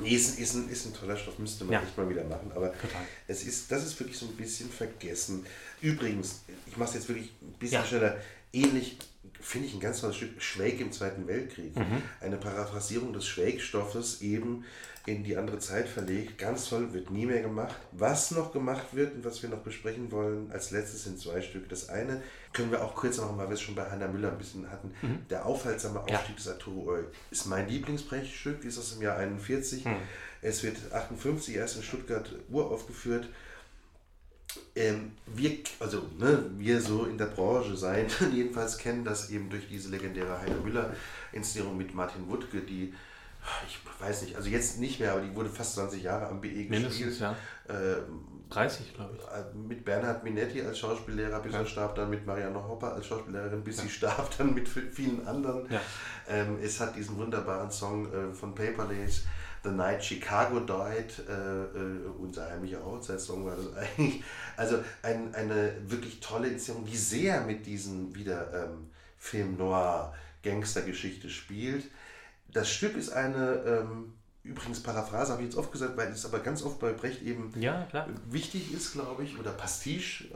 Nee, 0.00 0.10
ist, 0.10 0.38
ist, 0.38 0.54
ein, 0.54 0.68
ist 0.68 0.86
ein 0.86 0.94
toller 0.94 1.16
Stoff, 1.16 1.38
müsste 1.38 1.64
man 1.64 1.74
ja. 1.74 1.80
nicht 1.80 1.96
mal 1.96 2.08
wieder 2.08 2.24
machen. 2.24 2.50
Aber 2.54 2.72
Total. 2.72 3.02
Es 3.28 3.44
ist, 3.44 3.70
das 3.70 3.84
ist 3.84 3.98
wirklich 4.00 4.18
so 4.18 4.26
ein 4.26 4.36
bisschen 4.36 4.68
vergessen. 4.68 5.46
Übrigens, 5.80 6.42
ich 6.66 6.76
mache 6.76 6.90
es 6.90 6.94
jetzt 6.96 7.08
wirklich 7.08 7.30
ein 7.42 7.52
bisschen 7.58 7.80
ja. 7.80 7.86
schneller. 7.86 8.16
ähnlich 8.52 8.98
finde 9.40 9.68
ich 9.68 9.74
ein 9.74 9.80
ganz 9.80 10.00
tolles 10.00 10.16
Stück, 10.16 10.42
Schweig 10.42 10.80
im 10.80 10.90
Zweiten 10.90 11.26
Weltkrieg. 11.26 11.76
Mhm. 11.76 12.02
Eine 12.20 12.36
Paraphrasierung 12.38 13.12
des 13.12 13.26
Schweig-Stoffes 13.26 14.22
eben 14.22 14.64
in 15.06 15.22
die 15.22 15.36
andere 15.36 15.58
Zeit 15.58 15.86
verlegt. 15.86 16.38
Ganz 16.38 16.68
toll, 16.68 16.92
wird 16.94 17.10
nie 17.10 17.26
mehr 17.26 17.42
gemacht. 17.42 17.74
Was 17.92 18.30
noch 18.30 18.52
gemacht 18.52 18.86
wird 18.92 19.14
und 19.14 19.24
was 19.24 19.42
wir 19.42 19.50
noch 19.50 19.58
besprechen 19.58 20.10
wollen, 20.10 20.50
als 20.50 20.70
letztes 20.70 21.04
sind 21.04 21.18
zwei 21.18 21.42
Stücke. 21.42 21.68
Das 21.68 21.90
eine 21.90 22.22
können 22.52 22.70
wir 22.70 22.82
auch 22.82 22.94
kurz 22.94 23.18
machen, 23.18 23.36
weil 23.36 23.48
wir 23.48 23.54
es 23.54 23.60
schon 23.60 23.74
bei 23.74 23.90
Hannah 23.90 24.08
Müller 24.08 24.30
ein 24.30 24.38
bisschen 24.38 24.70
hatten. 24.70 24.92
Mhm. 25.02 25.26
Der 25.28 25.44
aufhaltsame 25.44 26.00
Aufstieg 26.00 26.30
ja. 26.30 26.34
des 26.36 26.48
Arturo 26.48 26.96
ist 27.30 27.46
mein 27.46 27.68
Lieblingsbrechtstück, 27.68 28.64
ist 28.64 28.78
aus 28.78 28.94
dem 28.94 29.02
Jahr 29.02 29.18
41. 29.18 29.84
Mhm. 29.84 29.96
Es 30.40 30.62
wird 30.62 30.76
58 30.92 31.54
erst 31.54 31.76
in 31.76 31.82
Stuttgart 31.82 32.30
uraufgeführt. 32.48 33.28
Ähm, 34.76 35.12
wir, 35.26 35.58
also 35.80 36.08
ne, 36.18 36.50
wir 36.58 36.80
so 36.80 37.04
in 37.04 37.18
der 37.18 37.26
Branche 37.26 37.76
sein, 37.76 38.06
jedenfalls 38.32 38.78
kennen 38.78 39.04
das 39.04 39.30
eben 39.30 39.50
durch 39.50 39.68
diese 39.68 39.90
legendäre 39.90 40.40
Heiner 40.40 40.60
Müller-Inszenierung 40.62 41.76
mit 41.76 41.94
Martin 41.94 42.28
Wuttke, 42.28 42.60
die 42.60 42.94
ich 43.66 43.78
weiß 44.00 44.22
nicht, 44.22 44.36
also 44.36 44.48
jetzt 44.48 44.78
nicht 44.78 45.00
mehr, 45.00 45.12
aber 45.12 45.20
die 45.20 45.34
wurde 45.34 45.48
fast 45.48 45.74
20 45.74 46.02
Jahre 46.02 46.28
am 46.28 46.40
BE 46.40 46.48
Mindestens, 46.48 46.98
gespielt. 46.98 47.20
Ja. 47.20 47.36
Äh, 47.68 48.02
30, 48.50 48.94
glaube 48.94 49.16
ich. 49.16 49.54
Mit 49.54 49.84
Bernhard 49.84 50.22
Minetti 50.22 50.62
als 50.62 50.78
Schauspiellehrer, 50.78 51.40
bis 51.40 51.52
ja. 51.52 51.60
er 51.60 51.66
starb, 51.66 51.94
dann 51.96 52.10
mit 52.10 52.26
Marianne 52.26 52.62
Hopper 52.62 52.94
als 52.94 53.06
Schauspiellehrerin, 53.06 53.64
bis 53.64 53.78
ja. 53.78 53.82
sie 53.84 53.90
starb, 53.90 54.36
dann 54.38 54.54
mit 54.54 54.68
vielen 54.68 55.26
anderen. 55.26 55.70
Ja. 55.70 55.80
Ähm, 56.28 56.58
es 56.62 56.78
hat 56.80 56.94
diesen 56.96 57.16
wunderbaren 57.18 57.70
Song 57.70 58.12
äh, 58.12 58.32
von 58.32 58.54
Paperlace, 58.54 59.24
The 59.64 59.70
Night 59.70 60.04
Chicago 60.04 60.60
Died, 60.60 61.26
äh, 61.28 61.32
äh, 61.32 62.06
unser 62.18 62.50
heimlicher 62.50 62.84
Hochzeitssong 62.84 63.46
war 63.46 63.56
das 63.56 63.74
eigentlich. 63.98 64.22
Also 64.56 64.78
ein, 65.02 65.34
eine 65.34 65.72
wirklich 65.86 66.20
tolle 66.20 66.48
Inszenierung, 66.48 66.86
die 66.86 66.96
sehr 66.96 67.40
mit 67.40 67.66
diesem 67.66 68.14
wieder 68.14 68.52
ähm, 68.52 68.90
Film 69.18 69.56
Noir 69.56 70.14
Gangstergeschichte 70.42 71.30
spielt. 71.30 71.84
Das 72.54 72.70
Stück 72.70 72.96
ist 72.96 73.10
eine, 73.12 73.62
ähm, 73.66 74.14
übrigens 74.44 74.82
Paraphrase 74.82 75.32
habe 75.32 75.42
ich 75.42 75.48
jetzt 75.48 75.56
oft 75.56 75.72
gesagt, 75.72 75.96
weil 75.96 76.08
es 76.08 76.24
aber 76.24 76.38
ganz 76.38 76.62
oft 76.62 76.78
bei 76.78 76.92
Brecht 76.92 77.20
eben 77.22 77.52
ja, 77.58 77.86
wichtig 78.30 78.72
ist, 78.72 78.92
glaube 78.92 79.24
ich, 79.24 79.38
oder 79.38 79.50
Pastiche 79.50 80.26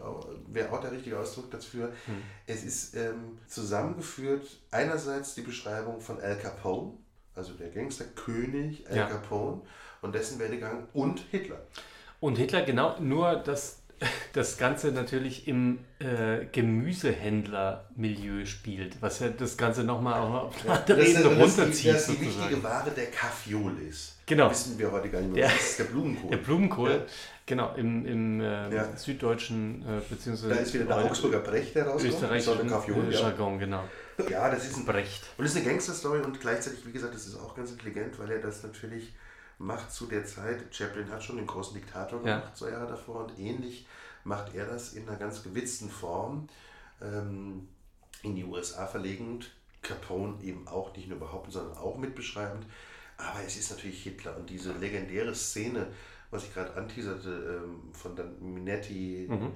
wäre 0.48 0.72
auch 0.72 0.80
der 0.80 0.92
richtige 0.92 1.18
Ausdruck 1.18 1.50
dafür. 1.50 1.92
Hm. 2.06 2.22
Es 2.46 2.64
ist 2.64 2.94
ähm, 2.96 3.38
zusammengeführt 3.46 4.46
einerseits 4.72 5.34
die 5.34 5.42
Beschreibung 5.42 6.00
von 6.00 6.20
Al 6.20 6.36
Capone, 6.36 6.94
also 7.34 7.54
der 7.54 7.70
Gangsterkönig 7.70 8.90
Al 8.90 8.96
ja. 8.96 9.06
Capone 9.06 9.62
und 10.02 10.14
dessen 10.14 10.40
Werdegang 10.40 10.88
und 10.92 11.20
Hitler. 11.30 11.62
Und 12.20 12.36
Hitler, 12.36 12.62
genau, 12.62 12.98
nur 12.98 13.36
dass 13.36 13.77
das 14.32 14.58
Ganze 14.58 14.92
natürlich 14.92 15.48
im 15.48 15.80
äh, 15.98 16.46
Gemüsehändler-Milieu 16.52 18.44
spielt, 18.46 19.02
was 19.02 19.20
ja 19.20 19.28
das 19.28 19.56
Ganze 19.56 19.84
nochmal 19.84 20.20
auch 20.20 20.44
auf 20.44 20.54
eine 20.64 20.80
andere 20.80 21.04
Ebene 21.04 21.26
runterzieht. 21.26 21.94
Das 21.94 22.08
ist 22.08 22.20
die 22.20 22.26
wichtige 22.26 22.62
Ware 22.62 22.90
der 22.90 23.06
Kaffeeol 23.06 23.78
ist. 23.88 24.18
Genau. 24.26 24.50
Wissen 24.50 24.78
wir 24.78 24.92
heute 24.92 25.08
gar 25.08 25.20
nicht 25.20 25.32
mehr. 25.32 25.46
Der, 25.46 25.56
das 25.56 25.70
ist 25.70 25.78
der 25.78 25.84
Blumenkohl. 25.84 26.30
Der 26.30 26.36
Blumenkohl, 26.36 26.90
ja. 26.90 27.00
genau, 27.46 27.74
im, 27.76 28.04
im 28.06 28.40
äh, 28.40 28.74
ja. 28.74 28.96
süddeutschen, 28.96 29.82
äh, 29.82 30.00
beziehungsweise. 30.08 30.54
Da 30.54 30.60
ist 30.60 30.74
wieder 30.74 30.84
der 30.84 30.98
Augsburger 30.98 31.40
Brecht 31.40 31.74
herauskommt. 31.74 32.12
Österreichischen 32.12 32.68
Kaffeeol, 32.68 33.12
ja. 33.12 33.20
Jargon, 33.20 33.58
genau. 33.58 33.84
Ja, 34.28 34.50
das 34.50 34.66
ist 34.66 34.76
ein 34.76 34.84
Brecht. 34.84 35.22
Und 35.38 35.44
es 35.44 35.52
ist 35.52 35.58
eine 35.58 35.66
Gangster-Story 35.66 36.20
und 36.20 36.40
gleichzeitig, 36.40 36.84
wie 36.84 36.92
gesagt, 36.92 37.14
das 37.14 37.26
ist 37.26 37.36
auch 37.36 37.54
ganz 37.54 37.70
intelligent, 37.70 38.18
weil 38.18 38.30
er 38.30 38.40
das 38.40 38.62
natürlich 38.62 39.14
macht 39.58 39.92
zu 39.92 40.06
der 40.06 40.24
Zeit. 40.24 40.74
Chaplin 40.74 41.10
hat 41.10 41.22
schon 41.22 41.36
den 41.36 41.46
großen 41.46 41.74
Diktator 41.74 42.20
gemacht, 42.20 42.44
ja. 42.48 42.54
zwei 42.54 42.70
Jahre 42.70 42.88
davor, 42.88 43.24
und 43.24 43.38
ähnlich 43.38 43.86
macht 44.24 44.54
er 44.54 44.66
das 44.66 44.94
in 44.94 45.08
einer 45.08 45.18
ganz 45.18 45.42
gewitzten 45.42 45.90
Form 45.90 46.48
ähm, 47.02 47.68
in 48.22 48.36
die 48.36 48.44
USA 48.44 48.86
verlegend. 48.86 49.50
Capone 49.82 50.42
eben 50.42 50.66
auch 50.66 50.94
nicht 50.96 51.08
nur 51.08 51.18
behaupten, 51.18 51.52
sondern 51.52 51.76
auch 51.78 51.96
mitbeschreibend. 51.96 52.66
Aber 53.16 53.40
es 53.46 53.56
ist 53.56 53.70
natürlich 53.70 54.02
Hitler 54.02 54.36
und 54.36 54.50
diese 54.50 54.72
legendäre 54.72 55.34
Szene, 55.34 55.86
was 56.30 56.44
ich 56.44 56.54
gerade 56.54 56.74
anteaserte, 56.74 57.62
ähm, 57.64 57.92
von 57.92 58.14
dann 58.14 58.34
Minetti, 58.40 59.26
mhm. 59.28 59.52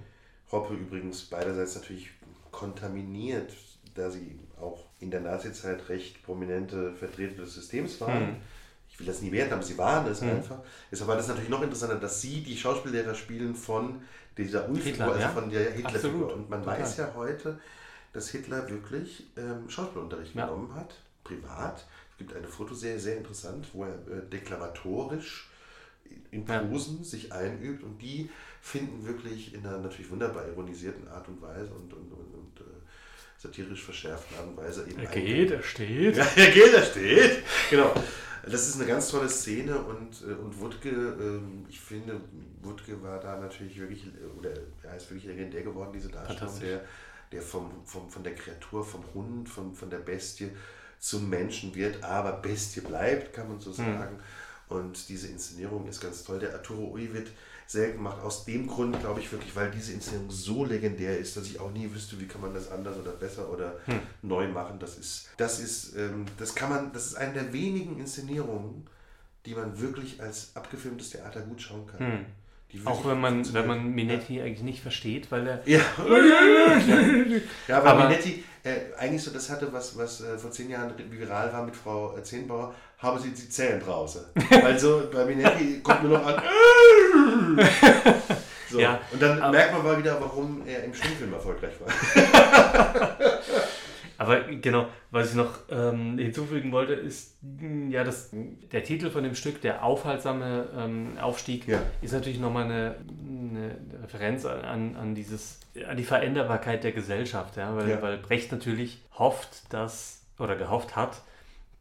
Hoppe 0.51 0.74
übrigens 0.74 1.23
beiderseits 1.23 1.77
natürlich 1.77 2.11
kontaminiert, 2.51 3.53
da 3.95 4.11
sie 4.11 4.39
auch 4.61 4.85
in 5.01 5.11
der 5.11 5.20
Nazizeit 5.20 5.89
recht 5.89 6.23
prominente 6.23 6.95
Vertreter 6.95 7.43
des 7.43 7.55
Systems 7.55 8.01
waren. 8.01 8.33
Mhm. 8.33 8.37
Ich 8.93 9.01
will 9.01 9.06
das 9.06 9.23
nie 9.23 9.32
werten, 9.32 9.55
aber 9.55 9.62
sie 9.62 9.78
waren 9.78 10.06
es 10.06 10.20
mhm. 10.20 10.31
einfach. 10.31 10.59
Deshalb 10.90 11.09
war 11.09 11.16
das 11.16 11.27
natürlich 11.27 11.48
noch 11.48 11.62
interessanter, 11.62 11.97
dass 11.97 12.20
sie 12.20 12.43
die 12.43 12.56
Schauspiellehrer 12.56 13.14
spielen 13.14 13.55
von 13.55 14.02
dieser 14.36 14.69
Unfigur, 14.69 15.06
also 15.06 15.19
ja? 15.19 15.28
von 15.31 15.51
der 15.51 15.73
Hitlerfigur. 15.73 16.35
Und 16.35 16.51
man 16.51 16.62
Total. 16.62 16.81
weiß 16.81 16.97
ja 16.98 17.12
heute, 17.16 17.59
dass 18.12 18.28
Hitler 18.28 18.69
wirklich 18.69 19.27
ähm, 19.36 19.69
Schauspielunterricht 19.69 20.35
ja. 20.35 20.47
genommen 20.47 20.74
hat, 20.74 20.94
privat. 21.24 21.86
Es 22.12 22.19
gibt 22.19 22.36
eine 22.36 22.47
Fotoserie, 22.47 22.98
sehr 22.98 23.16
interessant, 23.16 23.66
wo 23.73 23.85
er 23.85 23.94
äh, 23.94 24.28
deklamatorisch 24.31 25.51
in 26.31 26.44
Posen 26.44 26.98
ja. 26.98 27.05
sich 27.05 27.32
einübt 27.32 27.82
und 27.82 28.01
die 28.01 28.31
finden 28.60 29.06
wirklich 29.06 29.55
in 29.55 29.66
einer 29.66 29.78
natürlich 29.78 30.10
wunderbar 30.10 30.47
ironisierten 30.47 31.09
Art 31.09 31.27
und 31.28 31.40
Weise 31.40 31.73
und, 31.73 31.93
und, 31.93 32.12
und, 32.12 32.35
und 32.35 32.60
äh, 32.60 32.64
satirisch 33.38 33.84
verschärften 33.84 34.36
Art 34.38 34.46
und 34.48 34.56
Weise 34.56 34.86
eben. 34.88 35.00
Er 35.00 35.06
geht, 35.06 35.50
er 35.50 35.62
steht. 35.62 36.16
Ja, 36.16 36.26
er 36.36 36.50
geht, 36.50 36.72
er 36.72 36.82
steht. 36.82 37.42
Genau. 37.70 37.94
Das 38.44 38.66
ist 38.66 38.76
eine 38.76 38.86
ganz 38.86 39.09
tolle 39.09 39.28
Szene 39.28 39.78
und, 39.78 40.20
äh, 40.22 40.34
und 40.34 40.59
Wutke, 40.59 40.88
ähm, 40.88 41.64
ich 41.68 41.80
finde, 41.80 42.20
Wutke 42.60 43.00
war 43.00 43.20
da 43.20 43.38
natürlich 43.38 43.78
wirklich, 43.78 44.04
oder 44.36 44.50
er 44.82 44.96
ist 44.96 45.09
wirklich 45.10 45.26
legendär 45.26 45.62
geworden, 45.62 45.92
diese 45.94 46.09
Darstellung, 46.09 46.59
der, 46.60 46.80
der 47.30 47.40
vom, 47.40 47.70
vom, 47.84 48.10
von 48.10 48.24
der 48.24 48.34
Kreatur, 48.34 48.84
vom 48.84 49.04
Hund, 49.14 49.48
von, 49.48 49.74
von 49.74 49.90
der 49.90 49.98
Bestie 49.98 50.50
zum 50.98 51.30
Menschen 51.30 51.74
wird, 51.74 52.02
aber 52.02 52.32
Bestie 52.32 52.80
bleibt, 52.80 53.32
kann 53.32 53.48
man 53.48 53.60
so 53.60 53.70
hm. 53.70 53.76
sagen. 53.76 54.16
Mhm. 54.16 54.76
Und 54.76 55.09
diese 55.09 55.28
Inszenierung 55.28 55.86
ist 55.86 56.00
ganz 56.00 56.24
toll. 56.24 56.38
Der 56.38 56.54
Arturo 56.54 56.92
Ui 56.92 57.12
wird 57.12 57.28
selten 57.73 57.99
gemacht. 57.99 58.23
Aus 58.23 58.44
dem 58.44 58.66
Grund 58.66 58.99
glaube 59.01 59.20
ich 59.20 59.32
wirklich, 59.32 59.55
weil 59.57 59.70
diese 59.70 59.93
Inszenierung 59.93 60.31
so 60.31 60.65
legendär 60.65 61.19
ist, 61.19 61.36
dass 61.36 61.47
ich 61.47 61.59
auch 61.59 61.70
nie 61.73 61.93
wüsste, 61.93 62.20
wie 62.20 62.27
kann 62.27 62.40
man 62.40 62.55
das 62.55 62.70
anders 62.70 62.97
oder 62.99 63.12
besser 63.12 63.51
oder 63.51 63.77
hm. 63.86 64.01
neu 64.23 64.49
machen. 64.49 64.78
Das 64.78 64.97
ist, 64.99 65.31
das 65.36 65.59
ist, 65.61 65.97
ähm, 65.97 66.27
das 66.39 66.55
kann 66.55 66.70
man, 66.70 66.93
das 66.93 67.07
ist 67.07 67.15
eine 67.15 67.32
der 67.32 67.53
wenigen 67.53 67.99
Inszenierungen, 67.99 68.86
die 69.47 69.55
man 69.55 69.81
wirklich 69.81 70.23
als 70.23 70.55
abgefilmtes 70.55 71.11
Theater 71.11 71.40
gut 71.40 71.61
schauen 71.61 71.86
kann. 71.86 71.99
Hm. 71.99 72.27
Auch 72.86 73.05
wenn 73.05 73.20
man, 73.20 73.53
wenn 73.53 73.66
man 73.66 73.90
Minetti 73.90 74.36
ja. 74.36 74.44
eigentlich 74.44 74.62
nicht 74.62 74.81
versteht, 74.81 75.31
weil 75.31 75.47
er. 75.47 75.62
Ja, 75.66 75.81
ja 77.69 77.85
weil 77.85 77.86
aber 77.86 78.09
Minetti 78.09 78.43
äh, 78.65 78.94
eigentlich 78.97 79.23
so 79.23 79.31
das 79.31 79.51
hatte, 79.51 79.73
was, 79.73 79.99
was 79.99 80.23
äh, 80.23 80.39
vor 80.39 80.51
zehn 80.51 80.70
Jahren 80.70 80.94
viral 81.11 81.53
war 81.53 81.65
mit 81.65 81.77
Frau 81.77 82.19
Zehnbauer, 82.20 82.74
haben 83.03 83.19
sie 83.19 83.31
die 83.31 83.49
Zähnenbrause. 83.49 84.31
also 84.65 85.03
bei 85.12 85.24
Minetti 85.24 85.81
kommt 85.83 86.05
nur 86.05 86.19
noch 86.19 86.27
an. 86.27 86.41
so. 88.70 88.79
Ja, 88.81 89.01
und 89.11 89.20
dann 89.20 89.51
merkt 89.51 89.73
man 89.73 89.83
mal 89.83 89.99
wieder, 89.99 90.20
warum 90.20 90.62
er 90.66 90.85
im 90.85 90.95
Stummfilm 90.95 91.33
erfolgreich 91.33 91.73
war. 91.81 93.19
Aber 94.19 94.41
genau, 94.43 94.87
was 95.11 95.31
ich 95.31 95.35
noch 95.35 95.59
ähm, 95.69 96.16
hinzufügen 96.16 96.70
wollte, 96.70 96.93
ist 96.93 97.39
ja, 97.91 98.05
das, 98.05 98.31
der 98.70 98.85
Titel 98.85 99.11
von 99.11 99.24
dem 99.24 99.35
Stück, 99.35 99.61
der 99.62 99.83
aufhaltsame 99.83 100.69
ähm, 100.79 101.19
Aufstieg, 101.20 101.66
ja. 101.66 101.83
ist 102.03 102.12
natürlich 102.12 102.39
nochmal 102.39 102.66
eine, 102.66 102.97
eine 103.19 103.77
Referenz 104.05 104.47
an, 104.47 104.95
an, 104.95 105.16
dieses, 105.16 105.59
an 105.89 105.97
die 105.97 106.05
Veränderbarkeit 106.05 106.85
der 106.85 106.93
Gesellschaft, 106.93 107.57
ja? 107.57 107.74
Weil, 107.74 107.91
ja. 107.91 108.01
weil 108.01 108.16
Brecht 108.19 108.53
natürlich 108.53 109.03
hofft, 109.19 109.73
dass 109.73 110.23
oder 110.39 110.55
gehofft 110.55 110.95
hat, 110.95 111.23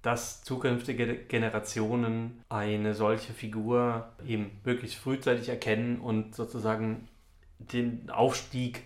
dass 0.01 0.43
zukünftige 0.43 1.15
Generationen 1.15 2.43
eine 2.49 2.95
solche 2.95 3.33
Figur 3.33 4.09
eben 4.25 4.59
möglichst 4.63 4.97
frühzeitig 4.97 5.49
erkennen 5.49 5.99
und 5.99 6.35
sozusagen 6.35 7.07
den 7.59 8.09
Aufstieg 8.09 8.83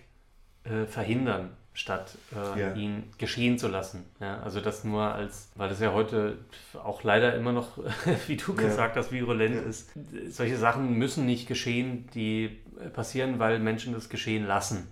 äh, 0.64 0.84
verhindern 0.84 1.50
statt 1.72 2.16
äh, 2.34 2.60
ja. 2.60 2.74
ihn 2.74 3.04
geschehen 3.18 3.58
zu 3.58 3.68
lassen. 3.68 4.06
Ja, 4.18 4.40
also 4.40 4.62
das 4.62 4.82
nur 4.84 5.14
als, 5.14 5.50
weil 5.56 5.68
das 5.68 5.78
ja 5.78 5.92
heute 5.92 6.38
auch 6.72 7.02
leider 7.02 7.34
immer 7.34 7.52
noch, 7.52 7.78
wie 8.26 8.36
du 8.36 8.54
gesagt 8.54 8.96
hast, 8.96 9.12
virulent 9.12 9.66
ist. 9.66 9.90
Solche 10.28 10.56
Sachen 10.56 10.94
müssen 10.94 11.26
nicht 11.26 11.46
geschehen, 11.46 12.08
die 12.14 12.58
passieren, 12.94 13.38
weil 13.38 13.58
Menschen 13.58 13.92
das 13.92 14.08
geschehen 14.08 14.46
lassen. 14.46 14.88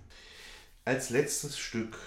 Als 0.85 1.09
letztes 1.09 1.57
Stück 1.57 1.97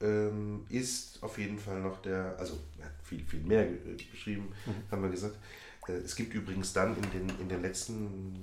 ähm, 0.00 0.66
ist 0.68 1.22
auf 1.22 1.38
jeden 1.38 1.58
Fall 1.58 1.80
noch 1.80 2.02
der, 2.02 2.36
also 2.38 2.58
viel, 3.02 3.24
viel 3.24 3.40
mehr 3.40 3.66
beschrieben, 4.10 4.48
mhm. 4.66 4.90
haben 4.90 5.02
wir 5.02 5.10
gesagt. 5.10 5.36
Äh, 5.88 5.92
es 5.92 6.16
gibt 6.16 6.34
übrigens 6.34 6.72
dann 6.72 6.96
in 6.96 7.10
den, 7.10 7.40
in 7.40 7.48
den 7.48 7.62
letzten 7.62 8.34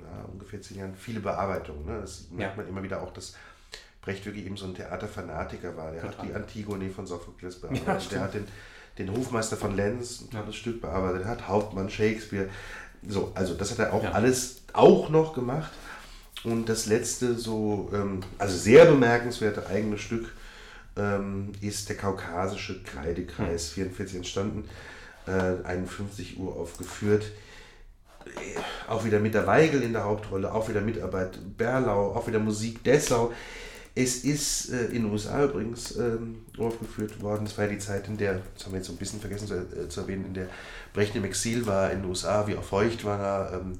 ja, 0.00 0.24
ungefähr 0.32 0.60
zehn 0.62 0.78
Jahren 0.78 0.94
viele 0.96 1.20
Bearbeitungen. 1.20 1.86
Ne? 1.86 2.00
Das 2.00 2.28
merkt 2.30 2.56
man 2.56 2.68
immer 2.68 2.82
wieder 2.82 3.02
auch, 3.02 3.12
dass 3.12 3.34
Brecht 4.00 4.24
wirklich 4.24 4.46
eben 4.46 4.56
so 4.56 4.66
ein 4.66 4.74
Theaterfanatiker 4.74 5.76
war. 5.76 5.92
Der 5.92 6.02
Total. 6.02 6.18
hat 6.18 6.28
die 6.28 6.34
Antigone 6.34 6.90
von 6.90 7.06
Sophokles 7.06 7.60
bearbeitet, 7.60 7.86
ja, 7.86 8.08
der 8.10 8.20
hat 8.20 8.34
den, 8.34 8.48
den 8.98 9.16
Hofmeister 9.16 9.56
von 9.56 9.76
Lenz, 9.76 10.22
ein 10.22 10.30
tolles 10.30 10.54
ja. 10.54 10.60
Stück 10.60 10.80
bearbeitet, 10.80 11.22
der 11.22 11.28
hat 11.28 11.48
Hauptmann, 11.48 11.90
Shakespeare. 11.90 12.48
So, 13.06 13.32
also 13.34 13.54
das 13.54 13.72
hat 13.72 13.78
er 13.80 13.92
auch 13.92 14.02
ja. 14.02 14.12
alles 14.12 14.62
auch 14.72 15.10
noch 15.10 15.34
gemacht. 15.34 15.72
Und 16.44 16.68
das 16.68 16.86
letzte 16.86 17.34
so, 17.34 17.90
ähm, 17.92 18.20
also 18.38 18.56
sehr 18.56 18.86
bemerkenswerte 18.86 19.66
eigene 19.66 19.98
Stück 19.98 20.32
ähm, 20.96 21.52
ist 21.60 21.88
der 21.88 21.96
kaukasische 21.96 22.82
Kreidekreis 22.82 23.68
44 23.70 24.16
entstanden, 24.16 24.68
äh, 25.26 25.30
51 25.64 26.38
Uhr 26.38 26.56
aufgeführt. 26.56 27.24
Äh, 28.24 28.90
Auch 28.90 29.04
wieder 29.04 29.20
mit 29.20 29.34
der 29.34 29.46
Weigel 29.46 29.82
in 29.82 29.92
der 29.92 30.04
Hauptrolle, 30.04 30.52
auch 30.52 30.68
wieder 30.68 30.80
Mitarbeit 30.80 31.38
Berlau, 31.56 32.12
auch 32.14 32.26
wieder 32.26 32.38
Musik 32.38 32.82
Dessau. 32.84 33.32
Es 33.98 34.24
ist 34.24 34.70
äh, 34.72 34.86
in 34.86 35.04
den 35.04 35.06
USA 35.06 35.44
übrigens 35.44 35.96
ähm, 35.96 36.44
aufgeführt 36.58 37.22
worden. 37.22 37.46
Das 37.46 37.56
war 37.56 37.64
ja 37.64 37.70
die 37.70 37.78
Zeit, 37.78 38.08
in 38.08 38.18
der, 38.18 38.42
das 38.54 38.64
haben 38.64 38.72
wir 38.72 38.78
jetzt 38.78 38.88
so 38.88 38.92
ein 38.92 38.98
bisschen 38.98 39.20
vergessen 39.20 39.46
zu, 39.48 39.54
äh, 39.54 39.88
zu 39.88 40.00
erwähnen, 40.02 40.26
in 40.26 40.34
der 40.34 40.48
Brecht 40.92 41.16
im 41.16 41.24
Exil 41.24 41.66
war 41.66 41.90
in 41.90 42.02
den 42.02 42.10
USA, 42.10 42.46
wie 42.46 42.56
auch 42.56 42.62
Feucht 42.62 43.04
war 43.04 43.18
er. 43.20 43.60
Ähm, 43.60 43.78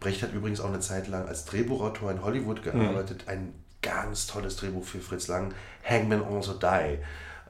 Brecht 0.00 0.22
hat 0.22 0.34
übrigens 0.34 0.60
auch 0.60 0.68
eine 0.68 0.80
Zeit 0.80 1.08
lang 1.08 1.26
als 1.26 1.46
Drehbuchautor 1.46 2.10
in 2.10 2.22
Hollywood 2.22 2.62
gearbeitet. 2.62 3.24
Ein 3.26 3.54
ganz 3.84 4.26
tolles 4.26 4.56
Drehbuch 4.56 4.84
für 4.84 4.98
Fritz 5.00 5.28
Lang, 5.28 5.52
Hangman 5.88 6.22
Also 6.24 6.54
Die. 6.54 6.98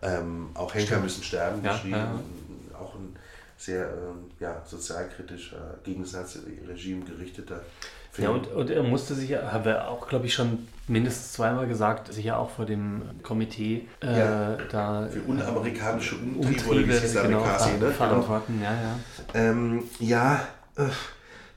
Ähm, 0.02 0.50
auch 0.54 0.74
Henker 0.74 0.98
müssen 0.98 1.22
sterben 1.22 1.64
Ja, 1.64 1.72
geschrieben. 1.72 1.94
ja. 1.96 2.78
Auch 2.78 2.94
ein 2.96 3.16
sehr 3.56 3.84
ähm, 3.86 4.30
ja, 4.40 4.60
sozialkritischer, 4.66 5.78
gegen 5.84 6.02
das 6.02 6.12
Nazi-Regime 6.12 7.04
gerichteter 7.04 7.60
Film. 8.12 8.28
Ja, 8.28 8.34
und, 8.34 8.46
und 8.48 8.70
er 8.70 8.82
musste 8.82 9.14
sich, 9.14 9.34
haben 9.34 9.64
wir 9.64 9.88
auch, 9.88 10.06
glaube 10.08 10.26
ich, 10.26 10.34
schon 10.34 10.68
mindestens 10.86 11.32
zweimal 11.32 11.66
gesagt, 11.66 12.12
sich 12.12 12.26
ja 12.26 12.36
auch 12.36 12.50
vor 12.50 12.66
dem 12.66 13.02
Komitee 13.22 13.88
äh, 14.02 14.18
Ja. 14.18 14.56
da 14.70 15.08
für 15.10 15.20
unamerikanische 15.22 16.16
Umtriebe, 16.16 16.40
oder 16.40 16.50
wie 16.50 16.54
Umtriebe 16.82 16.92
es 16.92 17.02
hieß, 17.02 17.12
genau, 17.22 17.38
Amerikasi, 17.38 17.70
ne? 17.72 17.78
Genau. 17.78 17.92
verantworten. 17.92 18.60
Ja, 18.62 18.72
ja. 18.72 18.96
Ähm, 19.34 19.84
ja, 20.00 20.46
äh, 20.76 20.82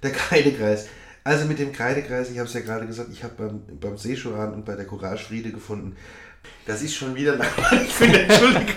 der 0.03 0.11
Kreidekreis. 0.13 0.87
Also 1.27 1.43
mit 1.43 1.59
dem 1.59 1.73
Kreidekreis, 1.73 2.29
ich 2.31 2.37
habe 2.37 2.47
es 2.47 2.53
ja 2.53 2.61
gerade 2.61 2.87
gesagt, 2.87 3.09
ich 3.11 3.21
habe 3.21 3.33
beim, 3.37 3.61
beim 3.81 3.97
Seeschuran 3.97 4.53
und 4.53 4.63
bei 4.63 4.75
der 4.75 4.85
Courage 4.85 5.25
Friede 5.25 5.51
gefunden. 5.51 5.97
Das 6.65 6.81
ist 6.81 6.95
schon 6.95 7.15
wieder 7.15 7.35
langweilig. 7.35 7.89
Entschuldigung, 7.99 8.67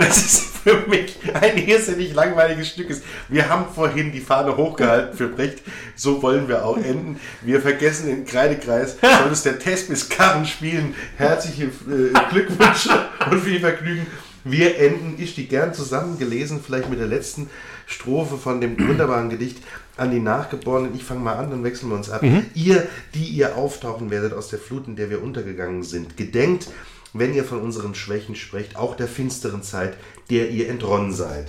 das 0.00 0.16
ist 0.16 0.40
für 0.56 0.88
mich 0.88 1.16
ein 1.32 1.56
irrsinnig 1.56 2.12
langweiliges 2.12 2.70
Stück. 2.70 2.90
Ist. 2.90 3.04
Wir 3.28 3.48
haben 3.48 3.72
vorhin 3.72 4.10
die 4.10 4.18
Fahne 4.18 4.56
hochgehalten 4.56 5.16
für 5.16 5.28
Brecht. 5.28 5.62
So 5.94 6.20
wollen 6.20 6.48
wir 6.48 6.64
auch 6.64 6.78
enden. 6.78 7.20
Wir 7.42 7.60
vergessen 7.60 8.08
den 8.08 8.24
Kreidekreis. 8.24 8.96
Soll 9.00 9.30
es 9.30 9.44
der 9.44 9.60
Test 9.60 9.88
bis 9.88 10.08
Karren 10.08 10.46
spielen. 10.46 10.96
Herzliche 11.16 11.66
äh, 11.66 12.30
Glückwünsche 12.30 12.90
und 13.30 13.40
viel 13.40 13.60
Vergnügen. 13.60 14.08
Wir 14.42 14.80
enden, 14.80 15.14
ich 15.22 15.36
die 15.36 15.46
gern 15.46 15.72
zusammen 15.72 16.18
gelesen, 16.18 16.60
vielleicht 16.60 16.90
mit 16.90 16.98
der 16.98 17.06
letzten 17.06 17.48
Strophe 17.86 18.36
von 18.36 18.60
dem 18.60 18.78
wunderbaren 18.78 19.30
Gedicht 19.30 19.58
an 19.96 20.10
die 20.10 20.20
Nachgeborenen. 20.20 20.94
Ich 20.94 21.04
fange 21.04 21.20
mal 21.20 21.36
an, 21.36 21.50
dann 21.50 21.64
wechseln 21.64 21.90
wir 21.90 21.96
uns 21.96 22.10
ab. 22.10 22.22
Ihr, 22.54 22.86
die 23.14 23.24
ihr 23.24 23.56
auftauchen 23.56 24.10
werdet 24.10 24.32
aus 24.32 24.48
der 24.48 24.58
Flut, 24.58 24.86
in 24.86 24.96
der 24.96 25.10
wir 25.10 25.22
untergegangen 25.22 25.82
sind, 25.82 26.16
gedenkt, 26.16 26.68
wenn 27.12 27.34
ihr 27.34 27.44
von 27.44 27.60
unseren 27.60 27.94
Schwächen 27.94 28.34
sprecht, 28.34 28.76
auch 28.76 28.96
der 28.96 29.08
finsteren 29.08 29.62
Zeit, 29.62 29.96
der 30.30 30.50
ihr 30.50 30.68
entronnen 30.68 31.12
seid. 31.12 31.46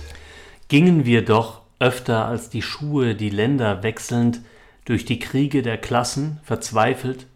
Gingen 0.68 1.04
wir 1.04 1.24
doch 1.24 1.62
öfter 1.78 2.24
als 2.24 2.48
die 2.48 2.62
Schuhe 2.62 3.14
die 3.14 3.30
Länder 3.30 3.82
wechselnd 3.82 4.40
durch 4.84 5.04
die 5.04 5.18
Kriege 5.18 5.62
der 5.62 5.78
Klassen, 5.78 6.40
verzweifelt, 6.44 7.26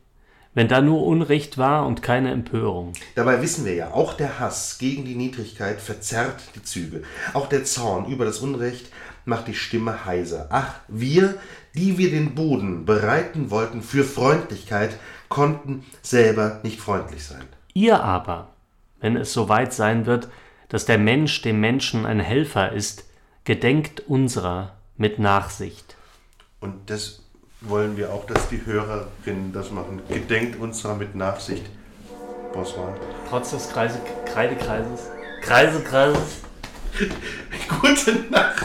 wenn 0.54 0.68
da 0.68 0.80
nur 0.80 1.04
Unrecht 1.04 1.58
war 1.58 1.86
und 1.86 2.02
keine 2.02 2.32
Empörung. 2.32 2.92
Dabei 3.14 3.42
wissen 3.42 3.64
wir 3.64 3.74
ja, 3.74 3.92
auch 3.92 4.14
der 4.14 4.40
Hass 4.40 4.78
gegen 4.78 5.04
die 5.04 5.14
Niedrigkeit 5.14 5.80
verzerrt 5.80 6.42
die 6.54 6.62
Züge. 6.62 7.02
Auch 7.34 7.48
der 7.48 7.64
Zorn 7.64 8.06
über 8.06 8.24
das 8.24 8.38
Unrecht 8.38 8.90
macht 9.24 9.48
die 9.48 9.54
Stimme 9.54 10.04
heiser. 10.04 10.48
Ach, 10.50 10.74
wir, 10.88 11.34
die 11.74 11.98
wir 11.98 12.10
den 12.10 12.34
Boden 12.34 12.84
bereiten 12.84 13.50
wollten 13.50 13.82
für 13.82 14.04
Freundlichkeit, 14.04 14.96
konnten 15.28 15.84
selber 16.02 16.60
nicht 16.62 16.80
freundlich 16.80 17.24
sein. 17.24 17.44
Ihr 17.74 18.02
aber, 18.02 18.48
wenn 19.00 19.16
es 19.16 19.32
soweit 19.32 19.72
sein 19.72 20.06
wird, 20.06 20.28
dass 20.68 20.84
der 20.84 20.98
Mensch 20.98 21.42
dem 21.42 21.60
Menschen 21.60 22.06
ein 22.06 22.20
Helfer 22.20 22.72
ist, 22.72 23.04
gedenkt 23.44 24.00
unserer 24.00 24.74
mit 24.96 25.18
Nachsicht. 25.18 25.96
Und 26.60 26.90
das 26.90 27.22
wollen 27.60 27.96
wir 27.96 28.12
auch, 28.12 28.26
dass 28.26 28.48
die 28.48 28.64
Hörerinnen 28.64 29.52
das 29.52 29.70
machen. 29.70 30.00
Gedenkt 30.08 30.58
unserer 30.58 30.94
mit 30.94 31.14
Nachsicht. 31.14 31.64
Bonsoir. 32.52 32.96
Trotz 33.28 33.50
des 33.50 33.68
Kreise, 33.70 34.00
Kreidekreises, 34.26 35.08
Kreisekreises, 35.42 36.42
Gute 37.80 38.14
Nacht. 38.30 38.64